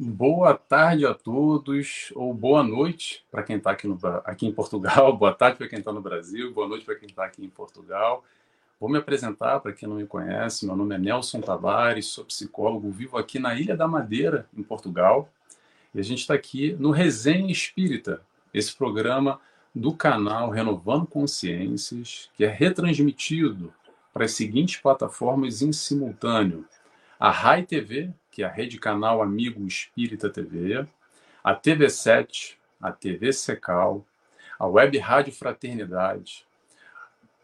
Boa 0.00 0.54
tarde 0.54 1.04
a 1.04 1.12
todos, 1.12 2.12
ou 2.14 2.32
boa 2.32 2.62
noite 2.62 3.24
para 3.32 3.42
quem 3.42 3.56
está 3.56 3.72
aqui, 3.72 3.88
aqui 4.24 4.46
em 4.46 4.52
Portugal, 4.52 5.10
boa 5.18 5.34
tarde 5.34 5.58
para 5.58 5.66
quem 5.66 5.80
está 5.80 5.92
no 5.92 6.00
Brasil, 6.00 6.54
boa 6.54 6.68
noite 6.68 6.84
para 6.84 6.94
quem 6.94 7.08
está 7.08 7.24
aqui 7.24 7.44
em 7.44 7.48
Portugal. 7.48 8.24
Vou 8.78 8.88
me 8.88 8.96
apresentar 8.96 9.58
para 9.58 9.72
quem 9.72 9.88
não 9.88 9.96
me 9.96 10.06
conhece, 10.06 10.64
meu 10.64 10.76
nome 10.76 10.94
é 10.94 10.98
Nelson 10.98 11.40
Tavares, 11.40 12.06
sou 12.06 12.24
psicólogo, 12.24 12.88
vivo 12.92 13.18
aqui 13.18 13.40
na 13.40 13.56
Ilha 13.56 13.76
da 13.76 13.88
Madeira, 13.88 14.48
em 14.56 14.62
Portugal, 14.62 15.28
e 15.92 15.98
a 15.98 16.04
gente 16.04 16.20
está 16.20 16.34
aqui 16.34 16.76
no 16.78 16.92
Resenha 16.92 17.50
Espírita, 17.50 18.22
esse 18.54 18.72
programa 18.76 19.40
do 19.74 19.92
canal 19.92 20.48
Renovando 20.48 21.08
Consciências, 21.08 22.30
que 22.36 22.44
é 22.44 22.48
retransmitido 22.48 23.74
para 24.14 24.26
as 24.26 24.30
seguintes 24.30 24.76
plataformas 24.80 25.60
em 25.60 25.72
simultâneo: 25.72 26.64
a 27.18 27.32
Rai 27.32 27.64
TV, 27.64 28.12
que 28.38 28.44
é 28.44 28.46
a 28.46 28.52
Rede 28.52 28.78
Canal 28.78 29.20
Amigo 29.20 29.66
Espírita 29.66 30.30
TV, 30.30 30.86
a 31.42 31.56
TV7, 31.56 32.54
a 32.80 32.92
TV 32.92 33.32
Secal, 33.32 34.06
a 34.56 34.64
Web 34.64 34.96
Rádio 34.96 35.32
Fraternidade, 35.32 36.46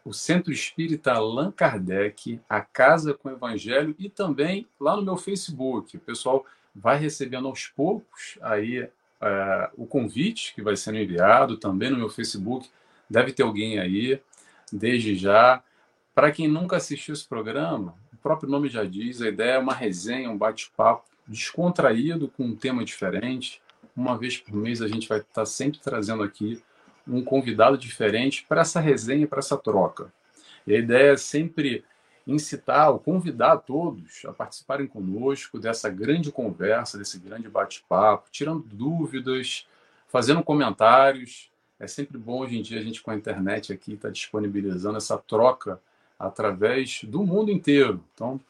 o 0.04 0.12
Centro 0.12 0.52
Espírita 0.52 1.12
Allan 1.12 1.50
Kardec, 1.50 2.40
a 2.48 2.60
Casa 2.60 3.12
com 3.12 3.28
Evangelho 3.28 3.96
e 3.98 4.08
também 4.08 4.68
lá 4.78 4.94
no 4.94 5.02
meu 5.02 5.16
Facebook. 5.16 5.96
O 5.96 6.00
pessoal 6.00 6.46
vai 6.72 6.96
recebendo 6.96 7.48
aos 7.48 7.66
poucos 7.66 8.38
aí 8.40 8.88
é, 9.20 9.70
o 9.76 9.86
convite 9.86 10.54
que 10.54 10.62
vai 10.62 10.76
sendo 10.76 10.98
enviado 10.98 11.56
também 11.56 11.90
no 11.90 11.98
meu 11.98 12.08
Facebook. 12.08 12.70
Deve 13.10 13.32
ter 13.32 13.42
alguém 13.42 13.80
aí, 13.80 14.22
desde 14.72 15.16
já. 15.16 15.60
Para 16.14 16.30
quem 16.30 16.46
nunca 16.46 16.76
assistiu 16.76 17.14
esse 17.14 17.26
programa, 17.26 17.96
próprio 18.24 18.48
nome 18.48 18.70
já 18.70 18.84
diz, 18.84 19.20
a 19.20 19.28
ideia 19.28 19.52
é 19.52 19.58
uma 19.58 19.74
resenha, 19.74 20.30
um 20.30 20.38
bate-papo 20.38 21.04
descontraído 21.28 22.26
com 22.26 22.44
um 22.44 22.56
tema 22.56 22.82
diferente. 22.82 23.60
Uma 23.94 24.16
vez 24.16 24.38
por 24.38 24.54
mês 24.54 24.80
a 24.80 24.88
gente 24.88 25.06
vai 25.06 25.18
estar 25.18 25.44
sempre 25.44 25.78
trazendo 25.78 26.22
aqui 26.22 26.62
um 27.06 27.22
convidado 27.22 27.76
diferente 27.76 28.46
para 28.48 28.62
essa 28.62 28.80
resenha, 28.80 29.26
para 29.26 29.40
essa 29.40 29.58
troca. 29.58 30.10
E 30.66 30.74
a 30.74 30.78
ideia 30.78 31.12
é 31.12 31.16
sempre 31.18 31.84
incitar 32.26 32.90
ou 32.90 32.98
convidar 32.98 33.58
todos 33.58 34.24
a 34.24 34.32
participarem 34.32 34.86
conosco 34.86 35.58
dessa 35.58 35.90
grande 35.90 36.32
conversa, 36.32 36.96
desse 36.96 37.18
grande 37.18 37.50
bate-papo, 37.50 38.30
tirando 38.30 38.62
dúvidas, 38.62 39.68
fazendo 40.08 40.42
comentários. 40.42 41.50
É 41.78 41.86
sempre 41.86 42.16
bom 42.16 42.40
hoje 42.40 42.56
em 42.56 42.62
dia 42.62 42.80
a 42.80 42.82
gente 42.82 43.02
com 43.02 43.10
a 43.10 43.16
internet 43.16 43.70
aqui 43.70 43.92
estar 43.92 44.08
tá 44.08 44.12
disponibilizando 44.12 44.96
essa 44.96 45.18
troca 45.18 45.78
através 46.18 47.02
do 47.04 47.22
mundo 47.24 47.50
inteiro. 47.50 48.02
Então, 48.14 48.40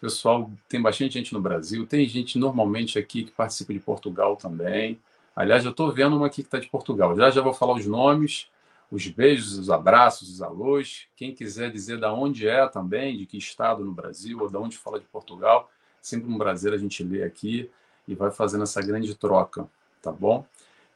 pessoal, 0.00 0.50
tem 0.68 0.80
bastante 0.80 1.14
gente 1.14 1.32
no 1.32 1.40
Brasil, 1.40 1.86
tem 1.86 2.06
gente 2.08 2.38
normalmente 2.38 2.98
aqui 2.98 3.24
que 3.24 3.32
participa 3.32 3.72
de 3.72 3.80
Portugal 3.80 4.36
também. 4.36 4.98
Aliás, 5.34 5.64
eu 5.64 5.70
estou 5.70 5.92
vendo 5.92 6.16
uma 6.16 6.26
aqui 6.26 6.42
que 6.42 6.48
está 6.48 6.58
de 6.58 6.68
Portugal. 6.68 7.16
Já 7.16 7.30
já 7.30 7.40
vou 7.40 7.54
falar 7.54 7.74
os 7.74 7.86
nomes, 7.86 8.48
os 8.90 9.06
beijos, 9.06 9.58
os 9.58 9.70
abraços, 9.70 10.28
os 10.28 10.42
alôs. 10.42 11.06
Quem 11.16 11.34
quiser 11.34 11.70
dizer 11.70 11.98
da 11.98 12.12
onde 12.12 12.48
é 12.48 12.66
também, 12.66 13.16
de 13.16 13.26
que 13.26 13.38
estado 13.38 13.84
no 13.84 13.92
Brasil, 13.92 14.40
ou 14.40 14.48
de 14.48 14.56
onde 14.56 14.76
fala 14.76 14.98
de 14.98 15.06
Portugal, 15.06 15.70
sempre 16.00 16.30
um 16.30 16.38
prazer 16.38 16.72
a 16.72 16.78
gente 16.78 17.02
ler 17.04 17.22
aqui 17.22 17.70
e 18.06 18.14
vai 18.14 18.30
fazendo 18.30 18.62
essa 18.62 18.80
grande 18.80 19.14
troca, 19.14 19.68
tá 20.02 20.10
bom? 20.10 20.44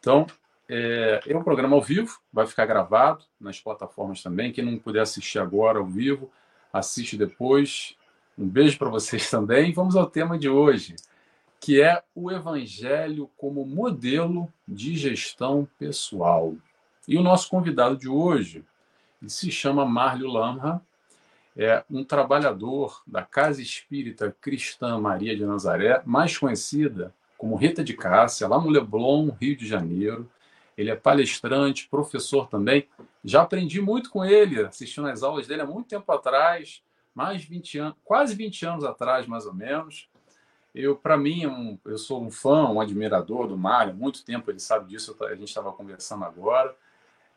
Então, 0.01 0.27
é, 0.75 1.21
é 1.27 1.37
um 1.37 1.45
programa 1.45 1.77
ao 1.77 1.83
vivo, 1.83 2.19
vai 2.33 2.47
ficar 2.47 2.65
gravado 2.65 3.27
nas 3.39 3.61
plataformas 3.61 4.23
também. 4.23 4.51
Quem 4.51 4.65
não 4.65 4.79
puder 4.79 5.03
assistir 5.03 5.39
agora 5.39 5.79
ao 5.79 5.85
vivo, 5.85 6.33
assiste 6.73 7.15
depois. 7.15 7.95
Um 8.39 8.49
beijo 8.49 8.79
para 8.79 8.89
vocês 8.89 9.29
também. 9.31 9.71
Vamos 9.75 9.97
ao 9.97 10.07
tema 10.07 10.39
de 10.39 10.49
hoje, 10.49 10.97
que 11.61 11.83
é 11.83 12.03
o 12.15 12.31
Evangelho 12.31 13.31
como 13.37 13.67
modelo 13.67 14.51
de 14.67 14.97
gestão 14.97 15.69
pessoal. 15.79 16.55
E 17.07 17.19
o 17.19 17.23
nosso 17.23 17.51
convidado 17.51 17.95
de 17.95 18.09
hoje 18.09 18.65
se 19.27 19.51
chama 19.51 19.85
Márlio 19.85 20.29
Lamra, 20.29 20.81
é 21.55 21.85
um 21.91 22.03
trabalhador 22.03 23.03
da 23.07 23.21
Casa 23.21 23.61
Espírita 23.61 24.35
Cristã 24.41 24.99
Maria 24.99 25.37
de 25.37 25.45
Nazaré, 25.45 26.01
mais 26.07 26.39
conhecida 26.39 27.13
como 27.37 27.57
Rita 27.57 27.85
de 27.85 27.93
Cássia, 27.93 28.49
lá 28.49 28.59
no 28.59 28.71
Leblon, 28.71 29.29
Rio 29.39 29.55
de 29.55 29.67
Janeiro 29.67 30.31
ele 30.77 30.91
é 30.91 30.97
palestrante, 30.97 31.89
professor 31.89 32.49
também. 32.49 32.89
Já 33.25 33.43
aprendi 33.43 33.81
muito 33.81 34.11
com 34.11 34.25
ele, 34.25 34.65
assistindo 34.65 35.09
as 35.09 35.23
aulas 35.23 35.47
dele 35.47 35.63
há 35.63 35.67
muito 35.67 35.89
tempo 35.89 36.11
atrás, 36.11 36.83
mais 37.15 37.45
20 37.45 37.79
anos, 37.79 37.97
quase 38.05 38.35
20 38.35 38.67
anos 38.67 38.85
atrás, 38.85 39.27
mais 39.27 39.47
ou 39.47 39.55
menos. 39.55 40.09
Eu, 40.75 40.97
para 40.97 41.19
mim, 41.19 41.47
um, 41.47 41.79
eu 41.85 41.99
sou 41.99 42.23
um 42.23 42.31
fã, 42.31 42.69
um 42.69 42.81
admirador 42.81 43.47
do 43.47 43.57
Mário, 43.57 43.93
há 43.93 43.97
muito 43.97 44.25
tempo 44.25 44.51
ele 44.51 44.59
sabe 44.59 44.89
disso, 44.89 45.15
a 45.21 45.35
gente 45.35 45.49
estava 45.49 45.71
conversando 45.73 46.25
agora. 46.25 46.75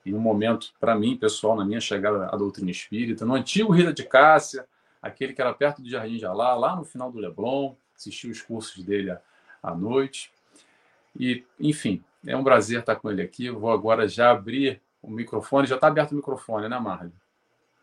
E 0.06 0.14
um 0.14 0.20
momento, 0.20 0.72
para 0.80 0.96
mim, 0.96 1.18
pessoal, 1.18 1.56
na 1.56 1.66
minha 1.66 1.82
chegada 1.82 2.28
à 2.28 2.38
doutrina 2.38 2.72
espírita, 2.72 3.26
no 3.26 3.34
antigo 3.34 3.74
Rita 3.74 3.92
de 3.92 4.04
Cássia, 4.04 4.66
aquele 5.02 5.34
que 5.34 5.42
era 5.42 5.54
perto 5.54 5.82
do 5.82 5.90
Jardim 5.90 6.18
de 6.18 6.26
Alá, 6.26 6.54
lá 6.56 6.76
no 6.76 6.86
final 6.86 7.12
do 7.12 7.20
Leblon, 7.20 7.76
assisti 7.96 8.30
os 8.30 8.42
cursos 8.42 8.84
dele 8.84 9.12
à, 9.12 9.22
à 9.62 9.76
noite. 9.76 10.32
E, 11.20 11.44
enfim, 11.60 12.04
é 12.26 12.36
um 12.36 12.44
prazer 12.44 12.80
estar 12.80 12.96
com 12.96 13.10
ele 13.12 13.22
aqui. 13.22 13.46
Eu 13.46 13.60
vou 13.60 13.72
agora 13.72 14.08
já 14.08 14.32
abrir 14.32 14.82
o 15.02 15.10
microfone. 15.10 15.68
Já 15.68 15.76
está 15.76 15.88
aberto 15.88 16.12
o 16.12 16.16
microfone, 16.16 16.68
né, 16.68 16.80
Marlon? 16.80 17.12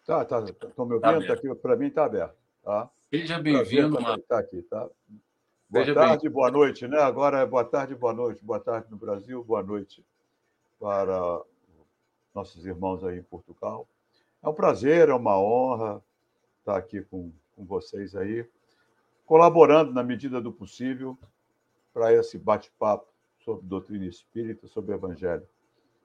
Tá, 0.07 0.25
tá. 0.25 0.41
Estão 0.41 0.85
me 0.87 0.95
ouvindo? 0.95 1.27
Tá 1.27 1.35
aqui, 1.35 1.55
Para 1.55 1.77
mim 1.77 1.87
está 1.87 2.05
aberto. 2.05 2.37
Tá? 2.63 2.91
Seja 3.11 3.39
bem-vindo, 3.39 4.01
Marlon. 4.01 4.19
Está 4.19 4.39
aqui, 4.39 4.63
tá? 4.63 4.89
Boa 5.69 5.85
Seja 5.85 5.95
tarde, 5.95 6.29
boa 6.29 6.51
noite, 6.51 6.87
né? 6.87 6.99
Agora 6.99 7.39
é 7.39 7.47
boa 7.47 7.65
tarde, 7.65 7.95
boa 7.95 8.13
noite. 8.13 8.45
Boa 8.45 8.61
tarde 8.61 8.89
no 8.91 8.97
Brasil, 8.97 9.43
boa 9.43 9.63
noite 9.63 10.05
para 10.79 11.43
nossos 12.35 12.67
irmãos 12.67 13.05
aí 13.05 13.19
em 13.19 13.23
Portugal. 13.23 13.87
É 14.43 14.49
um 14.49 14.53
prazer, 14.53 15.09
é 15.09 15.15
uma 15.15 15.39
honra 15.39 16.03
estar 16.59 16.77
aqui 16.77 17.03
com, 17.03 17.31
com 17.55 17.65
vocês 17.65 18.17
aí, 18.17 18.45
colaborando 19.25 19.93
na 19.93 20.03
medida 20.03 20.41
do 20.41 20.53
possível 20.53 21.17
para 21.95 22.13
esse 22.13 22.37
bate-papo 22.37 23.12
sobre 23.45 23.67
doutrina 23.67 24.07
espírita, 24.07 24.67
sobre 24.69 24.95
evangelho. 24.95 25.47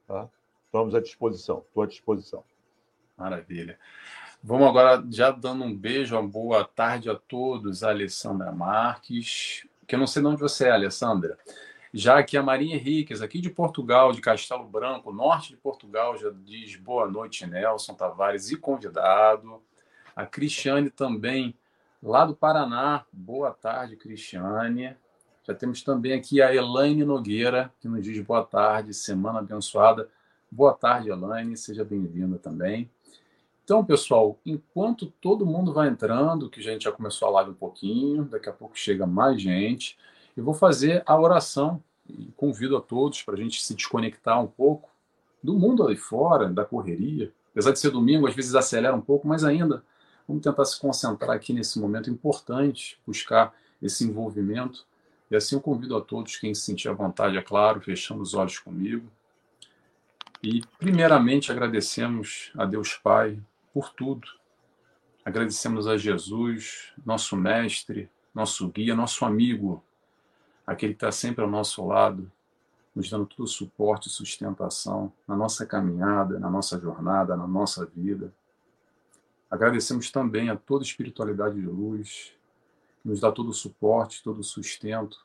Tá? 0.06 0.28
Estamos 0.66 0.94
à 0.94 1.00
disposição, 1.00 1.64
estou 1.66 1.82
à 1.82 1.86
disposição. 1.86 2.44
Maravilha. 3.16 3.78
Vamos 4.42 4.68
agora 4.68 5.04
já 5.10 5.30
dando 5.30 5.64
um 5.64 5.76
beijo, 5.76 6.14
uma 6.16 6.26
boa 6.26 6.64
tarde 6.64 7.10
a 7.10 7.16
todos, 7.16 7.82
a 7.82 7.90
Alessandra 7.90 8.52
Marques, 8.52 9.66
que 9.86 9.94
eu 9.94 9.98
não 9.98 10.06
sei 10.06 10.22
de 10.22 10.28
onde 10.28 10.40
você 10.40 10.68
é, 10.68 10.70
Alessandra. 10.70 11.36
Já 11.92 12.22
que 12.22 12.36
a 12.36 12.42
Maria 12.42 12.76
Henriques, 12.76 13.22
aqui 13.22 13.40
de 13.40 13.50
Portugal, 13.50 14.12
de 14.12 14.20
Castelo 14.20 14.64
Branco, 14.64 15.12
norte 15.12 15.48
de 15.50 15.56
Portugal, 15.56 16.16
já 16.16 16.30
diz 16.30 16.76
boa 16.76 17.10
noite, 17.10 17.46
Nelson 17.46 17.94
Tavares 17.94 18.50
e 18.50 18.56
convidado. 18.56 19.62
A 20.14 20.26
Cristiane 20.26 20.90
também, 20.90 21.56
lá 22.02 22.24
do 22.24 22.36
Paraná. 22.36 23.04
Boa 23.10 23.52
tarde, 23.52 23.96
Cristiane. 23.96 24.96
Já 25.48 25.54
temos 25.54 25.80
também 25.82 26.12
aqui 26.12 26.42
a 26.42 26.54
Elaine 26.54 27.06
Nogueira, 27.06 27.72
que 27.80 27.88
nos 27.88 28.04
diz 28.04 28.20
boa 28.20 28.44
tarde, 28.44 28.92
semana 28.92 29.38
abençoada. 29.38 30.06
Boa 30.50 30.74
tarde, 30.74 31.08
Elaine, 31.08 31.56
seja 31.56 31.82
bem-vinda 31.82 32.36
também. 32.36 32.90
Então, 33.64 33.82
pessoal, 33.82 34.38
enquanto 34.44 35.06
todo 35.06 35.46
mundo 35.46 35.72
vai 35.72 35.88
entrando, 35.88 36.50
que 36.50 36.60
a 36.60 36.62
gente 36.62 36.84
já 36.84 36.92
começou 36.92 37.28
a 37.28 37.30
live 37.30 37.52
um 37.52 37.54
pouquinho, 37.54 38.26
daqui 38.26 38.50
a 38.50 38.52
pouco 38.52 38.78
chega 38.78 39.06
mais 39.06 39.40
gente, 39.40 39.96
eu 40.36 40.44
vou 40.44 40.52
fazer 40.52 41.02
a 41.06 41.18
oração 41.18 41.82
e 42.06 42.30
convido 42.36 42.76
a 42.76 42.80
todos 42.82 43.22
para 43.22 43.32
a 43.32 43.38
gente 43.38 43.62
se 43.62 43.74
desconectar 43.74 44.38
um 44.38 44.46
pouco 44.46 44.90
do 45.42 45.54
mundo 45.54 45.82
ali 45.82 45.96
fora, 45.96 46.50
da 46.50 46.66
correria. 46.66 47.32
Apesar 47.52 47.72
de 47.72 47.78
ser 47.78 47.90
domingo, 47.90 48.26
às 48.26 48.34
vezes 48.34 48.54
acelera 48.54 48.94
um 48.94 49.00
pouco, 49.00 49.26
mas 49.26 49.42
ainda 49.44 49.82
vamos 50.28 50.42
tentar 50.42 50.66
se 50.66 50.78
concentrar 50.78 51.34
aqui 51.34 51.54
nesse 51.54 51.80
momento 51.80 52.10
importante, 52.10 53.00
buscar 53.06 53.54
esse 53.80 54.04
envolvimento 54.04 54.86
e 55.30 55.36
assim 55.36 55.56
eu 55.56 55.60
convido 55.60 55.96
a 55.96 56.00
todos, 56.00 56.36
quem 56.36 56.54
se 56.54 56.62
sentir 56.62 56.88
à 56.88 56.92
vontade, 56.92 57.36
é 57.36 57.42
claro, 57.42 57.80
fechando 57.80 58.22
os 58.22 58.34
olhos 58.34 58.58
comigo. 58.58 59.10
E, 60.42 60.62
primeiramente, 60.78 61.50
agradecemos 61.50 62.52
a 62.56 62.64
Deus 62.64 62.94
Pai 62.94 63.38
por 63.74 63.90
tudo. 63.90 64.26
Agradecemos 65.24 65.86
a 65.86 65.96
Jesus, 65.96 66.92
nosso 67.04 67.36
mestre, 67.36 68.08
nosso 68.34 68.68
guia, 68.68 68.94
nosso 68.94 69.24
amigo, 69.24 69.84
aquele 70.66 70.94
que 70.94 70.98
está 70.98 71.12
sempre 71.12 71.42
ao 71.42 71.50
nosso 71.50 71.84
lado, 71.86 72.30
nos 72.94 73.10
dando 73.10 73.26
todo 73.26 73.44
o 73.44 73.46
suporte 73.46 74.08
e 74.08 74.12
sustentação 74.12 75.12
na 75.26 75.36
nossa 75.36 75.66
caminhada, 75.66 76.38
na 76.38 76.48
nossa 76.48 76.80
jornada, 76.80 77.36
na 77.36 77.46
nossa 77.46 77.84
vida. 77.84 78.32
Agradecemos 79.50 80.10
também 80.10 80.50
a 80.50 80.56
toda 80.56 80.84
espiritualidade 80.84 81.56
de 81.56 81.66
luz, 81.66 82.32
nos 83.08 83.20
dá 83.20 83.32
todo 83.32 83.48
o 83.48 83.54
suporte, 83.54 84.22
todo 84.22 84.40
o 84.40 84.44
sustento, 84.44 85.18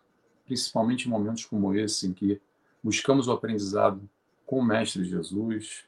principalmente 0.45 1.05
em 1.05 1.11
momentos 1.11 1.45
como 1.45 1.75
esse, 1.75 2.07
em 2.07 2.13
que 2.13 2.41
buscamos 2.81 3.27
o 3.27 3.31
aprendizado 3.33 4.09
com 4.45 4.59
o 4.59 4.63
Mestre 4.63 5.03
Jesus 5.03 5.83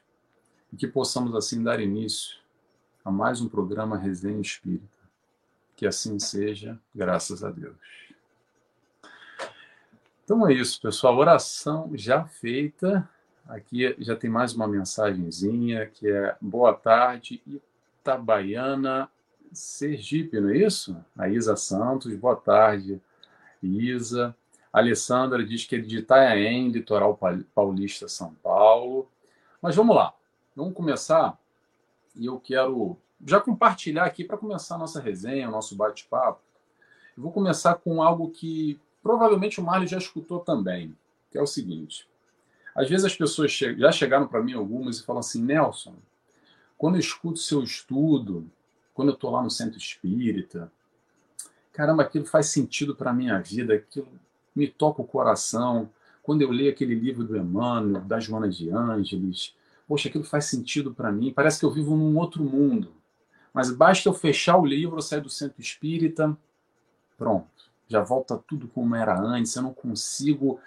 e 0.70 0.76
que 0.76 0.86
possamos 0.86 1.34
assim 1.34 1.62
dar 1.62 1.80
início 1.80 2.36
a 3.02 3.10
mais 3.10 3.40
um 3.40 3.48
programa 3.48 3.96
Resenha 3.96 4.40
Espírita. 4.40 4.98
Que 5.74 5.86
assim 5.86 6.18
seja, 6.18 6.78
graças 6.94 7.42
a 7.42 7.50
Deus. 7.50 7.76
Então 10.24 10.46
é 10.46 10.52
isso, 10.52 10.80
pessoal. 10.80 11.16
Oração 11.16 11.90
já 11.94 12.26
feita. 12.26 13.08
Aqui 13.48 13.94
já 13.98 14.16
tem 14.16 14.28
mais 14.28 14.54
uma 14.54 14.66
mensagenzinha 14.66 15.86
que 15.86 16.10
é 16.10 16.36
boa 16.40 16.74
tarde, 16.74 17.40
Itabaiana, 17.46 19.08
Sergipe, 19.52 20.40
não 20.40 20.50
é 20.50 20.58
isso? 20.58 20.96
A 21.16 21.28
Isa 21.28 21.56
Santos, 21.56 22.14
boa 22.16 22.36
tarde, 22.36 23.00
Isa. 23.62 24.34
Alessandra 24.72 25.44
diz 25.44 25.64
que 25.64 25.76
é 25.76 25.78
de 25.78 25.98
Itanhaém, 25.98 26.68
litoral 26.68 27.18
paulista, 27.54 28.08
São 28.08 28.34
Paulo. 28.42 29.08
Mas 29.60 29.74
vamos 29.74 29.96
lá, 29.96 30.14
vamos 30.54 30.74
começar. 30.74 31.38
E 32.14 32.26
eu 32.26 32.38
quero 32.38 32.96
já 33.24 33.40
compartilhar 33.40 34.04
aqui 34.04 34.24
para 34.24 34.36
começar 34.36 34.74
a 34.74 34.78
nossa 34.78 35.00
resenha, 35.00 35.48
o 35.48 35.52
nosso 35.52 35.74
bate-papo. 35.74 36.40
Eu 37.16 37.22
vou 37.22 37.32
começar 37.32 37.74
com 37.76 38.02
algo 38.02 38.30
que 38.30 38.78
provavelmente 39.02 39.60
o 39.60 39.64
Marley 39.64 39.88
já 39.88 39.98
escutou 39.98 40.40
também, 40.40 40.94
que 41.30 41.38
é 41.38 41.42
o 41.42 41.46
seguinte. 41.46 42.06
Às 42.74 42.90
vezes 42.90 43.06
as 43.06 43.16
pessoas 43.16 43.50
che 43.50 43.74
já 43.78 43.90
chegaram 43.90 44.28
para 44.28 44.42
mim 44.42 44.52
algumas 44.52 44.98
e 44.98 45.04
falam 45.04 45.20
assim, 45.20 45.42
Nelson, 45.42 45.94
quando 46.76 46.96
eu 46.96 47.00
escuto 47.00 47.38
seu 47.38 47.62
estudo, 47.62 48.46
quando 48.96 49.10
eu 49.10 49.14
estou 49.14 49.30
lá 49.30 49.42
no 49.42 49.50
centro 49.50 49.76
espírita, 49.76 50.72
caramba, 51.70 52.02
aquilo 52.02 52.24
faz 52.24 52.46
sentido 52.46 52.96
para 52.96 53.10
a 53.10 53.14
minha 53.14 53.38
vida, 53.38 53.74
aquilo 53.74 54.08
me 54.54 54.66
toca 54.66 55.02
o 55.02 55.06
coração. 55.06 55.90
Quando 56.22 56.40
eu 56.40 56.50
leio 56.50 56.70
aquele 56.70 56.94
livro 56.94 57.22
do 57.22 57.36
Emmanuel, 57.36 58.00
da 58.00 58.18
Joana 58.18 58.48
de 58.48 58.70
Ângeles, 58.70 59.54
poxa, 59.86 60.08
aquilo 60.08 60.24
faz 60.24 60.46
sentido 60.46 60.94
para 60.94 61.12
mim, 61.12 61.30
parece 61.30 61.60
que 61.60 61.66
eu 61.66 61.70
vivo 61.70 61.94
num 61.94 62.16
outro 62.16 62.42
mundo. 62.42 62.94
Mas 63.52 63.70
basta 63.70 64.08
eu 64.08 64.14
fechar 64.14 64.56
o 64.56 64.64
livro, 64.64 65.00
sair 65.02 65.20
do 65.20 65.28
centro 65.28 65.60
espírita, 65.60 66.34
pronto, 67.18 67.70
já 67.86 68.00
volta 68.00 68.42
tudo 68.48 68.66
como 68.66 68.96
era 68.96 69.14
antes, 69.20 69.54
eu 69.54 69.62
não 69.62 69.74
consigo 69.74 70.58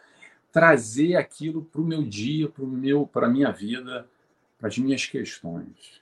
trazer 0.51 1.15
aquilo 1.15 1.63
para 1.63 1.81
o 1.81 1.85
meu 1.85 2.03
dia, 2.03 2.47
para 3.11 3.25
a 3.25 3.29
minha 3.29 3.51
vida, 3.51 4.07
para 4.59 4.67
as 4.67 4.77
minhas 4.77 5.03
questões. 5.07 5.99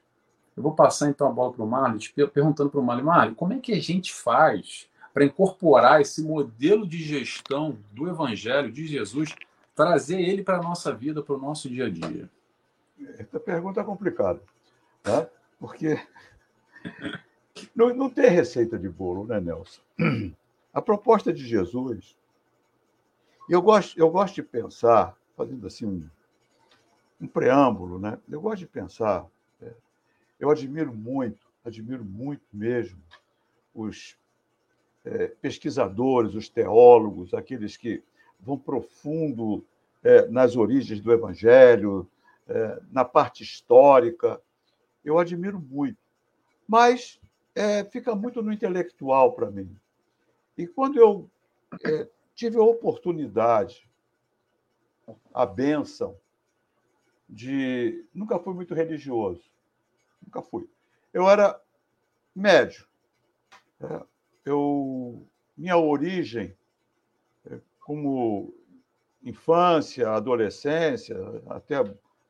Eu 0.58 0.64
vou 0.64 0.74
passar 0.74 1.10
então 1.10 1.28
a 1.28 1.32
bola 1.32 1.54
para 1.54 1.64
o 1.64 1.68
Marlon, 1.68 2.00
perguntando 2.34 2.72
para 2.72 2.80
o 2.80 2.84
Marlon, 2.84 3.04
Marlon, 3.04 3.36
como 3.36 3.54
é 3.54 3.60
que 3.60 3.72
a 3.72 3.80
gente 3.80 4.12
faz 4.12 4.90
para 5.14 5.24
incorporar 5.24 6.02
esse 6.02 6.24
modelo 6.24 6.86
de 6.88 6.98
gestão 6.98 7.78
do 7.92 8.10
Evangelho 8.10 8.72
de 8.72 8.88
Jesus, 8.88 9.36
trazer 9.76 10.20
ele 10.20 10.44
para 10.44 10.58
a 10.58 10.62
nossa 10.62 10.92
vida, 10.94 11.22
para 11.22 11.36
o 11.36 11.40
nosso 11.40 11.70
dia 11.70 11.86
a 11.86 11.90
dia? 11.90 12.28
Essa 13.20 13.40
pergunta 13.40 13.82
é 13.82 13.84
complicada, 13.84 14.42
tá? 15.04 15.30
porque 15.60 16.00
não, 17.76 17.94
não 17.94 18.10
tem 18.10 18.30
receita 18.30 18.78
de 18.78 18.90
bolo, 18.90 19.26
né, 19.26 19.40
Nelson? 19.40 19.82
A 20.74 20.82
proposta 20.82 21.34
de 21.34 21.46
Jesus, 21.46 22.18
eu 23.50 23.62
gosto, 23.62 23.98
eu 23.98 24.10
gosto 24.10 24.36
de 24.36 24.44
pensar, 24.44 25.16
fazendo 25.36 25.66
assim 25.66 25.86
um, 25.86 26.10
um 27.22 27.28
preâmbulo, 27.28 27.98
né? 27.98 28.18
Eu 28.30 28.42
gosto 28.42 28.60
de 28.60 28.68
pensar, 28.68 29.26
eu 30.40 30.50
admiro 30.50 30.94
muito, 30.94 31.48
admiro 31.64 32.04
muito 32.04 32.44
mesmo 32.54 33.02
os 33.74 34.18
é, 35.06 35.28
pesquisadores, 35.28 36.36
os 36.36 36.50
teólogos, 36.50 37.34
aqueles 37.34 37.78
que 37.78 38.04
vão 38.40 38.58
profundo 38.58 39.66
é, 40.04 40.28
nas 40.28 40.56
origens 40.56 41.00
do 41.02 41.12
Evangelho, 41.12 42.10
é, 42.48 42.82
na 42.92 43.04
parte 43.06 43.44
histórica. 43.44 44.42
Eu 45.04 45.18
admiro 45.18 45.60
muito. 45.60 45.98
Mas 46.68 47.20
é, 47.56 47.84
fica 47.86 48.16
muito 48.16 48.42
no 48.42 48.52
intelectual 48.52 49.34
para 49.34 49.50
mim. 49.50 49.76
E 50.58 50.68
quando 50.68 50.98
eu 50.98 51.30
é, 51.84 52.08
tive 52.36 52.58
a 52.58 52.64
oportunidade, 52.64 53.90
a 55.34 55.46
benção 55.46 56.16
de. 57.28 58.06
Nunca 58.14 58.40
fui 58.40 58.54
muito 58.54 58.74
religioso. 58.74 59.42
Nunca 60.28 60.42
fui. 60.42 60.70
Eu 61.14 61.30
era 61.30 61.60
médio. 62.36 62.86
É, 63.80 64.02
eu, 64.44 65.26
minha 65.56 65.78
origem, 65.78 66.54
é, 67.50 67.60
como 67.80 68.54
infância, 69.24 70.10
adolescência, 70.10 71.18
até 71.48 71.78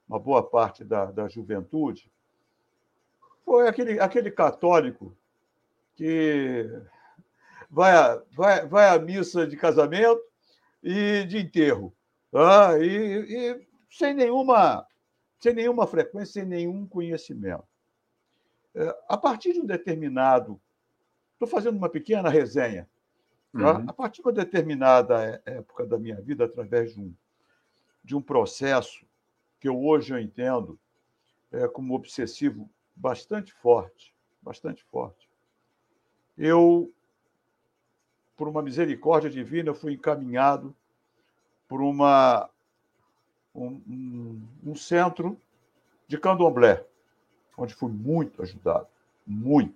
uma 0.07 0.19
boa 0.19 0.47
parte 0.47 0.83
da, 0.83 1.05
da 1.05 1.27
juventude, 1.27 2.11
foi 3.43 3.67
aquele, 3.67 3.99
aquele 3.99 4.29
católico 4.29 5.17
que 5.95 6.69
vai, 7.67 7.93
vai, 8.31 8.67
vai 8.67 8.89
à 8.89 8.99
missa 8.99 9.47
de 9.47 9.57
casamento 9.57 10.21
e 10.83 11.25
de 11.25 11.39
enterro. 11.39 11.91
Tá? 12.31 12.77
E, 12.77 12.85
e 12.85 13.67
sem, 13.89 14.13
nenhuma, 14.13 14.85
sem 15.39 15.53
nenhuma 15.53 15.87
frequência, 15.87 16.41
sem 16.41 16.45
nenhum 16.45 16.87
conhecimento. 16.87 17.65
É, 18.77 18.95
a 19.09 19.17
partir 19.17 19.53
de 19.53 19.59
um 19.59 19.65
determinado. 19.65 20.61
Estou 21.33 21.47
fazendo 21.47 21.77
uma 21.77 21.89
pequena 21.89 22.29
resenha. 22.29 22.87
Tá? 23.51 23.79
Uhum. 23.79 23.85
A 23.87 23.93
partir 23.93 24.21
de 24.21 24.27
uma 24.27 24.33
determinada 24.33 25.41
época 25.45 25.85
da 25.85 25.97
minha 25.97 26.21
vida, 26.21 26.45
através 26.45 26.93
de 26.93 26.99
um, 26.99 27.13
de 28.03 28.15
um 28.15 28.21
processo 28.21 29.05
que 29.59 29.67
eu 29.67 29.83
hoje 29.83 30.13
eu 30.13 30.19
entendo 30.19 30.79
é, 31.51 31.67
como 31.67 31.95
obsessivo 31.95 32.69
bastante 32.95 33.51
forte, 33.53 34.13
bastante 34.41 34.83
forte. 34.83 35.27
Eu, 36.37 36.93
por 38.35 38.47
uma 38.47 38.61
misericórdia 38.61 39.29
divina, 39.29 39.73
fui 39.73 39.93
encaminhado 39.93 40.75
por 41.67 41.81
uma 41.81 42.49
um, 43.55 43.81
um, 43.87 44.47
um 44.71 44.75
centro 44.75 45.39
de 46.07 46.17
candomblé, 46.19 46.85
onde 47.57 47.73
fui 47.73 47.91
muito 47.91 48.41
ajudado, 48.41 48.87
muito, 49.25 49.75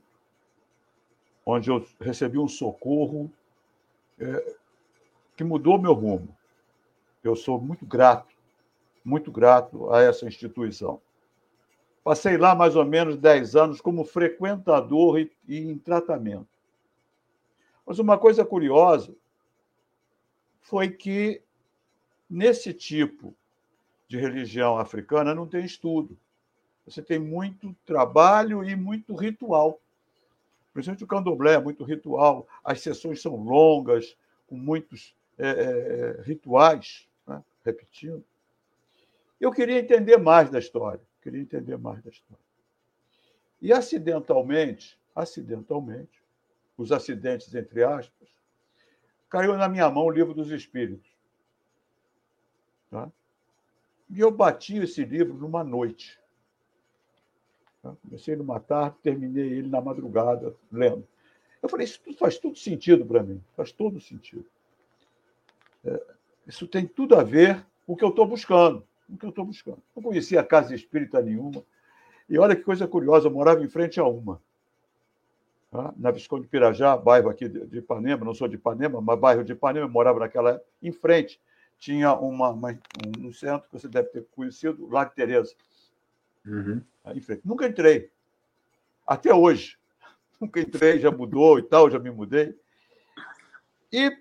onde 1.45 1.69
eu 1.69 1.85
recebi 1.99 2.37
um 2.37 2.47
socorro 2.47 3.29
é, 4.19 4.55
que 5.35 5.43
mudou 5.43 5.81
meu 5.81 5.93
rumo. 5.93 6.37
Eu 7.23 7.35
sou 7.35 7.59
muito 7.59 7.85
grato 7.85 8.31
muito 9.03 9.31
grato 9.31 9.91
a 9.91 10.01
essa 10.01 10.25
instituição. 10.27 11.01
Passei 12.03 12.37
lá 12.37 12.55
mais 12.55 12.75
ou 12.75 12.85
menos 12.85 13.17
10 13.17 13.55
anos 13.55 13.81
como 13.81 14.03
frequentador 14.03 15.19
e, 15.19 15.31
e 15.47 15.59
em 15.59 15.77
tratamento. 15.77 16.47
Mas 17.85 17.99
uma 17.99 18.17
coisa 18.17 18.45
curiosa 18.45 19.13
foi 20.61 20.89
que, 20.89 21.41
nesse 22.29 22.73
tipo 22.73 23.35
de 24.07 24.17
religião 24.17 24.77
africana, 24.77 25.35
não 25.35 25.47
tem 25.47 25.65
estudo. 25.65 26.17
Você 26.91 27.01
tem 27.01 27.17
muito 27.17 27.73
trabalho 27.85 28.63
e 28.63 28.75
muito 28.75 29.15
ritual. 29.15 29.79
Principalmente 30.73 31.03
o 31.03 31.07
candomblé 31.07 31.53
é 31.53 31.59
muito 31.59 31.83
ritual. 31.83 32.47
As 32.63 32.81
sessões 32.81 33.21
são 33.21 33.35
longas, 33.35 34.17
com 34.47 34.57
muitos 34.57 35.15
é, 35.37 35.49
é, 35.49 36.21
rituais, 36.23 37.07
né? 37.25 37.41
repetindo. 37.63 38.23
Eu 39.39 39.51
queria 39.51 39.79
entender 39.79 40.17
mais 40.17 40.49
da 40.49 40.59
história, 40.59 41.01
queria 41.21 41.41
entender 41.41 41.77
mais 41.77 42.03
da 42.03 42.09
história. 42.09 42.43
E 43.61 43.71
acidentalmente, 43.71 44.99
acidentalmente, 45.15 46.21
os 46.77 46.91
acidentes 46.91 47.55
entre 47.55 47.83
aspas, 47.83 48.29
caiu 49.29 49.55
na 49.57 49.69
minha 49.69 49.89
mão 49.89 50.05
o 50.05 50.11
livro 50.11 50.33
dos 50.33 50.51
Espíritos. 50.51 51.09
Tá? 52.89 53.09
E 54.09 54.19
eu 54.19 54.29
bati 54.29 54.77
esse 54.77 55.05
livro 55.05 55.33
numa 55.33 55.63
noite. 55.63 56.20
Tá? 57.81 57.95
Comecei 58.03 58.35
numa 58.35 58.59
tarde, 58.59 58.97
terminei 59.01 59.47
ele 59.47 59.69
na 59.69 59.81
madrugada, 59.81 60.55
lendo. 60.71 61.07
Eu 61.61 61.69
falei, 61.69 61.85
isso 61.85 62.01
faz 62.17 62.37
tudo 62.37 62.57
sentido 62.57 63.05
para 63.05 63.21
mim, 63.21 63.41
faz 63.55 63.71
todo 63.71 63.99
sentido. 63.99 64.45
É, 65.85 66.03
isso 66.47 66.67
tem 66.67 66.85
tudo 66.85 67.15
a 67.15 67.23
ver 67.23 67.65
com 67.85 67.93
o 67.93 67.97
que 67.97 68.03
eu 68.03 68.09
estou 68.09 68.25
buscando 68.25 68.85
o 69.11 69.17
que 69.17 69.25
eu 69.25 69.29
estou 69.29 69.45
buscando. 69.45 69.81
Não 69.95 70.01
conhecia 70.01 70.43
casa 70.43 70.73
espírita 70.73 71.21
nenhuma. 71.21 71.63
E 72.29 72.37
olha 72.37 72.55
que 72.55 72.63
coisa 72.63 72.87
curiosa, 72.87 73.27
eu 73.27 73.31
morava 73.31 73.63
em 73.63 73.67
frente 73.67 73.99
a 73.99 74.05
uma. 74.05 74.41
Tá? 75.69 75.93
Na 75.97 76.11
Visconde 76.11 76.47
Pirajá, 76.47 76.95
bairro 76.95 77.29
aqui 77.29 77.47
de 77.47 77.79
Ipanema, 77.79 78.25
não 78.25 78.33
sou 78.33 78.47
de 78.47 78.55
Ipanema, 78.55 79.01
mas 79.01 79.19
bairro 79.19 79.43
de 79.43 79.51
Ipanema, 79.51 79.85
eu 79.85 79.91
morava 79.91 80.19
naquela. 80.19 80.61
Em 80.81 80.91
frente 80.91 81.39
tinha 81.77 82.13
uma, 82.13 82.49
uma, 82.49 82.79
um 83.19 83.33
centro 83.33 83.67
que 83.69 83.79
você 83.79 83.87
deve 83.87 84.09
ter 84.09 84.25
conhecido, 84.31 84.87
Lago 84.87 85.11
Tereza. 85.13 85.53
Uhum. 86.45 86.81
Nunca 87.43 87.67
entrei. 87.67 88.11
Até 89.05 89.33
hoje. 89.33 89.77
Nunca 90.39 90.59
entrei, 90.59 90.99
já 90.99 91.11
mudou 91.11 91.59
e 91.59 91.63
tal, 91.63 91.89
já 91.89 91.99
me 91.99 92.09
mudei. 92.09 92.57
E, 93.91 94.11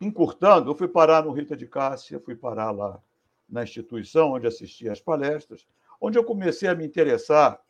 encurtando, 0.00 0.70
eu 0.70 0.74
fui 0.74 0.88
parar 0.88 1.24
no 1.24 1.32
Rita 1.32 1.56
de 1.56 1.66
Cássia, 1.66 2.20
fui 2.20 2.36
parar 2.36 2.70
lá 2.70 3.02
na 3.48 3.62
instituição 3.62 4.32
onde 4.32 4.46
assistia 4.46 4.92
às 4.92 5.00
palestras, 5.00 5.66
onde 6.00 6.18
eu 6.18 6.24
comecei 6.24 6.68
a 6.68 6.74
me 6.74 6.86
interessar, 6.86 7.60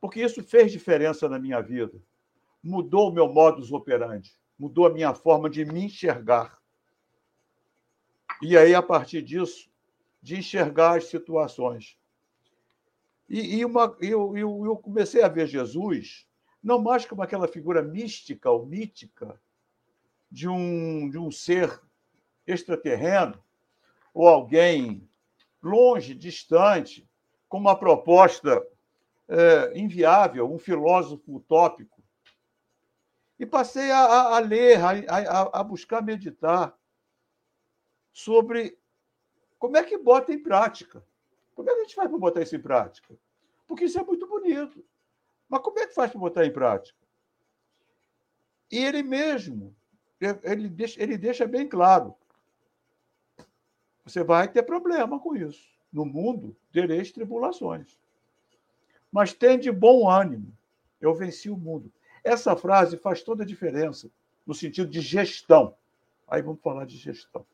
porque 0.00 0.20
isso 0.20 0.42
fez 0.42 0.70
diferença 0.70 1.28
na 1.28 1.38
minha 1.38 1.60
vida. 1.62 1.98
Mudou 2.62 3.10
o 3.10 3.12
meu 3.12 3.32
modus 3.32 3.72
operandi, 3.72 4.36
mudou 4.58 4.86
a 4.86 4.90
minha 4.92 5.14
forma 5.14 5.48
de 5.48 5.64
me 5.64 5.84
enxergar. 5.84 6.58
E 8.42 8.56
aí, 8.58 8.74
a 8.74 8.82
partir 8.82 9.22
disso, 9.22 9.70
de 10.20 10.36
enxergar 10.36 10.98
as 10.98 11.06
situações. 11.06 11.96
E, 13.28 13.56
e 13.56 13.64
uma, 13.64 13.96
eu, 14.00 14.36
eu, 14.36 14.64
eu 14.64 14.76
comecei 14.76 15.22
a 15.22 15.28
ver 15.28 15.46
Jesus 15.46 16.26
não 16.62 16.80
mais 16.80 17.04
como 17.04 17.22
aquela 17.22 17.46
figura 17.46 17.82
mística 17.82 18.50
ou 18.50 18.64
mítica 18.64 19.38
de 20.30 20.48
um, 20.48 21.10
de 21.10 21.18
um 21.18 21.30
ser 21.30 21.78
extraterreno 22.46 23.42
ou 24.14 24.26
alguém 24.26 25.06
longe, 25.62 26.14
distante, 26.14 27.08
com 27.48 27.58
uma 27.58 27.76
proposta 27.76 28.66
é, 29.28 29.78
inviável, 29.78 30.50
um 30.50 30.58
filósofo 30.58 31.36
utópico. 31.36 32.02
E 33.38 33.44
passei 33.44 33.90
a, 33.90 34.36
a 34.36 34.38
ler, 34.38 34.78
a, 34.80 34.90
a, 34.90 35.60
a 35.60 35.64
buscar 35.64 36.02
meditar 36.02 36.76
sobre 38.12 38.78
como 39.58 39.76
é 39.76 39.82
que 39.82 39.98
bota 39.98 40.32
em 40.32 40.42
prática. 40.42 41.04
Como 41.54 41.70
é 41.70 41.74
que 41.74 41.80
a 41.80 41.82
gente 41.84 41.94
faz 41.94 42.08
para 42.08 42.18
botar 42.18 42.42
isso 42.42 42.56
em 42.56 42.60
prática? 42.60 43.14
Porque 43.66 43.84
isso 43.84 43.98
é 43.98 44.04
muito 44.04 44.26
bonito. 44.26 44.84
Mas 45.48 45.60
como 45.60 45.78
é 45.78 45.86
que 45.86 45.94
faz 45.94 46.10
para 46.10 46.20
botar 46.20 46.44
em 46.44 46.52
prática? 46.52 46.98
E 48.70 48.78
ele 48.78 49.02
mesmo, 49.02 49.74
ele 50.42 50.68
deixa, 50.68 51.02
ele 51.02 51.16
deixa 51.16 51.46
bem 51.46 51.68
claro: 51.68 52.14
você 54.04 54.22
vai 54.22 54.48
ter 54.48 54.62
problema 54.62 55.18
com 55.18 55.36
isso. 55.36 55.72
No 55.92 56.04
mundo 56.04 56.56
tereis 56.72 57.12
tribulações. 57.12 57.98
Mas 59.12 59.32
tem 59.32 59.58
de 59.58 59.70
bom 59.70 60.10
ânimo. 60.10 60.52
Eu 61.00 61.14
venci 61.14 61.48
o 61.48 61.56
mundo. 61.56 61.92
Essa 62.24 62.56
frase 62.56 62.96
faz 62.96 63.22
toda 63.22 63.44
a 63.44 63.46
diferença 63.46 64.10
no 64.44 64.54
sentido 64.54 64.90
de 64.90 65.00
gestão. 65.00 65.76
Aí 66.26 66.42
vamos 66.42 66.60
falar 66.60 66.84
de 66.84 66.96
gestão. 66.96 67.46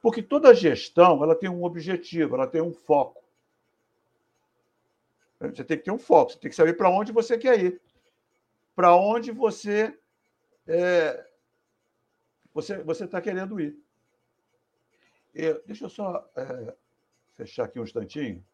Porque 0.00 0.22
toda 0.22 0.54
gestão 0.54 1.22
ela 1.22 1.34
tem 1.34 1.48
um 1.48 1.64
objetivo, 1.64 2.34
ela 2.34 2.46
tem 2.46 2.60
um 2.60 2.72
foco. 2.72 3.24
Você 5.38 5.64
tem 5.64 5.76
que 5.76 5.84
ter 5.84 5.90
um 5.90 5.98
foco, 5.98 6.32
você 6.32 6.38
tem 6.38 6.50
que 6.50 6.56
saber 6.56 6.74
para 6.74 6.88
onde 6.88 7.12
você 7.12 7.36
quer 7.36 7.62
ir, 7.62 7.80
para 8.74 8.96
onde 8.96 9.30
você 9.30 9.98
é, 10.66 11.26
você 12.54 12.82
você 12.82 13.04
está 13.04 13.20
querendo 13.20 13.60
ir. 13.60 13.78
E, 15.34 15.52
deixa 15.66 15.84
eu 15.84 15.90
só 15.90 16.26
é, 16.34 16.74
fechar 17.34 17.64
aqui 17.64 17.78
um 17.78 17.84
instantinho. 17.84 18.44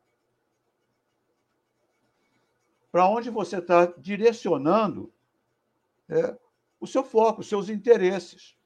Para 2.90 3.08
onde 3.08 3.30
você 3.30 3.58
está 3.58 3.86
direcionando 3.86 5.12
é, 6.08 6.36
o 6.80 6.86
seu 6.86 7.04
foco, 7.04 7.40
os 7.40 7.48
seus 7.48 7.68
interesses. 7.68 8.56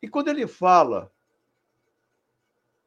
E 0.00 0.08
quando 0.08 0.28
ele 0.28 0.46
fala 0.46 1.12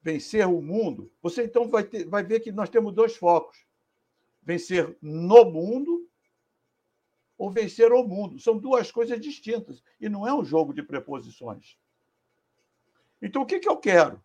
vencer 0.03 0.45
o 0.45 0.62
mundo, 0.62 1.12
você 1.22 1.45
então 1.45 1.69
vai, 1.69 1.86
ter, 1.86 2.05
vai 2.05 2.24
ver 2.24 2.41
que 2.41 2.51
nós 2.51 2.69
temos 2.69 2.93
dois 2.93 3.15
focos 3.15 3.65
vencer 4.41 4.98
no 5.01 5.45
mundo 5.45 6.10
ou 7.38 7.50
vencer 7.50 7.91
o 7.93 8.03
mundo. 8.03 8.38
São 8.38 8.57
duas 8.57 8.91
coisas 8.91 9.19
distintas 9.19 9.81
e 10.01 10.10
não 10.10 10.27
é 10.27 10.33
um 10.33 10.43
jogo 10.43 10.74
de 10.74 10.83
preposições. 10.83 11.77
Então, 13.22 13.43
o 13.43 13.45
que, 13.45 13.60
que 13.60 13.69
eu 13.69 13.77
quero? 13.77 14.22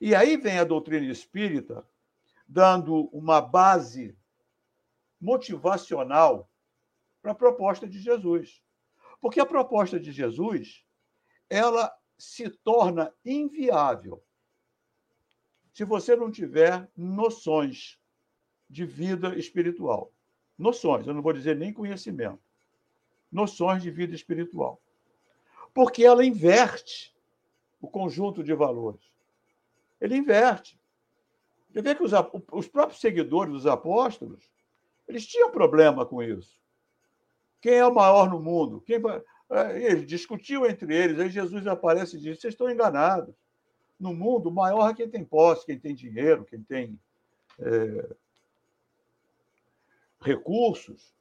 E 0.00 0.14
aí 0.14 0.36
vem 0.36 0.58
a 0.58 0.64
doutrina 0.64 1.10
espírita 1.10 1.84
dando 2.46 3.06
uma 3.12 3.40
base 3.40 4.16
motivacional 5.20 6.48
para 7.20 7.32
a 7.32 7.34
proposta 7.34 7.88
de 7.88 7.98
Jesus. 7.98 8.62
Porque 9.20 9.40
a 9.40 9.46
proposta 9.46 9.98
de 9.98 10.12
Jesus, 10.12 10.84
ela 11.48 11.92
se 12.16 12.48
torna 12.48 13.12
inviável 13.24 14.22
se 15.72 15.84
você 15.84 16.16
não 16.16 16.30
tiver 16.30 16.88
noções 16.96 17.98
de 18.68 18.84
vida 18.84 19.36
espiritual. 19.38 20.12
Noções, 20.56 21.06
eu 21.06 21.14
não 21.14 21.22
vou 21.22 21.32
dizer 21.32 21.56
nem 21.56 21.72
conhecimento. 21.72 22.40
Noções 23.30 23.82
de 23.82 23.90
vida 23.90 24.14
espiritual. 24.14 24.80
Porque 25.72 26.04
ela 26.04 26.24
inverte 26.24 27.14
o 27.80 27.88
conjunto 27.88 28.42
de 28.42 28.52
valores. 28.52 29.00
Ele 30.00 30.16
inverte. 30.16 30.78
Você 31.70 31.80
vê 31.82 31.94
que 31.94 32.02
os, 32.02 32.12
os 32.52 32.68
próprios 32.68 33.00
seguidores 33.00 33.52
dos 33.52 33.66
apóstolos, 33.66 34.50
eles 35.06 35.26
tinham 35.26 35.50
problema 35.50 36.04
com 36.04 36.22
isso. 36.22 36.60
Quem 37.60 37.74
é 37.74 37.86
o 37.86 37.94
maior 37.94 38.28
no 38.28 38.40
mundo? 38.40 38.80
Quem. 38.80 39.00
É, 39.50 39.82
eles 39.82 40.06
discutiam 40.06 40.64
entre 40.64 40.94
eles, 40.94 41.18
aí 41.18 41.28
Jesus 41.28 41.66
aparece 41.66 42.16
e 42.16 42.20
diz: 42.20 42.40
vocês 42.40 42.54
estão 42.54 42.70
enganados. 42.70 43.34
No 44.00 44.14
mundo, 44.14 44.50
maior 44.50 44.90
é 44.90 44.94
quem 44.94 45.08
tem 45.08 45.24
posse, 45.24 45.66
quem 45.66 45.78
tem 45.78 45.94
dinheiro, 45.94 46.44
quem 46.44 46.62
tem 46.62 46.98
é, 47.58 48.16
recursos, 50.20 51.14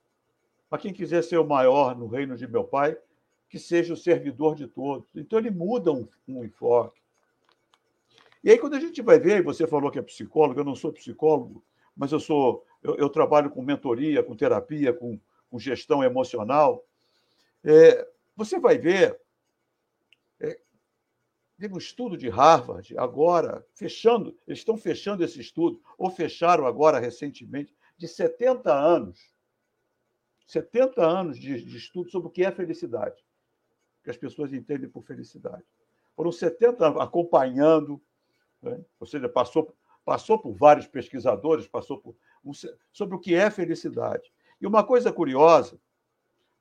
para 0.70 0.80
quem 0.80 0.94
quiser 0.94 1.24
ser 1.24 1.38
o 1.38 1.46
maior 1.46 1.98
no 1.98 2.08
reino 2.08 2.38
de 2.38 2.48
meu 2.48 2.64
pai, 2.64 2.98
que 3.50 3.60
seja 3.60 3.94
o 3.94 3.98
servidor 3.98 4.56
de 4.56 4.68
todos. 4.68 5.10
Então 5.16 5.38
ele 5.38 5.52
muda 5.52 5.92
um, 5.92 6.08
um 6.28 6.46
enfoque. 6.46 7.02
E 8.44 8.52
aí, 8.52 8.58
quando 8.58 8.76
a 8.76 8.80
gente 8.80 9.02
vai 9.02 9.20
ver, 9.20 9.44
você 9.44 9.68
falou 9.68 9.92
que 9.92 10.00
é 10.00 10.02
psicólogo, 10.02 10.60
eu 10.60 10.64
não 10.64 10.76
sou 10.76 10.94
psicólogo, 10.94 11.64
mas 11.96 12.12
eu 12.12 12.20
sou, 12.20 12.64
eu, 12.82 12.96
eu 12.96 13.10
trabalho 13.10 13.50
com 13.50 13.62
mentoria, 13.62 14.24
com 14.24 14.36
terapia, 14.36 14.94
com, 14.94 15.20
com 15.50 15.60
gestão 15.60 16.02
emocional. 16.02 16.86
É, 17.64 18.08
você 18.38 18.58
vai 18.58 18.78
ver, 18.78 19.20
é, 20.40 20.58
teve 21.60 21.74
um 21.74 21.78
estudo 21.78 22.18
de 22.18 22.30
Harvard, 22.30 22.98
agora, 22.98 23.66
fechando, 23.74 24.36
eles 24.48 24.60
estão 24.60 24.78
fechando 24.78 25.24
esse 25.24 25.42
estudo, 25.42 25.82
ou 25.98 26.10
fecharam 26.10 26.66
agora 26.66 27.00
recentemente, 27.00 27.76
de 27.98 28.08
70 28.08 28.74
anos, 28.74 29.34
70 30.48 31.06
anos 31.06 31.38
de, 31.38 31.62
de 31.62 31.78
estudo 31.78 32.10
sobre 32.10 32.30
o 32.30 32.32
que 32.32 32.46
é 32.46 32.52
felicidade, 32.52 33.22
que 34.04 34.10
as 34.10 34.18
pessoas 34.18 34.54
entendem 34.54 34.90
por 34.90 35.04
felicidade. 35.04 35.66
Foram 36.16 36.32
70 36.32 36.88
anos 36.88 37.02
acompanhando, 37.02 38.02
né? 38.62 38.80
ou 38.98 39.06
seja, 39.06 39.28
passou, 39.28 39.76
passou 40.06 40.40
por 40.40 40.54
vários 40.54 40.88
pesquisadores, 40.88 41.68
passou 41.68 41.98
por 42.00 42.16
um, 42.44 42.52
sobre 42.94 43.16
o 43.16 43.20
que 43.20 43.36
é 43.36 43.52
felicidade. 43.52 44.32
E 44.62 44.66
uma 44.66 44.84
coisa 44.84 45.12
curiosa, 45.12 45.78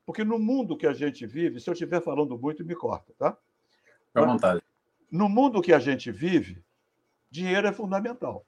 porque 0.05 0.25
no 0.25 0.37
mundo 0.37 0.77
que 0.77 0.85
a 0.87 0.93
gente 0.93 1.25
vive, 1.25 1.59
se 1.59 1.69
eu 1.69 1.73
estiver 1.73 2.01
falando 2.01 2.37
muito, 2.37 2.65
me 2.65 2.75
corta, 2.75 3.13
tá? 3.17 3.37
à 4.13 4.21
vontade. 4.25 4.68
No 5.11 5.27
mundo 5.27 5.61
que 5.61 5.73
a 5.73 5.79
gente 5.79 6.11
vive, 6.11 6.63
dinheiro 7.29 7.67
é 7.67 7.71
fundamental. 7.71 8.45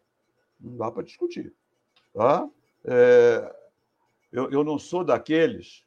Não 0.60 0.78
dá 0.78 0.92
para 0.92 1.04
discutir. 1.04 1.54
Tá? 2.14 2.48
É, 2.86 3.56
eu, 4.32 4.50
eu 4.52 4.64
não 4.64 4.78
sou 4.78 5.04
daqueles 5.04 5.84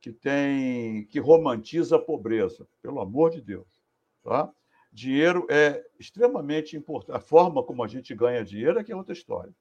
que 0.00 0.12
tem 0.12 1.04
que 1.06 1.20
romantiza 1.20 1.96
a 1.96 1.98
pobreza, 1.98 2.66
pelo 2.80 3.00
amor 3.00 3.30
de 3.30 3.40
Deus. 3.40 3.68
Tá? 4.22 4.50
Dinheiro 4.92 5.46
é 5.48 5.82
extremamente 5.98 6.76
importante. 6.76 7.16
A 7.16 7.20
forma 7.20 7.62
como 7.62 7.82
a 7.82 7.88
gente 7.88 8.14
ganha 8.14 8.44
dinheiro 8.44 8.78
é 8.78 8.84
que 8.84 8.92
é 8.92 8.96
outra 8.96 9.12
história. 9.12 9.54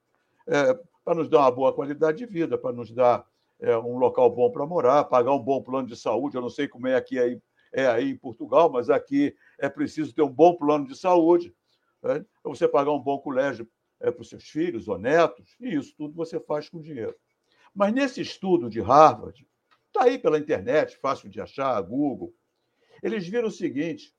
É, 0.47 0.77
para 1.05 1.15
nos 1.15 1.29
dar 1.29 1.39
uma 1.39 1.51
boa 1.51 1.73
qualidade 1.73 2.17
de 2.17 2.25
vida, 2.25 2.57
para 2.57 2.73
nos 2.73 2.91
dar 2.91 3.25
é, 3.59 3.77
um 3.77 3.97
local 3.97 4.29
bom 4.29 4.51
para 4.51 4.65
morar, 4.65 5.03
pagar 5.05 5.33
um 5.33 5.39
bom 5.39 5.61
plano 5.61 5.87
de 5.87 5.95
saúde. 5.95 6.35
Eu 6.35 6.41
não 6.41 6.49
sei 6.49 6.67
como 6.67 6.87
é 6.87 6.95
aqui 6.95 7.19
aí, 7.19 7.39
é 7.71 7.87
aí 7.87 8.09
em 8.09 8.17
Portugal, 8.17 8.69
mas 8.69 8.89
aqui 8.89 9.35
é 9.61 9.69
preciso 9.69 10.13
ter 10.13 10.23
um 10.23 10.29
bom 10.29 10.55
plano 10.55 10.87
de 10.87 10.97
saúde. 10.97 11.55
Né? 12.01 12.25
Você 12.43 12.67
pagar 12.67 12.91
um 12.91 12.99
bom 12.99 13.19
colégio 13.19 13.69
é, 13.99 14.09
para 14.09 14.21
os 14.21 14.27
seus 14.29 14.43
filhos 14.43 14.87
ou 14.87 14.97
netos, 14.97 15.55
e 15.59 15.75
isso 15.75 15.93
tudo 15.95 16.15
você 16.15 16.39
faz 16.39 16.67
com 16.67 16.81
dinheiro. 16.81 17.15
Mas 17.73 17.93
nesse 17.93 18.19
estudo 18.19 18.69
de 18.69 18.81
Harvard, 18.81 19.47
está 19.87 20.03
aí 20.03 20.17
pela 20.17 20.39
internet, 20.39 20.97
fácil 20.97 21.29
de 21.29 21.39
achar, 21.39 21.79
Google, 21.81 22.33
eles 23.03 23.27
viram 23.27 23.47
o 23.47 23.51
seguinte, 23.51 24.13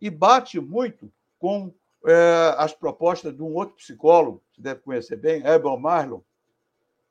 e 0.00 0.10
bate 0.10 0.60
muito 0.60 1.10
com 1.38 1.74
é, 2.04 2.54
as 2.58 2.74
propostas 2.74 3.34
de 3.34 3.42
um 3.42 3.54
outro 3.54 3.76
psicólogo, 3.76 4.42
que 4.52 4.60
deve 4.60 4.80
conhecer 4.80 5.16
bem, 5.16 5.46
Abel 5.46 5.78
Marlon, 5.78 6.20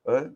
é, 0.05 0.29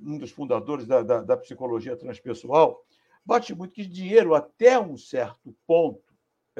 um 0.00 0.18
dos 0.18 0.30
fundadores 0.30 0.86
da, 0.86 1.02
da, 1.02 1.22
da 1.22 1.36
psicologia 1.36 1.96
transpessoal, 1.96 2.84
bate 3.24 3.54
muito 3.54 3.74
que 3.74 3.86
dinheiro, 3.86 4.34
até 4.34 4.78
um 4.80 4.96
certo 4.96 5.54
ponto, 5.66 6.07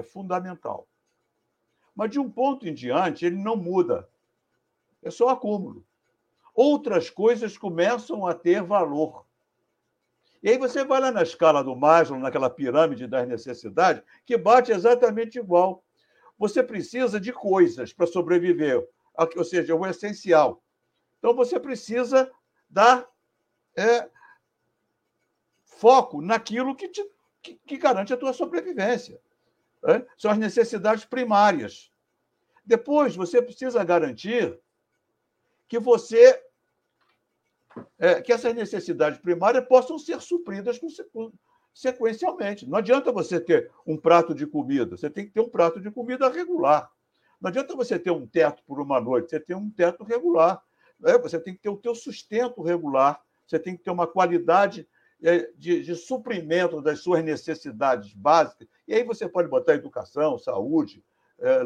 é 0.01 0.03
fundamental. 0.03 0.87
Mas 1.95 2.11
de 2.11 2.21
um 2.21 2.31
ponto 2.31 2.69
em 2.69 2.75
diante, 2.75 3.27
ele 3.27 3.37
não 3.37 3.57
muda. 3.57 4.09
É 5.03 5.11
só 5.11 5.29
acúmulo. 5.29 5.85
Outras 6.55 7.11
coisas 7.11 7.57
começam 7.57 8.27
a 8.27 8.35
ter 8.35 8.63
valor. 8.63 9.27
E 10.43 10.51
aí 10.51 10.59
você 10.59 10.85
vai 10.85 11.01
lá 11.01 11.11
na 11.11 11.23
escala 11.23 11.65
do 11.65 11.75
Maslow, 11.75 12.19
naquela 12.19 12.49
pirâmide 12.49 13.07
das 13.07 13.27
necessidades, 13.27 14.03
que 14.25 14.37
bate 14.37 14.71
exatamente 14.71 15.39
igual. 15.39 15.85
Você 16.39 16.63
precisa 16.63 17.19
de 17.19 17.33
coisas 17.33 17.93
para 17.93 18.07
sobreviver, 18.07 18.89
ou 19.37 19.45
seja, 19.45 19.75
o 19.75 19.85
essencial. 19.85 20.63
Então 21.19 21.35
você 21.35 21.59
precisa 21.59 22.31
dar 22.71 23.09
é, 23.77 24.09
foco 25.65 26.21
naquilo 26.23 26.77
que, 26.77 26.89
te, 26.89 27.05
que, 27.43 27.55
que 27.67 27.77
garante 27.77 28.13
a 28.13 28.17
tua 28.17 28.33
sobrevivência. 28.33 29.21
Né? 29.83 30.05
São 30.17 30.31
as 30.31 30.39
necessidades 30.39 31.05
primárias. 31.05 31.91
Depois, 32.65 33.17
você 33.17 33.41
precisa 33.41 33.83
garantir 33.85 34.59
que 35.69 35.79
você 35.79 36.43
é, 37.99 38.21
que 38.21 38.33
essas 38.33 38.55
necessidades 38.55 39.19
primárias 39.21 39.67
possam 39.67 39.99
ser 39.99 40.21
supridas 40.21 40.81
sequencialmente. 41.75 42.69
Não 42.69 42.79
adianta 42.79 43.13
você 43.13 43.39
ter 43.39 43.71
um 43.87 43.97
prato 43.97 44.35
de 44.35 44.47
comida, 44.47 44.97
você 44.97 45.09
tem 45.09 45.27
que 45.27 45.33
ter 45.33 45.41
um 45.41 45.49
prato 45.49 45.81
de 45.81 45.91
comida 45.91 46.29
regular. 46.29 46.91
Não 47.41 47.49
adianta 47.49 47.77
você 47.77 47.99
ter 47.99 48.11
um 48.11 48.27
teto 48.27 48.63
por 48.67 48.81
uma 48.81 49.01
noite, 49.01 49.31
você 49.31 49.39
tem 49.39 49.55
um 49.55 49.71
teto 49.71 50.03
regular. 50.03 50.63
Né? 50.99 51.17
Você 51.19 51.39
tem 51.39 51.55
que 51.55 51.61
ter 51.61 51.69
o 51.69 51.77
teu 51.77 51.95
sustento 51.95 52.63
regular, 52.63 53.23
você 53.47 53.59
tem 53.59 53.77
que 53.77 53.83
ter 53.85 53.91
uma 53.91 54.07
qualidade 54.07 54.89
de, 55.21 55.83
de 55.83 55.95
suprimento 55.97 56.81
das 56.81 57.01
suas 57.01 57.25
necessidades 57.25 58.13
básicas. 58.15 58.69
E 58.87 58.95
aí 58.95 59.03
você 59.03 59.29
pode 59.29 59.49
botar 59.49 59.75
educação, 59.75 60.39
saúde, 60.39 61.05
é, 61.41 61.63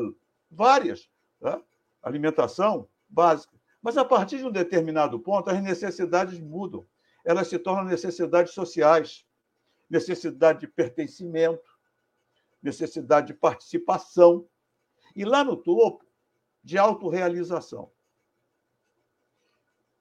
várias, 0.50 1.08
né? 1.40 1.60
alimentação 2.02 2.88
básica. 3.08 3.56
Mas 3.80 3.96
a 3.96 4.04
partir 4.04 4.38
de 4.38 4.44
um 4.44 4.50
determinado 4.50 5.18
ponto, 5.20 5.50
as 5.50 5.62
necessidades 5.62 6.38
mudam. 6.40 6.86
Elas 7.24 7.48
se 7.48 7.58
tornam 7.58 7.84
necessidades 7.84 8.52
sociais, 8.52 9.26
necessidade 9.88 10.60
de 10.60 10.66
pertencimento, 10.66 11.70
necessidade 12.62 13.28
de 13.28 13.34
participação. 13.34 14.46
E 15.14 15.24
lá 15.24 15.44
no 15.44 15.56
topo, 15.56 16.04
de 16.64 16.78
autorrealização. 16.78 17.90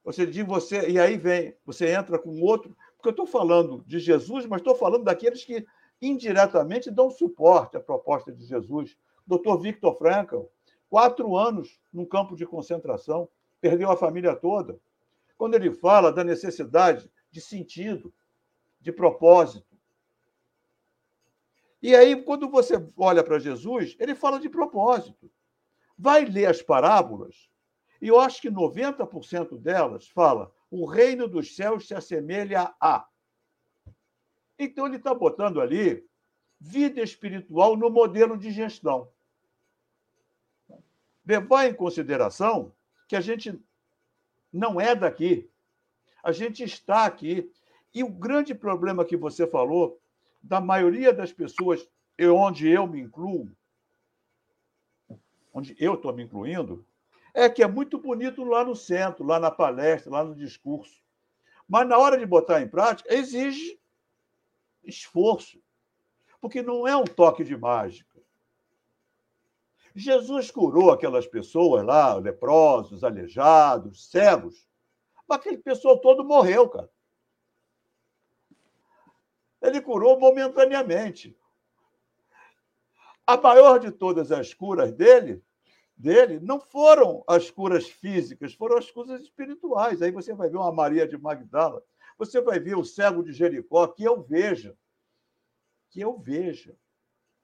Você 0.03 0.25
diz 0.25 0.45
você, 0.45 0.89
e 0.89 0.99
aí 0.99 1.17
vem, 1.17 1.55
você 1.65 1.91
entra 1.91 2.17
com 2.17 2.41
outro, 2.41 2.75
porque 3.01 3.09
eu 3.09 3.23
estou 3.23 3.25
falando 3.25 3.83
de 3.87 3.97
Jesus, 3.97 4.45
mas 4.45 4.61
estou 4.61 4.75
falando 4.75 5.03
daqueles 5.03 5.43
que 5.43 5.65
indiretamente 5.99 6.91
dão 6.91 7.09
suporte 7.09 7.75
à 7.75 7.79
proposta 7.79 8.31
de 8.31 8.45
Jesus. 8.45 8.95
Dr. 9.25 9.57
Victor 9.59 9.97
Frankl, 9.97 10.43
quatro 10.87 11.35
anos 11.35 11.79
num 11.91 12.05
campo 12.05 12.35
de 12.35 12.45
concentração, 12.45 13.27
perdeu 13.59 13.89
a 13.89 13.97
família 13.97 14.35
toda. 14.35 14.79
Quando 15.35 15.55
ele 15.55 15.71
fala 15.71 16.11
da 16.13 16.23
necessidade 16.23 17.09
de 17.31 17.41
sentido, 17.41 18.13
de 18.79 18.91
propósito. 18.91 19.75
E 21.81 21.95
aí, 21.95 22.21
quando 22.21 22.47
você 22.49 22.75
olha 22.95 23.23
para 23.23 23.39
Jesus, 23.39 23.95
ele 23.99 24.13
fala 24.13 24.39
de 24.39 24.47
propósito. 24.47 25.31
Vai 25.97 26.25
ler 26.25 26.45
as 26.45 26.61
parábolas, 26.61 27.49
e 27.99 28.07
eu 28.07 28.19
acho 28.19 28.41
que 28.41 28.51
90% 28.51 29.57
delas 29.57 30.07
fala 30.07 30.51
o 30.71 30.85
reino 30.85 31.27
dos 31.27 31.53
céus 31.53 31.85
se 31.85 31.93
assemelha 31.93 32.73
a. 32.79 33.05
Então, 34.57 34.87
ele 34.87 34.95
está 34.95 35.13
botando 35.13 35.59
ali 35.59 36.07
vida 36.59 37.01
espiritual 37.01 37.75
no 37.75 37.89
modelo 37.89 38.37
de 38.37 38.51
gestão. 38.51 39.09
Levar 41.25 41.67
em 41.67 41.73
consideração 41.73 42.73
que 43.07 43.15
a 43.15 43.21
gente 43.21 43.59
não 44.51 44.79
é 44.79 44.95
daqui. 44.95 45.49
A 46.23 46.31
gente 46.31 46.63
está 46.63 47.05
aqui. 47.05 47.51
E 47.93 48.03
o 48.03 48.09
grande 48.09 48.55
problema 48.55 49.03
que 49.03 49.17
você 49.17 49.45
falou, 49.45 49.99
da 50.41 50.61
maioria 50.61 51.11
das 51.11 51.33
pessoas, 51.33 51.87
onde 52.19 52.69
eu 52.69 52.87
me 52.87 53.01
incluo, 53.01 53.51
onde 55.53 55.75
eu 55.77 55.95
estou 55.95 56.13
me 56.13 56.23
incluindo, 56.23 56.85
é 57.33 57.49
que 57.49 57.63
é 57.63 57.67
muito 57.67 57.97
bonito 57.97 58.43
lá 58.43 58.63
no 58.63 58.75
centro, 58.75 59.25
lá 59.25 59.39
na 59.39 59.51
palestra, 59.51 60.11
lá 60.11 60.23
no 60.23 60.35
discurso. 60.35 61.01
Mas 61.67 61.87
na 61.87 61.97
hora 61.97 62.17
de 62.17 62.25
botar 62.25 62.61
em 62.61 62.67
prática, 62.67 63.13
exige 63.13 63.79
esforço. 64.83 65.61
Porque 66.39 66.61
não 66.61 66.87
é 66.87 66.95
um 66.95 67.05
toque 67.05 67.43
de 67.43 67.55
mágica. 67.55 68.19
Jesus 69.93 70.49
curou 70.49 70.91
aquelas 70.91 71.27
pessoas 71.27 71.85
lá, 71.85 72.15
leprosos, 72.15 73.03
aleijados, 73.03 74.09
cegos. 74.09 74.67
Mas 75.27 75.39
aquele 75.39 75.57
pessoal 75.57 75.97
todo 75.99 76.23
morreu, 76.23 76.67
cara. 76.69 76.89
Ele 79.61 79.81
curou 79.81 80.19
momentaneamente. 80.19 81.37
A 83.27 83.37
maior 83.37 83.79
de 83.79 83.91
todas 83.91 84.31
as 84.31 84.53
curas 84.53 84.91
dele, 84.91 85.43
dele 86.01 86.39
não 86.39 86.59
foram 86.59 87.23
as 87.27 87.51
curas 87.51 87.87
físicas, 87.87 88.53
foram 88.53 88.77
as 88.77 88.89
curas 88.89 89.21
espirituais. 89.21 90.01
Aí 90.01 90.11
você 90.11 90.33
vai 90.33 90.49
ver 90.49 90.57
uma 90.57 90.71
Maria 90.71 91.07
de 91.07 91.17
Magdala, 91.17 91.83
você 92.17 92.41
vai 92.41 92.59
ver 92.59 92.75
o 92.75 92.83
cego 92.83 93.23
de 93.23 93.31
Jericó, 93.31 93.87
que 93.87 94.03
eu 94.03 94.21
veja, 94.21 94.75
que 95.89 96.01
eu 96.01 96.17
veja 96.17 96.75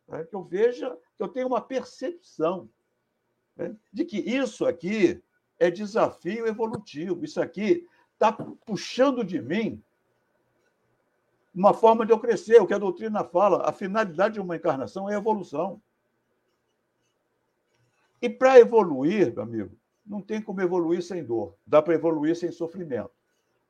né? 0.08 0.24
que 0.24 0.36
eu 0.36 0.44
veja, 0.44 0.98
que 1.16 1.24
eu 1.24 1.28
tenha 1.28 1.46
uma 1.46 1.62
percepção 1.62 2.70
né? 3.56 3.76
de 3.92 4.06
que 4.06 4.18
isso 4.18 4.66
aqui 4.66 5.22
é 5.60 5.70
desafio 5.70 6.48
evolutivo, 6.48 7.26
isso 7.26 7.42
aqui 7.42 7.88
está 8.14 8.32
puxando 8.32 9.24
de 9.24 9.42
mim 9.42 9.82
uma 11.54 11.74
forma 11.74 12.06
de 12.06 12.12
eu 12.12 12.20
crescer, 12.20 12.62
o 12.62 12.68
que 12.68 12.74
a 12.74 12.78
doutrina 12.78 13.24
fala, 13.24 13.68
a 13.68 13.72
finalidade 13.72 14.36
de 14.36 14.40
uma 14.40 14.56
encarnação 14.56 15.10
é 15.10 15.16
a 15.16 15.18
evolução. 15.18 15.82
E 18.22 18.30
para 18.30 18.60
evoluir, 18.60 19.34
meu 19.34 19.44
amigo, 19.44 19.78
não 20.06 20.22
tem 20.22 20.42
como 20.42 20.62
evoluir 20.62 21.04
sem 21.04 21.24
dor, 21.24 21.56
dá 21.66 21.82
para 21.82 21.94
evoluir 21.94 22.36
sem 22.36 22.52
sofrimento. 22.52 23.12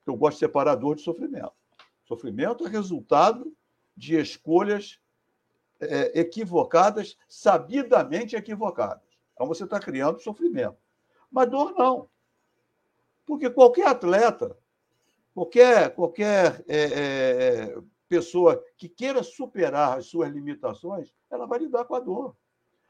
Eu 0.06 0.16
gosto 0.16 0.36
de 0.36 0.40
separar 0.40 0.76
dor 0.76 0.96
de 0.96 1.02
sofrimento. 1.02 1.52
Sofrimento 2.06 2.66
é 2.66 2.70
resultado 2.70 3.54
de 3.96 4.16
escolhas 4.16 5.00
é, 5.80 6.20
equivocadas, 6.20 7.18
sabidamente 7.28 8.36
equivocadas. 8.36 9.04
Então 9.34 9.48
você 9.48 9.66
está 9.66 9.80
criando 9.80 10.22
sofrimento. 10.22 10.78
Mas 11.30 11.50
dor 11.50 11.74
não. 11.78 12.10
Porque 13.26 13.50
qualquer 13.50 13.88
atleta, 13.88 14.58
qualquer, 15.34 15.94
qualquer 15.94 16.64
é, 16.68 16.78
é, 16.78 17.78
pessoa 18.08 18.64
que 18.78 18.88
queira 18.88 19.22
superar 19.22 19.98
as 19.98 20.06
suas 20.06 20.32
limitações, 20.32 21.14
ela 21.30 21.46
vai 21.46 21.60
lidar 21.60 21.84
com 21.84 21.96
a 21.96 22.00
dor. 22.00 22.36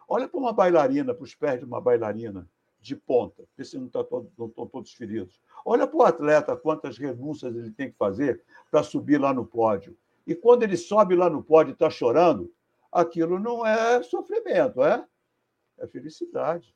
Olha 0.07 0.27
para 0.27 0.39
uma 0.39 0.53
bailarina, 0.53 1.13
para 1.13 1.23
os 1.23 1.35
pés 1.35 1.59
de 1.59 1.65
uma 1.65 1.81
bailarina 1.81 2.47
de 2.79 2.95
ponta, 2.95 3.43
vê 3.57 3.65
se 3.65 3.77
não, 3.77 3.89
tá 3.89 4.03
todo, 4.03 4.29
estão 4.29 4.67
todos 4.67 4.93
feridos. 4.93 5.41
Olha 5.65 5.85
para 5.85 5.97
o 5.97 6.03
atleta 6.03 6.55
quantas 6.55 6.97
renúncias 6.97 7.53
ele 7.55 7.71
tem 7.71 7.91
que 7.91 7.97
fazer 7.97 8.41
para 8.71 8.83
subir 8.83 9.19
lá 9.19 9.33
no 9.33 9.45
pódio. 9.45 9.97
E 10.25 10.33
quando 10.33 10.63
ele 10.63 10.77
sobe 10.77 11.15
lá 11.15 11.29
no 11.29 11.43
pódio 11.43 11.71
e 11.71 11.73
está 11.73 11.89
chorando, 11.89 12.53
aquilo 12.91 13.39
não 13.39 13.65
é 13.65 14.01
sofrimento, 14.03 14.83
é? 14.83 15.05
É 15.77 15.87
felicidade. 15.87 16.73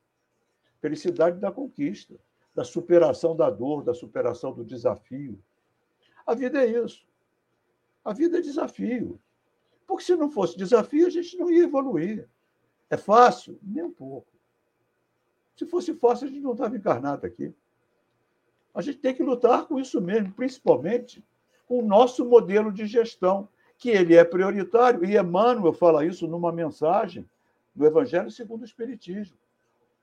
Felicidade 0.81 1.39
da 1.39 1.51
conquista, 1.51 2.15
da 2.53 2.63
superação 2.63 3.35
da 3.35 3.49
dor, 3.49 3.83
da 3.83 3.93
superação 3.93 4.51
do 4.53 4.65
desafio. 4.65 5.39
A 6.25 6.33
vida 6.33 6.63
é 6.63 6.83
isso. 6.83 7.05
A 8.03 8.13
vida 8.13 8.39
é 8.39 8.41
desafio. 8.41 9.19
Porque 9.87 10.03
se 10.03 10.15
não 10.15 10.29
fosse 10.29 10.57
desafio, 10.57 11.07
a 11.07 11.09
gente 11.09 11.37
não 11.37 11.49
ia 11.51 11.63
evoluir. 11.63 12.27
É 12.91 12.97
fácil? 12.97 13.57
Nem 13.63 13.85
um 13.85 13.91
pouco. 13.91 14.27
Se 15.55 15.65
fosse 15.65 15.93
fácil, 15.93 16.27
a 16.27 16.29
gente 16.29 16.41
não 16.41 16.51
estava 16.51 16.75
encarnado 16.75 17.25
aqui. 17.25 17.53
A 18.75 18.81
gente 18.81 18.97
tem 18.97 19.15
que 19.15 19.23
lutar 19.23 19.65
com 19.65 19.79
isso 19.79 20.01
mesmo, 20.01 20.33
principalmente 20.33 21.23
com 21.67 21.79
o 21.79 21.85
nosso 21.85 22.25
modelo 22.25 22.69
de 22.69 22.85
gestão, 22.85 23.47
que 23.77 23.89
ele 23.89 24.15
é 24.15 24.25
prioritário. 24.25 25.05
E 25.05 25.17
Emmanuel 25.17 25.71
fala 25.71 26.05
isso 26.05 26.27
numa 26.27 26.51
mensagem 26.51 27.25
do 27.73 27.85
Evangelho 27.85 28.29
segundo 28.29 28.63
o 28.63 28.65
Espiritismo. 28.65 29.37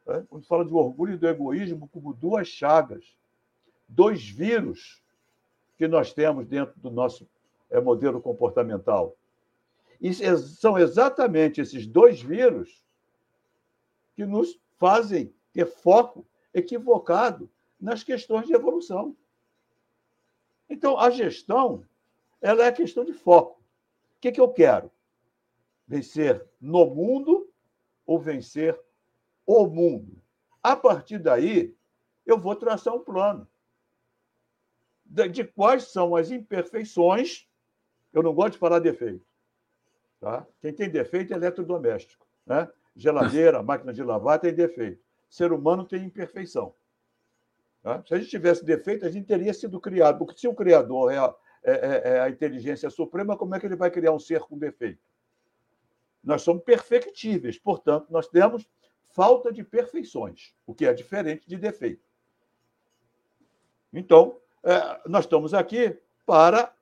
Né? 0.07 0.24
Quando 0.31 0.46
fala 0.46 0.64
do 0.64 0.77
orgulho 0.77 1.12
e 1.12 1.18
do 1.18 1.29
egoísmo 1.29 1.88
como 1.92 2.14
duas 2.14 2.48
chagas, 2.48 3.05
dois 3.87 4.27
vírus 4.27 5.03
que 5.77 5.87
nós 5.87 6.14
temos 6.14 6.46
dentro 6.46 6.74
do 6.81 6.90
nosso 6.90 7.29
é, 7.70 7.79
modelo 7.79 8.18
comportamental. 8.18 9.14
E 10.00 10.12
são 10.14 10.78
exatamente 10.78 11.61
esses 11.61 11.87
dois 11.87 12.20
vírus 12.20 12.84
que 14.14 14.24
nos 14.24 14.61
fazem 14.76 15.34
ter 15.52 15.66
foco 15.66 16.26
equivocado 16.54 17.50
nas 17.80 18.02
questões 18.02 18.46
de 18.46 18.54
evolução. 18.54 19.16
Então, 20.68 20.98
a 20.98 21.11
gestão 21.11 21.84
ela 22.40 22.64
é 22.64 22.72
questão 22.72 23.04
de 23.04 23.12
foco. 23.12 23.61
O 24.16 24.20
que, 24.20 24.32
que 24.32 24.40
eu 24.40 24.48
quero? 24.48 24.90
Vencer 25.87 26.46
no 26.61 26.87
mundo 26.87 27.50
ou 28.06 28.18
vencer 28.18 28.78
o 29.46 29.66
mundo? 29.66 30.20
A 30.62 30.76
partir 30.76 31.18
daí, 31.18 31.74
eu 32.26 32.38
vou 32.38 32.54
traçar 32.54 32.94
um 32.94 33.02
plano 33.02 33.48
de 35.04 35.44
quais 35.44 35.84
são 35.84 36.14
as 36.14 36.30
imperfeições. 36.30 37.48
Eu 38.12 38.22
não 38.22 38.34
gosto 38.34 38.52
de 38.52 38.58
falar 38.58 38.78
defeito. 38.78 39.27
Tá? 40.20 40.46
Quem 40.61 40.72
tem 40.72 40.90
defeito 40.90 41.33
é 41.33 41.37
eletrodoméstico. 41.37 42.26
Né? 42.46 42.68
Geladeira, 42.94 43.62
máquina 43.64 43.92
de 43.92 44.02
lavar 44.02 44.38
tem 44.38 44.52
defeito. 44.52 45.02
Ser 45.28 45.52
humano 45.52 45.85
tem 45.85 46.04
imperfeição. 46.04 46.74
Tá? 47.83 48.02
Se 48.07 48.14
a 48.14 48.18
gente 48.18 48.31
tivesse 48.31 48.64
defeito, 48.64 49.07
a 49.07 49.11
gente 49.11 49.26
teria 49.26 49.54
sido 49.54 49.81
criado. 49.81 50.18
Porque 50.18 50.38
se 50.38 50.48
o 50.48 50.54
Criador 50.54 51.12
é 51.12 51.18
é, 51.62 51.72
é, 51.72 52.02
é, 52.12 52.20
a 52.20 52.31
inteligência 52.31 52.88
suprema, 52.88 53.37
como 53.37 53.54
é 53.54 53.61
que 53.61 53.66
ele 53.66 53.76
vai 53.76 53.90
criar 53.90 54.12
um 54.12 54.18
ser 54.18 54.40
com 54.40 54.57
defeito? 54.57 55.02
Nós 56.22 56.42
somos 56.42 56.62
perfectíveis, 56.62 57.59
portanto, 57.59 58.07
nós 58.11 58.28
temos 58.28 58.68
falta 59.09 59.52
de 59.52 59.64
perfeições, 59.64 60.54
o 60.66 60.74
que 60.74 60.87
é 60.87 60.92
diferente 60.92 61.48
de 61.48 61.57
defeito. 61.57 62.02
Então, 63.92 64.38
é, 64.62 65.00
nós 65.07 65.24
estamos 65.24 65.54
aqui 65.54 65.98
para 66.26 66.72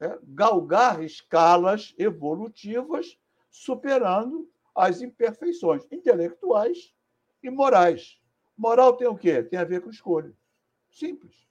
é, 0.00 0.18
galgar 0.22 1.02
escalas 1.02 1.94
evolutivas, 1.98 3.18
superando 3.50 4.50
as 4.74 5.02
imperfeições 5.02 5.86
intelectuais 5.90 6.94
e 7.42 7.50
morais. 7.50 8.18
Moral 8.56 8.96
tem 8.96 9.06
o 9.06 9.16
quê? 9.16 9.42
Tem 9.42 9.58
a 9.58 9.64
ver 9.64 9.82
com 9.82 9.90
escolha. 9.90 10.32
Simples. 10.90 11.46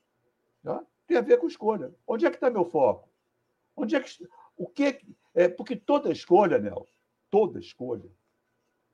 Tá? 0.63 0.83
Tem 1.05 1.17
a 1.17 1.21
ver 1.21 1.37
com 1.37 1.47
escolha. 1.47 1.93
Onde 2.07 2.25
é 2.25 2.29
que 2.29 2.37
está 2.37 2.49
meu 2.49 2.65
foco? 2.65 3.09
Onde 3.75 3.95
é 3.95 3.99
que 3.99 4.27
o 4.57 4.67
que 4.67 4.99
é 5.33 5.47
porque 5.47 5.75
toda 5.75 6.11
escolha, 6.11 6.59
Nelson, 6.59 6.91
toda 7.29 7.59
escolha, 7.59 8.09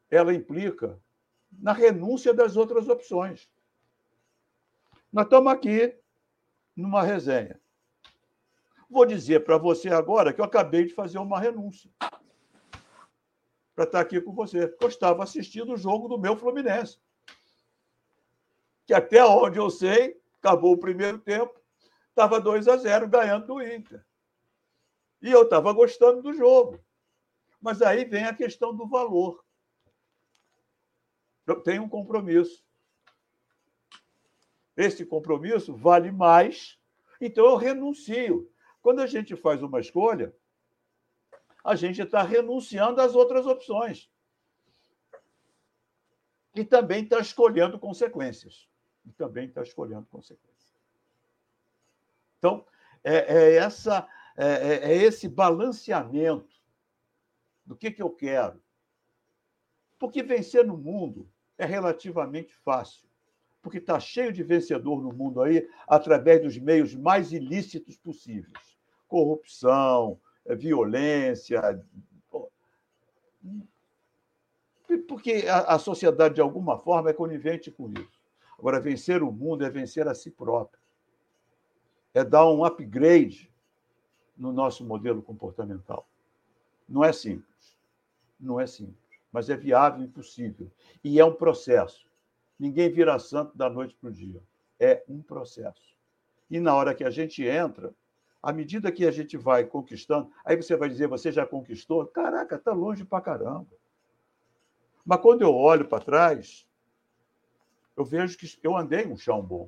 ela 0.09 0.33
implica 0.33 0.99
na 1.51 1.73
renúncia 1.73 2.33
das 2.33 2.55
outras 2.55 2.87
opções. 2.87 3.49
Nós 5.11 5.25
estamos 5.25 5.51
aqui 5.51 5.97
numa 6.75 7.01
resenha. 7.01 7.59
Vou 8.95 9.05
dizer 9.05 9.43
para 9.43 9.57
você 9.57 9.89
agora 9.89 10.31
que 10.31 10.39
eu 10.39 10.45
acabei 10.45 10.85
de 10.85 10.93
fazer 10.93 11.17
uma 11.17 11.37
renúncia 11.37 11.91
para 13.75 13.83
estar 13.83 13.99
aqui 13.99 14.21
com 14.21 14.31
você. 14.31 14.73
Eu 14.79 14.87
estava 14.87 15.21
assistindo 15.21 15.73
o 15.73 15.77
jogo 15.77 16.07
do 16.07 16.17
meu 16.17 16.37
Fluminense. 16.37 16.97
Que 18.85 18.93
até 18.93 19.21
onde 19.25 19.59
eu 19.59 19.69
sei, 19.69 20.17
acabou 20.39 20.71
o 20.71 20.77
primeiro 20.77 21.19
tempo, 21.19 21.59
estava 22.07 22.39
2 22.39 22.69
a 22.69 22.77
0 22.77 23.09
ganhando 23.09 23.47
do 23.47 23.61
Inter. 23.61 24.01
E 25.21 25.29
eu 25.29 25.43
estava 25.43 25.73
gostando 25.73 26.21
do 26.21 26.33
jogo. 26.33 26.79
Mas 27.59 27.81
aí 27.81 28.05
vem 28.05 28.23
a 28.23 28.33
questão 28.33 28.73
do 28.73 28.87
valor. 28.87 29.43
Eu 31.45 31.59
tenho 31.59 31.83
um 31.83 31.89
compromisso. 31.89 32.63
Esse 34.77 35.05
compromisso 35.05 35.75
vale 35.75 36.13
mais, 36.13 36.79
então 37.19 37.43
eu 37.45 37.57
renuncio. 37.57 38.49
Quando 38.85 38.99
a 38.99 39.07
gente 39.07 39.35
faz 39.35 39.63
uma 39.63 39.79
escolha, 39.79 40.31
a 41.63 41.75
gente 41.75 42.03
está 42.03 42.21
renunciando 42.21 43.01
às 43.01 43.15
outras 43.15 43.47
opções. 43.47 44.11
E 46.53 46.63
também 46.63 47.03
está 47.03 47.19
escolhendo 47.19 47.79
consequências. 47.79 48.69
E 49.03 49.11
também 49.11 49.47
está 49.47 49.63
escolhendo 49.63 50.05
consequências. 50.05 50.77
Então, 52.37 52.63
é, 53.03 53.15
é 53.15 53.55
essa, 53.55 54.07
é, 54.37 54.45
é, 54.45 54.91
é 54.91 54.97
esse 54.97 55.27
balanceamento 55.27 56.53
do 57.65 57.75
que, 57.75 57.89
que 57.89 58.03
eu 58.03 58.11
quero. 58.11 58.61
Porque 59.97 60.21
vencer 60.21 60.63
no 60.63 60.77
mundo 60.77 61.27
é 61.57 61.65
relativamente 61.65 62.53
fácil. 62.53 63.09
Porque 63.63 63.79
está 63.79 63.99
cheio 63.99 64.31
de 64.31 64.43
vencedor 64.43 65.01
no 65.01 65.11
mundo 65.11 65.41
aí 65.41 65.67
através 65.87 66.43
dos 66.43 66.55
meios 66.59 66.93
mais 66.93 67.31
ilícitos 67.31 67.97
possíveis 67.97 68.74
corrupção, 69.07 70.19
é, 70.45 70.55
violência. 70.55 71.61
Porque 75.07 75.45
a, 75.49 75.77
sociedade, 75.79 76.35
de 76.35 76.41
alguma 76.41 76.77
forma, 76.77 77.09
é 77.09 77.13
conivente 77.13 77.71
com 77.71 77.89
isso. 77.89 78.21
Agora, 78.57 78.79
vencer 78.79 79.21
o 79.21 79.31
mundo 79.31 79.65
é 79.65 79.69
vencer 79.69 80.07
a 80.07 80.13
si 80.13 80.31
próprio. 80.31 80.79
É 82.13 82.23
dar 82.23 82.47
um 82.49 82.63
upgrade 82.63 83.51
no 84.37 84.53
nosso 84.53 84.85
modelo 84.85 85.21
comportamental. 85.21 86.07
Não 86.87 87.03
é 87.03 87.11
simples. 87.11 87.77
Não 88.39 88.59
é 88.59 88.67
simples. 88.67 88.95
Mas 89.31 89.49
é 89.49 89.57
viável 89.57 90.05
e 90.05 90.07
possível. 90.07 90.71
E 91.03 91.19
é 91.19 91.25
um 91.25 91.33
processo. 91.33 92.05
Ninguém 92.57 92.89
vira 92.89 93.19
santo 93.19 93.57
da 93.57 93.69
noite 93.69 93.95
para 93.95 94.09
o 94.09 94.13
dia. 94.13 94.41
É 94.79 95.03
um 95.09 95.21
processo. 95.21 95.95
E 96.49 96.59
na 96.59 96.73
hora 96.73 96.93
que 96.93 97.03
a 97.03 97.09
gente 97.09 97.43
entra, 97.43 97.93
à 98.45 98.53
medida 98.53 98.91
que 98.91 99.07
a 99.07 99.11
gente 99.11 99.35
vai 99.37 99.65
conquistando, 99.65 100.31
aí 100.45 100.55
você 100.55 100.75
vai 100.75 100.87
dizer, 100.87 101.07
você 101.07 101.31
já 101.31 101.47
conquistou? 101.47 102.05
Caraca, 102.05 102.57
está 102.57 102.71
longe 102.71 103.03
para 103.03 103.19
caramba. 103.19 103.65
Mas 105.03 105.19
quando 105.19 105.41
eu 105.41 105.51
olho 105.51 105.87
para 105.87 106.03
trás, 106.03 106.67
eu 107.97 108.05
vejo 108.05 108.37
que 108.37 108.59
eu 108.61 108.77
andei 108.77 109.07
um 109.07 109.17
chão 109.17 109.41
bom. 109.41 109.67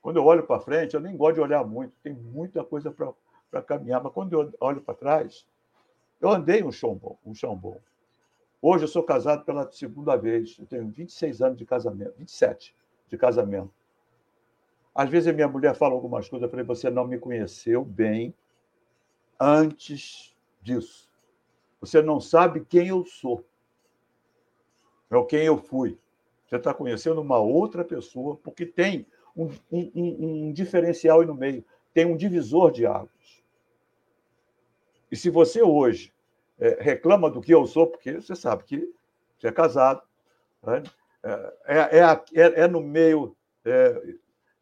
Quando 0.00 0.16
eu 0.16 0.24
olho 0.24 0.46
para 0.46 0.58
frente, 0.58 0.94
eu 0.94 1.00
nem 1.00 1.14
gosto 1.18 1.34
de 1.34 1.42
olhar 1.42 1.62
muito, 1.66 1.92
tem 2.02 2.14
muita 2.14 2.64
coisa 2.64 2.90
para 3.50 3.60
caminhar, 3.60 4.02
mas 4.02 4.14
quando 4.14 4.32
eu 4.32 4.50
olho 4.58 4.80
para 4.80 4.94
trás, 4.94 5.46
eu 6.18 6.30
andei 6.30 6.62
um 6.62 6.72
chão 6.72 6.94
bom, 6.94 7.18
um 7.26 7.34
chão 7.34 7.54
bom. 7.54 7.78
Hoje 8.62 8.84
eu 8.84 8.88
sou 8.88 9.02
casado 9.02 9.44
pela 9.44 9.70
segunda 9.70 10.16
vez, 10.16 10.56
eu 10.58 10.64
tenho 10.64 10.88
26 10.88 11.42
anos 11.42 11.58
de 11.58 11.66
casamento, 11.66 12.14
27 12.16 12.74
de 13.06 13.18
casamento. 13.18 13.77
Às 14.98 15.08
vezes 15.08 15.28
a 15.28 15.32
minha 15.32 15.46
mulher 15.46 15.76
fala 15.76 15.94
algumas 15.94 16.28
coisas, 16.28 16.44
eu 16.44 16.50
falei, 16.50 16.66
você 16.66 16.90
não 16.90 17.06
me 17.06 17.20
conheceu 17.20 17.84
bem 17.84 18.34
antes 19.38 20.36
disso. 20.60 21.08
Você 21.80 22.02
não 22.02 22.20
sabe 22.20 22.64
quem 22.64 22.88
eu 22.88 23.04
sou, 23.04 23.44
ou 25.08 25.24
quem 25.24 25.44
eu 25.44 25.56
fui. 25.56 25.96
Você 26.48 26.56
está 26.56 26.74
conhecendo 26.74 27.20
uma 27.20 27.38
outra 27.38 27.84
pessoa, 27.84 28.40
porque 28.42 28.66
tem 28.66 29.06
um, 29.36 29.46
um, 29.70 29.92
um, 29.94 30.46
um 30.48 30.52
diferencial 30.52 31.20
aí 31.20 31.28
no 31.28 31.34
meio, 31.36 31.64
tem 31.94 32.04
um 32.04 32.16
divisor 32.16 32.72
de 32.72 32.84
águas. 32.84 33.44
E 35.12 35.14
se 35.14 35.30
você 35.30 35.62
hoje 35.62 36.12
é, 36.58 36.76
reclama 36.82 37.30
do 37.30 37.40
que 37.40 37.54
eu 37.54 37.64
sou, 37.68 37.86
porque 37.86 38.14
você 38.14 38.34
sabe 38.34 38.64
que 38.64 38.92
você 39.38 39.46
é 39.46 39.52
casado, 39.52 40.02
né? 40.60 40.82
é, 41.22 41.98
é, 41.98 42.00
é, 42.00 42.62
é, 42.62 42.66
no 42.66 42.80
meio 42.80 43.36
é, 43.64 44.16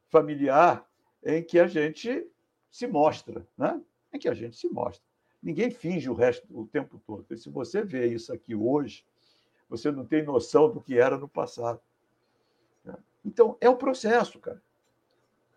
familiar 0.09 0.87
em 1.25 1.43
que 1.43 1.59
a 1.59 1.67
gente 1.67 2.27
se 2.71 2.87
mostra, 2.87 3.47
né? 3.57 3.81
em 4.13 4.19
que 4.19 4.29
a 4.29 4.35
gente 4.35 4.57
se 4.57 4.69
mostra. 4.69 5.05
Ninguém 5.43 5.71
finge 5.71 6.09
o 6.11 6.15
resto 6.15 6.47
o 6.51 6.67
tempo 6.67 7.01
todo. 7.07 7.23
Porque 7.23 7.37
se 7.37 7.51
você 7.51 7.83
vê 7.83 8.07
isso 8.07 8.33
aqui 8.33 8.55
hoje, 8.55 9.05
você 9.69 9.91
não 9.91 10.05
tem 10.05 10.23
noção 10.23 10.71
do 10.71 10.81
que 10.81 10.99
era 10.99 11.17
no 11.17 11.29
passado. 11.29 11.81
Então, 13.25 13.57
é 13.61 13.69
um 13.69 13.77
processo, 13.77 14.39
cara. 14.39 14.63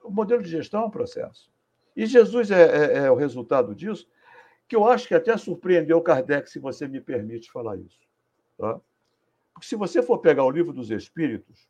O 0.04 0.10
modelo 0.10 0.42
de 0.42 0.50
gestão 0.50 0.82
é 0.82 0.86
um 0.86 0.90
processo. 0.90 1.52
E 1.96 2.06
Jesus 2.06 2.50
é, 2.50 2.64
é, 2.64 2.98
é, 3.06 3.12
o 3.12 3.16
resultado 3.16 3.76
disso, 3.76 4.10
que 4.68 4.76
eu 4.76 4.88
acho 4.88 5.08
que 5.08 5.14
até 5.14 5.38
surpreendeu 5.38 6.02
Kardec, 6.02 6.50
se 6.50 6.58
você 6.58 6.88
me 6.88 7.00
permite 7.00 7.52
falar 7.52 7.78
isso. 7.78 8.00
Tá? 8.58 8.80
Porque 9.54 9.68
se 9.68 9.76
você 9.76 10.02
for 10.02 10.18
pegar 10.18 10.44
o 10.44 10.50
livro 10.50 10.74
dos 10.74 10.90
Espíritos, 10.90 11.70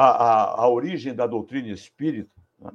a, 0.00 0.10
a, 0.10 0.62
a 0.62 0.68
origem 0.68 1.12
da 1.12 1.26
doutrina 1.26 1.70
espírita, 1.70 2.40
né? 2.60 2.70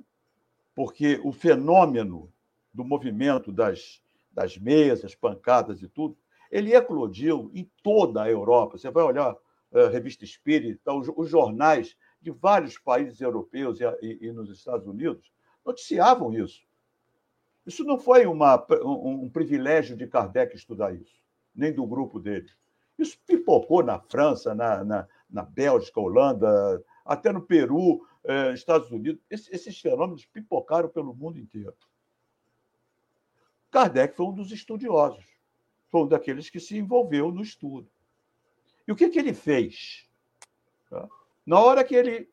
porque 0.75 1.21
o 1.23 1.31
fenômeno 1.31 2.29
do 2.73 2.83
movimento 2.83 3.49
das, 3.49 4.03
das 4.29 4.57
mesas, 4.57 5.15
pancadas 5.15 5.81
e 5.81 5.87
tudo, 5.87 6.17
ele 6.51 6.75
eclodiu 6.75 7.49
em 7.53 7.71
toda 7.81 8.23
a 8.23 8.29
Europa. 8.29 8.77
Você 8.77 8.91
vai 8.91 9.05
olhar 9.05 9.29
a 9.31 9.37
eh, 9.71 9.87
revista 9.87 10.25
espírita, 10.25 10.91
os, 10.91 11.09
os 11.15 11.29
jornais 11.29 11.95
de 12.21 12.29
vários 12.29 12.77
países 12.77 13.21
europeus 13.21 13.79
e, 13.79 13.85
e, 14.01 14.27
e, 14.27 14.31
nos 14.33 14.49
Estados 14.49 14.85
Unidos 14.85 15.31
noticiavam 15.65 16.33
isso. 16.33 16.61
Isso 17.65 17.85
não 17.85 17.97
foi 17.97 18.25
uma, 18.25 18.61
um, 18.83 19.23
um 19.23 19.29
privilégio 19.29 19.95
de 19.95 20.07
Kardec 20.07 20.53
estudar 20.53 20.93
isso, 20.93 21.23
nem 21.55 21.71
do 21.71 21.87
grupo 21.87 22.19
dele. 22.19 22.49
Isso 22.99 23.17
pipocou 23.25 23.81
na 23.81 23.97
França, 23.97 24.53
na, 24.53 24.83
na, 24.83 25.07
na 25.29 25.43
Bélgica, 25.43 26.01
Holanda, 26.01 26.83
até 27.05 27.31
no 27.31 27.41
Peru, 27.41 28.05
eh, 28.23 28.53
Estados 28.53 28.91
Unidos. 28.91 29.21
Esses 29.29 29.79
fenômenos 29.79 30.25
pipocaram 30.25 30.89
pelo 30.89 31.13
mundo 31.13 31.39
inteiro. 31.39 31.75
Kardec 33.71 34.15
foi 34.15 34.27
um 34.27 34.33
dos 34.33 34.51
estudiosos, 34.51 35.25
foi 35.89 36.01
um 36.01 36.07
daqueles 36.07 36.49
que 36.49 36.59
se 36.59 36.77
envolveu 36.77 37.31
no 37.31 37.41
estudo. 37.41 37.89
E 38.87 38.91
o 38.91 38.95
que, 38.95 39.09
que 39.09 39.17
ele 39.17 39.33
fez? 39.33 40.07
Tá? 40.89 41.07
Na 41.45 41.59
hora 41.59 41.83
que 41.83 41.95
ele 41.95 42.29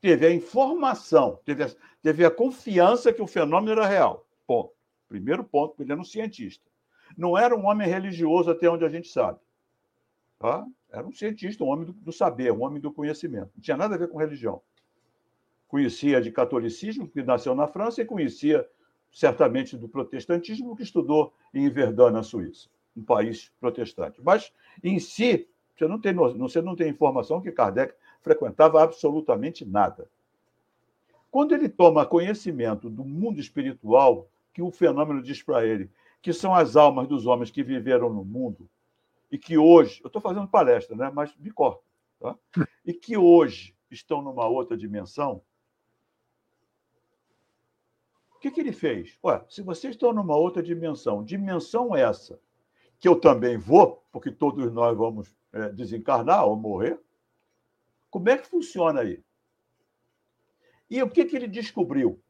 teve 0.00 0.26
a 0.26 0.34
informação, 0.34 1.38
teve 1.44 1.64
a, 1.64 1.70
teve 2.02 2.24
a 2.24 2.30
confiança 2.30 3.12
que 3.12 3.20
o 3.20 3.26
fenômeno 3.26 3.72
era 3.72 3.86
real. 3.86 4.26
Ponto. 4.46 4.72
Primeiro 5.08 5.44
ponto, 5.44 5.82
ele 5.82 5.92
era 5.92 6.00
um 6.00 6.04
cientista. 6.04 6.64
Não 7.16 7.36
era 7.36 7.54
um 7.54 7.66
homem 7.66 7.86
religioso, 7.86 8.50
até 8.50 8.68
onde 8.68 8.84
a 8.84 8.88
gente 8.88 9.08
sabe. 9.08 9.38
Tá? 10.42 10.66
Era 10.90 11.06
um 11.06 11.12
cientista, 11.12 11.62
um 11.62 11.68
homem 11.68 11.86
do, 11.86 11.92
do, 11.92 12.12
saber, 12.12 12.50
um 12.50 12.64
homem 12.64 12.80
do 12.80 12.92
conhecimento. 12.92 13.52
Não 13.54 13.62
tinha 13.62 13.76
nada 13.76 13.94
a 13.94 13.98
ver 13.98 14.08
com 14.08 14.18
religião. 14.18 14.60
Conhecia 15.68 16.20
de 16.20 16.32
catolicismo, 16.32 17.06
que 17.06 17.22
nasceu 17.22 17.54
na 17.54 17.68
França, 17.68 18.02
e 18.02 18.04
conhecia 18.04 18.68
certamente 19.12 19.76
do 19.76 19.88
protestantismo, 19.88 20.74
que 20.74 20.82
estudou 20.82 21.32
em 21.54 21.70
Verdun, 21.70 22.10
na 22.10 22.24
Suíça, 22.24 22.68
um 22.96 23.04
país 23.04 23.52
protestante. 23.60 24.20
Mas, 24.20 24.52
em 24.82 24.98
si, 24.98 25.48
você 25.76 25.86
não 25.86 26.00
tem, 26.00 26.12
você 26.12 26.60
não 26.60 26.74
tem 26.74 26.90
informação 26.90 27.40
que 27.40 27.52
Kardec 27.52 27.94
frequentava 28.20 28.82
absolutamente 28.82 29.64
nada. 29.64 30.08
Quando 31.30 31.54
ele 31.54 31.68
toma 31.68 32.04
conhecimento 32.04 32.90
do 32.90 33.04
mundo 33.04 33.38
espiritual, 33.38 34.28
que 34.52 34.60
o 34.60 34.72
fenômeno 34.72 35.22
diz 35.22 35.40
para 35.40 35.64
ele 35.64 35.88
que 36.20 36.32
são 36.32 36.52
as 36.52 36.74
almas 36.74 37.06
dos 37.06 37.26
homens 37.26 37.50
que 37.50 37.62
viveram 37.62 38.12
no 38.12 38.24
mundo 38.24 38.68
e 39.32 39.38
que 39.38 39.56
hoje, 39.56 40.02
eu 40.04 40.08
estou 40.08 40.20
fazendo 40.20 40.46
palestra, 40.46 40.94
né? 40.94 41.10
mas 41.12 41.34
me 41.38 41.50
corta, 41.50 41.82
tá? 42.20 42.38
e 42.84 42.92
que 42.92 43.16
hoje 43.16 43.74
estão 43.90 44.20
numa 44.20 44.46
outra 44.46 44.76
dimensão, 44.76 45.42
o 48.36 48.38
que, 48.38 48.50
que 48.50 48.60
ele 48.60 48.72
fez? 48.72 49.18
Ué, 49.24 49.42
se 49.48 49.62
vocês 49.62 49.94
estão 49.94 50.12
numa 50.12 50.36
outra 50.36 50.62
dimensão, 50.62 51.24
dimensão 51.24 51.96
essa, 51.96 52.38
que 53.00 53.08
eu 53.08 53.18
também 53.18 53.56
vou, 53.56 54.04
porque 54.12 54.30
todos 54.30 54.70
nós 54.70 54.96
vamos 54.96 55.34
é, 55.52 55.70
desencarnar 55.70 56.46
ou 56.46 56.54
morrer, 56.54 57.00
como 58.10 58.28
é 58.28 58.36
que 58.36 58.46
funciona 58.46 59.00
aí? 59.00 59.24
E 60.90 61.02
o 61.02 61.08
que, 61.08 61.24
que 61.24 61.36
ele 61.36 61.48
descobriu? 61.48 62.20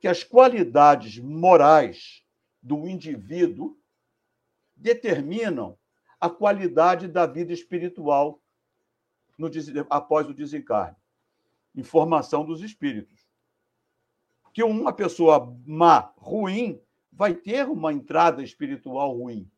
Que 0.00 0.08
as 0.08 0.24
qualidades 0.24 1.18
morais 1.18 2.24
do 2.62 2.88
indivíduo 2.88 3.76
determinam 4.74 5.76
a 6.22 6.30
qualidade 6.30 7.08
da 7.08 7.26
vida 7.26 7.52
espiritual 7.52 8.40
no, 9.36 9.50
após 9.90 10.28
o 10.28 10.32
desencarne. 10.32 10.96
Informação 11.74 12.44
dos 12.44 12.62
espíritos. 12.62 13.26
Que 14.52 14.62
uma 14.62 14.92
pessoa 14.92 15.52
má, 15.66 16.12
ruim, 16.16 16.80
vai 17.12 17.34
ter 17.34 17.66
uma 17.68 17.92
entrada 17.92 18.40
espiritual 18.40 19.16
ruim. 19.16 19.50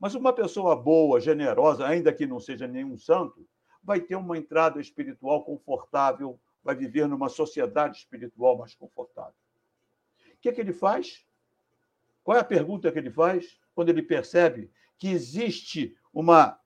Mas 0.00 0.16
uma 0.16 0.32
pessoa 0.32 0.74
boa, 0.74 1.20
generosa, 1.20 1.86
ainda 1.86 2.12
que 2.12 2.26
não 2.26 2.40
seja 2.40 2.66
nenhum 2.66 2.98
santo, 2.98 3.46
vai 3.80 4.00
ter 4.00 4.16
uma 4.16 4.36
entrada 4.36 4.80
espiritual 4.80 5.44
confortável, 5.44 6.40
vai 6.64 6.74
viver 6.74 7.06
numa 7.06 7.28
sociedade 7.28 7.98
espiritual 7.98 8.58
mais 8.58 8.74
confortável. 8.74 9.36
O 10.32 10.38
que, 10.40 10.48
é 10.48 10.52
que 10.52 10.60
ele 10.60 10.72
faz? 10.72 11.24
Qual 12.24 12.36
é 12.36 12.40
a 12.40 12.44
pergunta 12.44 12.90
que 12.90 12.98
ele 12.98 13.12
faz 13.12 13.60
quando 13.76 13.90
ele 13.90 14.02
percebe 14.02 14.72
que 15.04 15.10
existe 15.10 15.94
uma 16.14 16.58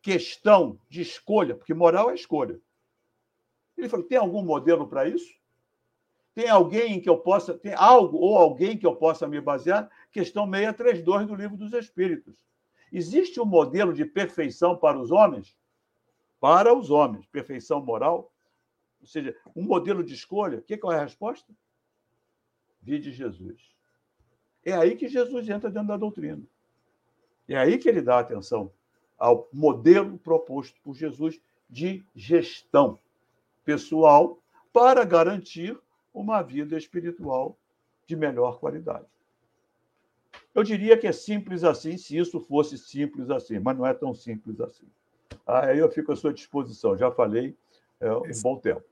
questão 0.00 0.78
de 0.88 1.02
escolha, 1.02 1.56
porque 1.56 1.74
moral 1.74 2.12
é 2.12 2.14
escolha. 2.14 2.60
Ele 3.76 3.88
falou: 3.88 4.06
tem 4.06 4.18
algum 4.18 4.40
modelo 4.40 4.86
para 4.86 5.08
isso? 5.08 5.34
Tem 6.32 6.48
alguém 6.48 7.00
que 7.00 7.10
eu 7.10 7.18
possa, 7.18 7.58
tem 7.58 7.74
algo 7.74 8.18
ou 8.18 8.38
alguém 8.38 8.78
que 8.78 8.86
eu 8.86 8.94
possa 8.94 9.26
me 9.26 9.40
basear? 9.40 9.90
Questão 10.12 10.44
632 10.48 11.26
do 11.26 11.34
Livro 11.34 11.56
dos 11.56 11.72
Espíritos. 11.72 12.46
Existe 12.92 13.40
um 13.40 13.44
modelo 13.44 13.92
de 13.92 14.04
perfeição 14.04 14.76
para 14.76 14.96
os 14.96 15.10
homens? 15.10 15.58
Para 16.38 16.72
os 16.72 16.88
homens, 16.88 17.26
perfeição 17.26 17.84
moral? 17.84 18.32
Ou 19.00 19.08
seja, 19.08 19.36
um 19.56 19.64
modelo 19.64 20.04
de 20.04 20.14
escolha? 20.14 20.58
O 20.58 20.62
que 20.62 20.74
é 20.74 20.78
a 20.84 21.02
resposta? 21.02 21.52
Vide 22.80 23.10
Jesus. 23.10 23.74
É 24.64 24.72
aí 24.72 24.94
que 24.94 25.08
Jesus 25.08 25.48
entra 25.48 25.68
dentro 25.68 25.88
da 25.88 25.96
doutrina. 25.96 26.46
É 27.54 27.58
aí 27.58 27.78
que 27.78 27.88
ele 27.88 28.00
dá 28.00 28.18
atenção 28.18 28.72
ao 29.18 29.48
modelo 29.52 30.18
proposto 30.18 30.80
por 30.82 30.94
Jesus 30.94 31.40
de 31.68 32.04
gestão 32.14 32.98
pessoal 33.64 34.38
para 34.72 35.04
garantir 35.04 35.78
uma 36.12 36.42
vida 36.42 36.76
espiritual 36.76 37.56
de 38.06 38.16
melhor 38.16 38.58
qualidade. 38.58 39.06
Eu 40.54 40.62
diria 40.62 40.98
que 40.98 41.06
é 41.06 41.12
simples 41.12 41.64
assim, 41.64 41.96
se 41.96 42.16
isso 42.16 42.40
fosse 42.40 42.76
simples 42.76 43.30
assim, 43.30 43.58
mas 43.58 43.76
não 43.76 43.86
é 43.86 43.94
tão 43.94 44.14
simples 44.14 44.60
assim. 44.60 44.86
Aí 45.46 45.78
eu 45.78 45.90
fico 45.90 46.12
à 46.12 46.16
sua 46.16 46.32
disposição, 46.32 46.96
já 46.96 47.10
falei 47.10 47.56
é, 48.00 48.12
um 48.12 48.42
bom 48.42 48.58
tempo. 48.58 48.84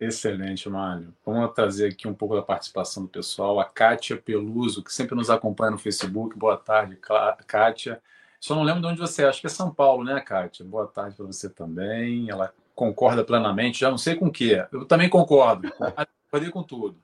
Excelente, 0.00 0.68
Mário. 0.68 1.14
Vamos 1.24 1.54
trazer 1.54 1.92
aqui 1.92 2.08
um 2.08 2.14
pouco 2.14 2.34
da 2.34 2.42
participação 2.42 3.04
do 3.04 3.08
pessoal. 3.08 3.60
A 3.60 3.64
Kátia 3.64 4.16
Peluso, 4.16 4.82
que 4.82 4.92
sempre 4.92 5.14
nos 5.14 5.30
acompanha 5.30 5.70
no 5.70 5.78
Facebook. 5.78 6.36
Boa 6.36 6.56
tarde, 6.56 6.98
Kátia. 7.46 8.02
Só 8.40 8.54
não 8.54 8.62
lembro 8.62 8.82
de 8.82 8.88
onde 8.88 9.00
você 9.00 9.22
é. 9.22 9.28
Acho 9.28 9.40
que 9.40 9.46
é 9.46 9.50
São 9.50 9.72
Paulo, 9.72 10.04
né, 10.04 10.20
Kátia? 10.20 10.64
Boa 10.64 10.86
tarde 10.86 11.16
para 11.16 11.26
você 11.26 11.48
também. 11.48 12.28
Ela 12.28 12.52
concorda 12.74 13.24
plenamente. 13.24 13.80
Já 13.80 13.90
não 13.90 13.96
sei 13.96 14.16
com 14.16 14.26
o 14.26 14.32
que. 14.32 14.52
Eu 14.72 14.84
também 14.84 15.08
concordo. 15.08 15.70
Concordei 16.30 16.50
com 16.50 16.64
tudo. 16.64 16.98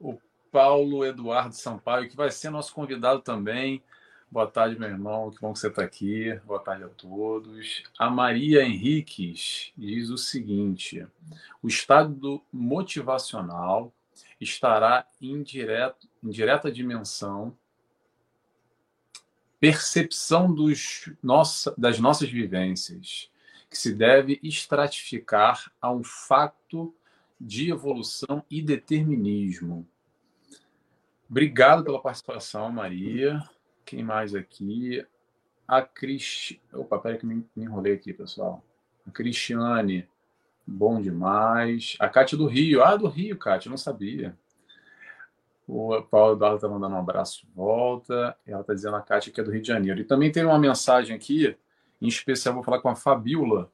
O 0.00 0.18
Paulo 0.50 1.04
Eduardo 1.04 1.54
Sampaio, 1.54 2.08
que 2.08 2.16
vai 2.16 2.30
ser 2.30 2.50
nosso 2.50 2.74
convidado 2.74 3.20
também. 3.20 3.80
Boa 4.34 4.48
tarde, 4.48 4.76
meu 4.76 4.88
irmão. 4.88 5.30
Que 5.30 5.40
bom 5.40 5.52
que 5.52 5.60
você 5.60 5.68
está 5.68 5.84
aqui. 5.84 6.34
Boa 6.44 6.58
tarde 6.58 6.82
a 6.82 6.88
todos. 6.88 7.84
A 7.96 8.10
Maria 8.10 8.64
Henriques 8.64 9.72
diz 9.78 10.10
o 10.10 10.18
seguinte: 10.18 11.06
o 11.62 11.68
estado 11.68 12.42
motivacional 12.52 13.94
estará 14.40 15.06
em, 15.22 15.40
direto, 15.40 16.08
em 16.20 16.30
direta 16.30 16.72
dimensão 16.72 17.56
percepção 19.60 20.52
dos 20.52 21.12
nossa, 21.22 21.72
das 21.78 22.00
nossas 22.00 22.28
vivências, 22.28 23.30
que 23.70 23.78
se 23.78 23.94
deve 23.94 24.40
estratificar 24.42 25.70
a 25.80 25.92
um 25.92 26.02
fato 26.02 26.92
de 27.40 27.70
evolução 27.70 28.44
e 28.50 28.60
determinismo. 28.60 29.86
Obrigado 31.30 31.84
pela 31.84 32.02
participação, 32.02 32.68
Maria. 32.72 33.40
Quem 33.84 34.02
mais 34.02 34.34
aqui? 34.34 35.04
A 35.66 35.82
Cris. 35.82 36.58
Opa, 36.72 36.98
peraí 36.98 37.18
que 37.18 37.26
me, 37.26 37.46
enrolei 37.56 37.94
aqui, 37.94 38.12
pessoal. 38.12 38.64
A 39.06 39.10
Cristiane. 39.10 40.08
Bom 40.66 41.00
demais. 41.00 41.96
A 42.00 42.08
Cátia 42.08 42.36
do 42.36 42.46
Rio. 42.46 42.82
Ah, 42.82 42.96
do 42.96 43.08
Rio, 43.08 43.38
Cátia, 43.38 43.70
não 43.70 43.76
sabia. 43.76 44.36
O 45.66 46.02
Paulo 46.02 46.34
Eduardo 46.34 46.56
está 46.56 46.68
mandando 46.68 46.94
um 46.94 46.98
abraço 46.98 47.46
de 47.46 47.52
volta. 47.52 48.36
Ela 48.46 48.60
está 48.60 48.74
dizendo 48.74 48.96
a 48.96 49.02
Cátia 49.02 49.32
que 49.32 49.40
é 49.40 49.44
do 49.44 49.50
Rio 49.50 49.62
de 49.62 49.68
Janeiro. 49.68 50.00
E 50.00 50.04
também 50.04 50.30
tem 50.30 50.44
uma 50.44 50.58
mensagem 50.58 51.14
aqui, 51.14 51.56
em 52.00 52.08
especial 52.08 52.54
vou 52.54 52.62
falar 52.62 52.80
com 52.80 52.88
a 52.88 52.96
Fabiola. 52.96 53.70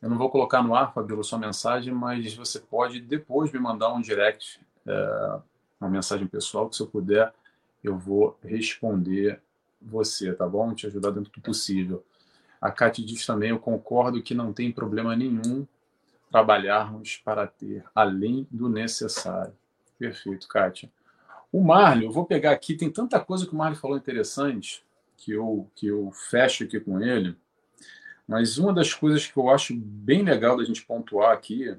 Eu 0.00 0.10
não 0.10 0.18
vou 0.18 0.30
colocar 0.30 0.62
no 0.62 0.74
ar, 0.74 0.92
Fabiola, 0.92 1.22
sua 1.22 1.38
mensagem, 1.38 1.92
mas 1.92 2.34
você 2.34 2.60
pode 2.60 3.00
depois 3.00 3.50
me 3.50 3.58
mandar 3.58 3.92
um 3.92 4.00
direct, 4.00 4.60
é, 4.86 5.38
uma 5.80 5.90
mensagem 5.90 6.26
pessoal, 6.26 6.68
que 6.68 6.76
se 6.76 6.82
eu 6.82 6.86
puder, 6.86 7.32
eu 7.82 7.96
vou 7.96 8.38
responder 8.42 9.40
você, 9.80 10.32
tá 10.32 10.46
bom? 10.48 10.74
Te 10.74 10.86
ajudar 10.86 11.10
dentro 11.10 11.32
do 11.32 11.40
possível. 11.40 12.04
A 12.60 12.70
Cátia 12.70 13.04
diz 13.04 13.24
também: 13.24 13.50
eu 13.50 13.58
concordo 13.58 14.22
que 14.22 14.34
não 14.34 14.52
tem 14.52 14.72
problema 14.72 15.14
nenhum 15.14 15.66
trabalharmos 16.30 17.16
para 17.24 17.46
ter 17.46 17.84
além 17.94 18.46
do 18.50 18.68
necessário. 18.68 19.54
Perfeito, 19.98 20.48
Kátia. 20.48 20.90
O 21.52 21.62
Marlio, 21.62 22.08
eu 22.08 22.12
vou 22.12 22.26
pegar 22.26 22.50
aqui, 22.50 22.74
tem 22.74 22.90
tanta 22.90 23.18
coisa 23.20 23.46
que 23.46 23.54
o 23.54 23.56
Marlio 23.56 23.78
falou 23.78 23.96
interessante 23.96 24.84
que 25.16 25.32
eu, 25.32 25.70
que 25.74 25.86
eu 25.86 26.10
fecho 26.12 26.64
aqui 26.64 26.78
com 26.78 27.00
ele, 27.00 27.36
mas 28.28 28.58
uma 28.58 28.72
das 28.72 28.92
coisas 28.92 29.26
que 29.26 29.36
eu 29.36 29.48
acho 29.48 29.74
bem 29.74 30.22
legal 30.22 30.56
da 30.56 30.64
gente 30.64 30.84
pontuar 30.84 31.32
aqui 31.32 31.68
é 31.68 31.78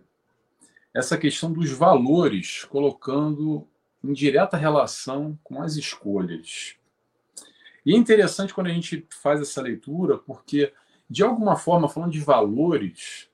essa 0.93 1.17
questão 1.17 1.51
dos 1.51 1.69
valores, 1.69 2.63
colocando 2.65 3.67
em 4.03 4.13
direta 4.13 4.57
relação 4.57 5.37
com 5.43 5.61
as 5.61 5.75
escolhas. 5.75 6.76
E 7.87 7.93
é 7.93 7.95
interessante 7.95 8.53
quando 8.53 8.67
a 8.67 8.73
gente 8.73 9.07
faz 9.09 9.39
essa 9.39 9.61
leitura, 9.61 10.17
porque, 10.17 10.73
de 11.09 11.23
alguma 11.23 11.55
forma, 11.55 11.87
falando 11.87 12.11
de 12.11 12.19
valores, 12.19 13.29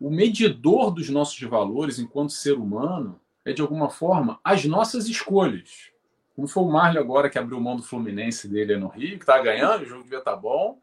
o 0.00 0.10
medidor 0.10 0.90
dos 0.90 1.08
nossos 1.08 1.40
valores 1.42 2.00
enquanto 2.00 2.32
ser 2.32 2.54
humano 2.54 3.20
é, 3.44 3.52
de 3.52 3.62
alguma 3.62 3.88
forma, 3.88 4.40
as 4.42 4.64
nossas 4.64 5.06
escolhas. 5.06 5.92
Como 6.34 6.48
foi 6.48 6.64
o 6.64 6.72
Marley 6.72 7.00
agora 7.00 7.30
que 7.30 7.38
abriu 7.38 7.60
mão 7.60 7.76
do 7.76 7.84
Fluminense 7.84 8.48
dele 8.48 8.76
no 8.76 8.88
Rio, 8.88 9.16
que 9.16 9.22
está 9.22 9.40
ganhando, 9.40 9.82
o 9.82 9.86
jogo 9.86 10.02
devia 10.02 10.18
estar 10.18 10.32
tá 10.32 10.36
bom, 10.36 10.80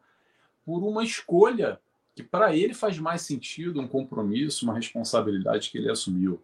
por 0.64 0.82
uma 0.82 1.04
escolha 1.04 1.78
que 2.14 2.22
para 2.22 2.56
ele 2.56 2.72
faz 2.72 2.98
mais 2.98 3.20
sentido, 3.20 3.78
um 3.78 3.86
compromisso, 3.86 4.64
uma 4.64 4.74
responsabilidade 4.74 5.70
que 5.70 5.76
ele 5.76 5.90
assumiu. 5.90 6.42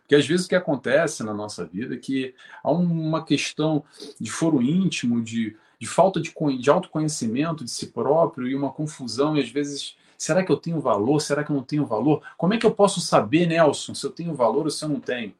Porque 0.00 0.14
às 0.14 0.26
vezes 0.26 0.44
o 0.44 0.48
que 0.50 0.56
acontece 0.56 1.22
na 1.22 1.32
nossa 1.32 1.64
vida 1.64 1.94
é 1.94 1.98
que 1.98 2.34
há 2.62 2.70
uma 2.70 3.24
questão 3.24 3.82
de 4.20 4.30
foro 4.30 4.60
íntimo, 4.60 5.22
de 5.22 5.56
de 5.80 5.86
falta 5.86 6.20
de, 6.20 6.32
de 6.58 6.70
autoconhecimento 6.70 7.64
de 7.64 7.70
si 7.70 7.86
próprio 7.86 8.46
e 8.46 8.54
uma 8.54 8.70
confusão, 8.70 9.34
e 9.34 9.40
às 9.40 9.48
vezes, 9.48 9.96
será 10.18 10.44
que 10.44 10.52
eu 10.52 10.58
tenho 10.58 10.78
valor? 10.78 11.20
Será 11.20 11.42
que 11.42 11.50
eu 11.50 11.56
não 11.56 11.62
tenho 11.62 11.86
valor? 11.86 12.22
Como 12.36 12.52
é 12.52 12.58
que 12.58 12.66
eu 12.66 12.74
posso 12.74 13.00
saber, 13.00 13.46
Nelson, 13.46 13.94
se 13.94 14.04
eu 14.04 14.10
tenho 14.10 14.34
valor 14.34 14.64
ou 14.64 14.70
se 14.70 14.84
eu 14.84 14.90
não 14.90 15.00
tenho? 15.00 15.34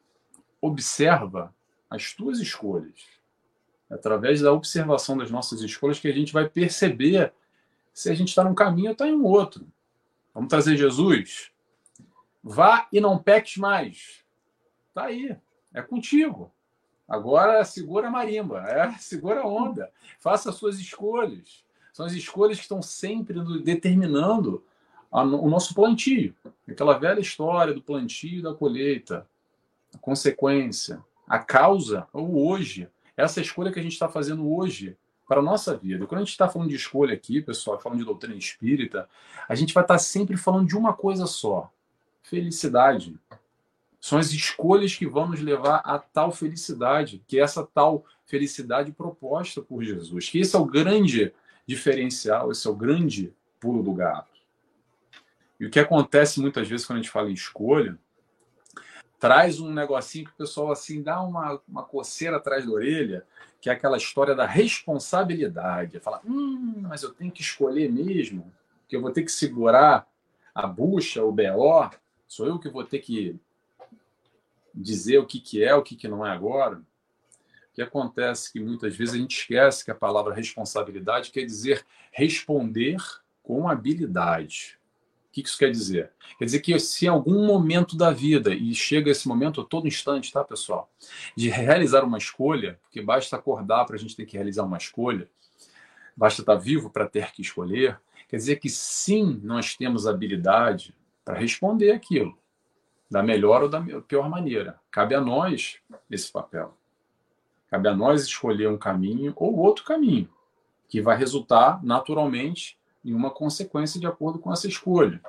Observa 0.59 1.53
as 1.87 2.13
tuas 2.13 2.39
escolhas. 2.39 3.05
É 3.87 3.93
através 3.93 4.41
da 4.41 4.51
observação 4.51 5.15
das 5.15 5.29
nossas 5.29 5.61
escolhas 5.61 5.99
que 5.99 6.07
a 6.07 6.13
gente 6.13 6.33
vai 6.33 6.49
perceber 6.49 7.31
se 7.93 8.09
a 8.09 8.15
gente 8.15 8.29
está 8.29 8.43
num 8.43 8.55
caminho 8.55 8.87
ou 8.87 8.93
está 8.93 9.07
em 9.07 9.13
um 9.13 9.25
outro. 9.25 9.67
Vamos 10.33 10.49
trazer 10.49 10.75
Jesus? 10.75 11.51
Vá 12.43 12.87
e 12.91 12.99
não 12.99 13.19
peques 13.19 13.57
mais. 13.57 14.23
Está 14.89 15.05
aí. 15.05 15.37
É 15.71 15.83
contigo. 15.83 16.51
Agora 17.11 17.61
segura 17.65 18.07
a 18.07 18.09
marimba, 18.09 18.63
é, 18.69 18.89
segura 18.97 19.41
a 19.41 19.45
onda, 19.45 19.91
faça 20.17 20.49
as 20.49 20.55
suas 20.55 20.79
escolhas. 20.79 21.61
São 21.91 22.05
as 22.05 22.13
escolhas 22.13 22.55
que 22.55 22.63
estão 22.63 22.81
sempre 22.81 23.37
determinando 23.61 24.63
a, 25.11 25.21
o 25.21 25.49
nosso 25.49 25.75
plantio. 25.75 26.33
Aquela 26.65 26.97
velha 26.97 27.19
história 27.19 27.73
do 27.73 27.81
plantio 27.81 28.41
da 28.41 28.53
colheita, 28.53 29.27
a 29.93 29.97
consequência, 29.97 31.03
a 31.27 31.37
causa, 31.37 32.07
o 32.13 32.47
hoje. 32.47 32.87
essa 33.17 33.41
escolha 33.41 33.73
que 33.73 33.79
a 33.79 33.83
gente 33.83 33.91
está 33.91 34.07
fazendo 34.07 34.49
hoje 34.49 34.95
para 35.27 35.41
a 35.41 35.43
nossa 35.43 35.75
vida. 35.75 36.07
Quando 36.07 36.21
a 36.21 36.23
gente 36.23 36.31
está 36.31 36.47
falando 36.47 36.69
de 36.69 36.75
escolha 36.75 37.13
aqui, 37.13 37.41
pessoal, 37.41 37.77
falando 37.77 37.99
de 37.99 38.05
doutrina 38.05 38.37
espírita, 38.37 39.09
a 39.49 39.55
gente 39.55 39.73
vai 39.73 39.83
estar 39.83 39.95
tá 39.95 39.99
sempre 39.99 40.37
falando 40.37 40.65
de 40.65 40.77
uma 40.77 40.93
coisa 40.93 41.25
só: 41.25 41.69
felicidade. 42.23 43.19
São 44.01 44.17
as 44.17 44.31
escolhas 44.31 44.95
que 44.95 45.05
vão 45.05 45.29
nos 45.29 45.39
levar 45.39 45.77
a 45.85 45.99
tal 45.99 46.31
felicidade, 46.31 47.23
que 47.27 47.39
é 47.39 47.43
essa 47.43 47.63
tal 47.63 48.03
felicidade 48.25 48.91
proposta 48.91 49.61
por 49.61 49.83
Jesus. 49.83 50.27
Que 50.27 50.39
esse 50.39 50.55
é 50.55 50.59
o 50.59 50.65
grande 50.65 51.31
diferencial, 51.67 52.51
esse 52.51 52.67
é 52.67 52.71
o 52.71 52.75
grande 52.75 53.31
pulo 53.59 53.83
do 53.83 53.93
gato. 53.93 54.31
E 55.59 55.67
o 55.67 55.69
que 55.69 55.79
acontece 55.79 56.41
muitas 56.41 56.67
vezes 56.67 56.83
quando 56.83 56.97
a 56.97 57.01
gente 57.03 57.11
fala 57.11 57.29
em 57.29 57.33
escolha, 57.33 57.95
traz 59.19 59.59
um 59.59 59.71
negocinho 59.71 60.25
que 60.25 60.31
o 60.31 60.37
pessoal 60.37 60.71
assim 60.71 61.03
dá 61.03 61.21
uma, 61.21 61.61
uma 61.67 61.83
coceira 61.83 62.37
atrás 62.37 62.65
da 62.65 62.71
orelha, 62.71 63.23
que 63.61 63.69
é 63.69 63.73
aquela 63.73 63.97
história 63.97 64.33
da 64.33 64.47
responsabilidade. 64.47 65.99
Fala, 65.99 66.19
hum, 66.25 66.85
mas 66.87 67.03
eu 67.03 67.13
tenho 67.13 67.31
que 67.31 67.43
escolher 67.43 67.91
mesmo, 67.91 68.51
que 68.87 68.95
eu 68.95 69.01
vou 69.01 69.11
ter 69.11 69.21
que 69.21 69.31
segurar 69.31 70.07
a 70.55 70.65
bucha, 70.65 71.23
o 71.23 71.31
BO, 71.31 71.91
sou 72.27 72.47
eu 72.47 72.57
que 72.57 72.67
vou 72.67 72.83
ter 72.83 72.97
que 72.97 73.39
dizer 74.73 75.17
o 75.17 75.25
que, 75.25 75.39
que 75.39 75.63
é, 75.63 75.73
o 75.75 75.81
que, 75.81 75.95
que 75.95 76.07
não 76.07 76.25
é 76.25 76.31
agora. 76.31 76.77
O 76.77 77.73
que 77.73 77.81
acontece 77.81 78.51
que 78.51 78.59
muitas 78.59 78.95
vezes 78.95 79.13
a 79.13 79.17
gente 79.17 79.37
esquece 79.37 79.85
que 79.85 79.91
a 79.91 79.95
palavra 79.95 80.33
responsabilidade 80.33 81.31
quer 81.31 81.45
dizer 81.45 81.85
responder 82.11 82.97
com 83.41 83.67
habilidade. 83.67 84.77
O 85.29 85.31
que 85.31 85.41
isso 85.41 85.57
quer 85.57 85.71
dizer? 85.71 86.11
Quer 86.37 86.45
dizer 86.45 86.59
que 86.59 86.77
se 86.77 87.05
em 87.05 87.07
algum 87.07 87.45
momento 87.45 87.95
da 87.95 88.11
vida, 88.11 88.53
e 88.53 88.75
chega 88.75 89.09
esse 89.09 89.27
momento 89.27 89.61
a 89.61 89.65
todo 89.65 89.87
instante, 89.87 90.31
tá, 90.31 90.43
pessoal? 90.43 90.91
De 91.35 91.49
realizar 91.49 92.03
uma 92.03 92.17
escolha, 92.17 92.77
porque 92.83 93.01
basta 93.01 93.37
acordar 93.37 93.85
para 93.85 93.95
a 93.95 93.99
gente 93.99 94.15
ter 94.15 94.25
que 94.25 94.35
realizar 94.35 94.63
uma 94.63 94.77
escolha, 94.77 95.29
basta 96.17 96.41
estar 96.41 96.55
vivo 96.55 96.89
para 96.89 97.07
ter 97.07 97.31
que 97.31 97.41
escolher, 97.41 97.97
quer 98.27 98.35
dizer 98.35 98.57
que 98.57 98.69
sim, 98.69 99.39
nós 99.41 99.75
temos 99.77 100.05
habilidade 100.05 100.93
para 101.23 101.39
responder 101.39 101.91
aquilo 101.91 102.40
da 103.11 103.21
melhor 103.21 103.63
ou 103.63 103.69
da 103.69 103.81
pior 104.07 104.29
maneira. 104.29 104.79
Cabe 104.89 105.13
a 105.13 105.19
nós 105.19 105.79
esse 106.09 106.31
papel. 106.31 106.77
Cabe 107.69 107.89
a 107.89 107.95
nós 107.95 108.23
escolher 108.23 108.69
um 108.69 108.77
caminho 108.77 109.33
ou 109.35 109.57
outro 109.57 109.83
caminho, 109.83 110.29
que 110.87 111.01
vai 111.01 111.17
resultar 111.17 111.83
naturalmente 111.83 112.79
em 113.03 113.13
uma 113.13 113.29
consequência 113.29 113.99
de 113.99 114.07
acordo 114.07 114.39
com 114.39 114.51
essa 114.51 114.65
escolha. 114.65 115.21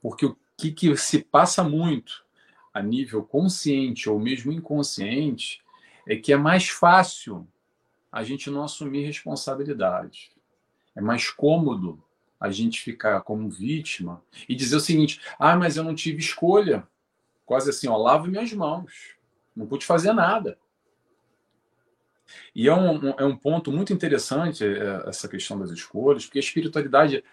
Porque 0.00 0.24
o 0.24 0.36
que, 0.56 0.72
que 0.72 0.96
se 0.96 1.22
passa 1.22 1.62
muito 1.62 2.24
a 2.72 2.82
nível 2.82 3.22
consciente 3.22 4.08
ou 4.08 4.18
mesmo 4.18 4.50
inconsciente 4.50 5.62
é 6.06 6.16
que 6.16 6.32
é 6.32 6.36
mais 6.38 6.68
fácil 6.68 7.46
a 8.10 8.22
gente 8.24 8.50
não 8.50 8.64
assumir 8.64 9.04
responsabilidade. 9.04 10.32
É 10.96 11.02
mais 11.02 11.30
cômodo 11.30 12.02
a 12.40 12.50
gente 12.50 12.80
ficar 12.80 13.20
como 13.22 13.48
vítima 13.48 14.22
e 14.48 14.54
dizer 14.54 14.76
o 14.76 14.80
seguinte: 14.80 15.20
ah, 15.38 15.56
mas 15.56 15.76
eu 15.76 15.84
não 15.84 15.94
tive 15.94 16.20
escolha. 16.20 16.86
Quase 17.44 17.70
assim, 17.70 17.88
ó, 17.88 17.96
lavo 17.96 18.28
minhas 18.28 18.52
mãos. 18.52 19.16
Não 19.56 19.66
pude 19.66 19.84
fazer 19.84 20.12
nada. 20.12 20.58
E 22.54 22.68
é 22.68 22.74
um, 22.74 23.10
é 23.10 23.24
um 23.24 23.36
ponto 23.36 23.72
muito 23.72 23.92
interessante 23.92 24.64
é, 24.64 25.08
essa 25.08 25.28
questão 25.28 25.58
das 25.58 25.70
escolhas, 25.70 26.26
porque 26.26 26.38
a 26.38 26.40
espiritualidade 26.40 27.24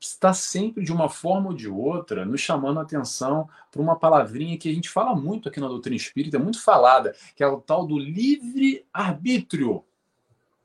está 0.00 0.32
sempre, 0.32 0.84
de 0.84 0.92
uma 0.92 1.08
forma 1.08 1.48
ou 1.48 1.54
de 1.54 1.68
outra, 1.68 2.24
nos 2.24 2.40
chamando 2.40 2.78
a 2.78 2.82
atenção 2.82 3.48
para 3.70 3.82
uma 3.82 3.98
palavrinha 3.98 4.56
que 4.56 4.70
a 4.70 4.72
gente 4.72 4.88
fala 4.88 5.14
muito 5.14 5.48
aqui 5.48 5.60
na 5.60 5.68
doutrina 5.68 5.96
espírita, 5.96 6.36
é 6.36 6.40
muito 6.40 6.62
falada, 6.62 7.14
que 7.34 7.42
é 7.42 7.46
o 7.46 7.60
tal 7.60 7.86
do 7.86 7.98
livre-arbítrio. 7.98 9.84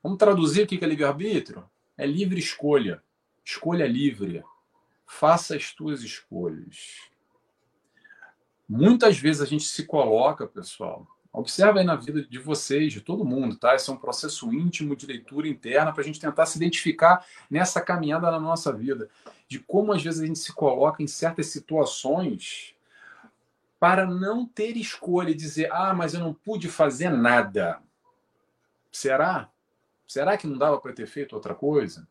Vamos 0.02 0.18
traduzir 0.18 0.64
o 0.64 0.68
que 0.68 0.84
é 0.84 0.88
livre-arbítrio? 0.88 1.64
É 1.98 2.06
livre 2.06 2.40
escolha. 2.40 3.02
Escolha 3.44 3.88
livre. 3.88 4.44
Faça 5.06 5.56
as 5.56 5.72
tuas 5.72 6.02
escolhas. 6.02 7.10
Muitas 8.68 9.18
vezes 9.18 9.42
a 9.42 9.46
gente 9.46 9.66
se 9.66 9.86
coloca, 9.86 10.48
pessoal, 10.48 11.06
observa 11.32 11.80
aí 11.80 11.86
na 11.86 11.96
vida 11.96 12.24
de 12.24 12.40
vocês, 12.40 12.94
de 12.94 13.02
todo 13.02 13.26
mundo, 13.26 13.58
tá? 13.58 13.76
Esse 13.76 13.90
é 13.90 13.94
um 13.94 13.98
processo 13.98 14.52
íntimo 14.54 14.96
de 14.96 15.06
leitura 15.06 15.48
interna 15.48 15.92
para 15.92 16.02
a 16.02 16.06
gente 16.06 16.20
tentar 16.20 16.46
se 16.46 16.58
identificar 16.58 17.26
nessa 17.50 17.82
caminhada 17.82 18.32
na 18.32 18.40
nossa 18.40 18.72
vida, 18.72 19.10
de 19.48 19.60
como 19.60 19.92
às 19.92 20.02
vezes 20.02 20.22
a 20.22 20.26
gente 20.26 20.40
se 20.40 20.54
coloca 20.54 21.04
em 21.04 21.08
certas 21.08 21.48
situações 21.48 22.76
para 23.80 24.06
não 24.06 24.46
ter 24.46 24.78
escolha 24.78 25.32
e 25.32 25.36
dizer, 25.36 25.70
ah, 25.72 25.94
mas 25.94 26.14
eu 26.14 26.22
não 26.22 26.34
pude 26.34 26.70
fazer 26.70 27.10
nada. 27.10 27.82
Será? 28.92 29.50
Será 30.08 30.38
que 30.38 30.48
não 30.48 30.58
dava 30.58 30.80
para 30.80 30.94
ter 30.94 31.08
feito 31.08 31.34
outra 31.34 31.54
coisa? 31.54 32.08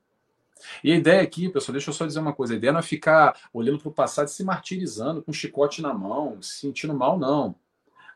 E 0.83 0.93
a 0.93 0.97
ideia 0.97 1.23
aqui, 1.23 1.49
pessoal, 1.49 1.73
deixa 1.73 1.91
eu 1.91 1.95
só 1.95 2.07
dizer 2.07 2.21
uma 2.21 2.33
coisa: 2.33 2.55
a 2.55 2.57
ideia 2.57 2.73
não 2.73 2.81
é 2.81 2.83
ficar 2.83 3.37
olhando 3.53 3.79
para 3.79 3.89
o 3.89 3.93
passado 3.93 4.29
e 4.29 4.31
se 4.31 4.45
martirizando 4.45 5.23
com 5.23 5.31
um 5.31 5.35
chicote 5.35 5.83
na 5.83 5.93
mão, 5.93 6.41
se 6.41 6.61
sentindo 6.61 6.95
mal, 6.95 7.19
não. 7.19 7.55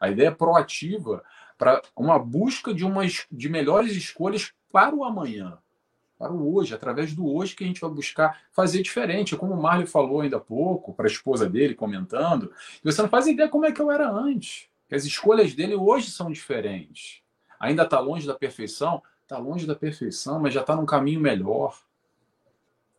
A 0.01 0.11
ideia 0.11 0.29
é 0.29 0.31
proativa 0.31 1.23
para 1.57 1.81
uma 1.97 2.19
busca 2.19 2.73
de, 2.75 2.85
umas, 2.85 3.27
de 3.31 3.49
melhores 3.49 3.93
escolhas 3.97 4.53
para 4.71 4.95
o 4.95 5.05
amanhã, 5.05 5.59
para 6.19 6.33
o 6.33 6.55
hoje, 6.55 6.75
através 6.75 7.15
do 7.15 7.27
hoje 7.33 7.57
que 7.57 7.65
a 7.65 7.67
gente 7.67 7.81
vai 7.81 7.91
buscar 7.91 8.43
fazer 8.53 8.83
diferente. 8.83 9.37
Como 9.37 9.55
o 9.55 9.63
Marley 9.63 9.87
falou 9.87 10.21
ainda 10.21 10.37
há 10.37 10.41
pouco, 10.41 10.93
para 10.93 11.07
a 11.07 11.11
esposa 11.11 11.49
dele, 11.49 11.75
comentando, 11.75 12.53
você 12.83 13.01
não 13.01 13.09
faz 13.09 13.27
ideia 13.27 13.49
como 13.49 13.65
é 13.65 13.73
que 13.73 13.81
eu 13.81 13.91
era 13.91 14.11
antes. 14.11 14.69
As 14.91 15.05
escolhas 15.05 15.55
dele 15.55 15.75
hoje 15.75 16.11
são 16.11 16.31
diferentes. 16.31 17.23
Ainda 17.59 17.83
está 17.83 17.99
longe 17.99 18.27
da 18.27 18.35
perfeição? 18.35 19.03
Está 19.23 19.39
longe 19.39 19.67
da 19.67 19.75
perfeição, 19.75 20.39
mas 20.39 20.55
já 20.55 20.61
está 20.61 20.77
num 20.77 20.87
caminho 20.87 21.21
melhor. 21.21 21.77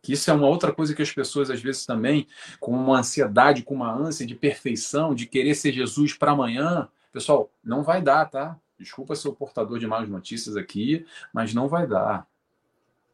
Que 0.02 0.12
isso 0.12 0.30
é 0.30 0.34
uma 0.34 0.46
outra 0.46 0.72
coisa 0.72 0.94
que 0.94 1.02
as 1.02 1.12
pessoas, 1.12 1.50
às 1.50 1.60
vezes, 1.60 1.84
também, 1.84 2.26
com 2.60 2.72
uma 2.72 2.98
ansiedade, 2.98 3.62
com 3.62 3.74
uma 3.74 3.92
ânsia 3.92 4.26
de 4.26 4.34
perfeição, 4.34 5.14
de 5.14 5.26
querer 5.26 5.54
ser 5.54 5.72
Jesus 5.72 6.14
para 6.14 6.32
amanhã. 6.32 6.88
Pessoal, 7.12 7.50
não 7.64 7.82
vai 7.82 8.00
dar, 8.00 8.26
tá? 8.26 8.56
Desculpa 8.78 9.16
ser 9.16 9.28
o 9.28 9.34
portador 9.34 9.78
de 9.78 9.86
más 9.86 10.08
notícias 10.08 10.56
aqui, 10.56 11.04
mas 11.32 11.52
não 11.52 11.68
vai 11.68 11.86
dar. 11.86 12.26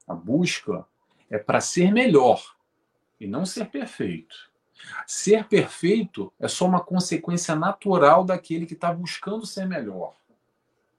A 0.07 0.15
busca 0.15 0.85
é 1.31 1.39
para 1.39 1.61
ser 1.61 1.91
melhor 1.91 2.55
e 3.19 3.27
não 3.27 3.47
ser 3.47 3.67
perfeito. 3.67 4.53
Ser 5.07 5.45
perfeito 5.45 6.33
é 6.39 6.49
só 6.49 6.67
uma 6.67 6.81
consequência 6.81 7.55
natural 7.55 8.25
daquele 8.25 8.67
que 8.67 8.75
está 8.75 8.93
buscando 8.93 9.47
ser 9.47 9.67
melhor. 9.67 10.15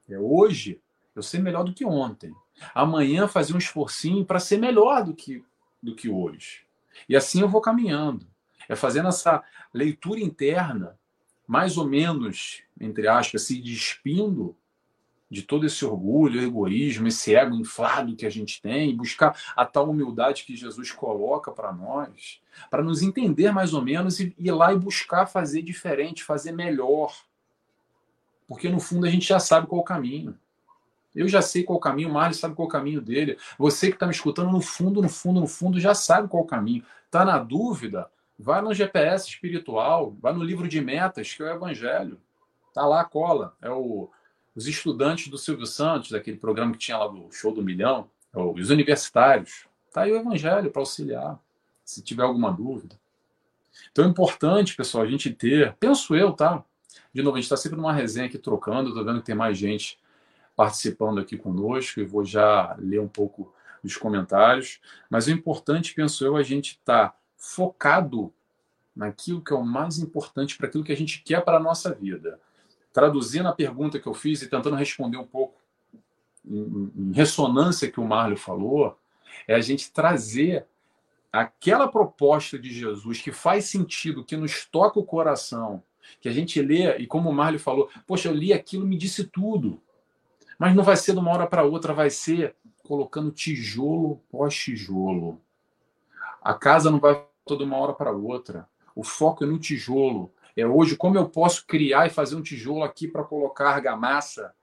É 0.10 0.18
hoje 0.18 0.82
eu 1.16 1.22
ser 1.22 1.40
melhor 1.40 1.64
do 1.64 1.74
que 1.74 1.86
ontem. 1.86 2.34
Amanhã 2.74 3.28
fazer 3.28 3.54
um 3.54 3.60
esforcinho 3.60 4.26
para 4.26 4.40
ser 4.40 4.58
melhor 4.58 5.04
do 5.04 5.14
que 5.14 5.44
do 5.86 5.96
que 5.96 6.10
hoje. 6.10 6.62
E 7.08 7.16
assim 7.16 7.42
eu 7.42 7.50
vou 7.50 7.62
caminhando. 7.62 8.28
É 8.68 8.76
fazendo 8.76 9.08
essa 9.08 9.44
leitura 9.74 10.20
interna, 10.20 10.98
mais 11.48 11.78
ou 11.78 11.88
menos, 11.88 12.64
entre 12.80 13.08
aspas, 13.08 13.44
se 13.44 13.62
despindo 13.62 14.56
de 15.30 15.42
todo 15.42 15.66
esse 15.66 15.84
orgulho, 15.84 16.42
egoísmo, 16.42 17.08
esse 17.08 17.36
ego 17.36 17.56
inflado 17.56 18.16
que 18.16 18.26
a 18.26 18.30
gente 18.30 18.62
tem, 18.62 18.96
buscar 18.96 19.40
a 19.56 19.66
tal 19.66 19.90
humildade 19.90 20.44
que 20.44 20.56
Jesus 20.56 20.92
coloca 20.92 21.52
para 21.52 21.72
nós, 21.72 22.42
para 22.70 22.84
nos 22.84 23.02
entender 23.02 23.52
mais 23.52 23.74
ou 23.74 23.82
menos 23.82 24.20
e 24.20 24.34
ir 24.38 24.52
lá 24.52 24.74
e 24.74 24.80
buscar 24.80 25.26
fazer 25.26 25.62
diferente, 25.62 26.24
fazer 26.24 26.52
melhor. 26.52 27.16
Porque 28.48 28.70
no 28.70 28.80
fundo 28.80 29.06
a 29.06 29.10
gente 29.10 29.28
já 29.28 29.40
sabe 29.40 29.68
qual 29.68 29.82
o 29.82 29.86
caminho. 29.86 30.38
Eu 31.16 31.28
já 31.30 31.42
sei 31.42 31.64
qual 31.64 31.78
o 31.78 31.82
caminho, 31.82 32.10
o 32.10 32.14
Marlon 32.14 32.34
sabe 32.34 32.56
qual 32.56 32.68
o 32.68 32.72
caminho 32.72 33.00
dele. 33.00 33.38
Você 33.58 33.88
que 33.88 33.96
está 33.96 34.06
me 34.06 34.12
escutando, 34.12 34.52
no 34.52 34.60
fundo, 34.60 35.02
no 35.02 35.08
fundo, 35.08 35.40
no 35.40 35.48
fundo, 35.48 35.80
já 35.80 35.96
sabe 35.96 36.28
qual 36.28 36.44
o 36.44 36.48
caminho. 36.48 36.84
Está 37.06 37.24
na 37.24 37.40
dúvida? 37.40 38.10
Vai 38.38 38.62
no 38.62 38.74
GPS 38.74 39.30
espiritual, 39.30 40.16
vai 40.20 40.34
no 40.34 40.44
livro 40.44 40.68
de 40.68 40.82
metas, 40.82 41.34
que 41.34 41.42
é 41.42 41.46
o 41.46 41.56
Evangelho. 41.56 42.20
Está 42.68 42.86
lá 42.86 43.00
a 43.00 43.06
cola. 43.06 43.56
É 43.62 43.70
o, 43.70 44.10
os 44.54 44.68
estudantes 44.68 45.30
do 45.30 45.38
Silvio 45.38 45.66
Santos, 45.66 46.12
daquele 46.12 46.38
programa 46.38 46.74
que 46.74 46.80
tinha 46.80 46.98
lá 46.98 47.08
do 47.08 47.32
Show 47.32 47.54
do 47.54 47.64
Milhão, 47.64 48.10
é 48.34 48.40
os 48.40 48.70
universitários. 48.70 49.66
Está 49.88 50.02
aí 50.02 50.12
o 50.12 50.18
Evangelho 50.18 50.70
para 50.70 50.82
auxiliar, 50.82 51.40
se 51.86 52.04
tiver 52.04 52.24
alguma 52.24 52.52
dúvida. 52.52 53.00
Então 53.92 54.04
é 54.04 54.08
importante, 54.10 54.76
pessoal, 54.76 55.06
a 55.06 55.08
gente 55.08 55.32
ter, 55.32 55.74
penso 55.80 56.14
eu, 56.14 56.34
tá? 56.34 56.62
De 57.14 57.22
novo, 57.22 57.38
a 57.38 57.40
gente 57.40 57.46
está 57.46 57.56
sempre 57.56 57.78
numa 57.78 57.94
resenha 57.94 58.28
aqui 58.28 58.38
trocando, 58.38 58.90
estou 58.90 59.06
vendo 59.06 59.20
que 59.20 59.26
tem 59.26 59.36
mais 59.36 59.58
gente 59.58 59.98
participando 60.56 61.20
aqui 61.20 61.38
conosco 61.38 62.00
e 62.00 62.06
vou 62.06 62.24
já 62.24 62.76
ler 62.80 63.02
um 63.02 63.08
pouco 63.08 63.54
dos 63.84 63.98
comentários. 63.98 64.80
Mas 65.10 65.28
o 65.28 65.32
importante, 65.32 65.94
penso 65.94 66.26
eu, 66.26 66.38
é 66.38 66.42
a 66.42 66.44
gente 66.44 66.72
estar 66.72 67.10
tá 67.10 67.18
focado 67.38 68.34
naquilo 68.96 69.42
que 69.42 69.52
é 69.52 69.56
o 69.56 69.66
mais 69.66 70.00
importante 70.00 70.58
para 70.58 70.68
aquilo 70.68 70.84
que 70.84 70.92
a 70.92 70.98
gente 70.98 71.22
quer 71.22 71.44
para 71.44 71.58
a 71.58 71.60
nossa 71.60 71.94
vida. 71.94 72.40
Traduzindo 72.94 73.48
a 73.48 73.54
pergunta 73.54 74.00
que 74.00 74.08
eu 74.08 74.14
fiz 74.14 74.42
e 74.42 74.50
tentando 74.50 74.76
responder 74.76 75.18
um 75.18 75.28
pouco 75.28 75.60
em, 76.48 77.12
ressonância 77.14 77.92
que 77.92 78.00
o 78.00 78.06
Marlio 78.06 78.38
falou, 78.38 78.98
é 79.48 79.54
a 79.54 79.62
gente 79.62 79.92
trazer 79.92 80.66
aquela 81.32 81.88
proposta 81.88 82.58
de 82.58 82.74
Jesus 82.74 83.22
que 83.22 83.32
faz 83.32 83.66
sentido, 83.66 84.24
que 84.24 84.38
nos 84.38 84.66
toca 84.66 84.98
o 84.98 85.04
coração, 85.04 85.84
que 86.22 86.30
a 86.30 86.32
gente 86.32 86.62
lê, 86.62 86.98
e 86.98 87.06
como 87.06 87.30
o 87.30 87.34
Marlio 87.34 87.60
falou, 87.60 87.90
poxa, 88.08 88.30
eu 88.30 88.34
li 88.34 88.54
aquilo, 88.54 88.86
me 88.86 88.98
disse 88.98 89.26
tudo. 89.26 89.82
Mas 90.58 90.76
não 90.76 90.84
vai 90.84 90.96
ser 90.96 91.14
de 91.14 91.20
uma 91.20 91.32
hora 91.32 91.48
para 91.48 91.64
outra, 91.64 91.94
vai 91.94 92.10
ser 92.10 92.56
colocando 92.84 93.32
tijolo 93.32 94.22
pós 94.30 94.56
tijolo. 94.56 95.42
A 96.42 96.54
casa 96.54 96.92
não 96.92 97.00
vai 97.00 97.26
toda 97.44 97.64
uma 97.64 97.78
hora 97.78 97.94
para 97.94 98.12
outra. 98.12 98.68
O 98.96 99.04
foco 99.04 99.44
é 99.44 99.48
no 99.48 99.60
tijolo. 99.60 100.32
É 100.56 100.66
hoje 100.66 100.96
como 100.96 101.18
eu 101.18 101.28
posso 101.28 101.66
criar 101.66 102.08
e 102.08 102.10
fazer 102.10 102.36
um 102.36 102.42
tijolo 102.42 102.84
aqui 102.84 103.08
para 103.08 103.24
colocar 103.24 103.72
argamassa, 103.72 104.54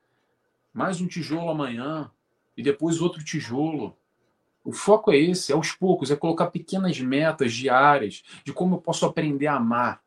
mais 0.72 1.00
um 1.00 1.06
tijolo 1.06 1.50
amanhã 1.50 2.10
e 2.56 2.62
depois 2.62 3.00
outro 3.00 3.22
tijolo. 3.22 3.96
O 4.64 4.72
foco 4.72 5.12
é 5.12 5.18
esse, 5.18 5.52
é 5.52 5.54
aos 5.54 5.72
poucos, 5.72 6.10
é 6.10 6.16
colocar 6.16 6.46
pequenas 6.46 6.98
metas 7.00 7.52
diárias 7.52 8.22
de 8.44 8.52
como 8.52 8.76
eu 8.76 8.80
posso 8.80 9.04
aprender 9.04 9.48
a 9.48 9.56
amar, 9.56 10.02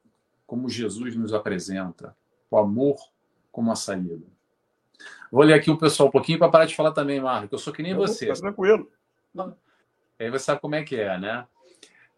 como 0.47 0.69
Jesus 0.69 1.15
nos 1.15 1.33
apresenta, 1.33 2.15
o 2.49 2.57
amor 2.57 2.97
como 3.51 3.71
a 3.71 3.75
saída. 3.75 4.34
Vou 5.31 5.43
ler 5.43 5.53
aqui 5.53 5.69
o 5.69 5.77
pessoal 5.77 6.09
um 6.09 6.11
pouquinho 6.11 6.39
para 6.39 6.49
parar 6.49 6.65
de 6.65 6.75
falar 6.75 6.91
também, 6.91 7.19
Marco. 7.19 7.53
Eu 7.55 7.59
sou 7.59 7.73
que 7.73 7.83
nem 7.83 7.91
eu, 7.91 7.97
você. 7.97 8.27
Tá 8.27 8.33
tranquilo. 8.33 8.91
Aí 10.19 10.29
você 10.29 10.45
sabe 10.45 10.61
como 10.61 10.75
é 10.75 10.83
que 10.83 10.95
é, 10.95 11.17
né? 11.17 11.45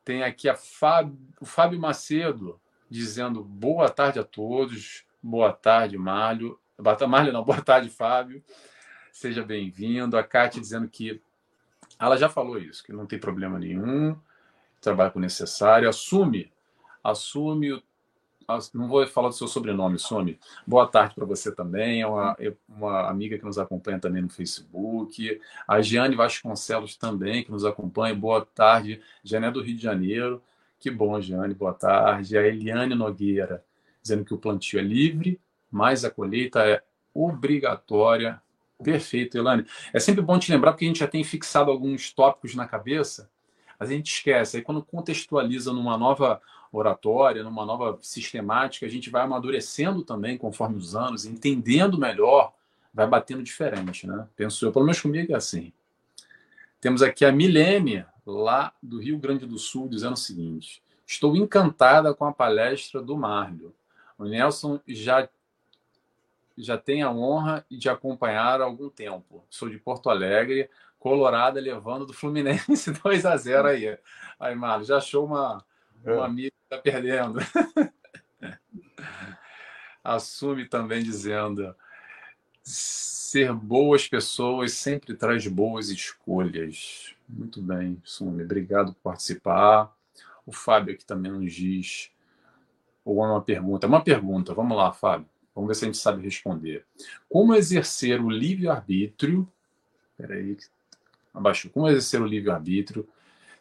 Tem 0.05 0.23
aqui 0.23 0.47
a 0.47 0.55
Fábio, 0.55 1.17
o 1.41 1.45
Fábio 1.45 1.79
Macedo 1.79 2.59
dizendo 2.89 3.43
boa 3.43 3.89
tarde 3.89 4.19
a 4.19 4.23
todos. 4.23 5.05
Boa 5.21 5.51
tarde, 5.51 5.97
Mário. 5.97 6.59
Mário 7.07 7.33
não, 7.33 7.43
boa 7.45 7.61
tarde, 7.61 7.89
Fábio. 7.89 8.43
Seja 9.11 9.43
bem-vindo. 9.43 10.17
A 10.17 10.23
Kátia 10.23 10.61
dizendo 10.61 10.88
que 10.88 11.21
ela 11.99 12.17
já 12.17 12.29
falou 12.29 12.59
isso, 12.59 12.83
que 12.83 12.93
não 12.93 13.05
tem 13.05 13.19
problema 13.19 13.57
nenhum, 13.57 14.15
trabalha 14.79 15.09
com 15.09 15.17
o 15.17 15.21
necessário, 15.21 15.89
assume, 15.89 16.51
assume 17.03 17.83
não 18.73 18.87
vou 18.87 19.05
falar 19.07 19.27
do 19.27 19.35
seu 19.35 19.47
sobrenome, 19.47 19.99
Some. 19.99 20.39
Boa 20.65 20.87
tarde 20.87 21.13
para 21.15 21.25
você 21.25 21.53
também. 21.53 22.01
É 22.01 22.07
uma, 22.07 22.33
é 22.39 22.53
uma, 22.69 23.09
amiga 23.09 23.37
que 23.37 23.43
nos 23.43 23.57
acompanha 23.57 23.99
também 23.99 24.21
no 24.21 24.29
Facebook. 24.29 25.41
A 25.67 25.81
Giane 25.81 26.15
Vasconcelos 26.15 26.95
também, 26.95 27.43
que 27.43 27.51
nos 27.51 27.65
acompanha. 27.65 28.15
Boa 28.15 28.45
tarde. 28.45 29.01
Giane 29.21 29.47
é 29.47 29.51
do 29.51 29.61
Rio 29.61 29.75
de 29.75 29.83
Janeiro. 29.83 30.41
Que 30.79 30.89
bom, 30.89 31.19
Giane. 31.19 31.53
Boa 31.53 31.73
tarde. 31.73 32.37
A 32.37 32.47
Eliane 32.47 32.95
Nogueira, 32.95 33.65
dizendo 34.01 34.23
que 34.23 34.33
o 34.33 34.37
plantio 34.37 34.79
é 34.79 34.83
livre, 34.83 35.41
mas 35.69 36.05
a 36.05 36.09
colheita 36.09 36.65
é 36.65 36.81
obrigatória. 37.13 38.41
Perfeito, 38.81 39.37
Elane. 39.37 39.65
É 39.91 39.99
sempre 39.99 40.21
bom 40.21 40.39
te 40.39 40.53
lembrar, 40.53 40.71
porque 40.71 40.85
a 40.85 40.87
gente 40.87 40.99
já 40.99 41.07
tem 41.07 41.21
fixado 41.21 41.69
alguns 41.69 42.13
tópicos 42.13 42.55
na 42.55 42.65
cabeça, 42.65 43.29
mas 43.77 43.89
a 43.89 43.93
gente 43.93 44.13
esquece. 44.13 44.55
Aí, 44.55 44.63
quando 44.63 44.81
contextualiza 44.81 45.73
numa 45.73 45.97
nova 45.97 46.41
oratória, 46.72 47.43
numa 47.43 47.65
nova 47.65 47.97
sistemática, 48.01 48.86
a 48.86 48.89
gente 48.89 49.09
vai 49.09 49.24
amadurecendo 49.24 50.03
também 50.03 50.38
conforme 50.38 50.78
os 50.78 50.95
anos, 50.95 51.26
entendendo 51.26 51.97
melhor, 51.97 52.53
vai 52.93 53.07
batendo 53.07 53.43
diferente, 53.43 54.07
né? 54.07 54.28
Penso 54.36 54.65
eu, 54.65 54.72
pelo 54.72 54.86
menos 54.86 55.01
comigo 55.01 55.32
é 55.32 55.36
assim. 55.36 55.72
Temos 56.80 57.01
aqui 57.01 57.26
a 57.26 57.32
Milene, 57.32 58.05
lá 58.26 58.74
do 58.82 58.99
Rio 58.99 59.18
Grande 59.18 59.45
do 59.45 59.57
Sul, 59.57 59.88
dizendo 59.88 60.13
o 60.13 60.18
seguinte: 60.18 60.84
Estou 61.05 61.36
encantada 61.36 62.13
com 62.13 62.26
a 62.26 62.34
palestra 62.34 63.01
do 63.01 63.18
Márlio. 63.18 63.74
O 64.18 64.26
Nelson 64.26 64.80
já 64.88 65.30
já 66.57 66.76
tem 66.76 67.03
a 67.03 67.11
honra 67.11 67.63
de 67.70 67.88
acompanhar 67.88 68.61
há 68.61 68.63
algum 68.63 68.89
tempo. 68.89 69.45
Sou 69.47 69.70
de 69.70 69.78
Porto 69.78 70.09
Alegre, 70.09 70.68
Colorado 70.97 71.59
levando 71.59 72.05
do 72.05 72.13
Fluminense 72.13 72.91
2 73.03 73.26
a 73.26 73.38
0 73.38 73.68
aí. 73.68 73.97
Aí, 74.39 74.55
Márlio, 74.55 74.88
já 74.88 74.97
achou 74.97 75.26
uma, 75.26 75.63
um 76.03 76.09
é. 76.09 76.51
Está 76.68 76.78
perdendo. 76.78 77.39
Assume 80.03 80.68
também 80.68 81.01
dizendo: 81.01 81.74
ser 82.61 83.53
boas 83.53 84.07
pessoas 84.07 84.74
sempre 84.74 85.15
traz 85.15 85.47
boas 85.47 85.89
escolhas. 85.89 87.15
Muito 87.28 87.61
bem, 87.61 88.01
Sumi. 88.03 88.43
Obrigado 88.43 88.93
por 88.93 89.11
participar. 89.11 89.93
O 90.45 90.51
Fábio 90.51 90.93
aqui 90.93 91.05
também 91.05 91.32
nos 91.32 91.53
diz. 91.53 92.11
Ou 93.03 93.18
uma 93.18 93.41
pergunta. 93.41 93.88
Uma 93.88 94.03
pergunta. 94.03 94.53
Vamos 94.53 94.78
lá, 94.78 94.93
Fábio. 94.93 95.28
Vamos 95.53 95.70
ver 95.70 95.76
se 95.76 95.86
a 95.86 95.88
gente 95.88 95.97
sabe 95.97 96.24
responder. 96.24 96.86
Como 97.28 97.55
exercer 97.55 98.22
o 98.22 98.30
livre-arbítrio? 98.30 99.49
Peraí. 100.18 100.57
Abaixo. 101.34 101.70
Como 101.70 101.88
exercer 101.89 102.22
o 102.22 102.26
livre-arbítrio 102.26 103.07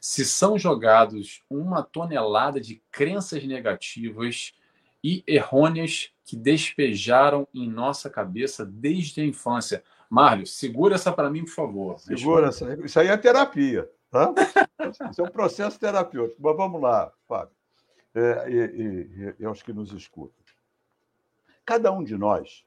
se 0.06 0.24
são 0.24 0.56
jogados 0.56 1.42
uma 1.50 1.82
tonelada 1.82 2.60
de 2.60 2.80
crenças 2.92 3.44
negativas 3.44 4.54
e 5.02 5.24
errôneas 5.26 6.12
que 6.24 6.36
despejaram 6.36 7.48
em 7.52 7.68
nossa 7.68 8.08
cabeça 8.08 8.64
desde 8.64 9.20
a 9.20 9.24
infância. 9.24 9.82
Márcio, 10.08 10.46
segura 10.46 10.94
essa 10.94 11.12
para 11.12 11.28
mim, 11.28 11.44
por 11.44 11.50
favor. 11.50 11.98
Segura 11.98 12.46
essa. 12.46 12.72
Isso 12.84 13.00
aí 13.00 13.08
é 13.08 13.16
terapia, 13.16 13.90
tá? 14.08 14.32
Isso 15.10 15.20
é 15.20 15.24
um 15.24 15.28
processo 15.28 15.76
terapêutico. 15.76 16.40
Mas 16.40 16.56
vamos 16.56 16.80
lá, 16.80 17.12
Fábio. 17.26 17.56
É, 18.14 18.48
e, 18.48 18.54
e, 18.54 19.34
e 19.40 19.44
aos 19.44 19.60
que 19.60 19.72
nos 19.72 19.92
escutam. 19.92 20.40
Cada 21.64 21.90
um 21.90 22.04
de 22.04 22.16
nós 22.16 22.64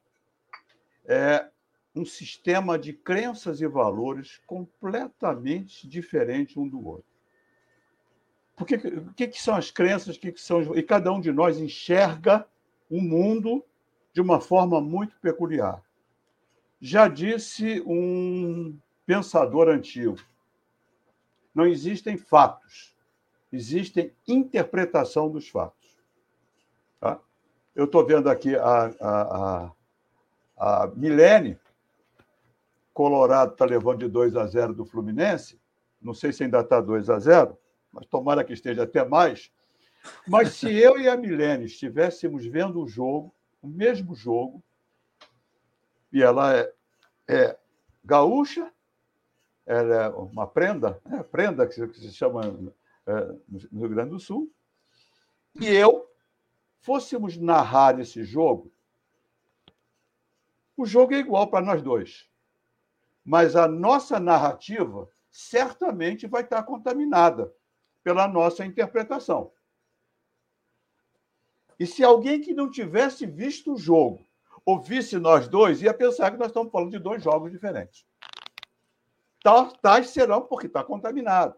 é 1.06 1.48
um 1.96 2.04
sistema 2.04 2.78
de 2.78 2.92
crenças 2.92 3.62
e 3.62 3.68
valores 3.68 4.42
completamente 4.46 5.88
diferente 5.88 6.60
um 6.60 6.68
do 6.68 6.86
outro. 6.86 7.09
Porque 8.60 8.76
o 8.76 9.14
que, 9.14 9.26
que, 9.30 9.42
são 9.42 9.56
as 9.56 9.72
crenças? 9.72 10.18
Que, 10.18 10.34
que 10.34 10.42
são 10.42 10.76
e 10.76 10.84
cada 10.84 11.14
um 11.14 11.22
de 11.22 11.32
nós 11.32 11.58
enxerga 11.58 12.46
o 12.90 13.02
mundo 13.02 13.64
de 14.12 14.20
uma 14.20 14.42
forma 14.42 14.82
muito 14.82 15.18
peculiar. 15.22 15.82
Já 16.82 17.08
disse 17.08 17.82
um 17.88 18.78
pensador 19.06 19.70
antigo: 19.70 20.18
não 21.56 21.66
existem 21.66 22.18
fatos, 22.18 22.94
existem 23.50 24.12
interpretação 24.28 25.32
dos 25.32 25.48
fatos. 25.48 25.98
Tá? 27.00 27.18
Eu 27.74 27.86
estou 27.86 28.06
vendo 28.06 28.30
aqui 28.30 28.58
a, 28.58 28.94
a, 29.00 29.72
a, 30.58 30.84
a 30.84 30.88
Milene, 30.98 31.58
Colorado 32.94 33.54
está 33.54 33.64
levando 33.64 34.00
de 34.00 34.10
2 34.10 34.36
a 34.36 34.46
0 34.46 34.74
do 34.74 34.86
Fluminense, 34.86 35.58
não 36.02 36.14
sei 36.14 36.34
se 36.34 36.44
ainda 36.44 36.60
está 36.60 36.82
2 36.82 37.10
a 37.10 37.20
0 37.20 37.58
mas 37.92 38.06
tomara 38.06 38.44
que 38.44 38.54
esteja 38.54 38.84
até 38.84 39.04
mais. 39.04 39.52
Mas 40.28 40.54
se 40.54 40.74
eu 40.74 41.00
e 41.00 41.08
a 41.08 41.18
Milene 41.18 41.66
estivéssemos 41.66 42.46
vendo 42.46 42.82
o 42.82 42.88
jogo, 42.88 43.34
o 43.62 43.68
mesmo 43.68 44.16
jogo, 44.16 44.64
e 46.12 46.22
ela 46.22 46.56
é, 46.56 46.74
é 47.28 47.58
gaúcha, 48.04 48.72
ela 49.66 49.96
é 49.96 50.10
uma 50.10 50.48
prenda, 50.48 51.00
né? 51.06 51.22
prenda 51.24 51.68
que 51.68 51.74
se, 51.74 52.14
chama 52.14 52.74
é, 53.06 53.36
no 53.72 53.82
Rio 53.82 53.90
Grande 53.90 54.12
do 54.12 54.20
Sul, 54.20 54.52
e 55.60 55.68
eu 55.68 56.10
fôssemos 56.82 57.38
narrar 57.38 58.00
esse 58.00 58.24
jogo, 58.24 58.72
o 60.78 60.86
jogo 60.86 61.14
é 61.14 61.18
igual 61.18 61.48
para 61.48 61.66
nós 61.66 61.82
dois. 61.82 62.30
Mas 63.24 63.56
a 63.56 63.68
nossa 63.68 64.18
narrativa 64.20 65.10
certamente 65.30 66.26
vai 66.26 66.42
estar 66.42 66.64
contaminada 66.64 67.54
pela 68.10 68.28
nossa 68.28 68.66
interpretação. 68.66 69.52
E 71.80 71.86
se 71.86 72.04
alguém 72.04 72.42
que 72.42 72.56
não 72.56 72.68
tivesse 72.68 73.28
visto 73.28 73.74
o 73.74 73.78
jogo 73.78 74.26
ouvisse 74.66 75.20
nós 75.20 75.48
dois, 75.48 75.84
ia 75.84 75.94
pensar 75.94 76.32
que 76.32 76.38
nós 76.38 76.48
estamos 76.48 76.72
falando 76.72 76.90
de 76.90 76.98
dois 76.98 77.24
jogos 77.24 77.52
diferentes. 77.52 78.04
Tais 79.80 80.10
serão 80.10 80.42
porque 80.42 80.66
está 80.66 80.84
contaminado 80.84 81.56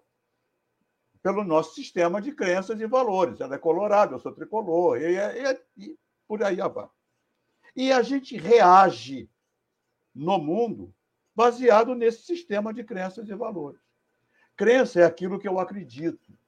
pelo 1.24 1.45
nosso 1.45 1.74
sistema 1.74 2.22
de 2.22 2.34
crenças 2.34 2.78
e 2.82 2.86
valores. 2.86 3.39
Ela 3.39 3.56
é 3.56 3.58
colorada, 3.58 4.16
eu 4.16 4.20
sou 4.20 4.34
tricolor, 4.34 4.97
e, 5.02 5.16
e, 5.16 5.62
e 5.78 5.99
por 6.28 6.43
aí 6.43 6.58
vai. 6.58 6.89
E 7.74 7.93
a 7.93 8.02
gente 8.02 8.36
reage 8.36 9.30
no 10.14 10.38
mundo 10.38 10.93
baseado 11.34 11.95
nesse 11.95 12.24
sistema 12.24 12.74
de 12.74 12.84
crenças 12.84 13.30
e 13.30 13.36
valores. 13.36 13.80
Crença 14.62 14.99
é 14.99 15.06
aquilo 15.06 15.39
que 15.39 15.47
eu 15.47 15.60
acredito. 15.60 16.41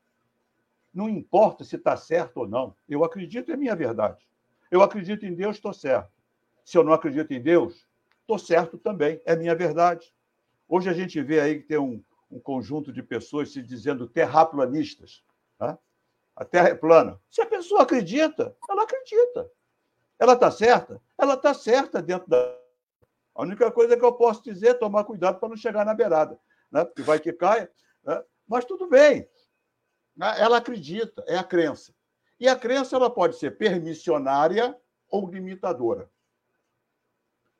Não 0.94 1.10
importa 1.10 1.64
se 1.64 1.76
está 1.76 1.98
certo 1.98 2.38
ou 2.38 2.48
não. 2.48 2.76
Eu 2.88 3.04
acredito, 3.04 3.52
é 3.52 3.58
minha 3.58 3.76
verdade. 3.76 4.28
Eu 4.70 4.82
acredito 4.82 5.26
em 5.26 5.34
Deus, 5.34 5.56
estou 5.56 5.74
certo. 5.74 6.12
Se 6.64 6.78
eu 6.78 6.84
não 6.84 6.94
acredito 6.94 7.32
em 7.32 7.42
Deus, 7.42 7.88
estou 8.22 8.38
certo 8.38 8.78
também, 8.78 9.22
é 9.26 9.36
minha 9.36 9.56
verdade. 9.56 10.14
Hoje 10.68 10.90
a 10.90 10.94
gente 10.94 11.22
vê 11.22 11.40
aí 11.40 11.62
que 11.62 11.68
tem 11.68 11.78
um, 11.78 12.04
um 12.32 12.40
conjunto 12.40 12.92
de 12.92 13.04
pessoas 13.04 13.52
se 13.52 13.62
dizendo 13.62 14.08
terraplanistas. 14.08 15.24
Tá? 15.58 15.78
A 16.36 16.46
Terra 16.46 16.70
é 16.70 16.76
plana. 16.76 17.20
Se 17.30 17.42
a 17.42 17.46
pessoa 17.46 17.84
acredita, 17.84 18.56
ela 18.70 18.84
acredita. 18.84 19.52
Ela 20.18 20.34
está 20.34 20.50
certa? 20.50 21.02
Ela 21.18 21.34
está 21.34 21.54
certa 21.54 22.02
dentro 22.02 22.30
da. 22.30 22.58
A 23.36 23.42
única 23.42 23.72
coisa 23.72 23.98
que 23.98 24.06
eu 24.06 24.14
posso 24.14 24.44
dizer 24.44 24.68
é 24.68 24.74
tomar 24.74 25.04
cuidado 25.04 25.40
para 25.40 25.50
não 25.50 25.58
chegar 25.58 25.84
na 25.84 25.94
beirada, 25.94 26.40
né? 26.72 26.86
porque 26.86 27.02
vai 27.02 27.20
que 27.20 27.34
caia. 27.34 27.70
Né? 28.04 28.24
Mas 28.48 28.64
tudo 28.64 28.88
bem. 28.88 29.28
Né? 30.16 30.40
Ela 30.40 30.58
acredita, 30.58 31.24
é 31.28 31.38
a 31.38 31.44
crença. 31.44 31.94
E 32.40 32.48
a 32.48 32.56
crença 32.56 32.96
ela 32.96 33.10
pode 33.10 33.38
ser 33.38 33.58
permissionária 33.58 34.78
ou 35.10 35.30
limitadora. 35.30 36.10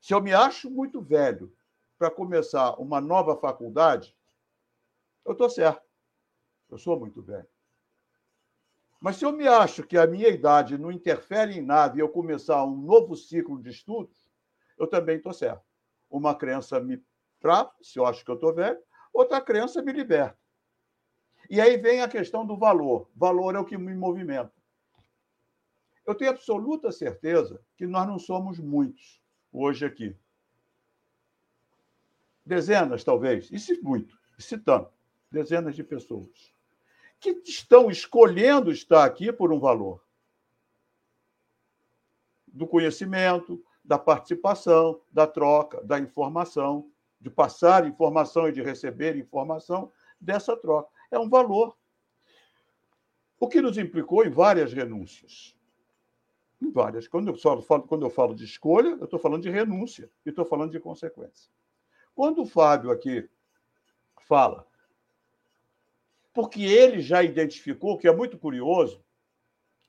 Se 0.02 0.14
eu 0.14 0.22
me 0.22 0.34
acho 0.34 0.70
muito 0.70 1.02
velho 1.02 1.56
para 1.98 2.12
começar 2.12 2.76
uma 2.80 3.00
nova 3.00 3.38
faculdade, 3.38 4.16
eu 5.26 5.32
estou 5.32 5.50
certo. 5.50 5.88
Eu 6.70 6.78
sou 6.78 7.00
muito 7.00 7.22
velho. 7.22 7.48
Mas 9.00 9.18
se 9.18 9.26
eu 9.26 9.32
me 9.32 9.48
acho 9.48 9.84
que 9.84 9.98
a 9.98 10.08
minha 10.08 10.30
idade 10.30 10.78
não 10.78 10.92
interfere 10.92 11.58
em 11.58 11.62
nada 11.62 11.98
e 11.98 12.00
eu 12.00 12.10
começar 12.10 12.64
um 12.66 12.76
novo 12.76 13.16
ciclo 13.16 13.62
de 13.62 13.70
estudos, 13.70 14.30
eu 14.78 14.88
também 14.88 15.18
estou 15.18 15.34
certo. 15.34 15.64
Uma 16.10 16.36
crença 16.36 16.80
me 16.80 17.04
trava, 17.40 17.74
se 17.82 18.00
eu 18.00 18.06
acho 18.06 18.24
que 18.24 18.32
eu 18.32 18.36
estou 18.36 18.54
velho, 18.54 18.82
outra 19.14 19.40
crença 19.42 19.82
me 19.82 19.92
liberta. 19.92 20.38
E 21.50 21.60
aí 21.60 21.78
vem 21.78 22.02
a 22.02 22.08
questão 22.08 22.46
do 22.46 22.58
valor. 22.58 23.10
Valor 23.16 23.56
é 23.56 23.60
o 23.60 23.66
que 23.66 23.78
me 23.78 23.94
movimenta. 23.94 24.54
Eu 26.06 26.16
tenho 26.16 26.32
absoluta 26.32 26.92
certeza 26.92 27.62
que 27.78 27.86
nós 27.86 28.08
não 28.08 28.20
somos 28.20 28.60
muitos 28.60 29.22
hoje 29.52 29.86
aqui. 29.86 30.16
Dezenas, 32.46 33.04
talvez, 33.04 33.50
e 33.52 33.58
se 33.58 33.80
muito, 33.82 34.20
se 34.38 34.58
tanto, 34.58 34.92
dezenas 35.32 35.76
de 35.76 35.84
pessoas 35.84 36.54
que 37.24 37.42
estão 37.46 37.90
escolhendo 37.90 38.70
estar 38.70 39.06
aqui 39.06 39.32
por 39.32 39.54
um 39.54 39.60
valor 39.60 40.04
do 42.46 42.68
conhecimento, 42.68 43.64
da 43.82 43.98
participação, 43.98 45.00
da 45.10 45.26
troca, 45.26 45.82
da 45.86 45.98
informação, 45.98 46.92
de 47.22 47.30
passar 47.30 47.88
informação 47.88 48.50
e 48.50 48.52
de 48.52 48.62
receber 48.62 49.16
informação 49.16 49.90
dessa 50.20 50.58
troca. 50.58 50.92
É 51.14 51.20
um 51.20 51.30
valor. 51.30 51.78
O 53.40 53.48
que 53.48 53.62
nos 53.62 53.78
implicou 53.78 54.26
em 54.26 54.32
várias 54.32 54.74
renúncias. 54.74 55.56
Em 56.60 56.72
várias. 56.72 57.08
Quando 57.08 57.28
eu 57.28 57.38
falo, 57.38 57.62
quando 57.84 58.04
eu 58.04 58.10
falo 58.10 58.34
de 58.34 58.44
escolha, 58.44 58.90
eu 58.90 59.04
estou 59.04 59.20
falando 59.20 59.44
de 59.44 59.50
renúncia 59.52 60.10
e 60.26 60.30
estou 60.30 60.44
falando 60.44 60.72
de 60.72 60.80
consequência. 60.80 61.52
Quando 62.16 62.42
o 62.42 62.48
Fábio 62.48 62.90
aqui 62.90 63.30
fala 64.22 64.68
porque 66.34 66.64
ele 66.64 67.00
já 67.00 67.22
identificou, 67.22 67.96
que 67.96 68.08
é 68.08 68.12
muito 68.12 68.40
curioso, 68.40 69.06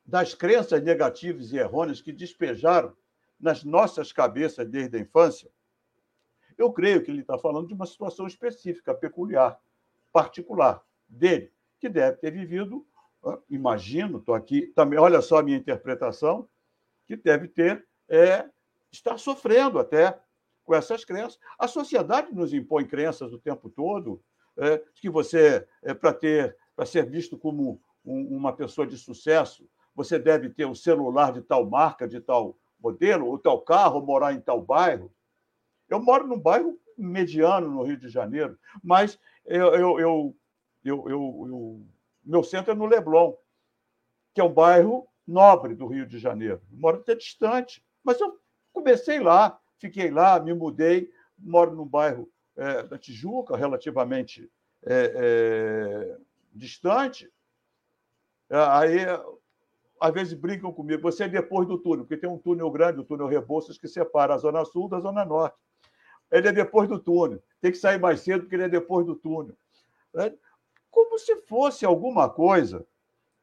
das 0.05 0.35
crenças 0.35 0.83
negativas 0.83 1.51
e 1.51 1.57
errôneas 1.57 2.03
que 2.03 2.13
despejaram 2.13 2.95
nas 3.41 3.65
nossas 3.65 4.13
cabeças 4.13 4.69
desde 4.69 4.99
a 4.99 5.01
infância, 5.01 5.51
eu 6.59 6.71
creio 6.71 7.03
que 7.03 7.11
ele 7.11 7.23
está 7.23 7.39
falando 7.39 7.69
de 7.69 7.73
uma 7.73 7.87
situação 7.87 8.27
específica, 8.27 8.95
peculiar, 8.95 9.59
particular 10.13 10.85
dele, 11.15 11.53
que 11.79 11.89
deve 11.89 12.17
ter 12.19 12.31
vivido, 12.31 12.87
imagino, 13.49 14.19
estou 14.19 14.35
aqui 14.35 14.69
também, 14.69 14.99
olha 14.99 15.21
só 15.21 15.39
a 15.39 15.43
minha 15.43 15.57
interpretação, 15.57 16.49
que 17.07 17.17
deve 17.17 17.49
ter, 17.49 17.87
é, 18.09 18.49
estar 18.91 19.19
sofrendo 19.19 19.79
até 19.79 20.19
com 20.65 20.75
essas 20.75 21.05
crenças. 21.05 21.39
A 21.59 21.69
sociedade 21.69 22.35
nos 22.35 22.53
impõe 22.53 22.87
crenças 22.87 23.33
o 23.33 23.39
tempo 23.39 23.69
todo, 23.69 24.23
é, 24.57 24.83
que 24.95 25.11
você, 25.11 25.67
é, 25.83 25.95
para 25.95 26.13
ter, 26.13 26.57
para 26.77 26.87
ser 26.87 27.09
visto 27.09 27.37
como 27.37 27.81
um, 28.05 28.37
uma 28.37 28.53
pessoa 28.53 28.87
de 28.87 28.97
sucesso, 28.97 29.69
você 29.95 30.19
deve 30.19 30.51
ter 30.51 30.67
um 30.67 30.75
celular 30.75 31.33
de 31.33 31.43
tal 31.43 31.69
marca, 31.69 32.09
de 32.09 32.21
tal 32.21 32.59
modelo, 32.81 33.27
ou 33.27 33.39
tal 33.39 33.61
carro, 33.61 34.05
morar 34.05 34.33
em 34.33 34.41
tal 34.41 34.61
bairro. 34.61 35.13
Eu 35.89 36.03
moro 36.03 36.27
num 36.27 36.39
bairro 36.39 36.79
mediano 36.97 37.71
no 37.71 37.83
Rio 37.83 37.97
de 37.97 38.09
Janeiro, 38.09 38.59
mas 38.83 39.19
eu, 39.45 39.75
eu, 39.75 40.01
eu, 40.01 40.37
eu, 40.85 41.09
eu 41.09 41.87
meu 42.25 42.43
centro 42.43 42.73
é 42.73 42.75
no 42.75 42.87
Leblon, 42.87 43.35
que 44.35 44.41
é 44.41 44.45
um 44.45 44.53
bairro 44.53 45.07
nobre 45.27 45.75
do 45.75 45.87
Rio 45.87 46.07
de 46.07 46.19
Janeiro. 46.19 46.61
Eu 46.71 46.79
moro 46.79 46.99
até 46.99 47.15
distante, 47.15 47.85
mas 48.03 48.21
eu 48.21 48.39
comecei 48.73 49.21
lá, 49.21 49.59
fiquei 49.79 50.11
lá, 50.11 50.39
me 50.41 50.53
mudei, 50.53 51.11
moro 51.39 51.75
num 51.75 51.87
bairro 51.87 52.29
é, 52.57 52.83
da 52.83 52.99
Tijuca, 52.99 53.57
relativamente 53.57 54.51
é, 54.85 55.13
é, 55.15 56.19
distante, 56.53 57.31
é, 58.51 58.57
aí 58.57 58.99
às 60.01 60.13
vezes 60.13 60.35
brincam 60.35 60.73
comigo, 60.73 61.03
você 61.03 61.25
é 61.25 61.29
depois 61.29 61.67
do 61.67 61.79
túnel, 61.79 62.05
porque 62.05 62.21
tem 62.21 62.29
um 62.29 62.39
túnel 62.39 62.71
grande, 62.71 63.01
o 63.01 63.05
túnel 63.05 63.27
Rebouças, 63.27 63.79
que 63.79 63.89
separa 63.89 64.35
a 64.35 64.39
Zona 64.39 64.65
Sul 64.65 64.89
da 64.89 65.01
Zona 65.01 65.25
Norte. 65.25 65.57
Ele 66.31 66.49
é 66.49 66.53
depois 66.53 66.89
do 66.89 66.99
túnel, 66.99 67.43
tem 67.61 67.71
que 67.71 67.79
sair 67.79 67.99
mais 67.99 68.21
cedo 68.21 68.43
porque 68.43 68.55
ele 68.55 68.65
é 68.65 68.69
depois 68.69 69.07
do 69.07 69.15
túnel. 69.15 69.57
Como 70.95 71.19
se 71.19 71.35
fosse 71.43 71.85
alguma 71.85 72.31
coisa. 72.31 72.87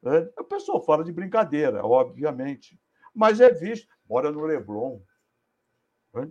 Né? 0.00 0.26
O 0.38 0.44
pessoal 0.44 0.82
fala 0.82 1.04
de 1.04 1.12
brincadeira, 1.12 1.84
obviamente, 1.84 2.80
mas 3.14 3.40
é 3.40 3.52
visto. 3.52 3.86
Mora 4.08 4.32
no 4.32 4.40
Leblon, 4.40 5.00
né? 6.14 6.30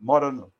mora 0.00 0.32
no, 0.32 0.50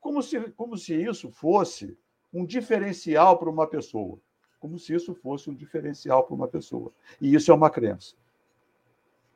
como 0.00 0.22
se, 0.22 0.40
como 0.52 0.78
se 0.78 0.94
isso 0.94 1.30
fosse 1.30 1.98
um 2.32 2.46
diferencial 2.46 3.38
para 3.38 3.50
uma 3.50 3.66
pessoa. 3.66 4.18
Como 4.58 4.78
se 4.78 4.94
isso 4.94 5.14
fosse 5.14 5.50
um 5.50 5.54
diferencial 5.54 6.24
para 6.24 6.34
uma 6.34 6.48
pessoa. 6.48 6.90
E 7.20 7.34
isso 7.34 7.50
é 7.50 7.54
uma 7.54 7.68
crença. 7.68 8.16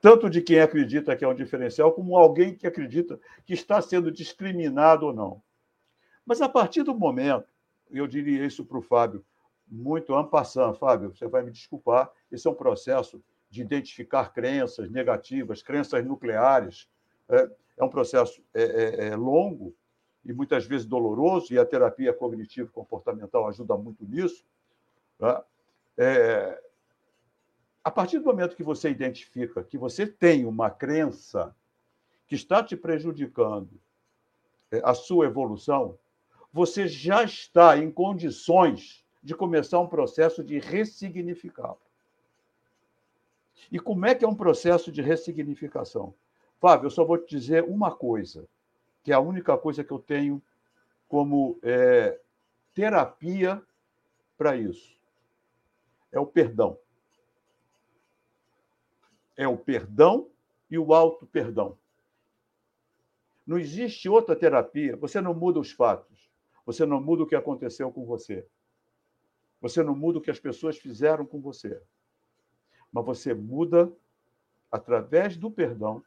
Tanto 0.01 0.31
de 0.31 0.41
quem 0.41 0.61
acredita 0.61 1.15
que 1.15 1.25
é 1.25 1.29
um 1.29 1.35
diferencial, 1.35 1.93
como 1.93 2.17
alguém 2.17 2.57
que 2.57 2.67
acredita 2.67 3.21
que 3.45 3.53
está 3.53 3.83
sendo 3.83 4.11
discriminado 4.11 5.07
ou 5.07 5.13
não. 5.13 5.43
Mas 6.25 6.41
a 6.41 6.49
partir 6.49 6.83
do 6.83 6.95
momento, 6.95 7.49
eu 7.91 8.07
diria 8.07 8.47
isso 8.47 8.65
para 8.65 8.79
o 8.79 8.83
Fábio, 8.83 9.25
muito 9.71 10.15
ampassando, 10.15 10.75
Fábio, 10.75 11.15
você 11.15 11.29
vai 11.29 11.43
me 11.43 11.51
desculpar, 11.51 12.11
esse 12.31 12.47
é 12.47 12.51
um 12.51 12.55
processo 12.55 13.23
de 13.49 13.63
identificar 13.63 14.33
crenças 14.33 14.91
negativas, 14.91 15.63
crenças 15.63 16.05
nucleares. 16.05 16.89
É, 17.29 17.51
é 17.79 17.85
um 17.85 17.89
processo 17.89 18.43
é, 18.53 18.63
é, 18.63 19.09
é 19.09 19.17
longo, 19.17 19.75
e 20.25 20.33
muitas 20.33 20.67
vezes 20.67 20.87
doloroso, 20.87 21.55
e 21.55 21.59
a 21.59 21.65
terapia 21.65 22.13
cognitivo-comportamental 22.13 23.49
ajuda 23.49 23.77
muito 23.77 24.05
nisso. 24.05 24.45
É, 25.97 26.63
a 27.83 27.91
partir 27.91 28.19
do 28.19 28.25
momento 28.25 28.57
que 28.57 28.63
você 28.63 28.91
identifica 28.91 29.65
que 29.65 29.79
você 29.79 30.07
tem 30.07 30.45
uma 30.45 30.71
crença 30.71 31.55
que 32.27 32.35
está 32.35 32.63
te 32.63 32.77
prejudicando 32.77 33.71
é, 34.71 34.81
a 34.85 34.95
sua 34.95 35.27
evolução, 35.27 35.99
você 36.53 36.87
já 36.87 37.23
está 37.23 37.79
em 37.79 37.91
condições 37.91 39.00
de 39.23 39.35
começar 39.35 39.79
um 39.79 39.87
processo 39.87 40.43
de 40.43 40.59
ressignificá-lo. 40.59 41.81
E 43.71 43.79
como 43.79 44.07
é 44.07 44.15
que 44.15 44.25
é 44.25 44.29
um 44.29 44.35
processo 44.35 44.91
de 44.91 45.03
ressignificação? 45.03 46.15
Fábio, 46.59 46.87
eu 46.87 46.91
só 46.91 47.05
vou 47.05 47.19
te 47.19 47.37
dizer 47.37 47.65
uma 47.65 47.95
coisa 47.95 48.49
que 49.03 49.13
é 49.13 49.15
a 49.15 49.21
única 49.21 49.57
coisa 49.57 49.83
que 49.83 49.93
eu 49.93 49.99
tenho 49.99 50.43
como 51.09 51.59
é, 51.63 52.21
terapia 52.75 53.63
para 54.37 54.57
isso. 54.57 54.99
É 56.13 56.21
o 56.21 56.27
perdão. 56.27 56.79
É 59.37 59.49
o 59.49 59.57
perdão 59.57 60.29
e 60.71 60.79
o 60.79 60.93
auto-perdão. 60.93 61.77
Não 63.47 63.59
existe 63.59 64.09
outra 64.09 64.37
terapia. 64.37 64.97
Você 64.97 65.21
não 65.21 65.35
muda 65.35 65.59
os 65.59 65.73
fatos. 65.73 66.31
Você 66.67 66.85
não 66.87 67.01
muda 67.01 67.23
o 67.23 67.27
que 67.27 67.35
aconteceu 67.35 67.91
com 67.91 68.05
você. 68.05 68.47
Você 69.61 69.83
não 69.83 69.95
muda 69.95 70.19
o 70.19 70.23
que 70.23 70.31
as 70.31 70.41
pessoas 70.41 70.79
fizeram 70.79 71.27
com 71.27 71.41
você. 71.41 71.81
Mas 72.93 73.05
você 73.05 73.35
muda 73.35 73.93
através 74.71 75.37
do 75.37 75.51
perdão 75.51 76.03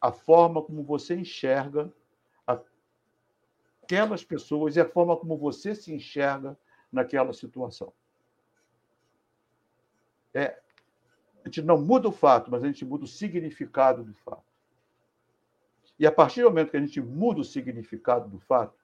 a 0.00 0.10
forma 0.10 0.62
como 0.62 0.82
você 0.82 1.14
enxerga 1.14 1.92
aquelas 3.90 4.24
pessoas 4.24 4.76
e 4.76 4.80
a 4.80 4.88
forma 4.88 5.16
como 5.16 5.36
você 5.36 5.74
se 5.74 5.92
enxerga 5.92 6.56
naquela 6.92 7.32
situação. 7.32 7.92
É, 10.32 10.60
a 11.44 11.48
gente 11.48 11.62
não 11.62 11.80
muda 11.80 12.08
o 12.08 12.12
fato, 12.12 12.50
mas 12.50 12.62
a 12.62 12.66
gente 12.66 12.84
muda 12.84 13.04
o 13.04 13.08
significado 13.08 14.04
do 14.04 14.14
fato. 14.14 14.44
E 15.98 16.06
a 16.06 16.12
partir 16.12 16.42
do 16.42 16.48
momento 16.48 16.70
que 16.70 16.76
a 16.76 16.80
gente 16.80 17.00
muda 17.00 17.40
o 17.40 17.44
significado 17.44 18.28
do 18.28 18.38
fato, 18.38 18.79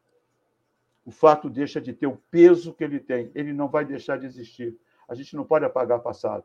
o 1.06 1.12
fato 1.12 1.48
deixa 1.48 1.80
de 1.80 1.92
ter 1.92 2.08
o 2.08 2.20
peso 2.30 2.74
que 2.74 2.82
ele 2.82 2.98
tem. 2.98 3.30
Ele 3.32 3.52
não 3.52 3.68
vai 3.68 3.84
deixar 3.84 4.18
de 4.18 4.26
existir. 4.26 4.76
A 5.08 5.14
gente 5.14 5.36
não 5.36 5.44
pode 5.44 5.64
apagar 5.64 6.00
passado, 6.00 6.44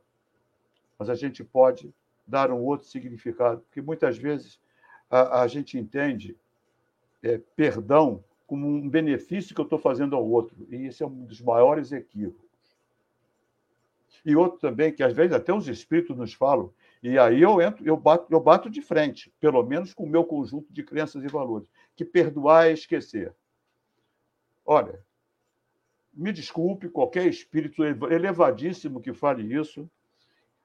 mas 0.99 1.09
a 1.09 1.15
gente 1.15 1.43
pode 1.43 1.91
dar 2.27 2.51
um 2.51 2.63
outro 2.63 2.87
significado, 2.87 3.61
porque 3.61 3.81
muitas 3.81 4.19
vezes 4.19 4.59
a, 5.09 5.41
a 5.41 5.47
gente 5.47 5.79
entende 5.79 6.37
é, 7.23 7.39
perdão 7.55 8.23
como 8.45 8.67
um 8.67 8.87
benefício 8.87 9.55
que 9.55 9.59
eu 9.59 9.65
estou 9.65 9.79
fazendo 9.79 10.15
ao 10.15 10.29
outro, 10.29 10.55
e 10.69 10.85
esse 10.85 11.01
é 11.01 11.07
um 11.07 11.25
dos 11.25 11.41
maiores 11.41 11.91
equívocos. 11.91 12.51
E 14.23 14.35
outro 14.35 14.59
também, 14.59 14.93
que 14.93 15.01
às 15.01 15.13
vezes 15.13 15.33
até 15.33 15.51
os 15.51 15.67
espíritos 15.67 16.15
nos 16.15 16.33
falam, 16.33 16.71
e 17.01 17.17
aí 17.17 17.41
eu 17.41 17.59
entro, 17.59 17.83
eu 17.83 17.97
bato, 17.97 18.31
eu 18.31 18.39
bato 18.39 18.69
de 18.69 18.81
frente, 18.81 19.33
pelo 19.39 19.63
menos 19.63 19.93
com 19.93 20.03
o 20.03 20.09
meu 20.09 20.23
conjunto 20.23 20.71
de 20.71 20.83
crenças 20.83 21.23
e 21.23 21.27
valores, 21.27 21.67
que 21.95 22.05
perdoar 22.05 22.67
é 22.67 22.73
esquecer. 22.73 23.33
Olha, 24.73 25.05
me 26.13 26.31
desculpe 26.31 26.87
qualquer 26.87 27.25
espírito 27.25 27.83
elevadíssimo 27.83 29.01
que 29.01 29.13
fale 29.13 29.43
isso, 29.53 29.91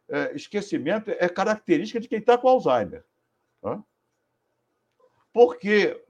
é, 0.08 0.32
esquecimento 0.32 1.10
é 1.10 1.28
característica 1.28 1.98
de 1.98 2.06
quem 2.06 2.20
está 2.20 2.38
com 2.38 2.46
Alzheimer. 2.46 3.04
Porque 5.32 6.00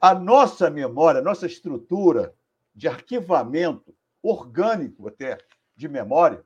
A 0.00 0.14
nossa 0.14 0.70
memória, 0.70 1.20
a 1.20 1.24
nossa 1.24 1.46
estrutura 1.46 2.34
de 2.74 2.88
arquivamento 2.88 3.94
orgânico 4.22 5.08
até 5.08 5.38
de 5.76 5.88
memória 5.88 6.44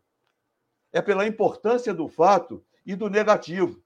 é 0.92 1.00
pela 1.00 1.26
importância 1.26 1.94
do 1.94 2.08
fato 2.08 2.64
e 2.84 2.94
do 2.94 3.08
negativo. 3.08 3.82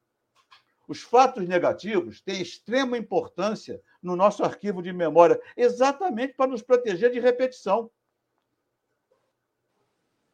Os 0.89 1.03
fatos 1.03 1.47
negativos 1.47 2.21
têm 2.21 2.43
extrema 2.43 2.99
importância 2.99 3.81
no 4.03 4.17
nosso 4.17 4.43
arquivo 4.43 4.83
de 4.83 4.93
memória, 4.93 5.41
exatamente 5.57 6.35
para 6.35 6.51
nos 6.51 6.63
proteger 6.63 7.13
de 7.13 7.21
repetição. 7.21 7.91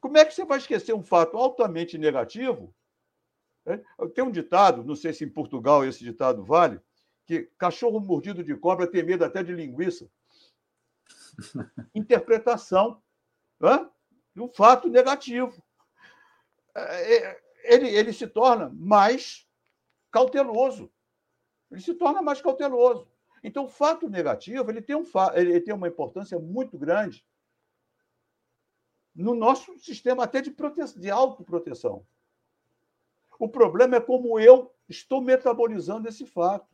Como 0.01 0.17
é 0.17 0.25
que 0.25 0.33
você 0.33 0.45
vai 0.45 0.59
esquecer 0.59 0.95
um 0.95 1.03
fato 1.03 1.37
altamente 1.37 1.99
negativo? 1.99 2.75
É, 3.67 3.77
tem 4.15 4.25
um 4.25 4.31
ditado, 4.31 4.83
não 4.83 4.97
sei 4.97 5.13
se 5.13 5.25
em 5.25 5.29
Portugal 5.29 5.85
esse 5.85 6.03
ditado 6.03 6.45
vale, 6.45 6.81
que 7.27 7.43
cachorro 7.59 8.01
mordido 8.01 8.43
de 8.43 8.57
cobra 8.57 8.87
tem 8.87 9.03
medo 9.03 9.25
até 9.25 9.43
de 9.43 9.53
linguiça. 9.53 10.11
Interpretação 11.95 13.03
né, 13.61 13.87
de 14.35 14.41
um 14.41 14.49
fato 14.49 14.89
negativo. 14.89 15.63
É, 16.75 17.17
é, 17.17 17.43
ele, 17.65 17.89
ele 17.89 18.13
se 18.15 18.27
torna 18.27 18.71
mais 18.75 19.47
cauteloso. 20.11 20.91
Ele 21.71 21.81
se 21.83 21.93
torna 21.93 22.23
mais 22.23 22.41
cauteloso. 22.41 23.07
Então, 23.43 23.65
o 23.65 23.69
fato 23.69 24.09
negativo 24.09 24.71
ele 24.71 24.83
tem, 24.83 24.97
um, 24.97 25.05
ele 25.35 25.61
tem 25.61 25.75
uma 25.75 25.89
importância 25.89 26.39
muito 26.39 26.77
grande 26.79 27.25
no 29.15 29.35
nosso 29.35 29.77
sistema 29.79 30.25
até 30.25 30.41
de, 30.41 30.51
prote... 30.51 30.99
de 30.99 31.11
autoproteção. 31.11 32.07
O 33.39 33.49
problema 33.49 33.97
é 33.97 34.01
como 34.01 34.39
eu 34.39 34.73
estou 34.89 35.21
metabolizando 35.21 36.09
esse 36.09 36.27
fato. 36.27 36.69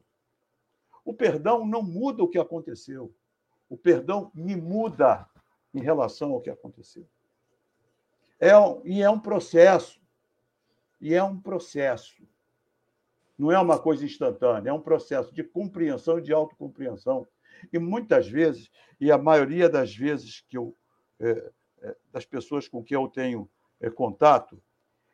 O 1.04 1.12
perdão 1.12 1.66
não 1.66 1.82
muda 1.82 2.22
o 2.22 2.28
que 2.28 2.38
aconteceu. 2.38 3.14
O 3.68 3.76
perdão 3.76 4.30
me 4.34 4.56
muda 4.56 5.28
em 5.74 5.80
relação 5.80 6.32
ao 6.32 6.40
que 6.40 6.50
aconteceu. 6.50 7.06
É 8.38 8.56
um, 8.58 8.80
e 8.84 9.02
é 9.02 9.10
um 9.10 9.18
processo. 9.18 10.00
E 11.00 11.14
é 11.14 11.22
um 11.22 11.38
processo. 11.38 12.26
Não 13.36 13.50
é 13.50 13.58
uma 13.58 13.78
coisa 13.78 14.04
instantânea, 14.04 14.70
é 14.70 14.72
um 14.72 14.80
processo 14.80 15.34
de 15.34 15.42
compreensão 15.42 16.18
e 16.18 16.22
de 16.22 16.32
autocompreensão. 16.32 17.26
E 17.72 17.78
muitas 17.78 18.28
vezes, 18.28 18.70
e 19.00 19.10
a 19.10 19.18
maioria 19.18 19.68
das 19.68 19.94
vezes 19.94 20.44
que 20.48 20.56
eu, 20.56 20.76
é, 21.18 21.52
é, 21.82 21.96
das 22.12 22.24
pessoas 22.24 22.68
com 22.68 22.82
quem 22.82 22.96
eu 22.96 23.08
tenho 23.08 23.48
é, 23.80 23.90
contato, 23.90 24.62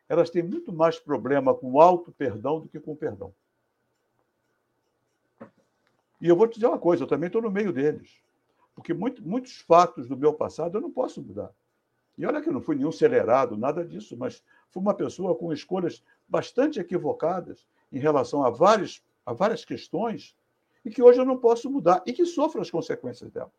elas 0.07 0.29
têm 0.29 0.43
muito 0.43 0.71
mais 0.71 0.99
problema 0.99 1.53
com 1.53 1.79
auto-perdão 1.79 2.59
do 2.59 2.67
que 2.67 2.79
com 2.79 2.95
perdão. 2.95 3.33
E 6.19 6.27
eu 6.27 6.35
vou 6.35 6.47
te 6.47 6.55
dizer 6.55 6.67
uma 6.67 6.77
coisa, 6.77 7.03
eu 7.03 7.07
também 7.07 7.27
estou 7.27 7.41
no 7.41 7.49
meio 7.49 7.73
deles. 7.73 8.21
Porque 8.75 8.93
muito, 8.93 9.27
muitos 9.27 9.57
fatos 9.61 10.07
do 10.07 10.15
meu 10.15 10.33
passado 10.33 10.77
eu 10.77 10.81
não 10.81 10.91
posso 10.91 11.21
mudar. 11.21 11.51
E 12.17 12.25
olha 12.25 12.41
que 12.41 12.49
eu 12.49 12.53
não 12.53 12.61
fui 12.61 12.75
nenhum 12.75 12.89
acelerado, 12.89 13.57
nada 13.57 13.83
disso, 13.83 14.15
mas 14.15 14.43
fui 14.69 14.81
uma 14.81 14.93
pessoa 14.93 15.35
com 15.35 15.51
escolhas 15.51 16.03
bastante 16.27 16.79
equivocadas 16.79 17.65
em 17.91 17.99
relação 17.99 18.43
a, 18.43 18.49
vários, 18.49 19.03
a 19.25 19.33
várias 19.33 19.65
questões 19.65 20.35
e 20.83 20.89
que 20.89 21.01
hoje 21.01 21.19
eu 21.19 21.25
não 21.25 21.37
posso 21.37 21.69
mudar 21.69 22.01
e 22.05 22.13
que 22.13 22.25
sofro 22.25 22.61
as 22.61 22.71
consequências 22.71 23.31
dela. 23.31 23.51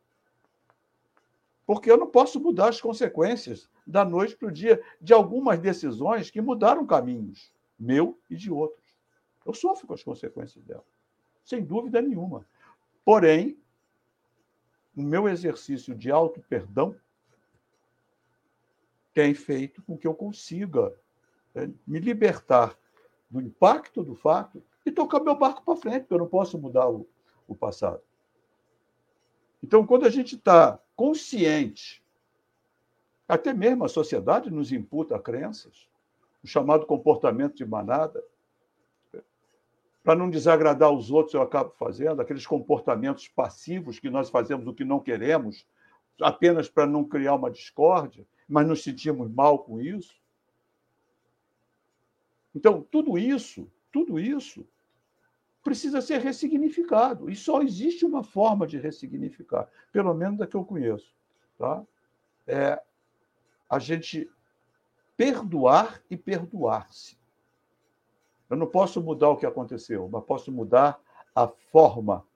Porque 1.67 1.91
eu 1.91 1.97
não 1.97 2.09
posso 2.09 2.41
mudar 2.41 2.69
as 2.69 2.81
consequências 2.81 3.69
da 3.87 4.05
noite 4.05 4.37
para 4.37 4.49
o 4.49 4.53
dia 4.53 4.83
de 5.01 5.13
algumas 5.13 5.61
decisões 5.61 6.31
que 6.31 6.41
mudaram 6.41 6.87
caminhos, 6.87 7.53
meu 7.79 8.19
e 8.29 8.37
de 8.37 8.51
outros. 8.51 8.83
Eu 9.45 9.55
sofro 9.55 9.87
com 9.87 9.95
as 9.95 10.03
consequências 10.03 10.65
dela, 10.65 10.85
sem 11.45 11.65
dúvida 11.65 12.01
nenhuma. 12.01 12.47
Porém, 13.05 13.57
o 14.97 15.03
meu 15.03 15.29
exercício 15.29 15.95
de 15.95 16.11
auto-perdão 16.11 16.95
tem 19.15 19.35
feito 19.35 19.83
com 19.83 19.97
que 19.97 20.07
eu 20.07 20.15
consiga 20.15 20.95
né, 21.55 21.71
me 21.87 21.99
libertar 21.99 22.77
do 23.33 23.41
impacto 23.41 24.05
do 24.05 24.15
fato 24.15 24.63
e 24.85 24.93
tocar 24.93 25.21
meu 25.21 25.35
barco 25.35 25.65
para 25.65 25.75
frente, 25.75 26.01
porque 26.01 26.15
eu 26.15 26.19
não 26.19 26.29
posso 26.29 26.59
mudar 26.59 26.89
o, 26.89 27.09
o 27.49 27.55
passado. 27.55 28.03
Então, 29.63 29.87
quando 29.87 30.05
a 30.05 30.11
gente 30.11 30.37
está 30.37 30.79
consciente, 30.95 32.05
até 33.27 33.55
mesmo 33.55 33.85
a 33.85 33.89
sociedade 33.89 34.51
nos 34.51 34.71
imputa 34.71 35.19
crenças, 35.19 35.89
o 36.45 36.47
chamado 36.47 36.85
comportamento 36.85 37.57
de 37.57 37.65
manada, 37.65 38.23
para 40.05 40.15
não 40.15 40.29
desagradar 40.29 40.91
os 40.91 41.11
outros, 41.11 41.33
eu 41.33 41.41
acabo 41.41 41.71
fazendo 41.79 42.21
aqueles 42.21 42.47
comportamentos 42.47 43.29
passivos 43.29 43.99
que 43.99 44.11
nós 44.11 44.29
fazemos 44.29 44.67
o 44.67 44.75
que 44.75 44.85
não 44.85 45.01
queremos, 45.01 45.67
apenas 46.21 46.69
para 46.69 46.87
não 46.87 47.05
criar 47.05 47.37
uma 47.37 47.51
discórdia, 47.51 48.27
mas 48.47 48.67
nos 48.67 48.83
sentimos 48.83 49.31
mal 49.31 49.61
com 49.61 49.81
isso. 49.81 50.21
Então, 52.55 52.83
tudo 52.91 53.17
isso, 53.17 53.71
tudo 53.91 54.19
isso 54.19 54.67
precisa 55.63 56.01
ser 56.01 56.21
ressignificado. 56.21 57.31
E 57.31 57.37
só 57.37 57.63
existe 57.63 58.05
uma 58.05 58.23
forma 58.23 58.67
de 58.67 58.79
ressignificar, 58.79 59.69
pelo 59.93 60.13
menos 60.15 60.39
da 60.39 60.47
que 60.47 60.57
eu 60.57 60.65
conheço. 60.65 61.15
Tá? 61.59 61.85
É 62.47 62.83
a 63.69 63.79
gente 63.79 64.31
perdoar 65.17 66.03
e 66.11 66.17
perdoar-se. 66.17 67.17
Eu 68.51 68.57
não 68.57 68.67
posso 68.67 69.01
mudar 69.01 69.31
o 69.31 69.37
que 69.37 69.47
aconteceu, 69.47 70.09
mas 70.11 70.25
posso 70.25 70.53
mudar 70.53 71.01
a 71.35 71.49
forma 71.49 72.27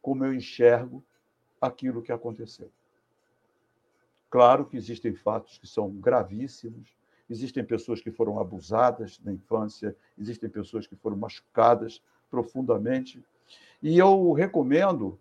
como 0.00 0.24
eu 0.24 0.32
enxergo 0.32 1.02
aquilo 1.60 2.02
que 2.02 2.12
aconteceu. 2.12 2.70
Claro 4.30 4.66
que 4.66 4.76
existem 4.76 5.14
fatos 5.14 5.58
que 5.58 5.66
são 5.66 5.90
gravíssimos, 5.90 6.94
existem 7.28 7.64
pessoas 7.64 8.00
que 8.00 8.10
foram 8.10 8.38
abusadas 8.38 9.20
na 9.24 9.32
infância, 9.32 9.96
existem 10.18 10.48
pessoas 10.48 10.86
que 10.86 10.96
foram 10.96 11.16
machucadas 11.16 12.02
profundamente. 12.30 13.22
E 13.82 13.98
eu 13.98 14.32
recomendo 14.32 15.18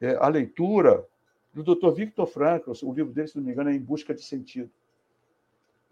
é, 0.00 0.16
a 0.16 0.28
leitura 0.28 1.06
do 1.52 1.62
Dr. 1.62 1.92
Victor 1.92 2.26
Frankl, 2.26 2.72
o 2.82 2.92
livro 2.92 3.12
dele, 3.12 3.28
se 3.28 3.36
não 3.36 3.44
me 3.44 3.52
engano, 3.52 3.70
é 3.70 3.74
Em 3.74 3.80
Busca 3.80 4.14
de 4.14 4.22
Sentido. 4.22 4.70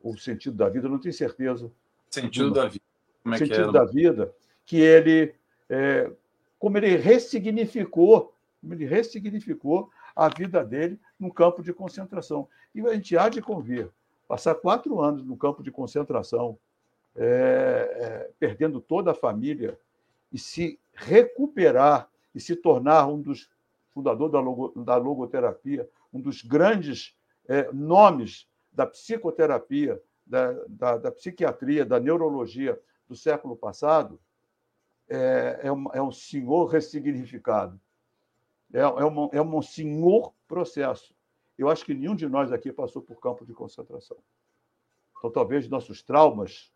O 0.02 0.16
Sentido 0.16 0.56
da 0.56 0.68
Vida, 0.68 0.88
não 0.88 0.98
tenho 0.98 1.14
certeza. 1.14 1.70
Sentido 2.10 2.50
da 2.50 2.66
Vida. 2.66 2.84
Como 3.22 3.34
é 3.34 3.38
sentido 3.38 3.66
que 3.66 3.72
da 3.72 3.84
vida, 3.84 4.34
que 4.66 4.76
ele, 4.80 5.34
é, 5.68 6.10
como 6.58 6.76
ele 6.76 6.96
ressignificou, 6.96 8.34
como 8.60 8.74
ele 8.74 8.84
ressignificou 8.84 9.90
a 10.14 10.28
vida 10.28 10.64
dele 10.64 10.98
num 11.18 11.30
campo 11.30 11.62
de 11.62 11.72
concentração. 11.72 12.48
E 12.74 12.80
a 12.80 12.94
gente 12.94 13.16
há 13.16 13.28
de 13.28 13.40
convir, 13.40 13.88
passar 14.32 14.54
quatro 14.54 14.98
anos 14.98 15.22
no 15.22 15.36
campo 15.36 15.62
de 15.62 15.70
concentração, 15.70 16.58
é, 17.14 17.22
é, 17.22 18.30
perdendo 18.40 18.80
toda 18.80 19.10
a 19.10 19.14
família, 19.14 19.78
e 20.32 20.38
se 20.38 20.80
recuperar 20.94 22.08
e 22.34 22.40
se 22.40 22.56
tornar 22.56 23.06
um 23.08 23.20
dos 23.20 23.50
fundadores 23.90 24.32
da, 24.32 24.40
logo, 24.40 24.72
da 24.74 24.96
logoterapia, 24.96 25.86
um 26.10 26.18
dos 26.18 26.40
grandes 26.40 27.14
é, 27.46 27.70
nomes 27.74 28.48
da 28.72 28.86
psicoterapia, 28.86 30.02
da, 30.26 30.52
da, 30.66 30.96
da, 30.96 31.12
psiquiatria, 31.12 31.84
da 31.84 32.00
neurologia 32.00 32.80
do 33.06 33.14
século 33.14 33.54
passado 33.54 34.18
é, 35.10 35.60
é, 35.64 35.70
um, 35.70 35.84
é 35.92 36.02
um 36.02 36.10
senhor 36.10 36.70
ressignificado. 36.70 37.78
É, 38.72 38.80
é, 38.80 38.84
uma, 38.86 39.28
é 39.30 39.42
um 39.42 39.60
senhor 39.60 40.32
processo. 40.48 41.14
Eu 41.58 41.68
acho 41.68 41.84
que 41.84 41.94
nenhum 41.94 42.14
de 42.14 42.28
nós 42.28 42.52
aqui 42.52 42.72
passou 42.72 43.02
por 43.02 43.20
campo 43.20 43.44
de 43.44 43.52
concentração. 43.52 44.16
Então, 45.18 45.30
talvez 45.30 45.68
nossos 45.68 46.02
traumas 46.02 46.72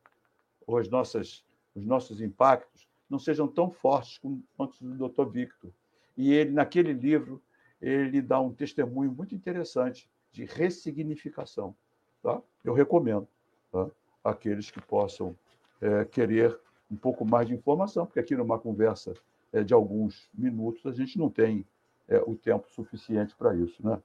ou 0.66 0.79
as 0.79 0.89
nossas, 0.89 1.45
os 1.74 1.85
nossos 1.85 2.20
impactos 2.20 2.87
não 3.09 3.18
sejam 3.18 3.49
tão 3.49 3.70
fortes 3.70 4.20
quanto 4.57 4.77
do 4.81 5.09
Dr. 5.09 5.29
Victor. 5.31 5.70
E 6.16 6.33
ele, 6.33 6.51
naquele 6.51 6.93
livro, 6.93 7.43
ele 7.81 8.20
dá 8.20 8.41
um 8.41 8.53
testemunho 8.53 9.12
muito 9.12 9.35
interessante 9.35 10.09
de 10.33 10.45
ressignificação. 10.45 11.74
Tá? 12.22 12.41
Eu 12.64 12.74
recomendo 12.74 13.29
tá? 13.70 13.89
aqueles 14.24 14.70
que 14.70 14.81
possam 14.81 15.37
é, 15.81 16.05
querer 16.05 16.59
um 16.91 16.97
pouco 16.97 17.24
mais 17.24 17.49
de 17.49 17.55
informação, 17.55 18.07
porque 18.07 18.20
aqui 18.20 18.37
numa 18.37 18.59
conversa 18.59 19.14
é, 19.53 19.62
de 19.62 19.74
alguns 19.74 20.29
minutos 20.35 20.85
a 20.87 20.93
gente 20.93 21.18
não 21.18 21.31
tem 21.31 21.66
é, 22.09 22.18
o 22.18 22.35
tempo 22.37 22.70
suficiente 22.70 23.35
para 23.37 23.55
isso, 23.55 23.85
né? 23.85 24.01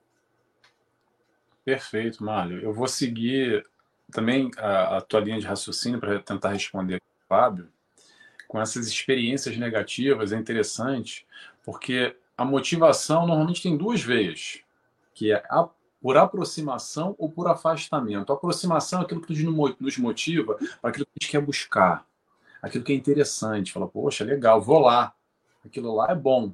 Perfeito, 1.71 2.21
Mário. 2.21 2.59
Eu 2.59 2.73
vou 2.73 2.85
seguir 2.85 3.65
também 4.11 4.51
a, 4.57 4.97
a 4.97 5.01
tua 5.01 5.21
linha 5.21 5.39
de 5.39 5.45
raciocínio 5.45 6.01
para 6.01 6.19
tentar 6.19 6.49
responder 6.49 7.01
Fábio. 7.29 7.69
Com 8.45 8.59
essas 8.59 8.87
experiências 8.87 9.55
negativas 9.55 10.33
é 10.33 10.37
interessante, 10.37 11.25
porque 11.63 12.13
a 12.37 12.43
motivação 12.43 13.25
normalmente 13.25 13.63
tem 13.63 13.77
duas 13.77 14.01
veias, 14.01 14.59
que 15.13 15.31
é 15.31 15.41
a 15.49 15.69
por 16.01 16.17
aproximação 16.17 17.15
ou 17.17 17.31
por 17.31 17.47
afastamento. 17.47 18.33
A 18.33 18.35
aproximação 18.35 18.99
é 18.99 19.03
aquilo 19.03 19.21
que 19.21 19.45
nos 19.79 19.97
motiva 19.97 20.57
para 20.81 20.89
aquilo 20.89 21.05
que 21.05 21.11
a 21.11 21.23
gente 21.23 21.31
quer 21.31 21.41
buscar, 21.41 22.05
aquilo 22.61 22.83
que 22.83 22.91
é 22.91 22.95
interessante. 22.95 23.71
Fala, 23.71 23.87
poxa, 23.87 24.25
legal, 24.25 24.61
vou 24.61 24.79
lá. 24.79 25.13
Aquilo 25.63 25.95
lá 25.95 26.11
é 26.11 26.15
bom. 26.15 26.53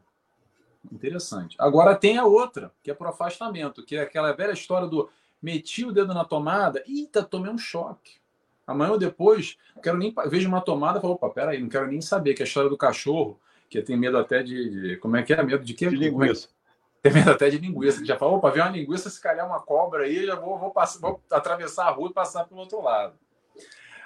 Interessante. 0.92 1.56
Agora 1.60 1.96
tem 1.96 2.18
a 2.18 2.26
outra, 2.26 2.72
que 2.84 2.92
é 2.92 2.94
para 2.94 3.08
o 3.08 3.10
afastamento, 3.10 3.84
que 3.84 3.96
é 3.96 4.02
aquela 4.02 4.32
velha 4.32 4.54
história 4.54 4.88
do 4.88 5.10
meti 5.42 5.86
o 5.86 5.92
dedo 5.92 6.14
na 6.14 6.26
tomada, 6.26 6.84
eita, 6.88 7.24
tomei 7.24 7.52
um 7.52 7.58
choque. 7.58 8.18
Amanhã 8.66 8.92
ou 8.92 8.98
depois, 8.98 9.58
quero 9.82 9.98
nem 9.98 10.14
vejo 10.28 10.48
uma 10.48 10.62
tomada 10.62 11.00
e 11.00 11.02
falo, 11.02 11.14
opa, 11.14 11.30
peraí, 11.30 11.62
não 11.62 11.70
quero 11.70 11.88
nem 11.88 12.02
saber, 12.02 12.34
que 12.34 12.42
é 12.42 12.46
a 12.46 12.48
história 12.48 12.70
do 12.70 12.78
cachorro, 12.78 13.40
que 13.70 13.82
tem 13.82 13.96
medo 13.96 14.18
até 14.18 14.44
de, 14.44 14.70
de 14.70 14.98
como 14.98 15.16
é 15.16 15.24
que 15.24 15.34
é? 15.34 15.42
Medo 15.42 15.64
de 15.64 15.74
quê? 15.74 15.88
De 15.88 15.96
é 15.96 16.00
linguiça. 16.10 16.50
Tem 17.02 17.14
medo 17.14 17.32
até 17.32 17.50
de 17.50 17.58
linguiça. 17.58 18.04
Já 18.04 18.18
falou, 18.18 18.38
opa, 18.38 18.50
vem 18.50 18.62
uma 18.62 18.72
linguiça, 18.72 19.10
se 19.10 19.22
calhar 19.22 19.46
uma 19.46 19.62
cobra 19.62 20.04
aí, 20.04 20.26
já 20.26 20.36
vou, 20.36 20.58
vou, 20.58 20.72
passar, 20.72 21.00
vou 21.00 21.22
atravessar 21.32 21.88
a 21.88 21.92
rua 21.92 22.10
e 22.10 22.14
passar 22.14 22.46
pelo 22.46 22.62
outro 22.62 22.82
lado. 22.82 23.14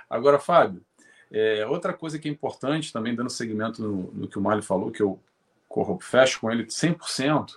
Agora, 0.09 0.37
Fábio, 0.37 0.83
é, 1.31 1.65
outra 1.65 1.93
coisa 1.93 2.19
que 2.19 2.27
é 2.27 2.31
importante, 2.31 2.91
também 2.91 3.15
dando 3.15 3.29
seguimento 3.29 3.81
no, 3.81 4.11
no 4.11 4.27
que 4.27 4.37
o 4.37 4.41
Mário 4.41 4.61
falou, 4.61 4.91
que 4.91 5.01
eu 5.01 5.19
fecho 5.99 6.41
com 6.41 6.51
ele 6.51 6.65
100%, 6.65 7.55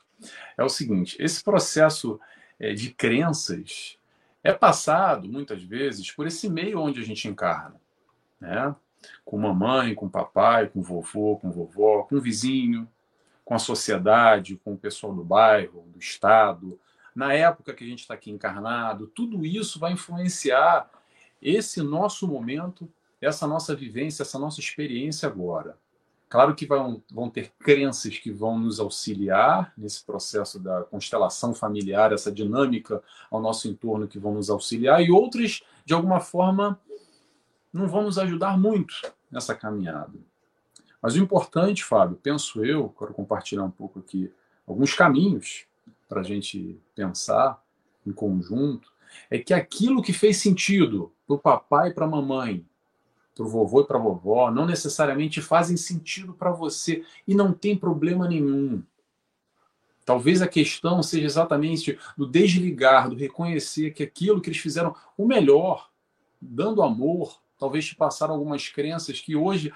é 0.57 0.65
o 0.65 0.69
seguinte: 0.69 1.17
esse 1.19 1.43
processo 1.43 2.21
é, 2.59 2.73
de 2.73 2.91
crenças 2.91 3.99
é 4.43 4.53
passado, 4.53 5.29
muitas 5.29 5.63
vezes, 5.63 6.11
por 6.11 6.27
esse 6.27 6.49
meio 6.49 6.81
onde 6.81 7.01
a 7.01 7.05
gente 7.05 7.27
encarna. 7.27 7.81
Né? 8.41 8.75
Com 9.25 9.39
mamãe, 9.39 9.95
com 9.95 10.09
papai, 10.09 10.69
com 10.69 10.83
vovô, 10.83 11.39
com 11.39 11.51
vovó, 11.51 12.03
com 12.03 12.21
vizinho, 12.21 12.89
com 13.45 13.55
a 13.55 13.59
sociedade, 13.59 14.61
com 14.63 14.75
o 14.75 14.79
pessoal 14.79 15.15
do 15.15 15.25
bairro, 15.25 15.87
do 15.89 15.99
estado. 15.99 16.79
Na 17.15 17.33
época 17.33 17.73
que 17.73 17.85
a 17.85 17.87
gente 17.87 18.01
está 18.01 18.15
aqui 18.15 18.31
encarnado, 18.31 19.07
tudo 19.07 19.45
isso 19.45 19.79
vai 19.79 19.93
influenciar 19.93 20.91
esse 21.41 21.83
nosso 21.83 22.27
momento, 22.27 22.91
essa 23.21 23.47
nossa 23.47 23.75
vivência, 23.75 24.23
essa 24.23 24.39
nossa 24.39 24.61
experiência 24.61 25.29
agora. 25.29 25.79
Claro 26.35 26.53
que 26.53 26.67
vão, 26.67 27.01
vão 27.13 27.31
ter 27.31 27.53
crenças 27.61 28.19
que 28.19 28.33
vão 28.33 28.59
nos 28.59 28.81
auxiliar 28.81 29.73
nesse 29.79 30.05
processo 30.05 30.59
da 30.59 30.83
constelação 30.83 31.55
familiar, 31.55 32.13
essa 32.13 32.33
dinâmica 32.33 33.01
ao 33.31 33.41
nosso 33.41 33.69
entorno 33.69 34.09
que 34.09 34.19
vão 34.19 34.35
nos 34.35 34.51
auxiliar, 34.51 35.01
e 35.01 35.13
outras, 35.13 35.63
de 35.85 35.95
alguma 35.95 36.19
forma, 36.19 36.77
não 37.73 37.87
vão 37.87 38.03
nos 38.03 38.19
ajudar 38.19 38.59
muito 38.59 38.97
nessa 39.31 39.55
caminhada. 39.55 40.19
Mas 41.01 41.15
o 41.15 41.21
importante, 41.21 41.85
Fábio, 41.85 42.19
penso 42.21 42.65
eu, 42.65 42.89
quero 42.99 43.15
compartilhar 43.15 43.63
um 43.63 43.71
pouco 43.71 44.01
aqui 44.01 44.29
alguns 44.67 44.93
caminhos 44.93 45.67
para 46.09 46.21
a 46.21 46.25
gente 46.25 46.77
pensar 46.97 47.63
em 48.05 48.11
conjunto, 48.11 48.93
é 49.31 49.39
que 49.39 49.55
aquilo 49.55 50.03
que 50.03 50.13
fez 50.13 50.39
sentido 50.39 51.13
para 51.29 51.37
o 51.37 51.39
papai 51.39 51.91
e 51.91 51.95
para 51.95 52.07
a 52.07 52.11
mamãe 52.11 52.67
para 53.35 53.45
o 53.45 53.49
vovô 53.49 53.81
e 53.81 53.87
para 53.87 53.99
a 53.99 54.01
vovó, 54.01 54.51
não 54.51 54.67
necessariamente 54.67 55.41
fazem 55.41 55.77
sentido 55.77 56.33
para 56.33 56.51
você 56.51 57.05
e 57.27 57.35
não 57.35 57.53
tem 57.53 57.77
problema 57.77 58.29
nenhum. 58.29 58.83
Talvez 60.05 60.43
a 60.43 60.47
questão 60.47 61.03
seja 61.03 61.27
exatamente 61.27 61.99
do 62.17 62.27
desligar, 62.27 63.09
do 63.09 63.17
reconhecer 63.17 63.93
que 63.93 64.03
aquilo 64.03 64.41
que 64.41 64.51
eles 64.51 64.61
fizeram 64.61 64.95
o 65.17 65.27
melhor, 65.27 65.91
dando 66.41 66.83
amor, 66.83 67.41
talvez 67.59 67.87
te 67.87 67.97
passaram 67.97 68.35
algumas 68.35 68.69
crenças 68.69 69.19
que 69.19 69.35
hoje, 69.35 69.73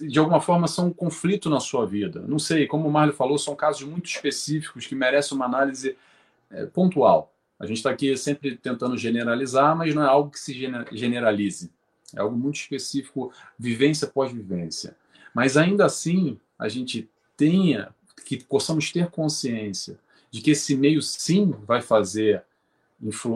de 0.00 0.18
alguma 0.18 0.40
forma, 0.40 0.68
são 0.68 0.88
um 0.88 0.92
conflito 0.92 1.48
na 1.48 1.60
sua 1.60 1.86
vida. 1.86 2.22
Não 2.28 2.38
sei, 2.38 2.66
como 2.66 2.86
o 2.86 2.92
Marlon 2.92 3.14
falou, 3.14 3.38
são 3.38 3.56
casos 3.56 3.82
muito 3.88 4.06
específicos 4.06 4.86
que 4.86 4.94
merecem 4.94 5.34
uma 5.34 5.46
análise 5.46 5.96
é, 6.50 6.66
pontual. 6.66 7.32
A 7.58 7.66
gente 7.66 7.78
está 7.78 7.90
aqui 7.90 8.14
sempre 8.18 8.56
tentando 8.56 8.98
generalizar, 8.98 9.74
mas 9.74 9.94
não 9.94 10.02
é 10.02 10.06
algo 10.06 10.30
que 10.30 10.38
se 10.38 10.52
generalize. 10.92 11.72
É 12.16 12.20
algo 12.20 12.36
muito 12.36 12.56
específico, 12.56 13.32
vivência 13.58 14.06
após 14.06 14.32
vivência. 14.32 14.96
Mas 15.34 15.56
ainda 15.56 15.84
assim, 15.84 16.38
a 16.58 16.68
gente 16.68 17.10
tenha, 17.36 17.94
que 18.24 18.42
possamos 18.42 18.90
ter 18.92 19.10
consciência 19.10 19.98
de 20.30 20.40
que 20.40 20.52
esse 20.52 20.76
meio 20.76 21.02
sim 21.02 21.50
vai 21.64 21.82
fazer, 21.82 22.42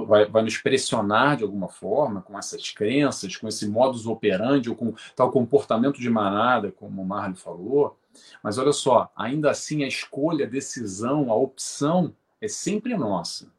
vai, 0.06 0.26
vai 0.26 0.42
nos 0.42 0.56
pressionar 0.58 1.36
de 1.36 1.44
alguma 1.44 1.68
forma 1.68 2.22
com 2.22 2.38
essas 2.38 2.70
crenças, 2.70 3.36
com 3.36 3.46
esse 3.46 3.68
modus 3.68 4.06
operandi 4.06 4.70
ou 4.70 4.76
com 4.76 4.94
tal 5.14 5.30
comportamento 5.30 6.00
de 6.00 6.08
manada, 6.08 6.72
como 6.72 7.02
o 7.02 7.06
Marlon 7.06 7.34
falou. 7.34 7.98
Mas 8.42 8.58
olha 8.58 8.72
só, 8.72 9.12
ainda 9.16 9.50
assim 9.50 9.84
a 9.84 9.88
escolha, 9.88 10.46
a 10.46 10.48
decisão, 10.48 11.30
a 11.30 11.36
opção 11.36 12.14
é 12.40 12.48
sempre 12.48 12.96
nossa, 12.96 13.52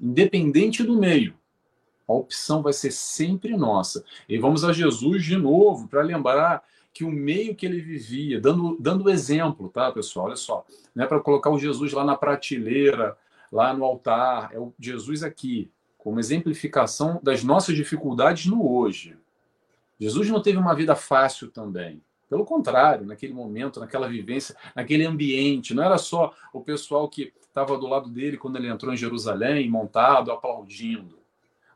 independente 0.00 0.82
do 0.82 0.98
meio. 0.98 1.34
A 2.08 2.12
opção 2.12 2.62
vai 2.62 2.72
ser 2.72 2.92
sempre 2.92 3.56
nossa. 3.56 4.04
E 4.28 4.38
vamos 4.38 4.64
a 4.64 4.72
Jesus 4.72 5.24
de 5.24 5.36
novo 5.36 5.88
para 5.88 6.02
lembrar 6.02 6.62
que 6.92 7.04
o 7.04 7.10
meio 7.10 7.54
que 7.54 7.66
ele 7.66 7.80
vivia, 7.80 8.40
dando, 8.40 8.76
dando 8.80 9.10
exemplo, 9.10 9.68
tá, 9.68 9.92
pessoal? 9.92 10.26
Olha 10.26 10.36
só, 10.36 10.64
não 10.94 11.04
é 11.04 11.06
para 11.06 11.20
colocar 11.20 11.50
o 11.50 11.58
Jesus 11.58 11.92
lá 11.92 12.04
na 12.04 12.16
prateleira, 12.16 13.16
lá 13.52 13.74
no 13.74 13.84
altar, 13.84 14.50
é 14.54 14.58
o 14.58 14.72
Jesus 14.78 15.22
aqui, 15.22 15.70
como 15.98 16.20
exemplificação 16.20 17.20
das 17.22 17.44
nossas 17.44 17.76
dificuldades 17.76 18.46
no 18.46 18.66
hoje. 18.72 19.16
Jesus 19.98 20.30
não 20.30 20.40
teve 20.40 20.58
uma 20.58 20.74
vida 20.74 20.94
fácil 20.94 21.50
também. 21.50 22.00
Pelo 22.30 22.44
contrário, 22.44 23.06
naquele 23.06 23.34
momento, 23.34 23.78
naquela 23.78 24.08
vivência, 24.08 24.56
naquele 24.74 25.04
ambiente, 25.04 25.74
não 25.74 25.82
era 25.82 25.98
só 25.98 26.32
o 26.52 26.60
pessoal 26.60 27.08
que 27.08 27.32
estava 27.40 27.76
do 27.76 27.86
lado 27.86 28.08
dele 28.08 28.36
quando 28.36 28.56
ele 28.56 28.68
entrou 28.68 28.92
em 28.92 28.96
Jerusalém, 28.96 29.68
montado, 29.68 30.32
aplaudindo 30.32 31.25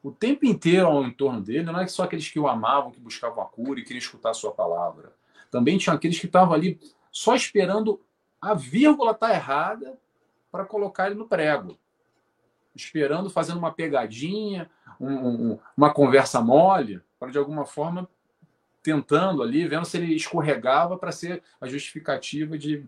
o 0.03 0.11
tempo 0.11 0.47
inteiro 0.47 0.87
ao 0.87 1.05
entorno 1.05 1.41
dele, 1.41 1.65
não 1.65 1.79
é 1.79 1.87
só 1.87 2.05
aqueles 2.05 2.29
que 2.29 2.41
o 2.41 2.49
amavam, 2.49 2.91
que 2.91 3.01
buscavam 3.01 3.43
a 3.43 3.47
cura 3.47 3.81
e 3.81 3.83
queriam 3.83 3.99
escutar 3.99 4.31
a 4.31 4.35
sua 4.35 4.53
palavra. 4.53 5.13
Também 5.51 5.77
tinha 5.77 5.95
aqueles 5.95 6.19
que 6.19 6.27
estavam 6.27 6.55
ali 6.55 6.81
só 7.13 7.35
esperando 7.35 8.01
a 8.41 8.55
vírgula 8.55 9.13
estar 9.13 9.29
tá 9.29 9.35
errada 9.35 9.99
para 10.51 10.65
colocar 10.65 11.07
ele 11.07 11.17
no 11.17 11.29
prego. 11.29 11.79
Esperando, 12.75 13.29
fazendo 13.29 13.59
uma 13.59 13.73
pegadinha, 13.73 14.71
um, 14.99 15.13
um, 15.13 15.59
uma 15.77 15.93
conversa 15.93 16.41
mole, 16.41 17.01
para 17.19 17.31
de 17.31 17.39
alguma 17.39 17.67
forma 17.67 18.09
tentando 18.83 19.43
ali, 19.43 19.69
vendo 19.69 19.85
se 19.85 19.99
ele 19.99 20.15
escorregava 20.15 20.97
para 20.97 21.13
ser 21.13 21.43
a 21.61 21.67
justificativa 21.67 22.57
de, 22.57 22.87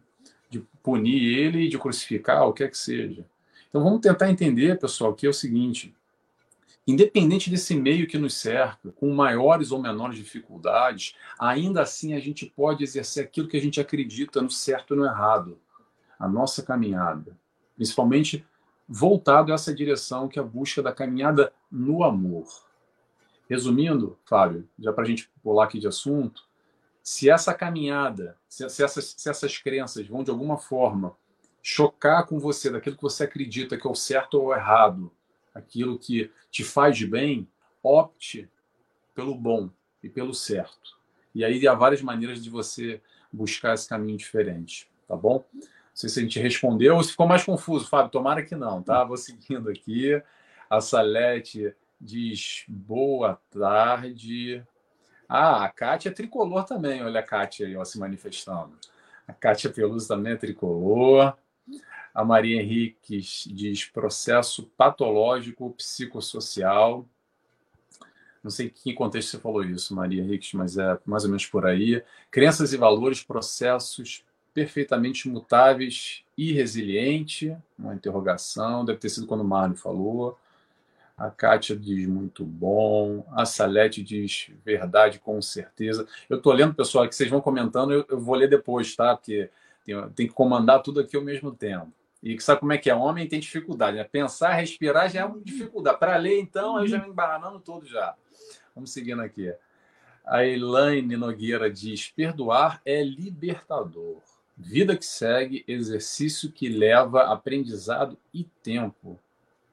de 0.49 0.61
punir 0.83 1.39
ele, 1.39 1.69
de 1.69 1.79
crucificar, 1.79 2.47
o 2.49 2.53
que 2.53 2.65
é 2.65 2.69
que 2.69 2.79
seja. 2.79 3.27
Então 3.69 3.83
vamos 3.83 4.01
tentar 4.01 4.31
entender, 4.31 4.79
pessoal, 4.79 5.13
que 5.13 5.27
é 5.27 5.31
o 5.31 5.35
seguinte: 5.35 5.95
Independente 6.87 7.49
desse 7.49 7.77
meio 7.77 8.09
que 8.09 8.19
nos 8.19 8.35
cerca, 8.35 8.91
com 8.93 9.15
maiores 9.15 9.71
ou 9.71 9.81
menores 9.81 10.17
dificuldades, 10.17 11.15
ainda 11.39 11.83
assim 11.83 12.15
a 12.15 12.19
gente 12.19 12.47
pode 12.47 12.83
exercer 12.83 13.25
aquilo 13.25 13.47
que 13.47 13.57
a 13.57 13.61
gente 13.61 13.81
acredita 13.81 14.43
no 14.43 14.51
certo 14.51 14.95
e 14.95 14.97
no 14.97 15.05
errado, 15.05 15.61
a 16.19 16.29
nossa 16.29 16.63
caminhada, 16.63 17.39
principalmente 17.77 18.45
voltado 18.89 19.53
a 19.53 19.55
essa 19.55 19.73
direção 19.73 20.29
que 20.29 20.39
é 20.39 20.43
a 20.43 20.45
busca 20.45 20.83
da 20.83 20.93
caminhada 20.93 21.53
no 21.71 22.03
amor. 22.03 22.47
Resumindo, 23.49 24.19
Fábio, 24.25 24.69
já 24.79 24.93
para 24.93 25.05
a 25.05 25.07
gente 25.07 25.31
pular 25.43 25.65
aqui 25.65 25.79
de 25.79 25.87
assunto, 25.87 26.43
se 27.03 27.31
essa 27.31 27.55
caminhada, 27.55 28.37
se, 28.49 28.69
se, 28.69 28.83
essas, 28.83 29.15
se 29.17 29.29
essas 29.29 29.57
crenças 29.59 30.07
vão 30.07 30.25
de 30.25 30.31
alguma 30.31 30.59
forma 30.59 31.17
chocar 31.63 32.27
com 32.27 32.41
você 32.41 32.71
daquilo 32.71 32.97
que 32.97 33.03
você 33.03 33.25
acredita 33.25 33.77
que 33.77 33.87
é 33.87 33.91
o 33.91 33.95
certo 33.95 34.35
ou 34.35 34.47
o 34.47 34.55
errado, 34.55 35.13
aquilo 35.55 35.99
que 35.99 36.31
te 36.51 36.65
faz 36.65 36.97
de 36.97 37.07
bem, 37.07 37.49
opte 37.83 38.49
pelo 39.15 39.35
bom 39.35 39.71
e 40.03 40.09
pelo 40.09 40.35
certo. 40.35 40.97
E 41.35 41.45
aí 41.45 41.67
há 41.67 41.75
várias 41.75 42.03
maneiras 42.03 42.43
de 42.43 42.51
você 42.51 43.01
buscar 43.33 43.75
esse 43.75 43.89
caminho 43.89 44.19
diferente, 44.19 44.91
tá 45.09 45.17
bom? 45.17 45.45
Não 45.53 45.63
sei 45.95 46.09
se 46.09 46.21
a 46.21 46.23
gente 46.23 46.39
respondeu 46.41 46.97
ou 46.97 47.03
se 47.03 47.11
ficou 47.11 47.27
mais 47.27 47.45
confuso, 47.45 47.89
Fábio. 47.89 48.11
Tomara 48.11 48.43
que 48.43 48.55
não, 48.55 48.83
tá? 48.83 49.05
Vou 49.05 49.17
seguindo 49.17 49.69
aqui. 49.69 50.21
A 50.69 50.81
Salete 50.81 51.75
diz 52.01 52.65
boa 52.67 53.39
tarde. 53.51 54.63
Ah, 55.29 55.65
a 55.65 55.69
Kátia 55.71 56.09
é 56.09 56.13
tricolor 56.13 56.65
também. 56.65 57.03
Olha 57.03 57.21
a 57.21 57.23
Kátia 57.23 57.67
aí 57.67 57.77
ó, 57.77 57.85
se 57.85 57.99
manifestando. 57.99 58.77
A 59.27 59.33
Kátia 59.33 59.71
Peluso 59.71 60.09
também 60.09 60.33
é 60.33 60.37
tricolor. 60.37 61.37
A 62.15 62.25
Maria 62.25 62.61
Henriques 62.61 63.49
diz 63.51 63.85
processo 63.87 64.65
patológico 64.77 65.71
psicossocial. 65.71 67.07
Não 68.43 68.51
sei 68.51 68.67
em 68.67 68.71
que 68.71 68.93
contexto 68.93 69.31
você 69.31 69.39
falou 69.39 69.65
isso, 69.65 69.95
Maria 69.95 70.23
Henriques, 70.23 70.53
mas 70.53 70.77
é 70.77 70.99
mais 71.07 71.25
ou 71.25 71.31
menos 71.31 71.47
por 71.47 71.65
aí. 71.65 72.03
Crenças 72.31 72.73
e 72.73 72.77
valores, 72.77 73.23
processos 73.23 74.25
perfeitamente 74.53 75.29
mutáveis 75.29 76.25
e 76.37 76.53
resiliente. 76.53 77.57
Uma 77.79 77.95
interrogação, 77.95 78.85
deve 78.85 78.99
ter 78.99 79.09
sido 79.09 79.27
quando 79.27 79.41
o 79.41 79.49
Mário 79.49 79.77
falou. 79.77 80.39
A 81.17 81.31
Kátia 81.31 81.77
diz 81.77 82.07
muito 82.07 82.45
bom. 82.45 83.25
A 83.33 83.47
Salete 83.47 84.03
diz 84.03 84.51
verdade, 84.65 85.19
com 85.19 85.41
certeza. 85.41 86.07
Eu 86.29 86.39
estou 86.39 86.53
lendo, 86.53 86.75
pessoal, 86.75 87.09
que 87.09 87.15
vocês 87.15 87.31
vão 87.31 87.41
comentando, 87.41 87.93
eu, 87.93 88.05
eu, 88.09 88.21
vou 88.21 88.35
ler 88.35 88.49
depois, 88.49 88.95
tá? 88.97 89.17
Porque 89.17 89.49
tem, 89.85 90.11
tem 90.11 90.27
que 90.27 90.33
comandar 90.33 90.83
tudo 90.83 91.01
aqui 91.01 91.17
ao 91.17 91.23
mesmo 91.23 91.53
tempo. 91.53 91.93
E 92.23 92.41
sabe 92.41 92.61
como 92.61 92.73
é 92.73 92.79
que 92.79 92.89
é? 92.89 92.95
Homem 92.95 93.29
tem 93.29 93.41
dificuldade, 93.41 93.97
né? 93.97 94.05
Pensar, 94.05 94.53
respirar 94.53 95.11
já 95.11 95.21
é 95.21 95.25
uma 95.25 95.41
dificuldade. 95.41 95.99
Para 95.99 96.17
ler, 96.17 96.39
então, 96.41 96.79
eu 96.79 96.87
já 96.87 96.99
me 96.99 97.09
embanando 97.09 97.59
todo 97.59 97.85
já. 97.85 98.15
Vamos 98.75 98.93
seguindo 98.93 99.21
aqui. 99.21 99.53
A 100.25 100.45
Elaine 100.45 101.17
Nogueira 101.17 101.71
diz: 101.71 102.09
perdoar 102.09 102.81
é 102.85 103.03
libertador. 103.03 104.19
Vida 104.57 104.97
que 104.97 105.05
segue, 105.05 105.65
exercício 105.67 106.53
que 106.53 106.69
leva 106.69 107.33
aprendizado 107.33 108.17
e 108.33 108.45
tempo. 108.63 109.19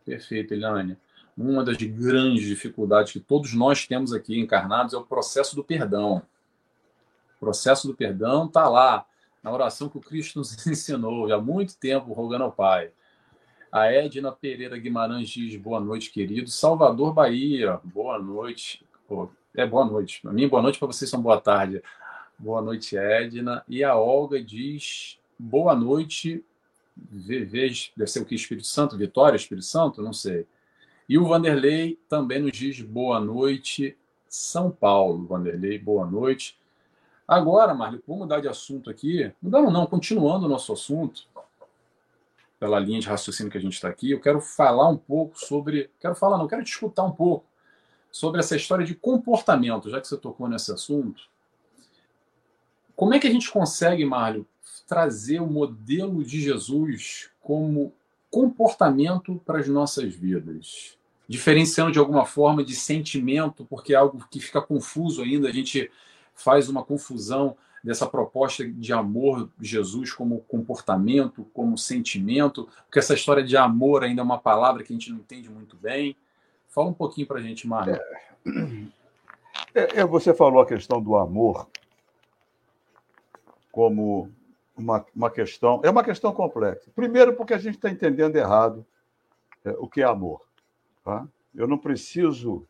Perfeito, 0.03 0.53
Eliane. 0.53 0.97
Uma 1.37 1.63
das 1.63 1.77
grandes 1.77 2.45
dificuldades 2.45 3.13
que 3.13 3.19
todos 3.19 3.53
nós 3.53 3.85
temos 3.85 4.11
aqui 4.11 4.39
encarnados 4.39 4.93
é 4.93 4.97
o 4.97 5.05
processo 5.05 5.55
do 5.55 5.63
perdão. 5.63 6.23
O 7.37 7.39
processo 7.39 7.87
do 7.87 7.95
perdão 7.95 8.47
está 8.47 8.67
lá, 8.67 9.05
na 9.43 9.51
oração 9.51 9.89
que 9.89 9.97
o 9.97 10.01
Cristo 10.01 10.39
nos 10.39 10.55
ensinou 10.67 11.31
há 11.31 11.41
muito 11.41 11.77
tempo, 11.77 12.13
rogando 12.13 12.43
ao 12.43 12.51
Pai. 12.51 12.91
A 13.71 13.85
Edna 13.85 14.31
Pereira 14.31 14.77
Guimarães 14.77 15.29
diz 15.29 15.55
boa 15.55 15.79
noite, 15.79 16.11
querido. 16.11 16.49
Salvador, 16.49 17.13
Bahia, 17.13 17.79
boa 17.83 18.17
noite. 18.17 18.83
É 19.55 19.65
boa 19.65 19.85
noite. 19.85 20.21
Para 20.21 20.33
mim, 20.33 20.47
boa 20.47 20.61
noite, 20.61 20.79
para 20.79 20.87
vocês 20.87 21.09
são 21.09 21.21
boa 21.21 21.39
tarde. 21.39 21.81
Boa 22.37 22.61
noite, 22.61 22.97
Edna. 22.97 23.63
E 23.67 23.83
a 23.83 23.95
Olga 23.95 24.43
diz 24.43 25.19
boa 25.37 25.75
noite. 25.75 26.43
Deve 26.95 27.85
ser 28.07 28.21
o 28.21 28.25
que? 28.25 28.33
Espírito 28.33 28.65
Santo? 28.65 28.97
Vitória, 28.97 29.35
Espírito 29.35 29.65
Santo? 29.65 30.01
Não 30.01 30.13
sei. 30.13 30.47
E 31.07 31.17
o 31.17 31.27
Vanderlei 31.27 31.99
também 32.07 32.39
nos 32.39 32.51
diz 32.51 32.81
boa 32.81 33.19
noite, 33.19 33.95
São 34.27 34.71
Paulo. 34.71 35.27
Vanderlei, 35.27 35.77
boa 35.77 36.05
noite. 36.05 36.57
Agora, 37.29 37.75
Marley, 37.75 38.01
vamos 38.07 38.23
mudar 38.23 38.39
de 38.39 38.47
assunto 38.47 38.89
aqui. 38.89 39.31
Mudando 39.39 39.69
não, 39.69 39.85
continuando 39.85 40.47
o 40.47 40.49
nosso 40.49 40.73
assunto, 40.73 41.27
pela 42.59 42.79
linha 42.79 42.99
de 42.99 43.07
raciocínio 43.07 43.51
que 43.51 43.57
a 43.59 43.61
gente 43.61 43.73
está 43.73 43.87
aqui, 43.87 44.09
eu 44.09 44.19
quero 44.19 44.41
falar 44.41 44.89
um 44.89 44.97
pouco 44.97 45.39
sobre. 45.39 45.91
Quero 45.99 46.15
falar, 46.15 46.39
não, 46.39 46.47
quero 46.47 46.63
te 46.63 46.71
escutar 46.71 47.03
um 47.03 47.11
pouco 47.11 47.45
sobre 48.11 48.39
essa 48.39 48.55
história 48.55 48.83
de 48.83 48.95
comportamento, 48.95 49.91
já 49.91 50.01
que 50.01 50.07
você 50.07 50.17
tocou 50.17 50.49
nesse 50.49 50.71
assunto. 50.71 51.21
Como 52.95 53.13
é 53.13 53.19
que 53.19 53.27
a 53.27 53.31
gente 53.31 53.51
consegue, 53.51 54.03
Mário, 54.03 54.43
trazer 54.87 55.39
o 55.39 55.45
modelo 55.45 56.23
de 56.23 56.41
Jesus 56.41 57.29
como 57.41 57.93
comportamento 58.31 59.39
para 59.45 59.59
as 59.59 59.67
nossas 59.67 60.15
vidas? 60.15 60.97
Diferenciando 61.27 61.91
de 61.91 61.99
alguma 61.99 62.25
forma 62.25 62.63
de 62.63 62.75
sentimento, 62.75 63.67
porque 63.69 63.93
é 63.93 63.97
algo 63.97 64.27
que 64.31 64.39
fica 64.39 64.59
confuso 64.59 65.21
ainda, 65.21 65.47
a 65.47 65.53
gente 65.53 65.91
faz 66.39 66.69
uma 66.69 66.83
confusão 66.83 67.55
dessa 67.83 68.05
proposta 68.05 68.67
de 68.67 68.91
amor 68.91 69.49
Jesus 69.59 70.13
como 70.13 70.41
comportamento, 70.41 71.45
como 71.53 71.77
sentimento, 71.77 72.67
porque 72.85 72.99
essa 72.99 73.13
história 73.13 73.43
de 73.43 73.55
amor 73.55 74.03
ainda 74.03 74.21
é 74.21 74.23
uma 74.23 74.37
palavra 74.39 74.83
que 74.83 74.91
a 74.91 74.95
gente 74.95 75.11
não 75.11 75.19
entende 75.19 75.49
muito 75.49 75.77
bem. 75.77 76.15
Fala 76.67 76.89
um 76.89 76.93
pouquinho 76.93 77.27
para 77.27 77.39
a 77.39 77.41
gente, 77.41 77.67
Mário. 77.67 77.99
É, 79.73 79.99
é, 79.99 80.05
você 80.05 80.33
falou 80.33 80.61
a 80.61 80.65
questão 80.65 81.01
do 81.01 81.15
amor 81.15 81.67
como 83.71 84.31
uma, 84.75 85.05
uma 85.15 85.29
questão. 85.29 85.81
É 85.83 85.89
uma 85.89 86.03
questão 86.03 86.33
complexa. 86.33 86.89
Primeiro, 86.95 87.33
porque 87.33 87.53
a 87.53 87.57
gente 87.57 87.75
está 87.75 87.89
entendendo 87.89 88.35
errado 88.35 88.85
é, 89.63 89.71
o 89.71 89.87
que 89.87 90.01
é 90.01 90.05
amor. 90.05 90.41
Tá? 91.03 91.27
Eu 91.53 91.67
não 91.67 91.77
preciso 91.77 92.65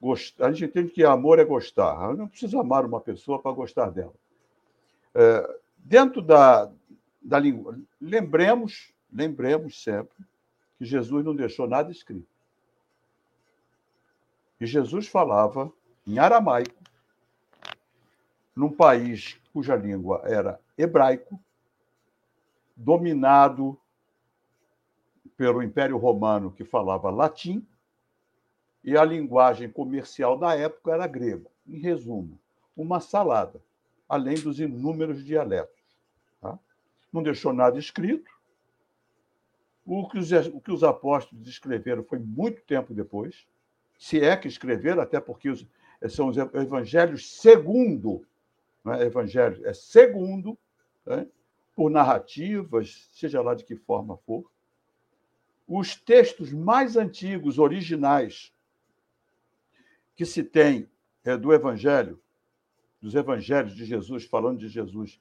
gostar. 0.00 0.46
A 0.46 0.52
gente 0.52 0.64
entende 0.64 0.90
que 0.90 1.04
amor 1.04 1.38
é 1.38 1.44
gostar. 1.44 2.10
Eu 2.10 2.16
não 2.16 2.28
preciso 2.28 2.58
amar 2.58 2.84
uma 2.84 3.00
pessoa 3.00 3.40
para 3.40 3.52
gostar 3.52 3.90
dela. 3.90 4.14
É, 5.14 5.58
dentro 5.78 6.20
da, 6.20 6.70
da 7.22 7.38
língua, 7.38 7.78
lembremos, 8.00 8.92
lembremos 9.12 9.82
sempre 9.82 10.16
que 10.78 10.84
Jesus 10.84 11.24
não 11.24 11.34
deixou 11.34 11.66
nada 11.66 11.90
escrito. 11.90 12.28
E 14.60 14.66
Jesus 14.66 15.06
falava 15.06 15.72
em 16.06 16.18
aramaico, 16.18 16.74
num 18.54 18.70
país 18.72 19.38
cuja 19.52 19.76
língua 19.76 20.22
era 20.24 20.60
hebraico, 20.78 21.38
dominado 22.74 23.78
pelo 25.36 25.62
Império 25.62 25.98
Romano, 25.98 26.50
que 26.50 26.64
falava 26.64 27.10
latim, 27.10 27.66
e 28.86 28.96
a 28.96 29.04
linguagem 29.04 29.68
comercial 29.68 30.38
da 30.38 30.54
época 30.54 30.92
era 30.92 31.08
grego. 31.08 31.50
Em 31.66 31.80
resumo, 31.80 32.38
uma 32.76 33.00
salada, 33.00 33.60
além 34.08 34.36
dos 34.36 34.60
inúmeros 34.60 35.24
dialetos. 35.24 35.82
Tá? 36.40 36.56
Não 37.12 37.20
deixou 37.20 37.52
nada 37.52 37.78
escrito. 37.80 38.30
O 39.84 40.08
que, 40.08 40.18
os, 40.18 40.30
o 40.30 40.60
que 40.60 40.70
os 40.70 40.84
apóstolos 40.84 41.48
escreveram 41.48 42.04
foi 42.04 42.20
muito 42.20 42.62
tempo 42.62 42.94
depois 42.94 43.44
se 43.98 44.20
é 44.20 44.36
que 44.36 44.46
escreveram, 44.46 45.02
até 45.02 45.18
porque 45.18 45.48
os, 45.48 45.66
são 46.08 46.28
os 46.28 46.36
evangelhos 46.36 47.40
segundo, 47.40 48.26
é 48.86 49.04
evangelho, 49.04 49.66
é 49.66 49.72
segundo, 49.72 50.56
né? 51.04 51.26
por 51.74 51.90
narrativas, 51.90 53.08
seja 53.12 53.40
lá 53.40 53.54
de 53.54 53.64
que 53.64 53.74
forma 53.74 54.16
for. 54.18 54.44
Os 55.66 55.96
textos 55.96 56.52
mais 56.52 56.96
antigos, 56.96 57.58
originais, 57.58 58.52
que 60.16 60.26
se 60.26 60.42
tem 60.42 60.88
é, 61.24 61.36
do 61.36 61.52
evangelho, 61.52 62.20
dos 63.00 63.14
evangelhos 63.14 63.76
de 63.76 63.84
Jesus, 63.84 64.24
falando 64.24 64.58
de 64.58 64.68
Jesus, 64.68 65.20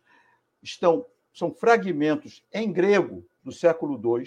estão 0.63 1.05
são 1.33 1.53
fragmentos 1.53 2.45
em 2.53 2.71
grego 2.71 3.27
do 3.43 3.51
século 3.51 4.01
II, 4.01 4.25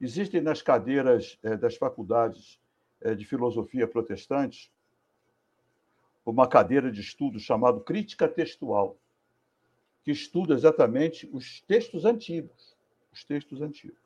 Existem 0.00 0.40
nas 0.40 0.60
cadeiras 0.60 1.38
eh, 1.42 1.56
das 1.56 1.76
faculdades 1.76 2.60
eh, 3.00 3.14
de 3.14 3.24
filosofia 3.24 3.88
protestantes 3.88 4.70
uma 6.24 6.48
cadeira 6.48 6.90
de 6.90 7.00
estudo 7.00 7.38
chamada 7.38 7.78
crítica 7.80 8.28
textual, 8.28 8.98
que 10.02 10.10
estuda 10.10 10.54
exatamente 10.54 11.28
os 11.32 11.60
textos 11.60 12.04
antigos, 12.04 12.76
os 13.12 13.22
textos 13.22 13.62
antigos. 13.62 14.00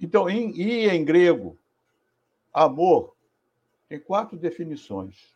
Então, 0.00 0.28
em, 0.28 0.50
e 0.58 0.88
em 0.88 1.04
grego, 1.04 1.58
amor 2.54 3.16
tem 3.88 3.98
quatro 3.98 4.38
definições. 4.38 5.34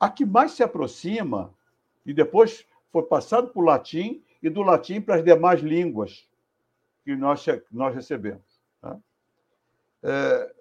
A 0.00 0.10
que 0.10 0.24
mais 0.24 0.52
se 0.52 0.62
aproxima, 0.62 1.54
e 2.04 2.12
depois 2.12 2.66
foi 2.90 3.02
passado 3.02 3.48
para 3.48 3.60
o 3.60 3.64
latim, 3.64 4.24
e 4.42 4.48
do 4.48 4.62
latim 4.62 5.00
para 5.00 5.16
as 5.16 5.24
demais 5.24 5.60
línguas 5.60 6.28
que 7.04 7.14
nós, 7.14 7.44
nós 7.70 7.94
recebemos. 7.94 8.60
Tá? 8.80 8.98
É, 10.02 10.54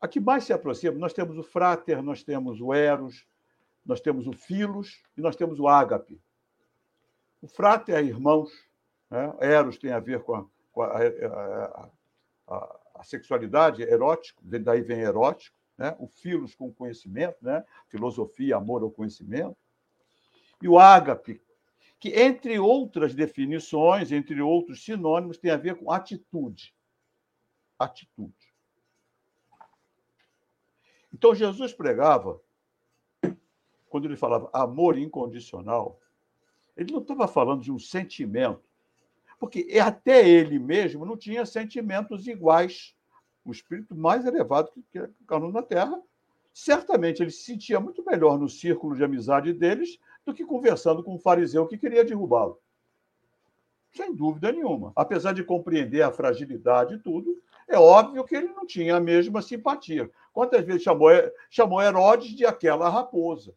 a 0.00 0.08
que 0.08 0.20
mais 0.20 0.44
se 0.44 0.52
aproxima, 0.52 0.98
nós 0.98 1.12
temos 1.12 1.38
o 1.38 1.42
frater, 1.42 2.02
nós 2.02 2.22
temos 2.22 2.60
o 2.60 2.72
eros, 2.72 3.26
nós 3.84 4.00
temos 4.00 4.26
o 4.26 4.32
filos 4.32 5.02
e 5.16 5.20
nós 5.20 5.36
temos 5.36 5.58
o 5.58 5.68
ágape. 5.68 6.20
O 7.40 7.46
frater 7.46 7.96
é 7.96 8.02
irmãos, 8.02 8.50
né? 9.10 9.34
eros 9.40 9.78
tem 9.78 9.92
a 9.92 10.00
ver 10.00 10.22
com 10.22 10.34
a, 10.34 10.46
com 10.72 10.82
a, 10.82 10.98
a, 10.98 11.88
a, 12.48 12.80
sexualidade 13.04 13.82
erótica, 13.82 14.40
daí 14.42 14.82
vem 14.82 15.00
erótico, 15.00 15.56
né? 15.76 15.94
o 15.98 16.06
filos 16.06 16.54
com 16.54 16.72
conhecimento, 16.72 17.36
né? 17.42 17.64
filosofia, 17.88 18.56
amor 18.56 18.82
ao 18.82 18.90
conhecimento, 18.90 19.56
e 20.62 20.68
o 20.68 20.78
ágape, 20.78 21.42
que, 21.98 22.10
entre 22.10 22.58
outras 22.58 23.14
definições, 23.14 24.12
entre 24.12 24.40
outros 24.40 24.84
sinônimos, 24.84 25.38
tem 25.38 25.50
a 25.50 25.56
ver 25.56 25.76
com 25.76 25.90
atitude. 25.90 26.74
Atitude. 27.78 28.54
Então, 31.12 31.34
Jesus 31.34 31.72
pregava, 31.72 32.40
quando 33.88 34.06
ele 34.06 34.16
falava 34.16 34.50
amor 34.52 34.98
incondicional, 34.98 36.00
ele 36.76 36.92
não 36.92 37.00
estava 37.00 37.28
falando 37.28 37.62
de 37.62 37.70
um 37.70 37.78
sentimento, 37.78 38.62
porque 39.38 39.78
até 39.80 40.28
ele 40.28 40.58
mesmo 40.58 41.04
não 41.04 41.16
tinha 41.16 41.46
sentimentos 41.46 42.26
iguais. 42.26 42.93
O 43.44 43.52
espírito 43.52 43.94
mais 43.94 44.24
elevado 44.24 44.70
que 44.90 44.98
o 44.98 45.50
na 45.50 45.62
Terra, 45.62 46.00
certamente 46.52 47.22
ele 47.22 47.30
se 47.30 47.42
sentia 47.42 47.78
muito 47.78 48.04
melhor 48.04 48.38
no 48.38 48.48
círculo 48.48 48.96
de 48.96 49.04
amizade 49.04 49.52
deles 49.52 49.98
do 50.24 50.32
que 50.32 50.44
conversando 50.44 51.02
com 51.02 51.14
um 51.14 51.18
fariseu 51.18 51.66
que 51.66 51.76
queria 51.76 52.04
derrubá-lo. 52.04 52.58
Sem 53.92 54.14
dúvida 54.14 54.50
nenhuma. 54.50 54.92
Apesar 54.96 55.32
de 55.32 55.44
compreender 55.44 56.02
a 56.02 56.10
fragilidade 56.10 56.94
e 56.94 56.98
tudo, 56.98 57.40
é 57.68 57.78
óbvio 57.78 58.24
que 58.24 58.34
ele 58.34 58.48
não 58.48 58.66
tinha 58.66 58.96
a 58.96 59.00
mesma 59.00 59.40
simpatia. 59.40 60.10
Quantas 60.32 60.64
vezes 60.64 60.82
chamou, 60.82 61.10
chamou 61.50 61.80
Herodes 61.80 62.34
de 62.34 62.44
aquela 62.44 62.88
raposa? 62.88 63.54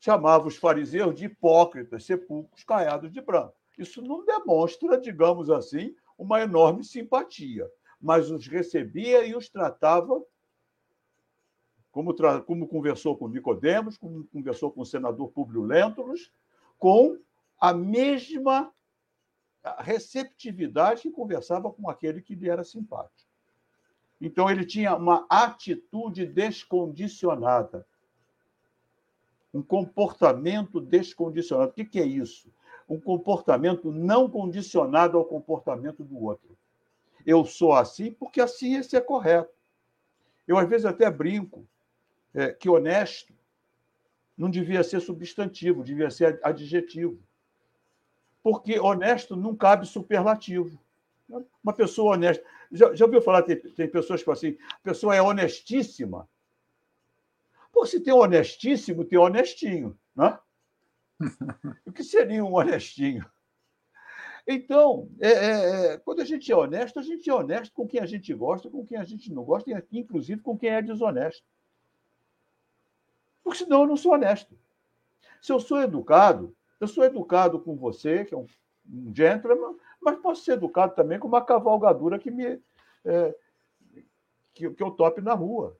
Chamava 0.00 0.48
os 0.48 0.56
fariseus 0.56 1.14
de 1.14 1.26
hipócritas, 1.26 2.04
sepulcros 2.04 2.64
caiados 2.64 3.12
de 3.12 3.20
branco. 3.20 3.54
Isso 3.76 4.00
não 4.00 4.24
demonstra, 4.24 4.98
digamos 4.98 5.50
assim, 5.50 5.94
uma 6.16 6.40
enorme 6.40 6.84
simpatia, 6.84 7.70
mas 8.04 8.30
os 8.30 8.46
recebia 8.46 9.24
e 9.24 9.34
os 9.34 9.48
tratava 9.48 10.22
como, 11.90 12.14
como 12.44 12.68
conversou 12.68 13.16
com 13.16 13.28
Nicodemos, 13.28 13.96
como 13.96 14.26
conversou 14.26 14.70
com 14.70 14.82
o 14.82 14.86
senador 14.86 15.30
Públio 15.30 15.62
Lentulus, 15.62 16.30
com 16.78 17.18
a 17.58 17.72
mesma 17.72 18.70
receptividade 19.78 21.00
que 21.00 21.10
conversava 21.10 21.72
com 21.72 21.88
aquele 21.88 22.20
que 22.20 22.34
lhe 22.34 22.50
era 22.50 22.62
simpático. 22.62 23.30
Então, 24.20 24.50
ele 24.50 24.66
tinha 24.66 24.94
uma 24.94 25.26
atitude 25.30 26.26
descondicionada. 26.26 27.86
um 29.54 29.62
comportamento 29.62 30.78
descondicionado. 30.78 31.70
O 31.70 31.72
que 31.72 31.98
é 31.98 32.04
isso? 32.04 32.52
Um 32.86 33.00
comportamento 33.00 33.90
não 33.90 34.28
condicionado 34.28 35.16
ao 35.16 35.24
comportamento 35.24 36.04
do 36.04 36.22
outro. 36.22 36.54
Eu 37.26 37.44
sou 37.44 37.72
assim 37.72 38.12
porque 38.12 38.40
assim 38.40 38.76
esse 38.76 38.96
é 38.96 39.00
correto. 39.00 39.52
Eu, 40.46 40.58
às 40.58 40.68
vezes, 40.68 40.84
até 40.84 41.10
brinco 41.10 41.66
é, 42.34 42.52
que 42.52 42.68
honesto 42.68 43.32
não 44.36 44.50
devia 44.50 44.82
ser 44.82 45.00
substantivo, 45.00 45.84
devia 45.84 46.10
ser 46.10 46.38
adjetivo. 46.42 47.18
Porque 48.42 48.78
honesto 48.78 49.36
não 49.36 49.56
cabe 49.56 49.86
superlativo. 49.86 50.78
Uma 51.62 51.72
pessoa 51.72 52.14
honesta. 52.14 52.44
Já, 52.70 52.94
já 52.94 53.04
ouviu 53.06 53.22
falar, 53.22 53.42
tem, 53.42 53.56
tem 53.56 53.88
pessoas 53.88 54.20
que 54.20 54.26
falam 54.26 54.36
assim, 54.36 54.58
a 54.70 54.78
pessoa 54.80 55.14
é 55.14 55.22
honestíssima. 55.22 56.28
Pô, 57.72 57.86
se 57.86 58.00
tem 58.00 58.12
honestíssimo, 58.12 59.04
tem 59.04 59.18
honestinho. 59.18 59.98
Né? 60.14 60.38
o 61.86 61.92
que 61.92 62.04
seria 62.04 62.44
um 62.44 62.54
honestinho? 62.54 63.24
Então, 64.46 65.08
é, 65.20 65.28
é, 65.28 65.86
é, 65.86 65.98
quando 65.98 66.20
a 66.20 66.24
gente 66.24 66.50
é 66.52 66.56
honesto, 66.56 66.98
a 66.98 67.02
gente 67.02 67.28
é 67.28 67.34
honesto 67.34 67.72
com 67.72 67.86
quem 67.86 68.00
a 68.00 68.06
gente 68.06 68.32
gosta, 68.34 68.68
com 68.68 68.84
quem 68.84 68.98
a 68.98 69.04
gente 69.04 69.32
não 69.32 69.42
gosta, 69.42 69.70
e 69.70 69.98
inclusive 69.98 70.42
com 70.42 70.56
quem 70.56 70.70
é 70.70 70.82
desonesto. 70.82 71.44
Porque 73.42 73.58
senão 73.58 73.82
eu 73.82 73.88
não 73.88 73.96
sou 73.96 74.12
honesto. 74.12 74.58
Se 75.40 75.52
eu 75.52 75.60
sou 75.60 75.80
educado, 75.80 76.54
eu 76.80 76.86
sou 76.86 77.04
educado 77.04 77.58
com 77.58 77.74
você, 77.76 78.24
que 78.24 78.34
é 78.34 78.36
um, 78.36 78.46
um 78.86 79.14
gentleman, 79.14 79.76
mas 80.00 80.18
posso 80.18 80.44
ser 80.44 80.52
educado 80.52 80.94
também 80.94 81.18
com 81.18 81.28
uma 81.28 81.44
cavalgadura 81.44 82.18
que 82.18 82.30
me 82.30 82.60
é, 83.04 83.36
que, 84.52 84.70
que 84.70 84.82
eu 84.82 84.90
tope 84.90 85.20
na 85.20 85.34
rua 85.34 85.76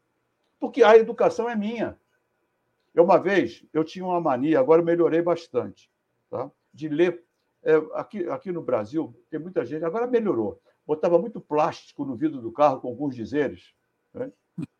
porque 0.65 0.83
a 0.83 0.97
educação 0.97 1.47
é 1.47 1.55
minha. 1.55 1.99
Eu, 2.95 3.05
uma 3.05 3.19
vez, 3.19 3.63
eu 3.71 3.85
tinha 3.85 4.03
uma 4.03 4.19
mania, 4.19 4.59
agora 4.59 4.81
melhorei 4.81 5.21
bastante, 5.21 5.91
tá? 6.31 6.51
de 6.73 6.89
ler. 6.89 7.23
É, 7.65 7.75
aqui, 7.95 8.29
aqui 8.29 8.53
no 8.53 8.63
Brasil, 8.63 9.15
tem 9.31 9.41
muita 9.41 9.65
gente, 9.65 9.85
agora 9.85 10.07
melhorou. 10.07 10.61
Botava 10.87 11.19
muito 11.19 11.41
plástico 11.41 12.05
no 12.05 12.15
vidro 12.15 12.41
do 12.41 12.53
carro 12.53 12.81
com 12.81 12.89
alguns 12.89 13.15
dizeres. 13.15 13.75
Né? 14.13 14.31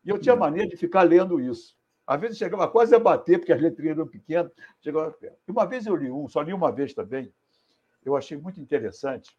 E 0.03 0.09
eu 0.09 0.19
tinha 0.19 0.35
mania 0.35 0.67
de 0.67 0.77
ficar 0.77 1.01
lendo 1.01 1.39
isso. 1.39 1.75
Às 2.05 2.21
vezes 2.21 2.37
chegava 2.37 2.67
quase 2.67 2.93
a 2.93 2.99
bater, 2.99 3.39
porque 3.39 3.51
as 3.51 3.59
letrinhas 3.59 3.97
eram 3.97 4.07
pequenas, 4.07 4.51
chegava 4.79 5.11
perto. 5.11 5.39
E 5.47 5.51
uma 5.51 5.65
vez 5.65 5.87
eu 5.87 5.95
li 5.95 6.11
um, 6.11 6.29
só 6.29 6.41
li 6.41 6.53
uma 6.53 6.71
vez 6.71 6.93
também, 6.93 7.33
eu 8.03 8.15
achei 8.15 8.37
muito 8.37 8.61
interessante. 8.61 9.35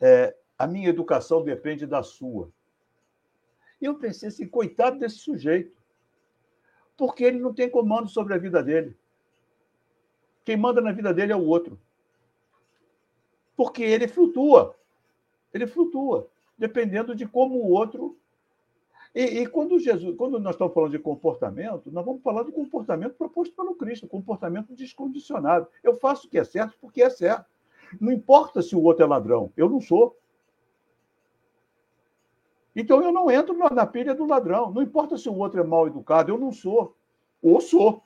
É, 0.00 0.36
a 0.56 0.66
minha 0.68 0.88
educação 0.88 1.42
depende 1.42 1.86
da 1.86 2.04
sua. 2.04 2.52
E 3.80 3.86
eu 3.86 3.96
pensei 3.96 4.28
assim, 4.28 4.46
coitado 4.46 4.98
desse 4.98 5.16
sujeito. 5.16 5.76
Porque 6.96 7.24
ele 7.24 7.40
não 7.40 7.52
tem 7.52 7.68
comando 7.68 8.08
sobre 8.08 8.34
a 8.34 8.38
vida 8.38 8.62
dele. 8.62 8.96
Quem 10.44 10.56
manda 10.56 10.80
na 10.80 10.92
vida 10.92 11.12
dele 11.12 11.32
é 11.32 11.36
o 11.36 11.44
outro. 11.44 11.78
Porque 13.56 13.82
ele 13.82 14.08
flutua. 14.08 14.76
Ele 15.52 15.66
flutua, 15.66 16.28
dependendo 16.56 17.14
de 17.14 17.26
como 17.26 17.56
o 17.56 17.70
outro. 17.70 18.16
E, 19.14 19.40
e, 19.40 19.46
quando 19.46 19.78
Jesus, 19.78 20.16
quando 20.16 20.38
nós 20.38 20.54
estamos 20.54 20.72
falando 20.72 20.92
de 20.92 20.98
comportamento, 20.98 21.90
nós 21.90 22.04
vamos 22.04 22.22
falar 22.22 22.44
do 22.44 22.52
comportamento 22.52 23.14
proposto 23.14 23.54
pelo 23.54 23.74
Cristo, 23.74 24.06
comportamento 24.06 24.72
descondicionado. 24.74 25.66
Eu 25.82 25.96
faço 25.96 26.26
o 26.26 26.30
que 26.30 26.38
é 26.38 26.44
certo 26.44 26.78
porque 26.80 27.02
é 27.02 27.10
certo. 27.10 27.46
Não 28.00 28.12
importa 28.12 28.62
se 28.62 28.76
o 28.76 28.82
outro 28.82 29.04
é 29.04 29.08
ladrão, 29.08 29.52
eu 29.56 29.68
não 29.68 29.80
sou. 29.80 30.16
Então 32.74 33.02
eu 33.02 33.10
não 33.10 33.28
entro 33.28 33.56
na 33.56 33.84
pilha 33.84 34.14
do 34.14 34.26
ladrão. 34.26 34.70
Não 34.70 34.80
importa 34.80 35.18
se 35.18 35.28
o 35.28 35.36
outro 35.36 35.60
é 35.60 35.64
mal 35.64 35.88
educado, 35.88 36.30
eu 36.30 36.38
não 36.38 36.52
sou. 36.52 36.96
Ou 37.42 37.60
sou. 37.60 38.02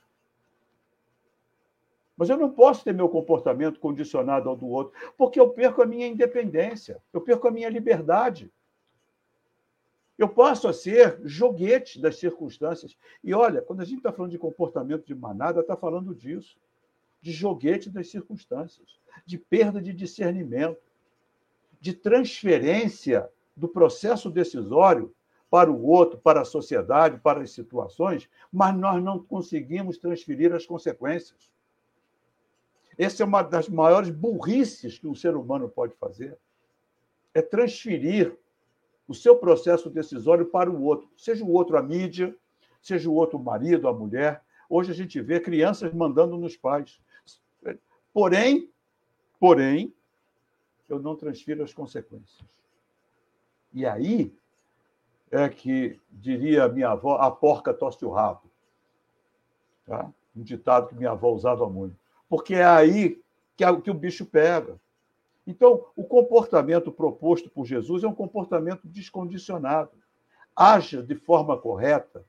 Mas 2.17 2.31
eu 2.31 2.37
não 2.37 2.51
posso 2.51 2.85
ter 2.85 2.95
meu 2.95 3.09
comportamento 3.09 3.81
condicionado 3.81 4.49
ao 4.49 4.57
do 4.57 4.69
outro, 4.69 4.93
porque 5.17 5.39
eu 5.39 5.51
perco 5.51 5.83
a 5.83 5.87
minha 5.87 6.07
independência, 6.07 7.03
eu 7.13 7.21
perco 7.21 7.49
a 7.49 7.51
minha 7.51 7.69
liberdade. 7.69 8.53
Eu 10.17 10.29
passo 10.29 10.69
a 10.69 10.73
ser 10.73 11.21
joguete 11.25 12.01
das 12.01 12.17
circunstâncias. 12.17 12.97
E 13.23 13.35
olha, 13.35 13.61
quando 13.61 13.81
a 13.81 13.85
gente 13.85 13.99
está 13.99 14.13
falando 14.13 14.31
de 14.31 14.39
comportamento 14.39 15.05
de 15.05 15.15
manada, 15.15 15.61
está 15.61 15.77
falando 15.77 16.15
disso. 16.15 16.57
De 17.21 17.33
joguete 17.33 17.91
das 17.91 18.11
circunstâncias, 18.11 19.01
de 19.27 19.39
perda 19.39 19.81
de 19.81 19.93
discernimento, 19.93 20.81
de 21.81 21.93
transferência 21.95 23.29
do 23.57 23.67
processo 23.67 24.31
decisório 24.31 25.13
para 25.51 25.71
o 25.71 25.85
outro, 25.85 26.19
para 26.19 26.43
a 26.43 26.45
sociedade, 26.45 27.19
para 27.19 27.41
as 27.43 27.51
situações, 27.53 28.29
mas 28.53 28.77
nós 28.77 29.03
não 29.03 29.19
conseguimos 29.23 29.99
transferir 29.99 30.53
as 30.53 30.67
consequências. 30.67 31.54
Essa 32.99 33.23
é 33.23 33.27
uma 33.27 33.43
das 33.43 33.69
maiores 33.69 34.11
burrices 34.11 34.99
que 34.99 35.07
um 35.07 35.15
ser 35.15 35.37
humano 35.37 35.69
pode 35.69 35.95
fazer. 35.95 36.39
É 37.33 37.43
transferir 37.43 38.37
o 39.07 39.15
seu 39.15 39.37
processo 39.37 39.91
decisório 39.91 40.47
para 40.47 40.71
o 40.71 40.83
outro, 40.83 41.09
seja 41.17 41.45
o 41.45 41.51
outro 41.51 41.77
a 41.77 41.83
mídia, 41.83 42.35
seja 42.81 43.09
o 43.09 43.15
outro 43.15 43.39
o 43.39 43.43
marido, 43.43 43.89
a 43.89 43.93
mulher. 43.93 44.43
Hoje 44.69 44.91
a 44.91 44.95
gente 44.95 45.21
vê 45.21 45.41
crianças 45.41 45.93
mandando 45.93 46.37
nos 46.37 46.57
pais. 46.57 47.01
Porém, 48.13 48.71
porém, 49.41 49.93
eu 50.89 50.99
não 51.01 51.17
transfiro 51.17 51.63
as 51.63 51.73
consequências. 51.73 52.45
E 53.73 53.85
aí 53.85 54.33
é 55.31 55.49
que, 55.49 56.01
diria 56.11 56.69
minha 56.69 56.91
avó, 56.91 57.17
a 57.17 57.31
porca 57.31 57.75
tosse 57.75 58.05
o 58.05 58.11
rabo. 58.11 58.49
Tá? 59.85 60.13
Um 60.35 60.43
ditado 60.43 60.89
que 60.89 60.95
minha 60.95 61.11
avó 61.11 61.33
usava 61.33 61.69
muito. 61.69 62.04
Porque 62.35 62.55
é 62.55 62.65
aí 62.65 63.23
que, 63.57 63.81
que 63.83 63.91
o 63.93 63.95
bicho 63.95 64.27
pega. 64.27 64.77
Então, 65.47 65.87
o 65.95 66.03
comportamento 66.03 66.91
proposto 66.91 67.49
por 67.49 67.65
Jesus 67.65 68.03
é 68.03 68.09
um 68.09 68.13
comportamento 68.13 68.89
descondicionado. 68.89 69.93
Haja 70.57 71.01
de 71.01 71.15
forma 71.15 71.57
correta, 71.57 72.27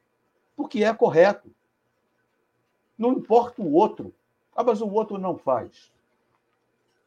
porque 0.55 0.83
é 0.83 0.93
correto. 0.93 1.49
Não 2.95 3.13
importa 3.13 3.63
o 3.63 3.73
outro. 3.73 4.13
Ah, 4.55 4.63
mas 4.63 4.79
o 4.79 4.87
outro 4.87 5.17
não 5.17 5.39
faz. 5.39 5.91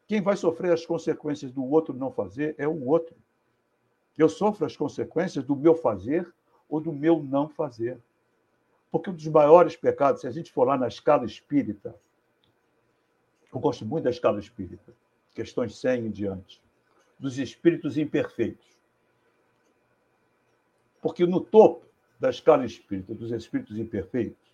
Quem 0.09 0.21
vai 0.21 0.37
sofrer 0.37 0.73
as 0.73 0.85
consequências 0.85 1.53
do 1.53 1.65
outro 1.65 1.95
não 1.95 2.11
fazer 2.11 2.57
é 2.59 2.67
o 2.67 2.85
outro. 2.85 3.15
Eu 4.19 4.29
sofro 4.29 4.67
as 4.67 4.77
consequências 4.77 5.45
do 5.45 5.55
meu 5.55 5.77
fazer 5.77 6.29
ou 6.69 6.81
do 6.81 6.93
meu 6.93 7.23
não 7.23 7.49
fazer. 7.49 7.97
Porque 8.91 9.09
um 9.09 9.15
dos 9.15 9.29
maiores 9.29 9.77
pecados, 9.77 10.23
se 10.23 10.27
a 10.27 10.33
gente 10.33 10.51
for 10.51 10.65
lá 10.65 10.77
na 10.77 10.89
escala 10.89 11.25
espírita, 11.25 11.95
eu 13.53 13.61
gosto 13.61 13.85
muito 13.85 14.05
da 14.05 14.11
escala 14.11 14.39
espírita, 14.39 14.93
questões 15.35 15.79
100 15.79 16.07
em 16.07 16.11
diante, 16.11 16.63
dos 17.19 17.39
espíritos 17.39 17.97
imperfeitos. 17.97 18.67
Porque 21.01 21.27
no 21.27 21.41
topo 21.41 21.87
da 22.19 22.31
escala 22.31 22.65
espírita, 22.65 23.15
dos 23.15 23.31
espíritos 23.31 23.79
imperfeitos, 23.79 24.49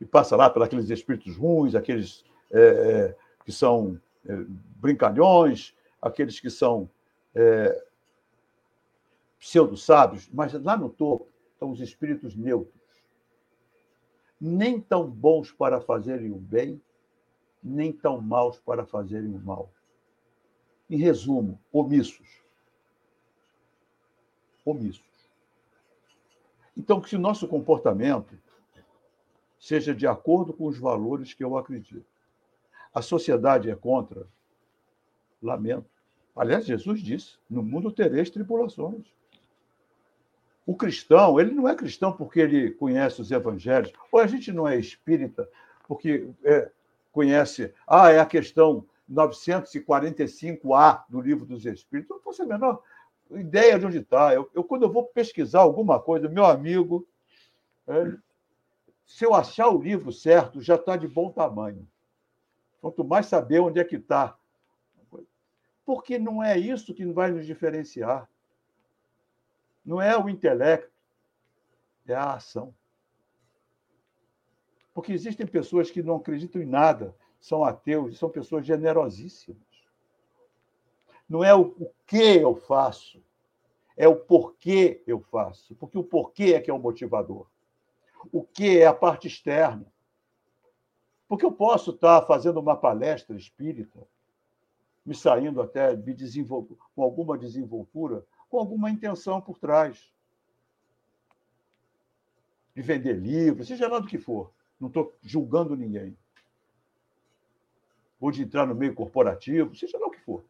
e 0.00 0.04
passa 0.04 0.36
lá 0.36 0.50
pelos 0.50 0.90
espíritos 0.90 1.36
ruins, 1.36 1.74
aqueles 1.74 2.24
é, 2.50 2.60
é, 2.60 3.16
que 3.44 3.52
são 3.52 4.00
é, 4.26 4.36
brincalhões, 4.76 5.74
aqueles 6.00 6.40
que 6.40 6.50
são 6.50 6.90
é, 7.34 7.84
pseudo-sábios, 9.38 10.28
mas 10.32 10.52
lá 10.54 10.76
no 10.76 10.88
topo 10.88 11.28
estão 11.52 11.70
os 11.70 11.80
espíritos 11.80 12.34
neutros. 12.34 12.74
Nem 14.40 14.80
tão 14.80 15.08
bons 15.08 15.52
para 15.52 15.80
fazerem 15.80 16.32
o 16.32 16.36
bem, 16.36 16.80
nem 17.64 17.92
tão 17.92 18.20
maus 18.20 18.60
para 18.60 18.84
fazerem 18.84 19.34
o 19.34 19.40
mal. 19.40 19.72
Em 20.90 20.98
resumo, 20.98 21.58
omissos. 21.72 22.42
Omissos. 24.64 25.02
Então, 26.76 27.00
que 27.00 27.08
se 27.08 27.16
o 27.16 27.20
nosso 27.20 27.48
comportamento 27.48 28.38
seja 29.58 29.94
de 29.94 30.06
acordo 30.06 30.52
com 30.52 30.66
os 30.66 30.78
valores 30.78 31.32
que 31.32 31.42
eu 31.42 31.56
acredito. 31.56 32.04
A 32.92 33.00
sociedade 33.00 33.70
é 33.70 33.74
contra? 33.74 34.26
Lamento. 35.42 35.88
Aliás, 36.36 36.66
Jesus 36.66 37.00
disse: 37.00 37.38
no 37.48 37.62
mundo 37.62 37.90
tereis 37.90 38.28
tribulações. 38.28 39.06
O 40.66 40.76
cristão, 40.76 41.38
ele 41.40 41.52
não 41.52 41.68
é 41.68 41.74
cristão 41.74 42.12
porque 42.12 42.40
ele 42.40 42.70
conhece 42.72 43.20
os 43.20 43.30
evangelhos, 43.30 43.92
ou 44.10 44.20
a 44.20 44.26
gente 44.26 44.52
não 44.52 44.66
é 44.66 44.78
espírita 44.78 45.48
porque 45.86 46.28
é, 46.42 46.70
conhece, 47.14 47.72
ah, 47.86 48.10
é 48.10 48.18
a 48.18 48.26
questão 48.26 48.84
945A 49.10 51.04
do 51.08 51.20
Livro 51.20 51.46
dos 51.46 51.64
Espíritos. 51.64 52.10
Não 52.10 52.20
posso 52.20 52.38
ter 52.38 52.52
a 52.52 52.58
menor 52.58 52.82
ideia 53.30 53.78
de 53.78 53.86
onde 53.86 53.98
está. 53.98 54.34
Eu, 54.34 54.50
eu, 54.52 54.64
quando 54.64 54.82
eu 54.82 54.92
vou 54.92 55.06
pesquisar 55.06 55.60
alguma 55.60 56.00
coisa, 56.00 56.28
meu 56.28 56.44
amigo, 56.44 57.06
é, 57.86 58.16
se 59.06 59.24
eu 59.24 59.32
achar 59.32 59.68
o 59.68 59.80
livro 59.80 60.10
certo, 60.10 60.60
já 60.60 60.74
está 60.74 60.96
de 60.96 61.06
bom 61.06 61.30
tamanho. 61.30 61.88
Quanto 62.80 63.04
mais 63.04 63.26
saber 63.26 63.60
onde 63.60 63.78
é 63.78 63.84
que 63.84 63.96
está. 63.96 64.36
Porque 65.86 66.18
não 66.18 66.42
é 66.42 66.58
isso 66.58 66.92
que 66.92 67.06
vai 67.06 67.30
nos 67.30 67.46
diferenciar. 67.46 68.28
Não 69.84 70.00
é 70.00 70.18
o 70.18 70.28
intelecto, 70.28 70.90
é 72.06 72.14
a 72.14 72.34
ação. 72.34 72.74
Porque 74.94 75.12
existem 75.12 75.44
pessoas 75.44 75.90
que 75.90 76.02
não 76.02 76.16
acreditam 76.16 76.62
em 76.62 76.66
nada, 76.66 77.14
são 77.40 77.64
ateus, 77.64 78.16
são 78.16 78.30
pessoas 78.30 78.64
generosíssimas. 78.64 79.60
Não 81.28 81.42
é 81.42 81.52
o, 81.52 81.74
que 82.06 82.16
eu 82.16 82.54
faço, 82.54 83.20
é 83.96 84.06
o 84.06 84.14
porquê 84.14 85.02
eu 85.04 85.20
faço. 85.20 85.74
Porque 85.74 85.98
o 85.98 86.04
porquê 86.04 86.54
é 86.54 86.60
que 86.60 86.70
é 86.70 86.74
o 86.74 86.78
motivador. 86.78 87.46
O 88.30 88.42
que 88.42 88.78
é 88.78 88.86
a 88.86 88.94
parte 88.94 89.26
externa. 89.26 89.84
Porque 91.26 91.44
eu 91.44 91.52
posso 91.52 91.90
estar 91.90 92.22
fazendo 92.22 92.60
uma 92.60 92.76
palestra 92.76 93.36
espírita, 93.36 94.06
me 95.04 95.14
saindo 95.14 95.60
até 95.60 95.96
me 95.96 96.14
com 96.94 97.02
alguma 97.02 97.36
desenvoltura, 97.36 98.24
com 98.48 98.58
alguma 98.58 98.90
intenção 98.90 99.40
por 99.40 99.58
trás. 99.58 100.12
De 102.74 102.82
vender 102.82 103.14
livros, 103.14 103.66
seja 103.66 103.88
lá 103.88 103.98
do 103.98 104.06
que 104.06 104.18
for. 104.18 104.52
Não 104.80 104.88
estou 104.88 105.14
julgando 105.22 105.76
ninguém. 105.76 106.16
Ou 108.20 108.30
de 108.30 108.42
entrar 108.42 108.66
no 108.66 108.74
meio 108.74 108.94
corporativo, 108.94 109.74
seja 109.74 109.98
lá 109.98 110.06
o 110.06 110.10
que 110.10 110.20
for. 110.20 110.44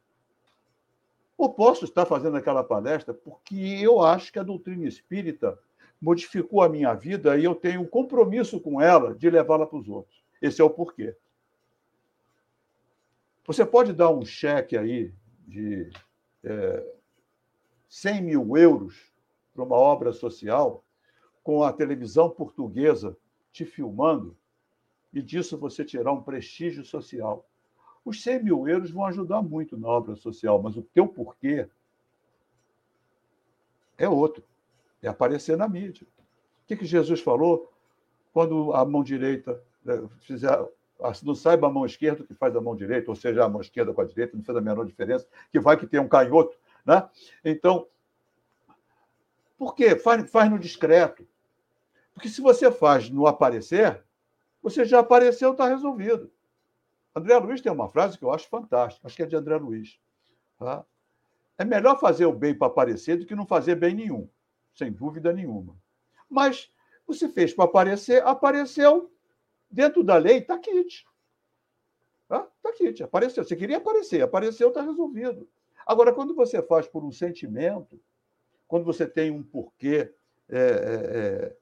Ou 1.37 1.53
posso 1.53 1.85
estar 1.85 2.07
fazendo 2.07 2.37
aquela 2.37 2.63
palestra 2.63 3.13
porque 3.13 3.57
eu 3.83 4.01
acho 4.01 4.33
que 4.33 4.39
a 4.39 4.45
doutrina 4.45 4.87
espírita 4.87 5.59
modificou 6.01 6.63
a 6.63 6.69
minha 6.69 6.95
vida 6.95 7.37
e 7.37 7.45
eu 7.45 7.55
tenho 7.55 7.81
um 7.81 7.87
compromisso 7.87 8.61
com 8.61 8.81
ela 8.81 9.15
de 9.15 9.29
levá-la 9.29 9.67
para 9.67 9.79
os 9.79 9.89
outros. 9.89 10.23
Esse 10.41 10.61
é 10.61 10.65
o 10.65 10.71
porquê. 10.71 11.17
Você 13.47 13.65
pode 13.65 13.93
dar 13.93 14.11
um 14.11 14.25
cheque 14.25 14.77
aí 14.77 15.13
de 15.47 15.91
é, 16.43 16.95
100 17.89 18.23
mil 18.23 18.57
euros 18.57 19.13
para 19.55 19.65
uma 19.65 19.77
obra 19.77 20.13
social 20.13 20.85
com 21.43 21.63
a 21.63 21.73
televisão 21.73 22.31
portuguesa 22.31 23.17
te 23.55 23.65
filmando 23.65 24.37
e 25.13 25.23
disso 25.23 25.57
você 25.57 25.85
tirar 25.85 26.13
um 26.13 26.21
prestígio 26.21 26.85
social. 26.85 27.49
Os 28.05 28.21
100 28.21 28.43
mil 28.43 28.69
euros 28.69 28.91
vão 28.91 29.07
ajudar 29.07 29.41
muito 29.43 29.79
na 29.79 29.87
obra 29.87 30.17
social, 30.17 30.61
mas 30.61 30.77
o 30.77 30.83
teu 30.83 31.07
porquê 31.07 31.69
é 33.97 34.09
outro. 34.09 34.43
É 35.01 35.07
aparecer 35.07 35.57
na 35.57 35.69
mídia. 35.69 36.05
O 36.05 36.67
que, 36.67 36.77
que 36.77 36.85
Jesus 36.85 37.21
falou 37.21 37.73
quando 38.33 38.73
a 38.73 38.85
mão 38.85 39.05
direita 39.05 39.63
né, 39.85 40.03
fizer. 40.21 40.51
Não 41.23 41.35
saiba 41.35 41.69
a 41.69 41.71
mão 41.71 41.87
esquerda 41.87 42.23
o 42.23 42.27
que 42.27 42.35
faz 42.35 42.57
a 42.57 42.61
mão 42.61 42.75
direita, 42.75 43.11
ou 43.11 43.17
seja, 43.17 43.45
a 43.45 43.49
mão 43.49 43.61
esquerda 43.61 43.93
com 43.93 44.01
a 44.01 44.05
direita, 44.05 44.37
não 44.37 44.45
faz 44.45 44.59
a 44.59 44.61
menor 44.61 44.85
diferença, 44.85 45.27
que 45.53 45.61
vai 45.61 45.77
que 45.77 45.87
tem 45.87 46.01
um 46.01 46.09
canhoto. 46.09 46.57
Né? 46.85 47.09
Então, 47.45 47.87
por 49.57 49.75
quê? 49.75 49.97
Faz, 49.97 50.29
faz 50.31 50.51
no 50.51 50.59
discreto. 50.59 51.27
Porque 52.15 52.29
se 52.29 52.41
você 52.41 52.71
faz 52.71 53.11
no 53.11 53.27
aparecer, 53.27 54.03
você 54.63 54.85
já 54.85 55.01
apareceu, 55.01 55.53
está 55.53 55.67
resolvido. 55.67 56.33
André 57.15 57.37
Luiz 57.39 57.61
tem 57.61 57.71
uma 57.71 57.89
frase 57.89 58.19
que 58.19 58.25
eu 58.25 58.33
acho 58.33 58.49
fantástica, 58.49 59.07
acho 59.07 59.17
que 59.17 59.23
é 59.23 59.27
de 59.27 59.37
André 59.37 59.57
Luiz. 59.57 59.99
Tá? 60.59 60.85
É 61.59 61.65
melhor 61.65 61.99
fazer 61.99 62.27
o 62.27 62.33
bem 62.33 62.57
para 62.57 62.69
aparecer 62.69 63.19
do 63.19 63.27
que 63.27 63.35
não 63.35 63.47
fazer 63.47 63.75
bem 63.75 63.95
nenhum, 63.95 64.29
sem 64.75 64.91
dúvida 64.91 65.33
nenhuma. 65.33 65.77
Mas 66.29 66.71
você 67.07 67.29
fez 67.29 67.53
para 67.53 67.65
aparecer, 67.65 68.27
apareceu 68.27 69.13
dentro 69.71 70.03
da 70.03 70.17
lei, 70.17 70.39
está 70.39 70.59
quente. 70.59 71.07
Está 72.23 72.49
tá 72.63 72.73
quente, 72.73 73.03
apareceu. 73.03 73.45
Você 73.45 73.55
queria 73.55 73.77
aparecer, 73.77 74.23
apareceu, 74.23 74.69
está 74.69 74.83
resolvido. 74.83 75.49
Agora, 75.87 76.13
quando 76.13 76.35
você 76.35 76.63
faz 76.63 76.89
por 76.89 77.05
um 77.05 77.13
sentimento, 77.13 78.01
quando 78.67 78.85
você 78.85 79.07
tem 79.07 79.31
um 79.31 79.43
porquê 79.43 80.13
é, 80.49 80.59
é, 80.59 80.63
é 80.63 81.57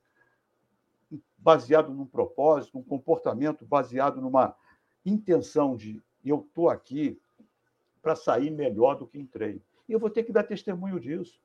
baseado 1.43 1.93
num 1.93 2.07
propósito, 2.07 2.78
um 2.78 2.82
comportamento 2.82 3.66
baseado 3.66 4.20
numa 4.20 4.55
intenção 5.05 5.76
de 5.76 6.01
eu 6.24 6.40
estou 6.40 6.70
aqui 6.70 7.20
para 8.01 8.14
sair 8.14 8.51
melhor 8.51 8.95
do 8.95 9.07
que 9.07 9.18
entrei. 9.18 9.61
E 9.88 9.93
eu 9.93 9.99
vou 9.99 10.09
ter 10.09 10.22
que 10.22 10.32
dar 10.32 10.45
testemunho 10.45 11.01
disso. 11.01 11.40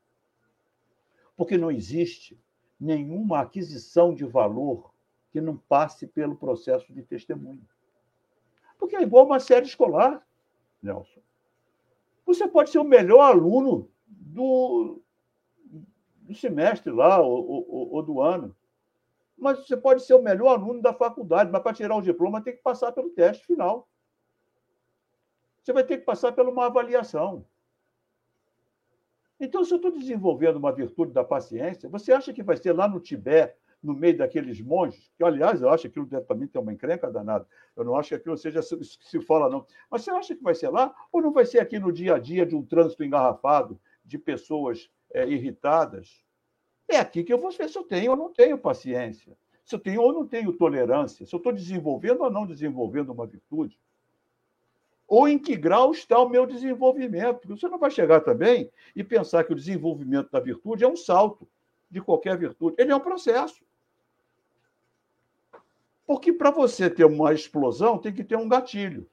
Porque 1.36 1.58
não 1.58 1.72
existe 1.72 2.40
nenhuma 2.80 3.42
aquisição 3.42 4.14
de 4.14 4.24
valor 4.24 4.94
que 5.32 5.42
não 5.42 5.58
passe 5.58 6.06
pelo 6.06 6.36
processo 6.36 6.94
de 6.94 7.02
testemunho. 7.02 7.68
Porque 8.78 8.96
é 8.96 9.02
igual 9.02 9.26
uma 9.26 9.40
série 9.40 9.66
escolar, 9.66 10.26
Nelson. 10.82 11.22
Você 12.26 12.48
pode 12.48 12.70
ser 12.70 12.78
o 12.78 12.84
melhor 12.84 13.22
aluno 13.22 13.90
do, 14.06 15.02
do 16.22 16.36
semestre 16.36 16.92
lá, 16.92 17.20
ou, 17.20 17.68
ou, 17.68 17.94
ou 17.94 18.04
do 18.04 18.22
ano. 18.22 18.56
Mas 19.38 19.60
você 19.60 19.78
pode 19.78 20.04
ser 20.04 20.16
o 20.16 20.22
melhor 20.22 20.50
aluno 20.50 20.82
da 20.82 20.94
faculdade, 20.94 21.52
mas 21.52 21.62
para 21.62 21.74
tirar 21.74 21.96
o 21.96 22.02
diploma 22.02 22.42
tem 22.42 22.56
que 22.56 22.62
passar 22.62 22.92
pelo 22.92 23.10
teste 23.10 23.46
final. 23.46 23.88
Você 25.62 25.74
vai 25.74 25.84
ter 25.84 25.98
que 25.98 26.06
passar 26.06 26.32
por 26.32 26.48
uma 26.48 26.66
avaliação. 26.66 27.46
Então, 29.40 29.64
se 29.64 29.72
eu 29.72 29.76
estou 29.76 29.92
desenvolvendo 29.92 30.56
uma 30.56 30.72
virtude 30.72 31.12
da 31.12 31.24
paciência, 31.24 31.88
você 31.88 32.12
acha 32.12 32.34
que 32.34 32.42
vai 32.42 32.58
ser 32.58 32.72
lá 32.72 32.88
no 32.88 33.00
Tibete, 33.00 33.56
no 33.84 33.94
meio 33.94 34.18
daqueles 34.18 34.60
monges, 34.60 35.12
que, 35.16 35.24
aliás, 35.24 35.62
eu 35.62 35.70
acho 35.70 35.84
que 35.84 36.00
aquilo 36.00 36.10
mim 36.36 36.48
tem 36.48 36.62
uma 36.62 36.74
encrenca 36.74 37.12
danada. 37.12 37.48
Eu 37.76 37.84
não 37.84 37.96
acho 37.96 38.10
que 38.10 38.16
aquilo 38.16 38.36
seja 38.36 38.60
que 38.62 38.84
se 38.84 39.22
fala, 39.22 39.50
não. 39.50 39.66
Mas 39.90 40.02
você 40.02 40.12
acha 40.12 40.36
que 40.36 40.42
vai 40.42 40.56
ser 40.56 40.70
lá? 40.70 40.96
Ou 41.12 41.22
não 41.22 41.32
vai 41.32 41.46
ser 41.46 41.60
aqui 41.60 41.78
no 41.78 41.92
dia 41.92 42.16
a 42.16 42.20
dia 42.20 42.46
de 42.46 42.56
um 42.56 42.66
trânsito 42.66 43.04
engarrafado, 43.04 43.80
de 44.04 44.18
pessoas 44.18 44.90
é, 45.14 45.28
irritadas? 45.28 46.26
É 46.88 46.98
aqui 46.98 47.24
que 47.24 47.34
eu 47.34 47.40
vou 47.40 47.52
ver 47.52 47.70
se 47.70 47.78
eu 47.78 47.84
tenho 47.84 48.12
ou 48.12 48.18
não 48.18 48.32
tenho 48.32 48.58
paciência, 48.58 49.38
se 49.66 49.76
eu 49.76 49.80
tenho 49.80 50.02
ou 50.02 50.14
não 50.14 50.26
tenho 50.26 50.54
tolerância, 50.54 51.26
se 51.26 51.34
eu 51.34 51.38
estou 51.38 51.52
desenvolvendo 51.52 52.22
ou 52.22 52.32
não 52.32 52.46
desenvolvendo 52.46 53.12
uma 53.12 53.28
virtude. 53.28 53.78
Ou 55.08 55.28
em 55.28 55.40
que 55.40 55.56
grau 55.56 55.92
está 55.92 56.20
o 56.20 56.28
meu 56.28 56.46
desenvolvimento. 56.46 57.40
Porque 57.40 57.60
você 57.60 57.70
não 57.70 57.80
vai 57.80 57.90
chegar 57.90 58.20
também 58.22 58.70
e 58.96 59.04
pensar 59.04 59.44
que 59.46 59.54
o 59.54 59.56
desenvolvimento 59.56 60.30
da 60.30 60.40
virtude 60.40 60.84
é 60.84 60.88
um 60.88 60.98
salto 60.98 61.48
de 61.90 62.02
qualquer 62.02 62.38
virtude. 62.38 62.76
Ele 62.78 62.92
é 62.92 62.96
um 62.96 63.00
processo. 63.00 63.64
Porque 66.06 66.32
para 66.32 66.52
você 66.52 66.90
ter 66.90 67.06
uma 67.06 67.34
explosão, 67.34 67.98
tem 67.98 68.14
que 68.14 68.24
ter 68.24 68.38
um 68.38 68.48
gatilho. 68.48 69.10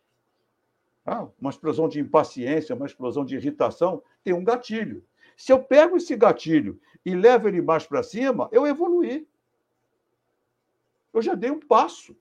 Ah, 1.06 1.28
uma 1.40 1.50
explosão 1.50 1.88
de 1.88 2.00
impaciência, 2.00 2.74
uma 2.74 2.86
explosão 2.86 3.24
de 3.24 3.36
irritação, 3.36 4.02
tem 4.22 4.32
um 4.32 4.44
gatilho. 4.44 5.04
Se 5.36 5.52
eu 5.52 5.62
pego 5.62 5.96
esse 5.96 6.16
gatilho 6.16 6.80
e 7.04 7.14
levo 7.14 7.48
ele 7.48 7.60
mais 7.60 7.86
para 7.86 8.02
cima, 8.02 8.48
eu 8.52 8.66
evoluí. 8.66 9.26
Eu 11.12 11.22
já 11.22 11.34
dei 11.34 11.50
um 11.50 11.60
passo 11.60 12.16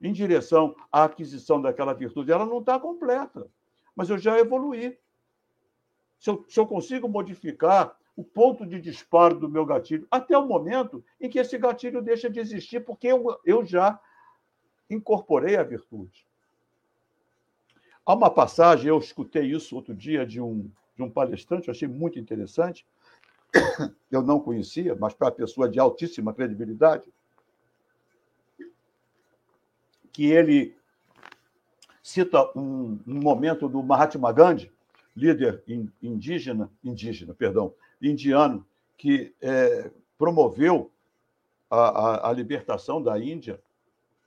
em 0.00 0.12
direção 0.12 0.74
à 0.92 1.04
aquisição 1.04 1.60
daquela 1.60 1.94
virtude. 1.94 2.32
Ela 2.32 2.46
não 2.46 2.58
está 2.58 2.78
completa, 2.78 3.50
mas 3.94 4.10
eu 4.10 4.18
já 4.18 4.38
evoluí. 4.38 4.98
Se 6.18 6.30
eu, 6.30 6.44
se 6.48 6.58
eu 6.58 6.66
consigo 6.66 7.08
modificar 7.08 7.96
o 8.16 8.22
ponto 8.22 8.64
de 8.64 8.80
disparo 8.80 9.38
do 9.38 9.48
meu 9.48 9.66
gatilho 9.66 10.06
até 10.10 10.36
o 10.38 10.46
momento 10.46 11.04
em 11.20 11.28
que 11.28 11.38
esse 11.38 11.58
gatilho 11.58 12.00
deixa 12.00 12.30
de 12.30 12.38
existir, 12.38 12.84
porque 12.84 13.08
eu, 13.08 13.40
eu 13.44 13.64
já 13.64 14.00
incorporei 14.88 15.56
a 15.56 15.62
virtude. 15.62 16.26
Há 18.06 18.14
uma 18.14 18.30
passagem, 18.30 18.88
eu 18.88 18.98
escutei 18.98 19.46
isso 19.46 19.74
outro 19.74 19.94
dia 19.94 20.26
de 20.26 20.40
um, 20.40 20.70
de 20.96 21.02
um 21.02 21.10
palestrante, 21.10 21.68
eu 21.68 21.72
achei 21.72 21.88
muito 21.88 22.18
interessante, 22.18 22.86
eu 24.10 24.22
não 24.22 24.40
conhecia, 24.40 24.94
mas 24.94 25.14
para 25.14 25.28
a 25.28 25.32
pessoa 25.32 25.68
de 25.68 25.78
altíssima 25.78 26.32
credibilidade, 26.32 27.12
que 30.12 30.26
ele 30.26 30.76
cita 32.02 32.50
um, 32.56 32.98
um 33.06 33.20
momento 33.20 33.68
do 33.68 33.82
Mahatma 33.82 34.32
Gandhi, 34.32 34.72
líder 35.16 35.62
indígena, 36.02 36.70
indígena, 36.82 37.34
perdão, 37.34 37.74
indiano, 38.00 38.66
que 38.96 39.34
é, 39.40 39.90
promoveu 40.18 40.90
a, 41.70 41.76
a, 41.76 42.30
a, 42.30 42.32
libertação 42.32 43.02
da 43.02 43.18
Índia 43.18 43.60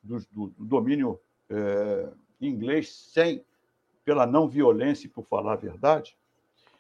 do, 0.03 0.19
do, 0.31 0.47
do 0.47 0.65
domínio 0.65 1.19
é, 1.49 2.09
inglês 2.41 2.93
sem 2.93 3.45
pela 4.03 4.25
não 4.25 4.47
violência 4.47 5.07
e 5.07 5.09
por 5.09 5.25
falar 5.25 5.53
a 5.53 5.57
verdade, 5.57 6.17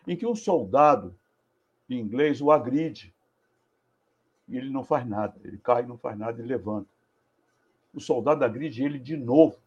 em 0.07 0.15
que 0.15 0.25
um 0.25 0.35
soldado 0.35 1.13
inglês 1.89 2.41
o 2.41 2.51
agride 2.51 3.13
e 4.47 4.57
ele 4.57 4.69
não 4.69 4.83
faz 4.83 5.05
nada, 5.05 5.35
ele 5.43 5.57
cai, 5.57 5.85
não 5.85 5.97
faz 5.97 6.17
nada 6.17 6.41
e 6.41 6.45
levanta. 6.45 6.89
O 7.93 7.99
soldado 7.99 8.45
agride 8.45 8.83
ele 8.83 8.97
de 8.97 9.17
novo. 9.17 9.57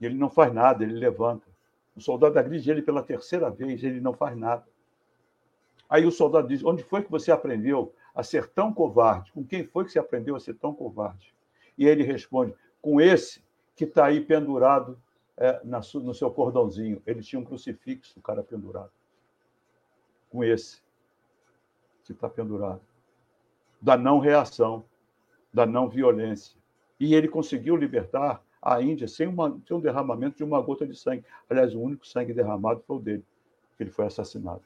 E 0.00 0.06
ele 0.06 0.14
não 0.14 0.30
faz 0.30 0.52
nada, 0.52 0.84
ele 0.84 0.94
levanta. 0.94 1.46
O 1.96 2.00
soldado 2.00 2.38
agride 2.38 2.70
ele 2.70 2.82
pela 2.82 3.02
terceira 3.02 3.50
vez, 3.50 3.82
ele 3.82 4.00
não 4.00 4.12
faz 4.12 4.36
nada. 4.36 4.64
Aí 5.88 6.04
o 6.04 6.10
soldado 6.10 6.48
diz: 6.48 6.62
Onde 6.62 6.84
foi 6.84 7.02
que 7.02 7.10
você 7.10 7.32
aprendeu 7.32 7.94
a 8.14 8.22
ser 8.22 8.46
tão 8.48 8.72
covarde? 8.72 9.32
Com 9.32 9.44
quem 9.44 9.64
foi 9.64 9.84
que 9.84 9.92
você 9.92 9.98
aprendeu 9.98 10.36
a 10.36 10.40
ser 10.40 10.54
tão 10.54 10.74
covarde? 10.74 11.34
E 11.76 11.86
ele 11.86 12.04
responde: 12.04 12.54
Com 12.80 13.00
esse 13.00 13.42
que 13.74 13.84
está 13.84 14.06
aí 14.06 14.20
pendurado 14.20 15.00
é, 15.36 15.60
no 15.64 16.14
seu 16.14 16.30
cordãozinho. 16.30 17.02
Ele 17.06 17.22
tinha 17.22 17.40
um 17.40 17.44
crucifixo, 17.44 18.18
o 18.18 18.22
cara 18.22 18.42
pendurado. 18.42 18.90
Com 20.30 20.42
esse 20.42 20.82
que 22.04 22.12
está 22.12 22.28
pendurado. 22.28 22.80
Da 23.80 23.96
não 23.96 24.18
reação, 24.18 24.84
da 25.52 25.66
não 25.66 25.88
violência, 25.88 26.56
E 26.98 27.14
ele 27.14 27.28
conseguiu 27.28 27.76
libertar 27.76 28.42
a 28.60 28.80
Índia 28.80 29.06
sem, 29.06 29.26
uma, 29.26 29.60
sem 29.66 29.76
um 29.76 29.80
derramamento 29.80 30.36
de 30.36 30.44
uma 30.44 30.60
gota 30.60 30.86
de 30.86 30.94
sangue. 30.94 31.24
Aliás, 31.48 31.74
o 31.74 31.80
único 31.80 32.06
sangue 32.06 32.32
derramado 32.32 32.82
foi 32.86 32.96
o 32.96 33.00
dele, 33.00 33.24
que 33.76 33.82
ele 33.82 33.90
foi 33.90 34.06
assassinado. 34.06 34.62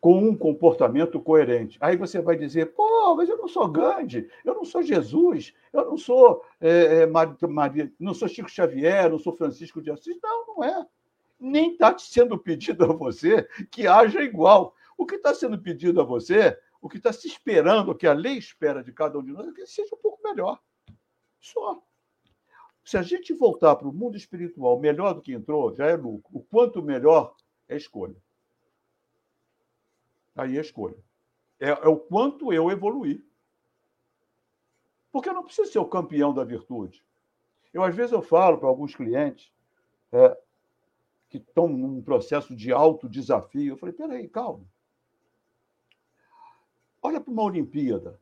Com 0.00 0.18
um 0.18 0.36
comportamento 0.36 1.20
coerente. 1.20 1.78
Aí 1.80 1.96
você 1.96 2.20
vai 2.20 2.36
dizer, 2.36 2.74
pô, 2.74 3.14
mas 3.16 3.28
eu 3.28 3.38
não 3.38 3.48
sou 3.48 3.68
Gandhi, 3.68 4.28
eu 4.44 4.54
não 4.54 4.64
sou 4.64 4.82
Jesus, 4.82 5.54
eu 5.72 5.84
não 5.84 5.96
sou 5.96 6.44
é, 6.60 7.02
é 7.02 7.46
Maria, 7.46 7.92
não 7.98 8.14
sou 8.14 8.28
Chico 8.28 8.48
Xavier, 8.48 9.10
não 9.10 9.18
sou 9.18 9.36
Francisco 9.36 9.82
de 9.82 9.90
Assis. 9.90 10.16
Não, 10.22 10.46
não 10.46 10.64
é. 10.64 10.86
Nem 11.38 11.72
está 11.72 11.96
sendo 11.98 12.38
pedido 12.38 12.84
a 12.84 12.92
você 12.92 13.42
que 13.70 13.86
haja 13.86 14.22
igual. 14.22 14.74
O 14.96 15.04
que 15.04 15.16
está 15.16 15.34
sendo 15.34 15.58
pedido 15.58 16.00
a 16.00 16.04
você, 16.04 16.56
o 16.80 16.88
que 16.88 16.96
está 16.96 17.12
se 17.12 17.26
esperando, 17.26 17.90
o 17.90 17.94
que 17.94 18.06
a 18.06 18.12
lei 18.12 18.38
espera 18.38 18.82
de 18.82 18.92
cada 18.92 19.18
um 19.18 19.24
de 19.24 19.32
nós, 19.32 19.46
é 19.46 19.52
que 19.52 19.66
seja 19.66 19.94
um 19.94 19.98
pouco 19.98 20.22
melhor. 20.22 20.58
Só. 21.40 21.82
Se 22.84 22.96
a 22.96 23.02
gente 23.02 23.34
voltar 23.34 23.76
para 23.76 23.88
o 23.88 23.92
mundo 23.92 24.16
espiritual 24.16 24.78
melhor 24.78 25.12
do 25.12 25.20
que 25.20 25.32
entrou, 25.32 25.74
já 25.74 25.86
é 25.86 25.96
lucro. 25.96 26.30
O 26.32 26.40
quanto 26.40 26.82
melhor 26.82 27.34
é 27.68 27.76
escolha. 27.76 28.16
Aí 30.36 30.58
é 30.58 30.60
escolha. 30.60 30.96
É, 31.58 31.70
é 31.70 31.88
o 31.88 31.96
quanto 31.96 32.52
eu 32.52 32.70
evoluir. 32.70 33.24
Porque 35.10 35.30
eu 35.30 35.34
não 35.34 35.44
preciso 35.44 35.72
ser 35.72 35.78
o 35.78 35.88
campeão 35.88 36.34
da 36.34 36.44
virtude. 36.44 37.02
Eu, 37.72 37.82
às 37.82 37.94
vezes, 37.94 38.12
eu 38.12 38.20
falo 38.20 38.58
para 38.58 38.68
alguns 38.68 38.94
clientes 38.94 39.50
é, 40.12 40.38
que 41.30 41.38
estão 41.38 41.68
num 41.68 42.02
processo 42.02 42.54
de 42.54 42.72
alto 42.72 43.08
desafio. 43.08 43.72
Eu 43.72 43.76
falei, 43.76 43.94
peraí, 43.94 44.28
calma. 44.28 44.64
Olha 47.02 47.20
para 47.20 47.32
uma 47.32 47.42
Olimpíada. 47.42 48.20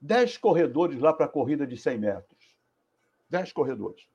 Dez 0.00 0.36
corredores 0.36 1.00
lá 1.00 1.12
para 1.12 1.26
a 1.26 1.28
corrida 1.28 1.66
de 1.66 1.76
100 1.76 1.98
metros. 1.98 2.56
Dez 3.28 3.52
corredores. 3.52 4.06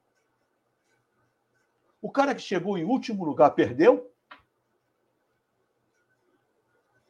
O 2.01 2.09
cara 2.09 2.33
que 2.33 2.41
chegou 2.41 2.77
em 2.77 2.83
último 2.83 3.25
lugar 3.25 3.51
perdeu? 3.51 4.10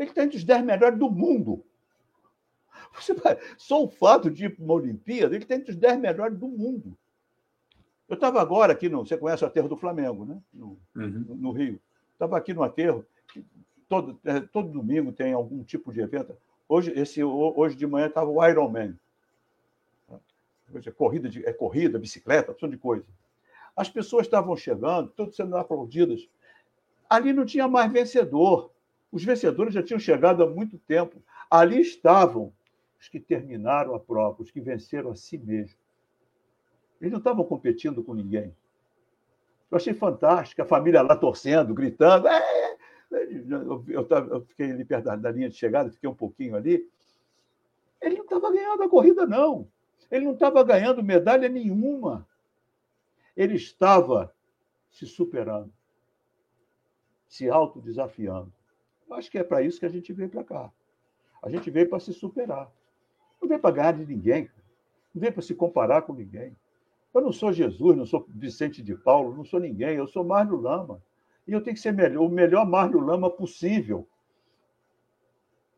Ele 0.02 0.10
está 0.10 0.24
entre 0.24 0.38
os 0.38 0.44
dez 0.44 0.64
melhores 0.64 0.98
do 0.98 1.10
mundo. 1.10 1.64
Você 2.96 3.16
só 3.58 3.84
o 3.84 3.90
fato 3.90 4.30
de 4.30 4.46
ir 4.46 4.56
para 4.56 4.66
uma 4.66 4.74
Olimpíada, 4.74 5.36
ele 5.36 5.44
está 5.44 5.56
entre 5.56 5.72
os 5.72 5.78
dez 5.78 6.00
melhores 6.00 6.38
do 6.38 6.48
mundo. 6.48 6.98
Eu 8.10 8.16
estava 8.16 8.42
agora 8.42 8.74
aqui 8.74 8.90
no. 8.90 9.06
Você 9.06 9.18
conhece 9.18 9.44
o 9.44 9.48
aterro 9.48 9.70
do 9.70 9.78
Flamengo, 9.78 10.26
né? 10.26 10.42
No, 10.54 10.78
uhum. 10.96 11.26
no 11.30 11.52
Rio. 11.52 11.80
Estava 12.14 12.38
aqui 12.38 12.54
no 12.54 12.64
aterro 12.64 13.06
todo, 13.92 14.18
é, 14.24 14.40
todo 14.40 14.70
domingo 14.70 15.12
tem 15.12 15.34
algum 15.34 15.64
tipo 15.66 15.92
de 15.92 16.00
evento. 16.00 16.34
Hoje, 16.68 16.94
esse, 16.96 17.22
hoje 17.22 17.76
de 17.76 17.86
manhã 17.86 18.08
estava 18.08 18.30
o 18.30 18.48
Ironman. 18.48 18.98
É 20.74 20.92
corrida, 20.92 21.28
de, 21.28 21.46
é 21.46 21.52
corrida, 21.52 22.00
bicicleta, 22.00 22.54
opção 22.54 22.70
de 22.70 22.78
coisa. 22.78 23.06
As 23.76 23.90
pessoas 23.90 24.26
estavam 24.26 24.56
chegando, 24.56 25.10
todas 25.10 25.36
sendo 25.36 25.58
aplaudidas. 25.58 26.26
Ali 27.10 27.34
não 27.34 27.46
tinha 27.46 27.68
mais 27.68 27.92
vencedor. 27.92 28.71
Os 29.12 29.24
vencedores 29.24 29.74
já 29.74 29.84
tinham 29.84 30.00
chegado 30.00 30.44
há 30.44 30.50
muito 30.50 30.78
tempo. 30.80 31.22
Ali 31.50 31.82
estavam 31.82 32.54
os 33.00 33.10
que 33.10 33.20
terminaram 33.20 33.94
a 33.94 34.00
prova, 34.00 34.42
os 34.42 34.52
que 34.52 34.62
venceram 34.62 35.12
a 35.12 35.16
si 35.16 35.38
mesmos. 35.38 35.78
Eles 37.00 37.12
não 37.12 37.20
estavam 37.20 37.44
competindo 37.44 38.04
com 38.04 38.14
ninguém. 38.14 38.56
Eu 39.70 39.78
achei 39.78 39.94
fantástico, 39.94 40.62
a 40.62 40.66
família 40.66 41.02
lá 41.02 41.16
torcendo, 41.16 41.74
gritando. 41.74 42.28
É, 42.28 42.78
eu, 43.12 43.84
eu, 43.88 44.08
eu 44.08 44.42
fiquei 44.46 44.72
ali 44.72 44.86
perto 44.86 45.06
da, 45.18 45.32
linha 45.32 45.50
de 45.50 45.56
chegada, 45.56 45.92
fiquei 45.92 46.10
um 46.10 46.16
pouquinho 46.16 46.56
ali. 46.56 46.88
Ele 48.02 48.18
não 48.18 48.24
estava 48.24 48.52
ganhando 48.52 48.84
a 48.84 48.90
corrida, 48.90 49.26
não. 49.26 49.68
Ele 50.10 50.26
não 50.26 50.34
estava 50.34 50.64
ganhando 50.64 51.04
medalha 51.04 51.50
nenhuma. 51.50 52.28
Ele 53.36 53.56
estava 53.56 54.34
se 54.90 55.06
superando, 55.06 55.74
se 57.28 57.50
autodesafiando. 57.50 58.52
Acho 59.12 59.30
que 59.30 59.38
é 59.38 59.44
para 59.44 59.62
isso 59.62 59.80
que 59.80 59.86
a 59.86 59.90
gente 59.90 60.12
veio 60.14 60.30
para 60.30 60.44
cá. 60.44 60.72
A 61.42 61.50
gente 61.50 61.70
veio 61.70 61.90
para 61.90 62.00
se 62.00 62.14
superar. 62.14 62.72
Não 63.42 63.48
veio 63.48 63.60
para 63.60 63.76
ganhar 63.76 63.92
de 63.94 64.06
ninguém. 64.06 64.50
Não 65.14 65.20
veio 65.20 65.34
para 65.34 65.42
se 65.42 65.54
comparar 65.56 66.04
com 66.04 66.14
ninguém. 66.14 66.56
Eu 67.14 67.22
não 67.22 67.32
sou 67.32 67.52
Jesus, 67.52 67.98
não 67.98 68.06
sou 68.06 68.26
Vicente 68.30 68.82
de 68.82 68.96
Paulo, 68.96 69.36
não 69.36 69.44
sou 69.44 69.60
ninguém. 69.60 69.96
Eu 69.96 70.08
sou 70.08 70.24
Márcio 70.24 70.56
Lama. 70.56 71.02
E 71.48 71.52
eu 71.52 71.62
tenho 71.62 71.76
que 71.76 71.82
ser 71.82 71.92
melhor, 71.92 72.24
o 72.24 72.30
melhor 72.30 72.66
Márcio 72.66 73.00
Lama 73.00 73.30
possível. 73.30 74.08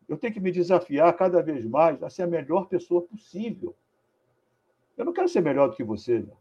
Eu 0.08 0.18
tenho 0.18 0.34
que 0.34 0.40
me 0.40 0.52
desafiar 0.52 1.12
cada 1.16 1.42
vez 1.42 1.66
mais 1.66 2.04
a 2.04 2.10
ser 2.10 2.24
a 2.24 2.28
melhor 2.28 2.68
pessoa 2.68 3.02
possível. 3.02 3.76
Eu 4.96 5.06
não 5.06 5.14
quero 5.14 5.28
ser 5.28 5.42
melhor 5.42 5.70
do 5.70 5.76
que 5.76 5.84
você, 5.84 6.20
não. 6.20 6.38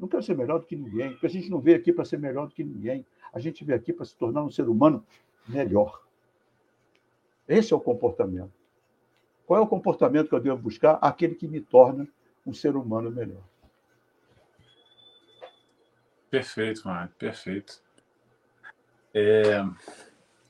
não 0.00 0.08
quero 0.08 0.22
ser 0.22 0.36
melhor 0.36 0.58
do 0.58 0.66
que 0.66 0.74
ninguém, 0.74 1.12
porque 1.12 1.26
a 1.26 1.30
gente 1.30 1.50
não 1.50 1.60
veio 1.60 1.76
aqui 1.76 1.92
para 1.92 2.04
ser 2.04 2.18
melhor 2.18 2.48
do 2.48 2.54
que 2.54 2.64
ninguém. 2.64 3.06
A 3.32 3.38
gente 3.38 3.64
veio 3.64 3.78
aqui 3.78 3.92
para 3.92 4.04
se 4.04 4.16
tornar 4.16 4.42
um 4.42 4.50
ser 4.50 4.68
humano 4.68 5.04
melhor. 5.46 6.05
Esse 7.48 7.72
é 7.72 7.76
o 7.76 7.80
comportamento. 7.80 8.52
Qual 9.46 9.60
é 9.60 9.62
o 9.62 9.66
comportamento 9.66 10.28
que 10.28 10.34
eu 10.34 10.40
devo 10.40 10.58
buscar? 10.58 10.98
Aquele 11.00 11.34
que 11.34 11.46
me 11.46 11.60
torna 11.60 12.08
um 12.46 12.52
ser 12.52 12.76
humano 12.76 13.10
melhor. 13.10 13.42
Perfeito, 16.28 16.86
Mário, 16.86 17.12
perfeito. 17.16 17.80
É, 19.14 19.64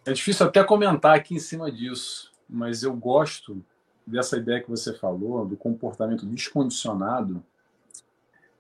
é 0.07 0.13
difícil 0.13 0.47
até 0.47 0.65
comentar 0.65 1.15
aqui 1.15 1.35
em 1.35 1.39
cima 1.39 1.71
disso, 1.71 2.33
mas 2.49 2.83
eu 2.83 2.95
gosto 2.97 3.63
dessa 4.07 4.39
ideia 4.39 4.63
que 4.63 4.71
você 4.71 4.95
falou, 4.95 5.45
do 5.45 5.57
comportamento 5.57 6.25
descondicionado, 6.25 7.45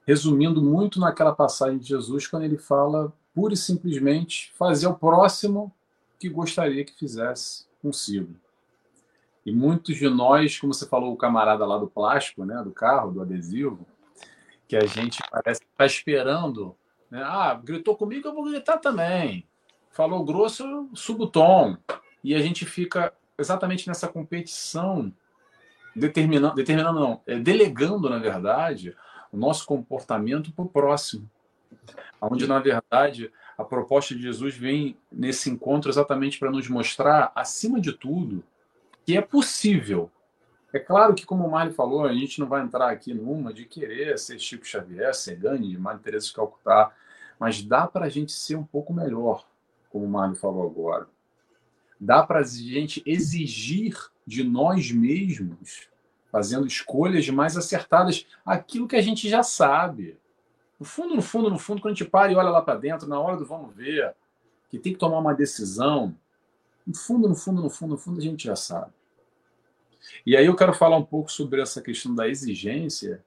resumindo 0.07 0.63
muito 0.63 1.01
naquela 1.01 1.35
passagem 1.35 1.79
de 1.79 1.89
Jesus, 1.89 2.27
quando 2.27 2.45
ele 2.45 2.59
fala 2.59 3.13
pura 3.35 3.55
e 3.55 3.57
simplesmente 3.57 4.53
fazer 4.55 4.87
ao 4.87 4.97
próximo 4.97 5.73
que 6.19 6.29
gostaria 6.29 6.85
que 6.85 6.97
fizesse 6.99 7.67
consigo. 7.87 8.35
E 9.45 9.53
muitos 9.53 9.97
de 9.97 10.09
nós, 10.09 10.59
como 10.59 10.75
você 10.75 10.87
falou, 10.87 11.13
o 11.13 11.17
camarada 11.17 11.65
lá 11.65 11.79
do 11.79 11.87
plástico, 11.87 12.45
né, 12.45 12.63
do 12.63 12.73
carro, 12.73 13.13
do 13.13 13.23
adesivo, 13.23 13.87
que 14.67 14.77
a 14.77 14.85
gente 14.85 15.23
parece 15.31 15.63
estar 15.63 15.77
tá 15.77 15.87
esperando. 15.87 16.77
Né? 17.11 17.23
Ah, 17.23 17.55
gritou 17.55 17.97
comigo, 17.97 18.27
eu 18.27 18.35
vou 18.35 18.45
gritar 18.45 18.79
também 18.79 19.47
falou 19.97 20.23
grosso, 20.23 20.91
subo 20.93 21.25
o 21.25 21.31
tom. 21.31 21.79
E 22.23 22.35
a 22.35 22.39
gente 22.41 22.67
fica 22.67 23.15
exatamente 23.39 23.89
nessa 23.89 24.07
competição, 24.07 25.11
determinando, 25.95 26.55
determinando 26.55 27.01
não, 27.01 27.23
é, 27.27 27.39
delegando, 27.39 28.11
na 28.11 28.19
verdade, 28.19 28.95
o 29.33 29.39
nosso 29.39 29.65
comportamento 29.65 30.53
para 30.53 30.65
o 30.65 30.69
próximo. 30.69 31.29
Onde, 32.21 32.47
na 32.47 32.59
verdade, 32.59 33.33
a 33.57 33.65
proposta 33.65 34.15
de 34.15 34.23
Jesus 34.23 34.57
vem 34.57 34.97
nesse 35.11 35.51
encontro 35.51 35.91
exatamente 35.91 36.39
para 36.39 36.51
nos 36.51 36.69
mostrar, 36.69 37.33
acima 37.35 37.81
de 37.81 37.93
tudo, 37.93 38.45
que 39.05 39.17
é 39.17 39.23
possível. 39.23 40.11
É 40.73 40.79
claro 40.79 41.15
que, 41.15 41.25
como 41.25 41.47
o 41.47 41.51
Mário 41.51 41.73
falou, 41.73 42.05
a 42.05 42.13
gente 42.13 42.39
não 42.39 42.49
vai 42.49 42.63
entrar 42.63 42.91
aqui 42.91 43.15
numa 43.15 43.53
de 43.53 43.65
querer 43.65 44.19
ser 44.19 44.39
Chico 44.39 44.67
Xavier, 44.67 45.15
ser 45.15 45.37
Gandhi, 45.37 45.79
Mário 45.79 46.01
Teresa 46.01 46.27
de 46.27 46.33
Calcutá, 46.33 46.93
mas 47.39 47.63
dá 47.63 47.87
para 47.87 48.07
a 48.07 48.09
gente 48.09 48.33
ser 48.33 48.57
um 48.57 48.65
pouco 48.65 48.93
melhor 48.93 49.47
como 49.89 50.05
o 50.05 50.09
Mário 50.09 50.35
falou 50.35 50.67
agora. 50.67 51.07
Dá 51.99 52.23
para 52.23 52.41
a 52.41 52.45
gente 52.45 53.03
exigir 53.07 53.97
de 54.27 54.45
nós 54.45 54.93
mesmos, 54.93 55.89
fazendo 56.31 56.67
escolhas 56.67 57.27
mais 57.31 57.57
acertadas, 57.57 58.27
aquilo 58.45 58.87
que 58.87 58.97
a 58.97 59.01
gente 59.01 59.29
já 59.29 59.43
sabe. 59.43 60.19
No 60.79 60.85
fundo, 60.85 61.15
no 61.15 61.23
fundo, 61.23 61.51
no 61.51 61.59
fundo, 61.59 61.81
quando 61.81 61.95
a 61.95 61.97
gente 61.97 62.09
para 62.09 62.33
e 62.33 62.37
olha 62.37 62.51
lá 62.51 62.61
para 62.61 62.79
dentro, 62.79 63.09
na 63.09 63.19
hora 63.19 63.37
do 63.37 63.47
vamos 63.47 63.75
ver, 63.75 64.15
que 64.69 64.79
tem 64.79 64.93
que 64.93 64.99
tomar 64.99 65.19
uma 65.19 65.35
decisão, 65.35 66.15
no 66.87 66.95
fundo, 66.95 67.29
no 67.29 67.35
fundo, 67.35 67.63
no 67.63 67.71
fundo, 67.71 67.91
no 67.93 67.99
fundo, 67.99 68.19
a 68.19 68.23
gente 68.23 68.45
já 68.45 68.55
sabe. 68.55 68.93
E 70.25 70.37
aí 70.37 70.47
eu 70.47 70.55
quero 70.55 70.73
falar 70.73 70.97
um 70.97 71.05
pouco 71.05 71.33
sobre 71.33 71.61
essa 71.61 71.81
questão 71.81 72.15
da 72.15 72.29
exigência, 72.29 73.25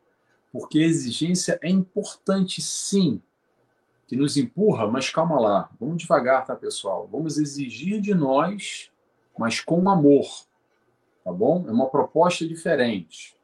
porque 0.51 0.79
exigência 0.79 1.59
é 1.61 1.69
importante 1.69 2.61
sim 2.61 3.21
que 4.07 4.15
nos 4.15 4.37
empurra, 4.37 4.87
mas 4.87 5.09
calma 5.09 5.39
lá, 5.39 5.69
vamos 5.79 5.97
devagar, 5.97 6.45
tá, 6.45 6.55
pessoal? 6.55 7.07
Vamos 7.11 7.37
exigir 7.37 8.01
de 8.01 8.15
nós, 8.15 8.89
mas 9.37 9.61
com 9.61 9.87
amor, 9.89 10.25
tá 11.23 11.31
bom? 11.31 11.65
É 11.67 11.71
uma 11.71 11.89
proposta 11.89 12.47
diferente. 12.47 13.35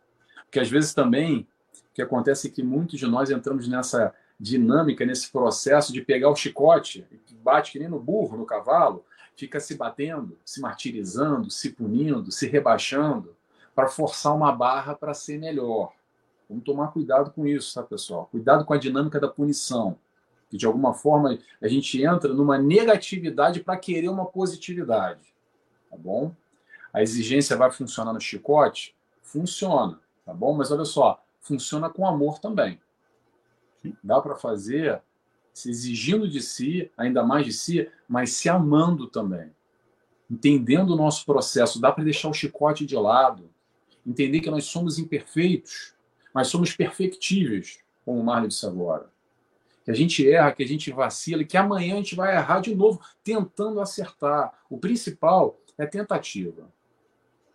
Porque 0.46 0.60
às 0.60 0.70
vezes 0.70 0.94
também 0.94 1.48
que 1.96 2.02
acontece 2.02 2.48
é 2.48 2.52
que 2.52 2.62
muitos 2.62 3.00
de 3.00 3.08
nós 3.08 3.32
entramos 3.32 3.68
nessa 3.68 4.14
dinâmica, 4.40 5.06
nesse 5.06 5.32
processo 5.32 5.92
de 5.92 6.02
pegar 6.02 6.30
o 6.30 6.36
chicote, 6.36 7.08
bate 7.42 7.72
que 7.72 7.80
nem 7.80 7.88
no 7.88 8.00
burro, 8.00 8.38
no 8.38 8.46
cavalo, 8.46 9.04
fica 9.36 9.60
se 9.60 9.76
batendo, 9.76 10.38
se 10.46 10.62
martirizando, 10.62 11.50
se 11.50 11.72
punindo, 11.72 12.32
se 12.32 12.48
rebaixando, 12.48 13.36
para 13.74 13.88
forçar 13.88 14.36
uma 14.36 14.52
barra 14.52 14.94
para 14.94 15.14
ser 15.14 15.40
melhor. 15.40 15.92
Vamos 16.50 16.64
tomar 16.64 16.90
cuidado 16.90 17.32
com 17.32 17.48
isso, 17.48 17.74
tá, 17.74 17.82
pessoal? 17.82 18.28
Cuidado 18.32 18.66
com 18.66 18.74
a 18.74 18.78
dinâmica 18.78 19.20
da 19.20 19.28
punição 19.28 19.98
que 20.50 20.58
de 20.58 20.66
alguma 20.66 20.94
forma 20.94 21.38
a 21.62 21.68
gente 21.68 22.02
entra 22.02 22.34
numa 22.34 22.58
negatividade 22.58 23.62
para 23.62 23.78
querer 23.78 24.10
uma 24.10 24.26
positividade, 24.26 25.34
tá 25.90 25.98
bom? 25.98 26.34
A 26.94 27.02
exigência 27.02 27.58
vai 27.58 27.72
funcionar 27.72 28.14
no 28.14 28.22
chicote? 28.22 28.96
Funciona. 29.22 30.00
tá 30.26 30.34
bom? 30.34 30.56
Mas 30.56 30.72
olha 30.72 30.86
só, 30.86 31.22
funciona 31.46 31.90
com 31.90 32.08
amor 32.08 32.40
também. 32.40 32.80
Dá 34.04 34.20
para 34.20 34.36
fazer 34.36 35.02
se 35.54 35.70
exigindo 35.70 36.28
de 36.28 36.42
si, 36.42 36.92
ainda 36.98 37.24
mais 37.24 37.46
de 37.46 37.54
si, 37.54 37.90
mas 38.10 38.32
se 38.32 38.50
amando 38.50 39.08
também. 39.08 39.52
Entendendo 40.30 40.92
o 40.92 40.98
nosso 40.98 41.26
processo, 41.26 41.80
dá 41.80 41.92
para 41.92 42.04
deixar 42.04 42.30
o 42.30 42.34
chicote 42.34 42.86
de 42.86 42.96
lado, 42.96 43.50
entender 44.06 44.42
que 44.42 44.50
nós 44.50 44.66
somos 44.66 44.98
imperfeitos, 44.98 45.94
mas 46.34 46.48
somos 46.48 46.76
perfectíveis, 46.76 47.80
como 48.04 48.20
o 48.20 48.24
Marley 48.24 48.50
disse 48.50 48.66
agora. 48.66 49.10
Que 49.86 49.92
a 49.92 49.94
gente 49.94 50.28
erra, 50.30 50.52
que 50.52 50.64
a 50.64 50.68
gente 50.68 50.92
vacila 50.92 51.44
que 51.44 51.56
amanhã 51.56 51.94
a 51.94 51.98
gente 51.98 52.16
vai 52.16 52.36
errar 52.36 52.60
de 52.60 52.74
novo, 52.74 53.00
tentando 53.24 53.80
acertar. 53.80 54.52
O 54.68 54.80
principal 54.80 55.58
é 55.78 55.86
tentativa, 55.86 56.68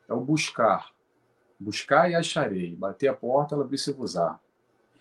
é 0.08 0.14
o 0.14 0.20
buscar. 0.20 0.92
Buscar 1.60 2.10
e 2.10 2.14
acharei. 2.14 2.74
Bater 2.74 3.08
a 3.08 3.14
porta, 3.14 3.54
ela 3.54 3.68
usar. 3.98 4.40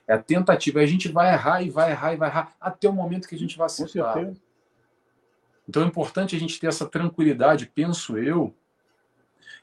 É 0.05 0.13
a 0.13 0.19
tentativa. 0.19 0.81
A 0.81 0.85
gente 0.85 1.07
vai 1.07 1.33
errar 1.33 1.61
e 1.61 1.69
vai 1.69 1.91
errar 1.91 2.13
e 2.13 2.17
vai 2.17 2.29
errar 2.29 2.53
até 2.59 2.89
o 2.89 2.93
momento 2.93 3.27
que 3.27 3.35
a 3.35 3.39
gente 3.39 3.57
vai 3.57 3.67
acertar. 3.67 4.33
Então 5.67 5.83
é 5.83 5.85
importante 5.85 6.35
a 6.35 6.39
gente 6.39 6.59
ter 6.59 6.67
essa 6.67 6.85
tranquilidade, 6.85 7.71
penso 7.73 8.17
eu, 8.17 8.53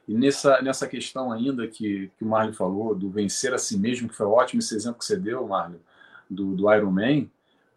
e 0.06 0.14
nessa, 0.14 0.62
nessa 0.62 0.86
questão 0.86 1.32
ainda 1.32 1.66
que, 1.66 2.12
que 2.16 2.24
o 2.24 2.28
Marlon 2.28 2.52
falou, 2.52 2.94
do 2.94 3.10
vencer 3.10 3.52
a 3.52 3.59
si 3.59 3.77
mesmo, 3.77 4.09
que 4.09 4.14
foi 4.14 4.27
ótimo 4.27 4.60
esse 4.60 4.74
exemplo 4.74 5.01
que 5.01 5.05
você 5.05 5.16
deu, 5.16 5.47
Marlon, 5.48 5.78
do, 6.31 6.55
do 6.55 6.73
Iron 6.73 6.93
Man, 6.93 7.27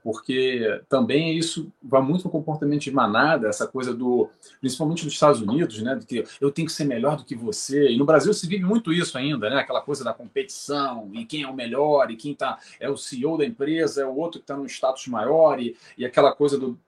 porque 0.04 0.82
também 0.88 1.38
isso 1.38 1.72
vai 1.82 2.02
muito 2.02 2.26
no 2.26 2.32
comportamento 2.32 2.82
de 2.82 2.92
manada, 2.92 3.48
essa 3.48 3.68
coisa 3.68 3.94
do, 3.94 4.30
principalmente 4.60 5.04
nos 5.04 5.14
Estados 5.14 5.42
Unidos, 5.42 5.82
né, 5.82 5.96
de 5.96 6.06
que 6.06 6.24
eu 6.40 6.52
tenho 6.52 6.68
que 6.68 6.74
ser 6.74 6.86
melhor 6.86 7.18
do 7.18 7.26
que 7.26 7.36
você. 7.36 7.90
E 7.90 7.98
no 7.98 8.06
Brasil 8.06 8.34
se 8.34 8.48
vive 8.48 8.64
muito 8.64 8.94
isso 8.94 9.18
ainda, 9.18 9.50
né, 9.50 9.58
aquela 9.58 9.82
coisa 9.82 10.04
da 10.04 10.14
competição 10.14 11.10
e 11.14 11.26
quem 11.26 11.44
é 11.44 11.48
o 11.48 11.54
melhor 11.54 12.10
e 12.12 12.16
quem 12.16 12.34
tá 12.34 12.58
é 12.80 12.90
o 12.90 12.98
CEO 12.98 13.38
da 13.38 13.46
empresa, 13.46 14.02
é 14.02 14.06
o 14.06 14.16
outro 14.16 14.40
que 14.40 14.44
está 14.44 14.56
num 14.56 14.66
status 14.66 15.08
maior 15.08 15.60
e, 15.60 15.76
e 15.98 16.06
aquela 16.06 16.34
coisa 16.34 16.58
do 16.58 16.80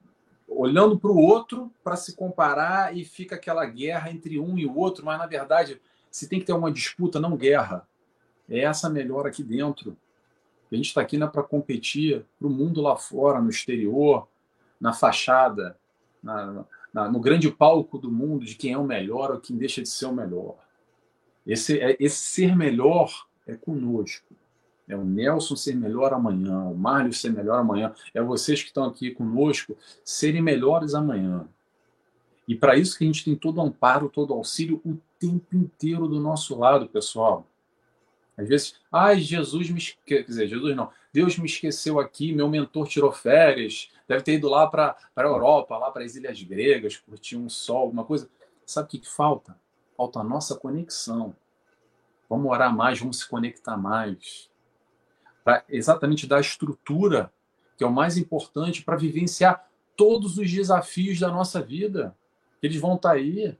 olhando 0.48 0.98
para 0.98 1.10
o 1.10 1.18
outro 1.18 1.70
para 1.82 1.96
se 1.96 2.14
comparar 2.14 2.94
e 2.94 3.04
fica 3.04 3.36
aquela 3.36 3.64
guerra 3.64 4.10
entre 4.10 4.38
um 4.38 4.58
e 4.58 4.66
o 4.66 4.76
outro, 4.76 5.04
mas 5.04 5.18
na 5.18 5.26
verdade 5.26 5.80
se 6.10 6.28
tem 6.28 6.38
que 6.38 6.44
ter 6.44 6.52
uma 6.52 6.70
disputa, 6.70 7.18
não 7.18 7.36
guerra. 7.36 7.88
É 8.48 8.60
essa 8.60 8.90
melhor 8.90 9.26
aqui 9.26 9.42
dentro. 9.42 9.96
A 10.72 10.76
gente 10.76 10.86
está 10.86 11.00
aqui 11.00 11.18
né, 11.18 11.26
para 11.26 11.42
competir 11.42 12.24
para 12.38 12.48
o 12.48 12.50
mundo 12.50 12.80
lá 12.80 12.96
fora, 12.96 13.40
no 13.40 13.50
exterior, 13.50 14.26
na 14.80 14.92
fachada, 14.92 15.76
na, 16.22 16.64
na, 16.92 17.10
no 17.10 17.20
grande 17.20 17.50
palco 17.50 17.98
do 17.98 18.10
mundo 18.10 18.44
de 18.44 18.54
quem 18.54 18.72
é 18.72 18.78
o 18.78 18.84
melhor 18.84 19.30
ou 19.30 19.40
quem 19.40 19.56
deixa 19.56 19.82
de 19.82 19.88
ser 19.88 20.06
o 20.06 20.12
melhor. 20.12 20.56
Esse, 21.46 21.78
é, 21.78 21.96
esse 22.00 22.16
ser 22.16 22.56
melhor 22.56 23.26
é 23.46 23.54
conosco. 23.54 24.34
É 24.88 24.96
o 24.96 25.04
Nelson 25.04 25.56
ser 25.56 25.76
melhor 25.76 26.12
amanhã, 26.12 26.64
o 26.64 26.74
Mário 26.74 27.12
ser 27.12 27.30
melhor 27.32 27.58
amanhã. 27.58 27.94
É 28.12 28.22
vocês 28.22 28.60
que 28.62 28.68
estão 28.68 28.84
aqui 28.84 29.10
conosco 29.10 29.76
serem 30.04 30.42
melhores 30.42 30.94
amanhã. 30.94 31.46
E 32.48 32.54
para 32.54 32.76
isso 32.76 32.98
que 32.98 33.04
a 33.04 33.06
gente 33.06 33.24
tem 33.24 33.36
todo 33.36 33.58
o 33.58 33.62
amparo, 33.62 34.08
todo 34.08 34.30
o 34.30 34.34
auxílio 34.34 34.80
o 34.84 34.98
tempo 35.18 35.54
inteiro 35.54 36.08
do 36.08 36.18
nosso 36.18 36.58
lado, 36.58 36.88
pessoal. 36.88 37.46
Às 38.36 38.48
vezes, 38.48 38.80
ai, 38.90 39.20
Jesus 39.20 39.70
me 39.70 39.78
esqueceu. 39.78 40.02
Quer 40.06 40.22
dizer, 40.24 40.48
Jesus 40.48 40.74
não. 40.74 40.90
Deus 41.12 41.38
me 41.38 41.46
esqueceu 41.46 42.00
aqui, 42.00 42.32
meu 42.32 42.48
mentor 42.48 42.88
tirou 42.88 43.12
férias, 43.12 43.90
deve 44.08 44.22
ter 44.22 44.34
ido 44.34 44.48
lá 44.48 44.66
para 44.66 44.96
a 45.14 45.22
Europa, 45.22 45.76
lá 45.76 45.90
para 45.90 46.04
as 46.04 46.16
ilhas 46.16 46.42
gregas, 46.42 46.96
curtir 46.96 47.36
um 47.36 47.48
sol, 47.48 47.82
alguma 47.82 48.04
coisa. 48.04 48.30
Sabe 48.64 48.86
o 48.86 48.90
que, 48.90 48.98
que 48.98 49.08
falta? 49.08 49.56
Falta 49.96 50.20
a 50.20 50.24
nossa 50.24 50.56
conexão. 50.56 51.36
Vamos 52.28 52.50
orar 52.50 52.74
mais, 52.74 52.98
vamos 52.98 53.18
se 53.18 53.28
conectar 53.28 53.76
mais 53.76 54.50
para 55.44 55.64
exatamente 55.68 56.26
dar 56.26 56.40
estrutura, 56.40 57.32
que 57.76 57.84
é 57.84 57.86
o 57.86 57.92
mais 57.92 58.16
importante 58.16 58.82
para 58.82 58.96
vivenciar 58.96 59.68
todos 59.96 60.38
os 60.38 60.50
desafios 60.50 61.18
da 61.20 61.28
nossa 61.28 61.60
vida. 61.60 62.16
Eles 62.62 62.80
vão 62.80 62.94
estar 62.94 63.10
tá 63.10 63.14
aí. 63.16 63.56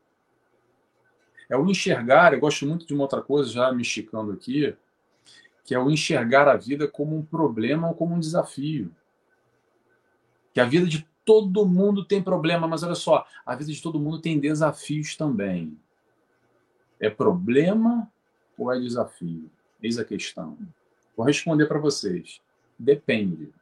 É 1.53 1.57
o 1.57 1.69
enxergar, 1.69 2.33
eu 2.33 2.41
gosto 2.41 2.65
muito 2.65 2.87
de 2.87 2.95
uma 2.95 3.03
outra 3.03 3.21
coisa, 3.21 3.51
já 3.51 3.71
me 3.71 3.83
esticando 3.83 4.33
aqui, 4.33 4.75
que 5.63 5.75
é 5.75 5.79
o 5.79 5.91
enxergar 5.91 6.49
a 6.49 6.57
vida 6.57 6.89
como 6.89 7.15
um 7.15 7.23
problema 7.23 7.89
ou 7.89 7.95
como 7.95 8.15
um 8.15 8.19
desafio. 8.19 8.91
Que 10.55 10.61
a 10.61 10.65
vida 10.65 10.87
de 10.87 11.07
todo 11.27 11.67
mundo 11.67 12.07
tem 12.07 12.23
problema, 12.23 12.67
mas 12.67 12.83
olha 12.83 12.95
só, 12.95 13.27
a 13.45 13.55
vida 13.55 13.71
de 13.71 13.83
todo 13.83 14.01
mundo 14.01 14.19
tem 14.19 14.41
desafios 14.41 15.15
também. 15.15 15.79
É 16.99 17.11
problema 17.11 18.11
ou 18.57 18.73
é 18.73 18.81
desafio? 18.81 19.51
Eis 19.83 19.99
a 19.99 20.07
questão. 20.07 20.57
Vou 21.15 21.27
responder 21.27 21.67
para 21.67 21.79
vocês. 21.79 22.41
Depende. 22.79 23.53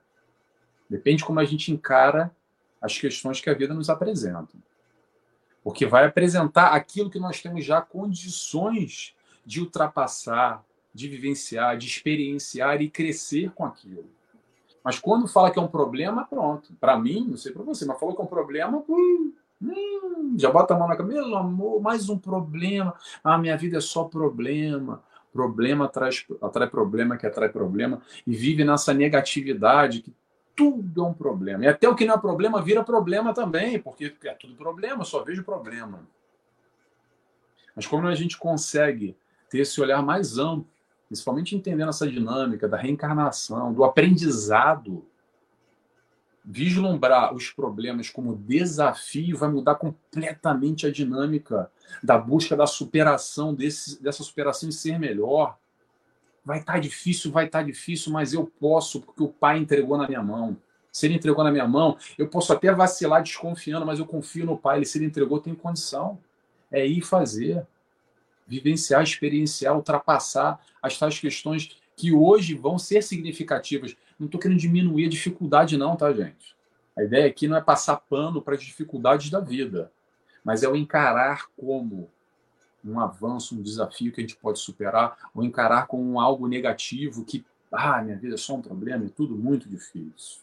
Depende 0.88 1.24
como 1.24 1.40
a 1.40 1.44
gente 1.44 1.72
encara 1.72 2.30
as 2.80 2.96
questões 2.96 3.40
que 3.40 3.50
a 3.50 3.54
vida 3.54 3.74
nos 3.74 3.90
apresenta. 3.90 4.56
Porque 5.62 5.86
vai 5.86 6.06
apresentar 6.06 6.68
aquilo 6.68 7.10
que 7.10 7.18
nós 7.18 7.40
temos 7.40 7.64
já 7.64 7.80
condições 7.80 9.14
de 9.44 9.60
ultrapassar, 9.60 10.64
de 10.92 11.08
vivenciar, 11.08 11.76
de 11.76 11.86
experienciar 11.86 12.80
e 12.80 12.90
crescer 12.90 13.50
com 13.50 13.64
aquilo. 13.64 14.06
Mas 14.82 14.98
quando 14.98 15.28
fala 15.28 15.50
que 15.50 15.58
é 15.58 15.62
um 15.62 15.68
problema, 15.68 16.24
pronto. 16.24 16.72
Para 16.80 16.98
mim, 16.98 17.26
não 17.28 17.36
sei 17.36 17.52
para 17.52 17.62
você, 17.62 17.84
mas 17.84 17.98
falou 17.98 18.14
que 18.14 18.20
é 18.20 18.24
um 18.24 18.28
problema, 18.28 18.82
hum, 18.88 19.32
hum, 19.62 20.34
já 20.38 20.50
bota 20.50 20.74
a 20.74 20.78
mão 20.78 20.88
na 20.88 20.96
cabeça, 20.96 21.26
meu 21.26 21.36
amor, 21.36 21.80
mais 21.82 22.08
um 22.08 22.18
problema. 22.18 22.94
Ah, 23.22 23.36
minha 23.36 23.56
vida 23.56 23.76
é 23.76 23.80
só 23.80 24.04
problema 24.04 25.02
problema 25.32 25.86
atrai, 25.86 26.10
atrai 26.42 26.68
problema 26.68 27.16
que 27.16 27.26
atrai 27.26 27.48
problema, 27.48 28.00
e 28.26 28.34
vive 28.34 28.64
nessa 28.64 28.92
negatividade 28.92 30.02
que 30.02 30.12
tudo 30.60 31.02
é 31.02 31.06
um 31.06 31.14
problema. 31.14 31.64
E 31.64 31.68
até 31.68 31.88
o 31.88 31.94
que 31.94 32.04
não 32.04 32.16
é 32.16 32.18
problema 32.18 32.60
vira 32.60 32.84
problema 32.84 33.32
também, 33.32 33.80
porque 33.80 34.14
é 34.24 34.34
tudo 34.34 34.54
problema, 34.54 35.06
só 35.06 35.24
vejo 35.24 35.42
problema. 35.42 36.06
Mas 37.74 37.86
como 37.86 38.06
a 38.06 38.14
gente 38.14 38.36
consegue 38.36 39.16
ter 39.48 39.60
esse 39.60 39.80
olhar 39.80 40.02
mais 40.02 40.36
amplo, 40.36 40.68
principalmente 41.08 41.56
entendendo 41.56 41.88
essa 41.88 42.06
dinâmica 42.06 42.68
da 42.68 42.76
reencarnação, 42.76 43.72
do 43.72 43.82
aprendizado, 43.84 45.02
vislumbrar 46.44 47.34
os 47.34 47.48
problemas 47.48 48.10
como 48.10 48.36
desafio 48.36 49.38
vai 49.38 49.48
mudar 49.48 49.76
completamente 49.76 50.86
a 50.86 50.92
dinâmica 50.92 51.70
da 52.02 52.18
busca 52.18 52.54
da 52.54 52.66
superação 52.66 53.54
desse, 53.54 54.02
dessa 54.02 54.22
superação 54.22 54.68
e 54.68 54.72
ser 54.72 54.98
melhor. 54.98 55.58
Vai 56.50 56.58
estar 56.58 56.72
tá 56.72 56.78
difícil, 56.80 57.30
vai 57.30 57.46
estar 57.46 57.60
tá 57.60 57.64
difícil, 57.64 58.12
mas 58.12 58.32
eu 58.32 58.44
posso 58.44 59.00
porque 59.00 59.22
o 59.22 59.28
pai 59.28 59.56
entregou 59.58 59.96
na 59.96 60.08
minha 60.08 60.20
mão. 60.20 60.56
Se 60.90 61.06
ele 61.06 61.14
entregou 61.14 61.44
na 61.44 61.52
minha 61.52 61.68
mão, 61.68 61.96
eu 62.18 62.26
posso 62.26 62.52
até 62.52 62.72
vacilar 62.72 63.22
desconfiando, 63.22 63.86
mas 63.86 64.00
eu 64.00 64.04
confio 64.04 64.44
no 64.44 64.58
pai. 64.58 64.78
Ele, 64.78 64.84
se 64.84 64.98
ele 64.98 65.04
entregou, 65.04 65.38
tem 65.38 65.54
condição. 65.54 66.18
É 66.68 66.84
ir 66.84 67.02
fazer, 67.02 67.64
vivenciar, 68.48 69.00
experienciar, 69.00 69.76
ultrapassar 69.76 70.58
as 70.82 70.98
tais 70.98 71.20
questões 71.20 71.80
que 71.96 72.12
hoje 72.12 72.56
vão 72.56 72.80
ser 72.80 73.00
significativas. 73.04 73.96
Não 74.18 74.26
estou 74.26 74.40
querendo 74.40 74.58
diminuir 74.58 75.06
a 75.06 75.08
dificuldade, 75.08 75.76
não, 75.76 75.94
tá, 75.94 76.12
gente? 76.12 76.56
A 76.98 77.04
ideia 77.04 77.28
aqui 77.28 77.46
não 77.46 77.58
é 77.58 77.60
passar 77.60 77.94
pano 77.94 78.42
para 78.42 78.56
as 78.56 78.62
dificuldades 78.64 79.30
da 79.30 79.38
vida, 79.38 79.92
mas 80.42 80.64
é 80.64 80.68
o 80.68 80.74
encarar 80.74 81.46
como 81.56 82.10
um 82.84 82.98
avanço, 83.00 83.54
um 83.54 83.62
desafio 83.62 84.12
que 84.12 84.20
a 84.20 84.22
gente 84.22 84.36
pode 84.36 84.58
superar, 84.58 85.16
ou 85.34 85.44
encarar 85.44 85.86
como 85.86 86.20
algo 86.20 86.48
negativo 86.48 87.24
que, 87.24 87.44
ah, 87.70 88.02
minha 88.02 88.16
vida 88.16 88.34
é 88.34 88.38
só 88.38 88.54
um 88.54 88.62
problema, 88.62 89.04
é 89.04 89.08
tudo 89.08 89.36
muito 89.36 89.68
difícil. 89.68 90.40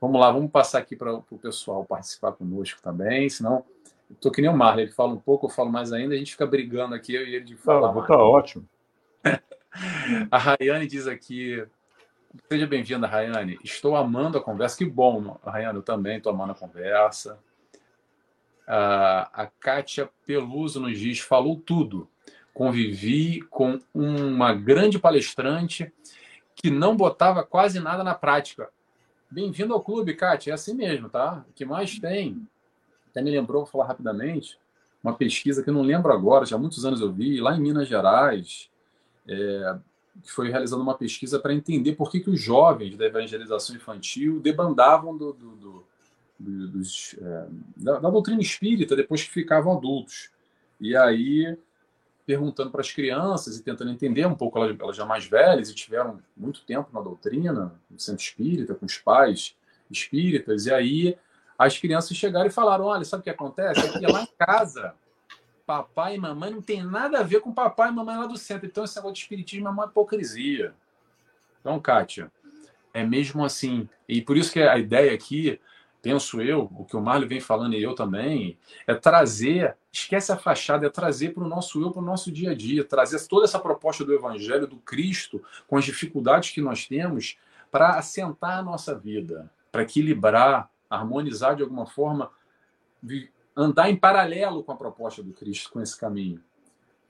Vamos 0.00 0.20
lá, 0.20 0.30
vamos 0.30 0.50
passar 0.50 0.78
aqui 0.78 0.94
para 0.94 1.14
o 1.14 1.38
pessoal 1.40 1.84
participar 1.84 2.32
conosco 2.32 2.80
também, 2.82 3.28
senão 3.28 3.64
estou 4.10 4.30
que 4.30 4.42
nem 4.42 4.50
o 4.50 4.56
Marley, 4.56 4.86
ele 4.86 4.92
fala 4.92 5.12
um 5.12 5.18
pouco, 5.18 5.46
eu 5.46 5.50
falo 5.50 5.70
mais 5.70 5.92
ainda, 5.92 6.14
a 6.14 6.18
gente 6.18 6.32
fica 6.32 6.46
brigando 6.46 6.94
aqui, 6.94 7.14
eu 7.14 7.26
e 7.26 7.36
ele 7.36 7.44
de 7.44 7.56
falar. 7.56 7.96
Está 8.00 8.18
ótimo. 8.18 8.68
A 10.30 10.38
Rayane 10.38 10.86
diz 10.86 11.06
aqui. 11.06 11.66
Seja 12.48 12.66
bem-vinda, 12.66 13.06
Rayane. 13.06 13.58
Estou 13.62 13.96
amando 13.96 14.38
a 14.38 14.40
conversa. 14.40 14.76
Que 14.76 14.84
bom, 14.84 15.38
Rayane, 15.44 15.76
eu 15.76 15.82
também 15.82 16.18
estou 16.18 16.32
amando 16.32 16.52
a 16.52 16.54
conversa. 16.54 17.38
A 18.66 19.50
Kátia 19.60 20.08
Peluso 20.26 20.80
nos 20.80 20.98
diz: 20.98 21.20
falou 21.20 21.56
tudo. 21.56 22.08
Convivi 22.52 23.40
com 23.50 23.80
uma 23.92 24.54
grande 24.54 24.98
palestrante 24.98 25.92
que 26.54 26.70
não 26.70 26.96
botava 26.96 27.42
quase 27.42 27.80
nada 27.80 28.04
na 28.04 28.14
prática. 28.14 28.68
Bem-vindo 29.28 29.74
ao 29.74 29.82
clube, 29.82 30.14
Kátia. 30.14 30.52
É 30.52 30.54
assim 30.54 30.74
mesmo, 30.74 31.08
tá? 31.08 31.44
O 31.48 31.52
que 31.52 31.64
mais 31.64 31.98
tem? 31.98 32.46
Até 33.10 33.20
me 33.20 33.30
lembrou, 33.30 33.62
vou 33.62 33.70
falar 33.70 33.86
rapidamente, 33.86 34.58
uma 35.02 35.14
pesquisa 35.14 35.62
que 35.62 35.70
eu 35.70 35.74
não 35.74 35.82
lembro 35.82 36.12
agora, 36.12 36.46
já 36.46 36.56
há 36.56 36.58
muitos 36.58 36.84
anos 36.84 37.00
eu 37.00 37.12
vi, 37.12 37.40
lá 37.40 37.56
em 37.56 37.60
Minas 37.60 37.88
Gerais 37.88 38.70
é, 39.26 39.78
que 40.22 40.30
foi 40.30 40.50
realizando 40.50 40.82
uma 40.82 40.96
pesquisa 40.96 41.38
para 41.38 41.54
entender 41.54 41.94
por 41.94 42.10
que, 42.10 42.20
que 42.20 42.30
os 42.30 42.40
jovens 42.40 42.96
da 42.96 43.06
evangelização 43.06 43.74
infantil 43.74 44.40
debandavam 44.40 45.16
do, 45.16 45.32
do, 45.32 45.56
do 45.56 45.86
dos, 46.38 47.14
é, 47.20 47.46
da, 47.76 47.98
da, 47.98 48.10
doutrina 48.10 48.40
espírita 48.40 48.96
depois 48.96 49.22
que 49.22 49.30
ficavam 49.30 49.76
adultos. 49.76 50.30
E 50.80 50.96
aí 50.96 51.56
perguntando 52.26 52.70
para 52.70 52.80
as 52.80 52.90
crianças 52.90 53.58
e 53.58 53.62
tentando 53.62 53.90
entender 53.90 54.26
um 54.26 54.34
pouco, 54.34 54.58
elas, 54.58 54.76
elas 54.80 54.96
já 54.96 55.04
mais 55.04 55.26
velhas 55.26 55.68
e 55.68 55.74
tiveram 55.74 56.18
muito 56.36 56.64
tempo 56.64 56.88
na 56.92 57.00
doutrina, 57.00 57.78
no 57.90 58.00
centro 58.00 58.22
espírita, 58.22 58.74
com 58.74 58.86
os 58.86 58.96
pais 58.96 59.54
espíritas, 59.90 60.64
e 60.66 60.72
aí 60.72 61.18
as 61.58 61.78
crianças 61.78 62.16
chegaram 62.16 62.46
e 62.46 62.50
falaram: 62.50 62.84
olha, 62.84 63.04
sabe 63.04 63.20
o 63.20 63.24
que 63.24 63.30
acontece? 63.30 63.80
É 63.80 63.98
que 63.98 64.06
lá 64.06 64.22
em 64.22 64.28
casa, 64.38 64.94
papai 65.66 66.16
e 66.16 66.18
mamãe 66.18 66.50
não 66.50 66.62
tem 66.62 66.82
nada 66.82 67.20
a 67.20 67.22
ver 67.22 67.40
com 67.40 67.52
papai 67.52 67.90
e 67.90 67.92
mamãe 67.92 68.16
lá 68.16 68.26
do 68.26 68.36
centro. 68.36 68.66
Então, 68.66 68.84
esse 68.84 68.96
negócio 68.96 69.14
de 69.14 69.20
espiritismo 69.20 69.68
é 69.68 69.70
uma 69.70 69.86
hipocrisia. 69.86 70.74
Então, 71.60 71.78
Kátia, 71.80 72.30
é 72.92 73.04
mesmo 73.04 73.44
assim. 73.44 73.88
E 74.08 74.20
por 74.20 74.36
isso 74.36 74.52
que 74.52 74.60
a 74.60 74.78
ideia 74.78 75.14
aqui, 75.14 75.60
penso 76.04 76.42
eu, 76.42 76.70
o 76.76 76.84
que 76.84 76.94
o 76.94 77.00
Mário 77.00 77.26
vem 77.26 77.40
falando 77.40 77.74
e 77.74 77.82
eu 77.82 77.94
também, 77.94 78.58
é 78.86 78.94
trazer, 78.94 79.74
esquece 79.90 80.30
a 80.30 80.36
fachada, 80.36 80.86
é 80.86 80.90
trazer 80.90 81.32
para 81.32 81.42
o 81.42 81.48
nosso 81.48 81.80
eu, 81.80 81.90
para 81.90 82.02
o 82.02 82.04
nosso 82.04 82.30
dia 82.30 82.50
a 82.50 82.54
dia, 82.54 82.84
trazer 82.84 83.26
toda 83.26 83.46
essa 83.46 83.58
proposta 83.58 84.04
do 84.04 84.12
Evangelho, 84.12 84.66
do 84.66 84.76
Cristo, 84.76 85.42
com 85.66 85.78
as 85.78 85.84
dificuldades 85.86 86.50
que 86.50 86.60
nós 86.60 86.86
temos, 86.86 87.38
para 87.70 87.96
assentar 87.96 88.58
a 88.58 88.62
nossa 88.62 88.94
vida, 88.94 89.50
para 89.72 89.80
equilibrar, 89.80 90.70
harmonizar 90.90 91.56
de 91.56 91.62
alguma 91.62 91.86
forma, 91.86 92.30
andar 93.56 93.88
em 93.88 93.96
paralelo 93.96 94.62
com 94.62 94.72
a 94.72 94.76
proposta 94.76 95.22
do 95.22 95.32
Cristo, 95.32 95.70
com 95.70 95.80
esse 95.80 95.98
caminho. 95.98 96.44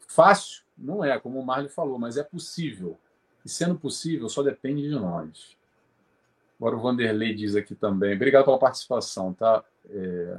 Fácil? 0.06 0.62
Não 0.78 1.04
é, 1.04 1.18
como 1.18 1.40
o 1.40 1.44
Marley 1.44 1.68
falou, 1.68 1.98
mas 1.98 2.16
é 2.16 2.22
possível. 2.22 2.96
E 3.44 3.48
sendo 3.48 3.74
possível, 3.74 4.28
só 4.28 4.40
depende 4.40 4.82
de 4.82 4.94
nós. 4.94 5.56
Agora 6.64 6.76
o 6.76 6.80
Vanderlei 6.80 7.34
diz 7.34 7.54
aqui 7.54 7.74
também. 7.74 8.14
Obrigado 8.14 8.46
pela 8.46 8.58
participação, 8.58 9.34
tá? 9.34 9.62
É... 9.90 10.38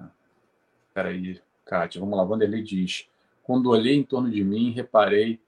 Peraí, 0.91 1.39
Kátia, 1.63 2.01
vamos 2.01 2.17
lá. 2.17 2.23
Vanderlei 2.23 2.63
diz: 2.63 3.07
Quando 3.43 3.69
olhei 3.69 3.95
em 3.95 4.03
torno 4.03 4.31
de 4.31 4.43
mim, 4.43 4.71
reparei 4.71 5.39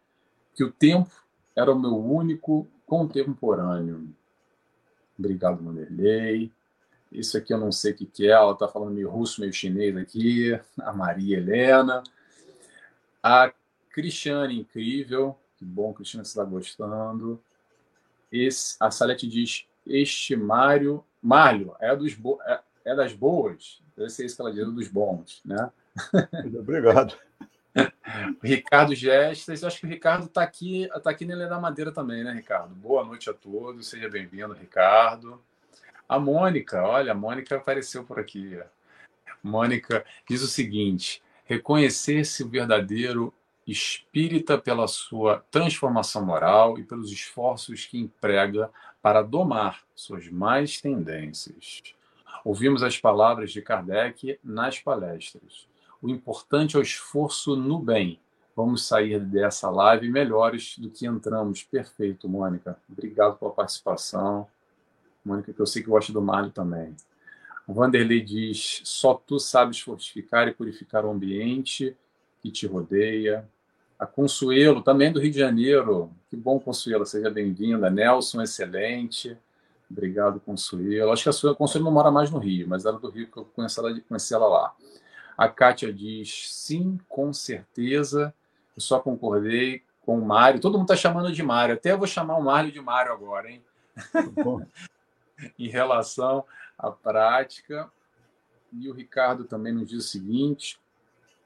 que 0.53 0.63
o 0.63 0.71
tempo 0.71 1.09
era 1.55 1.73
o 1.73 1.79
meu 1.79 1.97
único 1.97 2.67
contemporâneo. 2.85 4.07
Obrigado, 5.17 5.63
Vanderlei. 5.63 6.51
Isso 7.11 7.39
aqui 7.39 7.51
eu 7.51 7.57
não 7.57 7.71
sei 7.71 7.93
o 7.93 7.95
que, 7.95 8.05
que 8.05 8.27
é, 8.27 8.33
ela 8.33 8.51
está 8.51 8.67
falando 8.67 8.93
meio 8.93 9.09
russo, 9.09 9.41
meio 9.41 9.51
chinês 9.51 9.97
aqui. 9.97 10.51
A 10.77 10.93
Maria 10.93 11.37
Helena. 11.37 12.03
A 13.23 13.51
Cristiane, 13.89 14.59
incrível. 14.59 15.35
Que 15.57 15.65
bom, 15.65 15.91
Cristiane, 15.91 16.23
você 16.23 16.33
está 16.39 16.43
gostando. 16.43 17.41
Esse, 18.31 18.77
a 18.79 18.91
Salete 18.91 19.27
diz: 19.27 19.65
Este 19.87 20.35
Mário. 20.35 21.03
Mário, 21.21 21.75
é, 21.79 21.95
dos 21.95 22.13
bo... 22.13 22.39
é, 22.45 22.59
é 22.85 22.95
das 22.95 23.13
boas? 23.13 23.81
Deve 23.95 24.09
ser 24.09 24.25
isso 24.25 24.35
que 24.35 24.41
ela 24.41 24.51
diz, 24.51 24.61
é 24.61 24.65
dos 24.65 24.87
bons, 24.87 25.41
né? 25.43 25.71
Obrigado. 26.59 27.17
Ricardo 28.41 28.95
Gestas, 28.95 29.63
acho 29.63 29.79
que 29.79 29.85
o 29.85 29.89
Ricardo 29.89 30.25
está 30.25 30.41
aqui, 30.41 30.87
tá 31.03 31.09
aqui 31.09 31.25
na 31.25 31.35
Ilha 31.35 31.47
da 31.47 31.59
Madeira 31.59 31.91
também, 31.91 32.23
né, 32.23 32.31
Ricardo? 32.31 32.73
Boa 32.73 33.03
noite 33.03 33.29
a 33.29 33.33
todos, 33.33 33.87
seja 33.87 34.09
bem-vindo, 34.09 34.53
Ricardo. 34.53 35.41
A 36.07 36.17
Mônica, 36.17 36.81
olha, 36.81 37.11
a 37.11 37.15
Mônica 37.15 37.55
apareceu 37.55 38.03
por 38.03 38.19
aqui. 38.19 38.59
Mônica 39.43 40.05
diz 40.27 40.41
o 40.41 40.47
seguinte: 40.47 41.21
reconhecer-se 41.45 42.43
o 42.43 42.49
verdadeiro 42.49 43.33
espírita 43.67 44.57
pela 44.57 44.87
sua 44.87 45.43
transformação 45.51 46.25
moral 46.25 46.79
e 46.79 46.83
pelos 46.83 47.11
esforços 47.11 47.85
que 47.85 47.99
emprega 47.99 48.71
para 49.01 49.21
domar 49.21 49.83
suas 49.93 50.29
mais 50.29 50.79
tendências. 50.79 51.81
Ouvimos 52.45 52.81
as 52.81 52.97
palavras 52.97 53.51
de 53.51 53.61
Kardec 53.61 54.39
nas 54.43 54.79
palestras. 54.79 55.67
O 56.01 56.09
importante 56.09 56.77
é 56.77 56.79
o 56.79 56.81
esforço 56.81 57.55
no 57.55 57.79
bem. 57.79 58.19
Vamos 58.55 58.87
sair 58.87 59.19
dessa 59.19 59.69
live 59.69 60.09
melhores 60.09 60.77
do 60.77 60.89
que 60.89 61.05
entramos. 61.05 61.63
Perfeito, 61.63 62.29
Mônica. 62.29 62.77
Obrigado 62.89 63.37
pela 63.37 63.51
participação. 63.51 64.47
Mônica, 65.23 65.51
que 65.51 65.59
eu 65.59 65.65
sei 65.65 65.83
que 65.83 65.89
gosta 65.89 66.13
do 66.13 66.21
Mário 66.21 66.49
também. 66.49 66.95
O 67.67 67.73
Vanderlei 67.73 68.21
diz: 68.21 68.81
só 68.85 69.13
tu 69.13 69.39
sabes 69.39 69.79
fortificar 69.79 70.47
e 70.47 70.53
purificar 70.53 71.05
o 71.05 71.11
ambiente 71.11 71.95
que 72.41 72.49
te 72.49 72.65
rodeia. 72.65 73.47
A 73.99 74.05
Consuelo, 74.05 74.81
também 74.81 75.11
do 75.11 75.19
Rio 75.19 75.31
de 75.31 75.39
Janeiro. 75.39 76.11
Que 76.29 76.35
bom, 76.35 76.59
Consuelo, 76.59 77.05
seja 77.05 77.29
bem-vinda. 77.31 77.89
Nelson, 77.89 78.41
excelente. 78.41 79.37
Obrigado, 79.89 80.39
Consuelo. 80.39 81.11
Acho 81.11 81.23
que 81.23 81.47
a 81.47 81.55
Consuelo 81.55 81.85
não 81.85 81.91
mora 81.91 82.11
mais 82.11 82.29
no 82.29 82.37
Rio, 82.37 82.67
mas 82.67 82.85
era 82.85 82.97
do 82.97 83.09
Rio 83.09 83.31
que 83.31 83.37
eu 83.37 83.45
conheci 83.45 83.79
ela, 83.79 83.99
conheci 84.01 84.33
ela 84.33 84.47
lá. 84.47 84.75
A 85.37 85.47
Kátia 85.47 85.91
diz: 85.91 86.53
sim, 86.53 86.99
com 87.07 87.33
certeza. 87.33 88.33
Eu 88.75 88.81
só 88.81 88.99
concordei 88.99 89.81
com 90.05 90.19
o 90.19 90.25
Mário. 90.25 90.59
Todo 90.59 90.77
mundo 90.77 90.91
está 90.91 90.95
chamando 90.95 91.31
de 91.31 91.41
Mário. 91.41 91.75
Até 91.75 91.91
eu 91.91 91.97
vou 91.97 92.07
chamar 92.07 92.37
o 92.37 92.43
Mário 92.43 92.71
de 92.71 92.79
Mário 92.79 93.11
agora, 93.11 93.49
hein? 93.49 93.63
em 95.57 95.67
relação 95.67 96.45
à 96.77 96.91
prática. 96.91 97.91
E 98.71 98.89
o 98.89 98.93
Ricardo 98.93 99.45
também 99.45 99.73
nos 99.73 99.89
diz 99.89 100.05
o 100.05 100.07
seguinte: 100.07 100.79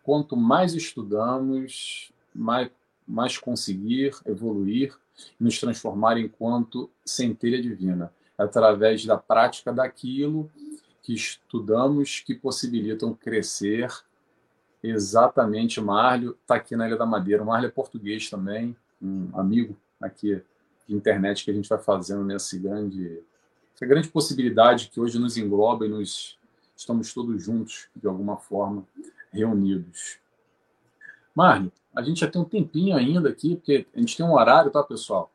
quanto 0.04 0.36
mais 0.36 0.74
estudamos, 0.74 2.12
mais, 2.34 2.70
mais 3.08 3.38
conseguir 3.38 4.16
evoluir 4.26 4.98
e 5.40 5.44
nos 5.44 5.60
transformar 5.60 6.18
enquanto 6.18 6.90
centelha 7.06 7.62
divina, 7.62 8.12
através 8.38 9.06
da 9.06 9.18
prática 9.18 9.72
daquilo 9.72 10.50
que 11.02 11.14
estudamos 11.14 12.20
que 12.20 12.36
possibilitam 12.36 13.14
crescer. 13.14 13.90
Exatamente, 14.84 15.80
Marlio 15.82 16.38
está 16.42 16.56
aqui 16.56 16.76
na 16.76 16.88
Ilha 16.88 16.98
da 16.98 17.06
Madeira. 17.06 17.44
O 17.44 17.46
Marlio 17.46 17.68
é 17.68 17.72
português 17.72 18.30
também, 18.30 18.76
um 19.02 19.30
amigo 19.34 19.78
aqui 20.00 20.42
de 20.88 20.96
internet 20.96 21.44
que 21.44 21.52
a 21.52 21.54
gente 21.54 21.70
vai 21.70 21.80
fazendo 21.80 22.24
nesse 22.24 22.58
grande 22.58 23.22
essa 23.76 23.86
grande 23.86 24.10
possibilidade 24.10 24.90
que 24.90 25.00
hoje 25.00 25.18
nos 25.18 25.38
engloba 25.38 25.88
e 25.88 25.90
nos 25.90 26.38
estamos 26.76 27.14
todos 27.14 27.42
juntos, 27.44 27.88
de 27.96 28.08
alguma 28.08 28.38
forma, 28.38 28.86
reunidos. 29.32 30.20
Marlon, 31.34 31.70
a 31.96 32.02
gente 32.02 32.22
já 32.22 32.28
tem 32.28 32.42
um 32.42 32.46
tempinho 32.46 32.96
ainda 32.96 33.30
aqui, 33.30 33.56
porque 33.56 33.86
a 33.96 34.00
gente 34.00 34.16
tem 34.16 34.26
um 34.26 34.34
horário, 34.34 34.72
tá, 34.72 34.84
pessoal? 34.84 35.32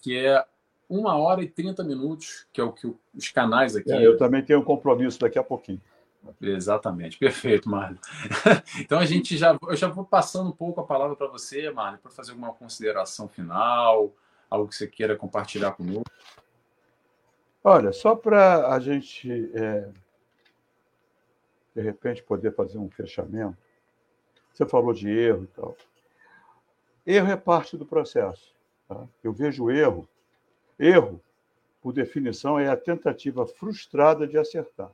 Que 0.00 0.16
é 0.16 0.44
uma 0.88 1.16
hora 1.16 1.42
e 1.42 1.48
trinta 1.48 1.82
minutos, 1.82 2.46
que 2.52 2.60
é 2.60 2.64
o 2.64 2.72
que 2.72 2.92
os 3.14 3.28
canais 3.30 3.74
aqui. 3.74 3.92
É, 3.92 4.06
eu 4.06 4.16
também 4.16 4.42
tenho 4.42 4.60
um 4.60 4.64
compromisso 4.64 5.18
daqui 5.18 5.38
a 5.38 5.44
pouquinho. 5.44 5.80
Exatamente, 6.40 7.18
perfeito, 7.18 7.68
Marlon. 7.68 7.98
então 8.80 8.98
a 8.98 9.04
gente 9.04 9.36
já, 9.36 9.56
eu 9.62 9.76
já 9.76 9.88
vou 9.88 10.04
passando 10.04 10.48
um 10.48 10.52
pouco 10.52 10.80
a 10.80 10.84
palavra 10.84 11.14
para 11.14 11.28
você, 11.28 11.70
Marlon, 11.70 11.98
para 11.98 12.10
fazer 12.10 12.32
alguma 12.32 12.52
consideração 12.52 13.28
final, 13.28 14.12
algo 14.50 14.68
que 14.68 14.74
você 14.74 14.86
queira 14.86 15.16
compartilhar 15.16 15.72
conosco. 15.72 16.04
Olha, 17.62 17.92
só 17.92 18.14
para 18.14 18.68
a 18.72 18.78
gente, 18.78 19.50
é, 19.54 19.88
de 21.74 21.82
repente, 21.82 22.22
poder 22.22 22.54
fazer 22.54 22.78
um 22.78 22.88
fechamento, 22.88 23.56
você 24.56 24.66
falou 24.66 24.94
de 24.94 25.08
erro 25.08 25.44
e 25.44 25.46
tal. 25.48 25.76
Erro 27.06 27.30
é 27.30 27.36
parte 27.36 27.76
do 27.76 27.84
processo. 27.84 28.54
Tá? 28.88 29.06
Eu 29.22 29.32
vejo 29.32 29.70
erro. 29.70 30.08
Erro, 30.78 31.20
por 31.82 31.92
definição, 31.92 32.58
é 32.58 32.68
a 32.68 32.76
tentativa 32.76 33.46
frustrada 33.46 34.26
de 34.26 34.38
acertar. 34.38 34.90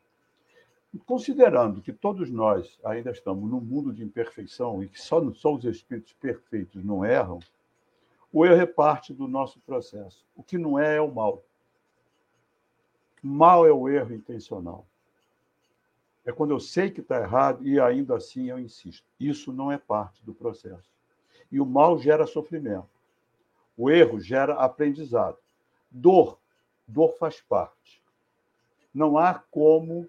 Considerando 1.06 1.80
que 1.80 1.92
todos 1.92 2.28
nós 2.28 2.78
ainda 2.84 3.10
estamos 3.10 3.48
num 3.48 3.60
mundo 3.60 3.92
de 3.92 4.02
imperfeição 4.02 4.82
e 4.82 4.88
que 4.88 5.00
só, 5.00 5.32
só 5.32 5.54
os 5.54 5.64
espíritos 5.64 6.12
perfeitos 6.14 6.84
não 6.84 7.04
erram, 7.04 7.38
o 8.32 8.44
erro 8.44 8.60
é 8.60 8.66
parte 8.66 9.14
do 9.14 9.28
nosso 9.28 9.60
processo. 9.60 10.24
O 10.34 10.42
que 10.42 10.58
não 10.58 10.78
é, 10.78 10.96
é 10.96 11.00
o 11.00 11.12
mal. 11.12 11.42
Mal 13.22 13.66
é 13.66 13.72
o 13.72 13.88
erro 13.88 14.12
intencional. 14.12 14.84
É 16.24 16.32
quando 16.32 16.50
eu 16.52 16.60
sei 16.60 16.90
que 16.90 17.00
está 17.00 17.20
errado 17.20 17.66
e 17.66 17.80
ainda 17.80 18.16
assim 18.16 18.50
eu 18.50 18.58
insisto. 18.58 19.06
Isso 19.18 19.52
não 19.52 19.72
é 19.72 19.78
parte 19.78 20.24
do 20.24 20.32
processo. 20.32 20.90
E 21.50 21.60
o 21.60 21.66
mal 21.66 21.98
gera 21.98 22.26
sofrimento. 22.26 22.88
O 23.76 23.90
erro 23.90 24.20
gera 24.20 24.54
aprendizado. 24.54 25.38
Dor. 25.90 26.38
Dor 26.86 27.16
faz 27.18 27.40
parte. 27.40 28.02
Não 28.94 29.18
há 29.18 29.34
como 29.50 30.08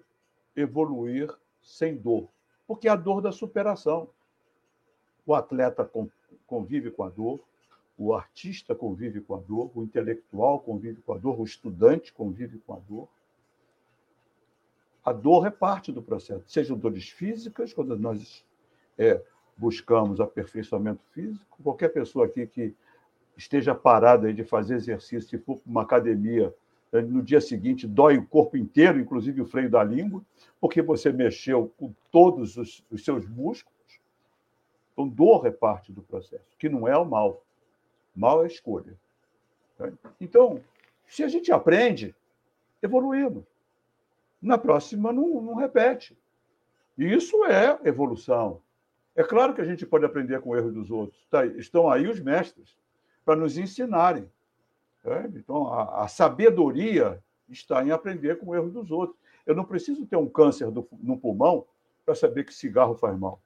evoluir 0.54 1.34
sem 1.62 1.96
dor, 1.96 2.28
porque 2.66 2.86
é 2.86 2.90
a 2.90 2.96
dor 2.96 3.20
da 3.20 3.32
superação. 3.32 4.08
O 5.26 5.34
atleta 5.34 5.90
convive 6.46 6.90
com 6.90 7.02
a 7.02 7.08
dor, 7.08 7.40
o 7.96 8.14
artista 8.14 8.74
convive 8.74 9.20
com 9.20 9.34
a 9.34 9.40
dor, 9.40 9.70
o 9.74 9.82
intelectual 9.82 10.60
convive 10.60 11.00
com 11.00 11.14
a 11.14 11.18
dor, 11.18 11.40
o 11.40 11.44
estudante 11.44 12.12
convive 12.12 12.58
com 12.58 12.74
a 12.74 12.78
dor. 12.78 13.08
A 15.04 15.12
dor 15.12 15.46
é 15.46 15.50
parte 15.50 15.92
do 15.92 16.02
processo, 16.02 16.44
sejam 16.48 16.78
dores 16.78 17.10
físicas, 17.10 17.74
quando 17.74 17.96
nós 17.98 18.44
é, 18.96 19.22
buscamos 19.56 20.20
aperfeiçoamento 20.20 21.04
físico, 21.12 21.62
qualquer 21.62 21.90
pessoa 21.90 22.26
aqui 22.26 22.46
que 22.46 22.74
esteja 23.36 23.74
parada 23.74 24.32
de 24.32 24.44
fazer 24.44 24.76
exercício 24.76 25.36
e 25.36 25.38
for 25.38 25.58
para 25.58 25.70
uma 25.70 25.82
academia, 25.82 26.54
né, 26.90 27.02
no 27.02 27.22
dia 27.22 27.40
seguinte 27.40 27.86
dói 27.86 28.16
o 28.16 28.26
corpo 28.26 28.56
inteiro, 28.56 28.98
inclusive 28.98 29.42
o 29.42 29.46
freio 29.46 29.68
da 29.68 29.84
língua, 29.84 30.22
porque 30.60 30.80
você 30.80 31.12
mexeu 31.12 31.72
com 31.76 31.92
todos 32.10 32.56
os, 32.56 32.82
os 32.90 33.04
seus 33.04 33.28
músculos. 33.28 33.74
Então, 34.92 35.08
dor 35.08 35.46
é 35.46 35.50
parte 35.50 35.92
do 35.92 36.02
processo, 36.02 36.56
que 36.58 36.68
não 36.68 36.88
é 36.88 36.96
o 36.96 37.04
mal. 37.04 37.44
Mal 38.14 38.42
é 38.42 38.44
a 38.44 38.46
escolha. 38.46 38.96
Então, 40.20 40.62
se 41.06 41.24
a 41.24 41.28
gente 41.28 41.50
aprende, 41.52 42.14
evoluímos. 42.80 43.44
Na 44.44 44.58
próxima, 44.58 45.10
não, 45.10 45.40
não 45.40 45.54
repete. 45.54 46.16
E 46.98 47.12
isso 47.12 47.46
é 47.46 47.80
evolução. 47.82 48.60
É 49.16 49.24
claro 49.24 49.54
que 49.54 49.60
a 49.62 49.64
gente 49.64 49.86
pode 49.86 50.04
aprender 50.04 50.42
com 50.42 50.50
o 50.50 50.56
erro 50.56 50.70
dos 50.70 50.90
outros. 50.90 51.18
Tá, 51.30 51.46
estão 51.46 51.90
aí 51.90 52.06
os 52.06 52.20
mestres 52.20 52.76
para 53.24 53.36
nos 53.36 53.56
ensinarem. 53.56 54.30
É? 55.02 55.26
Então, 55.34 55.72
a, 55.72 56.04
a, 56.04 56.08
sabedoria 56.08 57.22
está 57.48 57.82
em 57.82 57.90
aprender 57.90 58.38
com 58.38 58.48
o 58.48 58.54
erro 58.54 58.70
dos 58.70 58.90
outros. 58.90 59.18
Eu 59.46 59.54
não 59.54 59.64
preciso 59.64 60.04
ter 60.04 60.16
um 60.16 60.28
câncer 60.28 60.70
do, 60.70 60.86
no 61.00 61.16
pulmão 61.16 61.64
para 62.04 62.14
saber 62.14 62.44
que 62.44 62.52
cigarro 62.52 62.94
faz 62.94 63.18
mal. 63.18 63.40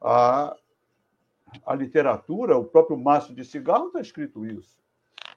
A, 0.00 0.54
a 1.64 1.74
literatura, 1.74 2.58
o 2.58 2.64
próprio 2.64 2.98
maço 2.98 3.34
de 3.34 3.42
cigarro 3.42 3.86
está 3.86 4.02
escrito 4.02 4.44
isso. 4.44 4.78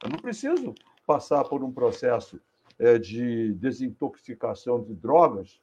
Eu 0.04 0.10
não 0.10 0.20
preciso 0.20 0.76
passar 1.08 1.46
por 1.46 1.64
um 1.64 1.72
processo 1.72 2.40
de 2.98 3.54
desintoxicação 3.54 4.82
de 4.82 4.94
drogas 4.94 5.60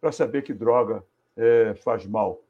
para 0.00 0.10
saber 0.10 0.42
que 0.42 0.54
droga 0.54 1.04
é, 1.36 1.74
faz 1.74 2.06
mal. 2.06 2.42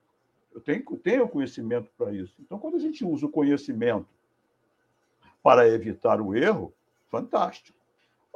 Eu 0.55 0.61
tenho, 0.61 0.85
tenho 1.03 1.29
conhecimento 1.29 1.91
para 1.97 2.13
isso. 2.13 2.35
Então, 2.41 2.59
quando 2.59 2.77
a 2.77 2.81
gente 2.81 3.05
usa 3.05 3.27
o 3.27 3.31
conhecimento 3.31 4.07
para 5.43 5.69
evitar 5.69 6.21
o 6.21 6.35
erro, 6.35 6.73
fantástico. 7.09 7.79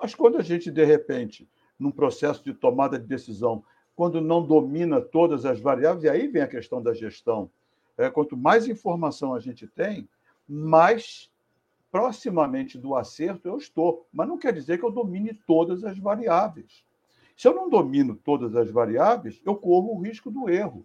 Mas 0.01 0.14
quando 0.14 0.39
a 0.39 0.43
gente, 0.43 0.70
de 0.70 0.85
repente, 0.85 1.48
num 1.78 1.90
processo 1.90 2.43
de 2.43 2.52
tomada 2.52 2.98
de 2.98 3.06
decisão, 3.06 3.64
quando 3.94 4.20
não 4.20 4.44
domina 4.44 5.01
todas 5.01 5.44
as 5.44 5.60
variáveis, 5.60 6.05
e 6.05 6.09
aí 6.09 6.26
vem 6.26 6.43
a 6.43 6.48
questão 6.48 6.82
da 6.82 6.93
gestão. 6.93 7.51
É, 7.97 8.10
quanto 8.10 8.36
mais 8.36 8.66
informação 8.66 9.35
a 9.35 9.40
gente 9.40 9.66
tem, 9.68 10.09
mais 10.48 11.31
proximamente 11.94 12.76
do 12.76 12.96
acerto 12.96 13.46
eu 13.46 13.56
estou. 13.56 14.04
Mas 14.12 14.26
não 14.26 14.36
quer 14.36 14.52
dizer 14.52 14.78
que 14.78 14.84
eu 14.84 14.90
domine 14.90 15.32
todas 15.46 15.84
as 15.84 15.96
variáveis. 15.96 16.84
Se 17.36 17.46
eu 17.46 17.54
não 17.54 17.70
domino 17.70 18.16
todas 18.16 18.56
as 18.56 18.68
variáveis, 18.68 19.40
eu 19.46 19.54
corro 19.54 19.94
o 19.94 20.00
risco 20.00 20.28
do 20.28 20.50
erro. 20.50 20.84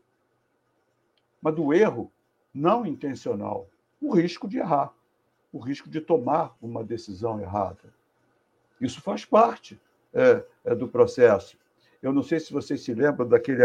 Mas 1.42 1.56
do 1.56 1.74
erro 1.74 2.12
não 2.54 2.86
intencional, 2.86 3.68
o 4.00 4.14
risco 4.14 4.48
de 4.48 4.60
errar, 4.60 4.94
o 5.52 5.58
risco 5.58 5.90
de 5.90 6.00
tomar 6.00 6.56
uma 6.62 6.84
decisão 6.84 7.42
errada. 7.42 7.92
Isso 8.80 9.02
faz 9.02 9.26
parte 9.26 9.82
é, 10.14 10.46
é 10.64 10.76
do 10.76 10.88
processo. 10.88 11.58
Eu 12.04 12.14
não 12.14 12.22
sei 12.22 12.40
se 12.40 12.54
vocês 12.54 12.84
se 12.84 12.94
lembram 12.94 13.28
daquele, 13.28 13.64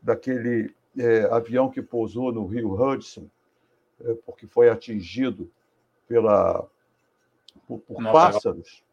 daquele 0.00 0.72
é, 0.96 1.24
avião 1.32 1.68
que 1.68 1.82
pousou 1.82 2.32
no 2.32 2.46
Rio 2.46 2.80
Hudson, 2.80 3.28
é, 4.02 4.14
porque 4.24 4.46
foi 4.46 4.68
atingido 4.68 5.50
pela, 6.06 6.68
por, 7.66 7.78
por 7.80 8.02
pássaros. 8.02 8.84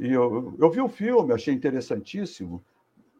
E 0.00 0.12
eu, 0.12 0.54
eu 0.58 0.70
vi 0.70 0.80
o 0.80 0.88
filme, 0.88 1.32
achei 1.32 1.52
interessantíssimo. 1.52 2.64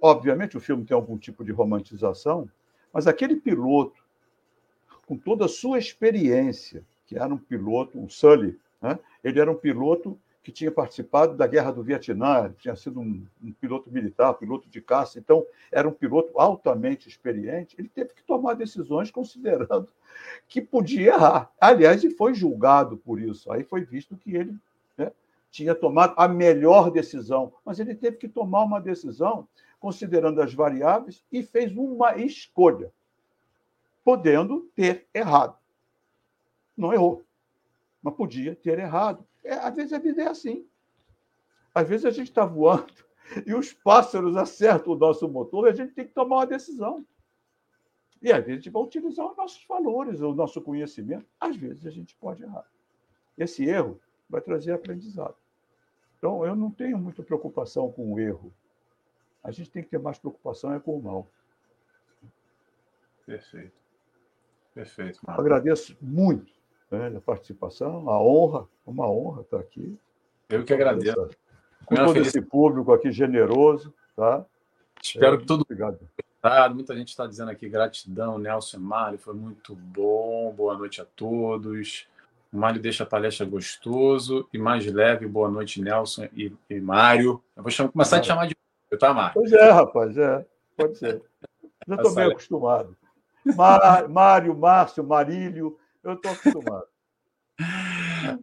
Obviamente, 0.01 0.57
o 0.57 0.61
filme 0.61 0.85
tem 0.85 0.95
algum 0.95 1.19
tipo 1.19 1.45
de 1.45 1.53
romantização, 1.53 2.49
mas 2.93 3.07
aquele 3.07 3.37
piloto, 3.37 4.03
com 5.07 5.17
toda 5.17 5.45
a 5.45 5.49
sua 5.49 5.79
experiência, 5.79 6.83
que 7.07 7.19
era 7.19 7.33
um 7.33 7.39
piloto, 7.39 7.99
um 7.99 8.09
Sully, 8.09 8.59
né? 8.81 8.99
ele 9.23 9.39
era 9.39 9.51
um 9.51 9.57
piloto 9.57 10.19
que 10.43 10.51
tinha 10.51 10.71
participado 10.71 11.37
da 11.37 11.47
Guerra 11.47 11.71
do 11.71 11.83
Vietnã, 11.83 12.53
tinha 12.59 12.75
sido 12.75 13.01
um, 13.01 13.27
um, 13.43 13.53
piloto 13.53 13.91
militar, 13.91 14.33
piloto 14.35 14.69
de 14.69 14.81
caça, 14.81 15.19
então 15.19 15.47
era 15.71 15.87
um 15.87 15.93
piloto 15.93 16.39
altamente 16.39 17.09
experiente. 17.09 17.77
Ele 17.79 17.89
teve 17.89 18.15
que 18.15 18.23
tomar 18.23 18.55
decisões 18.55 19.11
considerando 19.11 19.89
que 20.49 20.61
podia 20.61 21.13
errar. 21.15 21.53
Aliás, 21.61 22.03
e 22.05 22.11
foi 22.11 22.35
julgado 22.35 22.97
por 22.97 23.21
isso. 23.21 23.53
Aí 23.53 23.65
foi 23.65 23.83
visto 23.83 24.17
que 24.17 24.35
ele 24.35 24.57
né, 24.97 25.13
tinha 25.51 25.75
tomado 25.75 26.15
a 26.17 26.27
melhor 26.27 26.91
decisão, 26.91 27.53
mas 27.65 27.79
ele 27.79 27.95
teve 27.95 28.17
que 28.17 28.29
tomar 28.29 28.63
uma 28.63 28.81
decisão 28.81 29.47
considerando 29.79 30.41
as 30.41 30.55
variáveis 30.55 31.23
e 31.31 31.43
fez 31.43 31.75
uma 31.77 32.17
escolha, 32.17 32.93
podendo 34.03 34.71
ter 34.75 35.07
errado. 35.13 35.57
Não 36.77 36.95
errou, 36.95 37.23
mas 38.03 38.15
podia 38.15 38.57
ter 38.57 38.79
errado. 38.79 39.25
É, 39.45 39.55
às 39.55 39.75
vezes 39.75 39.93
a 39.93 39.99
vida 39.99 40.23
é 40.23 40.29
assim. 40.29 40.67
Às 41.75 41.89
vezes 41.89 42.07
a 42.07 42.11
gente 42.11 42.29
está 42.29 42.45
voando 42.45 42.93
e 43.47 43.55
os 43.55 43.73
pássaros 43.73 44.37
acertam 44.37 44.93
o 44.93 44.97
nosso 44.97 45.29
motor 45.29 45.67
e 45.67 45.71
a 45.71 45.75
gente 45.75 45.95
tem 45.95 46.07
que 46.07 46.13
tomar 46.13 46.37
uma 46.37 46.47
decisão. 46.47 47.05
E 48.23 48.31
às 48.31 48.45
vezes 48.45 48.53
a 48.53 48.57
gente 48.57 48.71
vai 48.71 48.83
utilizar 48.83 49.27
os 49.27 49.37
nossos 49.37 49.65
valores, 49.67 50.21
o 50.21 50.35
nosso 50.35 50.61
conhecimento. 50.61 51.27
Às 51.41 51.57
vezes 51.57 51.87
a 51.87 51.91
gente 51.91 52.15
pode 52.17 52.43
errar. 52.43 52.67
Esse 53.39 53.65
erro 53.65 53.99
vai 54.29 54.41
trazer 54.41 54.73
aprendizado. 54.73 55.37
Então, 56.19 56.45
eu 56.45 56.55
não 56.55 56.71
tenho 56.71 56.99
muita 56.99 57.23
preocupação 57.23 57.91
com 57.91 58.13
o 58.13 58.21
erro. 58.21 58.53
A 59.43 59.51
gente 59.51 59.71
tem 59.71 59.83
que 59.83 59.89
ter 59.89 59.99
mais 59.99 60.19
preocupação 60.19 60.75
é 60.75 60.79
com 60.79 60.99
o 60.99 61.03
mal. 61.03 61.27
Perfeito. 63.25 63.81
Perfeito. 64.75 65.21
Agradeço 65.27 65.97
muito 66.01 66.60
né, 66.91 67.13
a 67.17 67.21
participação, 67.21 68.09
a 68.11 68.21
honra, 68.21 68.67
uma 68.87 69.09
honra 69.09 69.43
estar 69.43 69.59
aqui. 69.59 69.97
Eu 70.49 70.65
que 70.65 70.73
agradeço. 70.73 71.31
Com 71.87 71.95
todo 71.95 72.13
feliz... 72.13 72.29
esse 72.29 72.43
público 72.43 72.93
aqui 72.93 73.13
generoso, 73.13 73.95
tá? 74.17 74.45
Espero 75.03 75.37
é, 75.37 75.39
que 75.39 75.47
todo 75.47 75.63
obrigado. 75.63 75.99
Muita 76.75 76.97
gente 76.97 77.09
está 77.09 77.27
dizendo 77.27 77.51
aqui 77.51 77.69
gratidão, 77.69 78.39
Nelson 78.39 78.79
e 78.79 78.81
Mário, 78.81 79.19
foi 79.19 79.35
muito 79.35 79.75
bom. 79.75 80.53
Boa 80.57 80.77
noite 80.77 81.01
a 81.01 81.05
todos. 81.05 82.07
O 82.53 82.59
Mário 82.59 82.81
deixa 82.81 83.05
a 83.05 83.07
palestra 83.07 83.47
gostoso 83.47 84.49
e 84.53 84.59
mais 84.59 84.85
leve. 84.87 85.27
Boa 85.27 85.49
noite, 85.49 85.81
Nelson 85.81 86.29
e, 86.35 86.53
e 86.69 86.81
Mário. 86.81 87.43
Eu 87.57 87.63
vou 87.63 87.71
chamar, 87.71 87.93
começar 87.93 88.17
é. 88.17 88.19
a 88.19 88.23
te 88.23 88.27
chamar 88.27 88.47
de 88.47 88.57
tá, 88.99 89.15
Mário? 89.15 89.35
Pois 89.35 89.53
é, 89.53 89.71
rapaz, 89.71 90.17
é. 90.17 90.45
Pode 90.77 90.99
ser. 90.99 91.23
Já 91.87 91.95
estou 91.95 92.15
bem 92.15 92.27
acostumado. 92.27 92.97
Mário, 94.09 94.55
Márcio, 94.55 95.05
Marílio, 95.05 95.79
eu 96.03 96.15
estou 96.15 96.33
acostumado. 96.33 96.87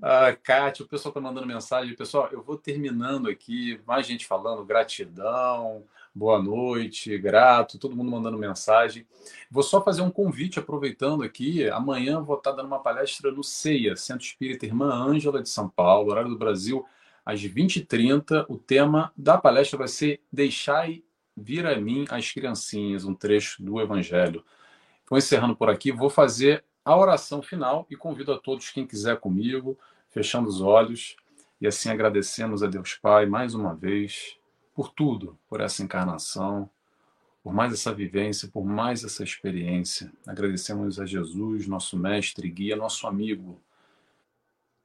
Ah, 0.01 0.35
Kátia, 0.35 0.83
o 0.85 0.87
pessoal 0.87 1.11
está 1.11 1.21
mandando 1.21 1.45
mensagem. 1.47 1.95
Pessoal, 1.95 2.29
eu 2.31 2.41
vou 2.41 2.57
terminando 2.57 3.29
aqui. 3.29 3.79
Mais 3.85 4.05
gente 4.05 4.25
falando 4.25 4.65
gratidão, 4.65 5.83
boa 6.13 6.41
noite, 6.41 7.17
grato, 7.17 7.77
todo 7.77 7.95
mundo 7.95 8.11
mandando 8.11 8.37
mensagem. 8.37 9.05
Vou 9.49 9.63
só 9.63 9.81
fazer 9.83 10.01
um 10.01 10.09
convite, 10.09 10.59
aproveitando 10.59 11.23
aqui. 11.23 11.69
Amanhã 11.69 12.21
vou 12.21 12.37
estar 12.37 12.51
dando 12.51 12.67
uma 12.67 12.79
palestra 12.79 13.31
no 13.31 13.43
CEIA, 13.43 13.95
Centro 13.95 14.25
Espírita 14.25 14.65
Irmã 14.65 14.93
Ângela 14.93 15.41
de 15.41 15.49
São 15.49 15.69
Paulo, 15.69 16.11
horário 16.11 16.29
do 16.29 16.37
Brasil, 16.37 16.85
às 17.25 17.41
20h30. 17.41 18.45
O 18.49 18.57
tema 18.57 19.11
da 19.15 19.37
palestra 19.37 19.77
vai 19.77 19.87
ser 19.87 20.21
Deixai 20.31 21.03
vir 21.35 21.67
a 21.67 21.79
mim 21.79 22.05
as 22.09 22.31
criancinhas, 22.31 23.05
um 23.05 23.13
trecho 23.13 23.63
do 23.63 23.79
Evangelho. 23.79 24.43
Vou 25.09 25.17
encerrando 25.17 25.55
por 25.55 25.69
aqui. 25.69 25.91
Vou 25.91 26.09
fazer 26.09 26.63
a 26.87 26.95
oração 26.95 27.41
final 27.41 27.85
e 27.89 27.97
convido 27.97 28.31
a 28.31 28.39
todos, 28.39 28.69
quem 28.69 28.87
quiser 28.87 29.19
comigo, 29.19 29.77
fechando 30.09 30.47
os 30.47 30.61
olhos 30.61 31.17
e 31.59 31.67
assim 31.67 31.89
agradecemos 31.89 32.63
a 32.63 32.67
Deus 32.67 32.95
Pai 32.95 33.25
mais 33.25 33.53
uma 33.53 33.75
vez 33.75 34.37
por 34.73 34.93
tudo, 34.93 35.37
por 35.49 35.59
essa 35.59 35.83
encarnação, 35.83 36.69
por 37.43 37.53
mais 37.53 37.73
essa 37.73 37.93
vivência, 37.93 38.47
por 38.47 38.63
mais 38.63 39.03
essa 39.03 39.21
experiência. 39.21 40.09
Agradecemos 40.25 40.97
a 40.97 41.05
Jesus, 41.05 41.67
nosso 41.67 41.99
mestre, 41.99 42.49
guia, 42.49 42.77
nosso 42.77 43.05
amigo, 43.05 43.61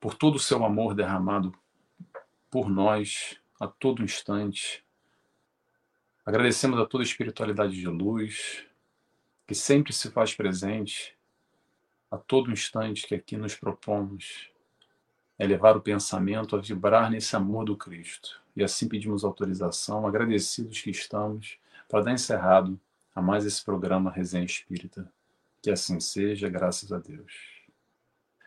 por 0.00 0.16
todo 0.16 0.34
o 0.34 0.40
seu 0.40 0.64
amor 0.64 0.96
derramado 0.96 1.54
por 2.50 2.68
nós 2.68 3.38
a 3.60 3.68
todo 3.68 4.02
instante. 4.02 4.84
Agradecemos 6.26 6.80
a 6.80 6.84
toda 6.84 7.04
a 7.04 7.06
espiritualidade 7.06 7.76
de 7.76 7.86
luz 7.86 8.66
que 9.46 9.54
sempre 9.54 9.92
se 9.92 10.10
faz 10.10 10.34
presente 10.34 11.16
a 12.12 12.18
todo 12.18 12.52
instante 12.52 13.06
que 13.06 13.14
aqui 13.14 13.38
nos 13.38 13.54
propomos 13.54 14.50
é 15.38 15.46
levar 15.46 15.78
o 15.78 15.80
pensamento 15.80 16.54
a 16.54 16.60
vibrar 16.60 17.10
nesse 17.10 17.34
amor 17.34 17.64
do 17.64 17.74
Cristo. 17.74 18.38
E 18.54 18.62
assim 18.62 18.86
pedimos 18.86 19.24
autorização, 19.24 20.06
agradecidos 20.06 20.82
que 20.82 20.90
estamos, 20.90 21.58
para 21.88 22.04
dar 22.04 22.12
encerrado 22.12 22.78
a 23.14 23.22
mais 23.22 23.46
esse 23.46 23.64
programa 23.64 24.10
Resenha 24.10 24.44
Espírita. 24.44 25.10
Que 25.62 25.70
assim 25.70 25.98
seja, 26.00 26.50
graças 26.50 26.92
a 26.92 26.98
Deus. 26.98 27.32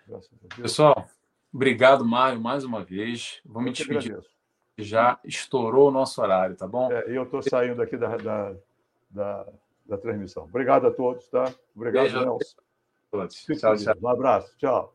Graças 0.08 0.32
a 0.32 0.48
Deus. 0.48 0.62
Pessoal, 0.62 1.10
obrigado, 1.52 2.06
Mário, 2.06 2.40
mais 2.40 2.64
uma 2.64 2.84
vez. 2.84 3.42
Vou 3.44 3.64
me 3.64 3.72
despedir. 3.72 4.24
Já 4.78 5.20
estourou 5.24 5.88
o 5.88 5.92
nosso 5.92 6.22
horário, 6.22 6.56
tá 6.56 6.68
bom? 6.68 6.92
É, 6.92 7.06
eu 7.08 7.24
estou 7.24 7.42
saindo 7.42 7.82
aqui 7.82 7.98
da, 7.98 8.16
da, 8.16 8.56
da, 9.10 9.48
da, 9.88 9.98
transmissão. 9.98 10.44
Obrigado 10.44 10.86
a 10.86 10.92
todos, 10.92 11.28
tá? 11.30 11.52
Obrigado, 11.76 12.04
Beijo. 12.04 12.20
Nelson. 12.20 12.65
Tchau, 13.28 13.76
tchau. 13.78 13.94
Um 14.02 14.08
abraço. 14.08 14.56
Tchau. 14.58 14.95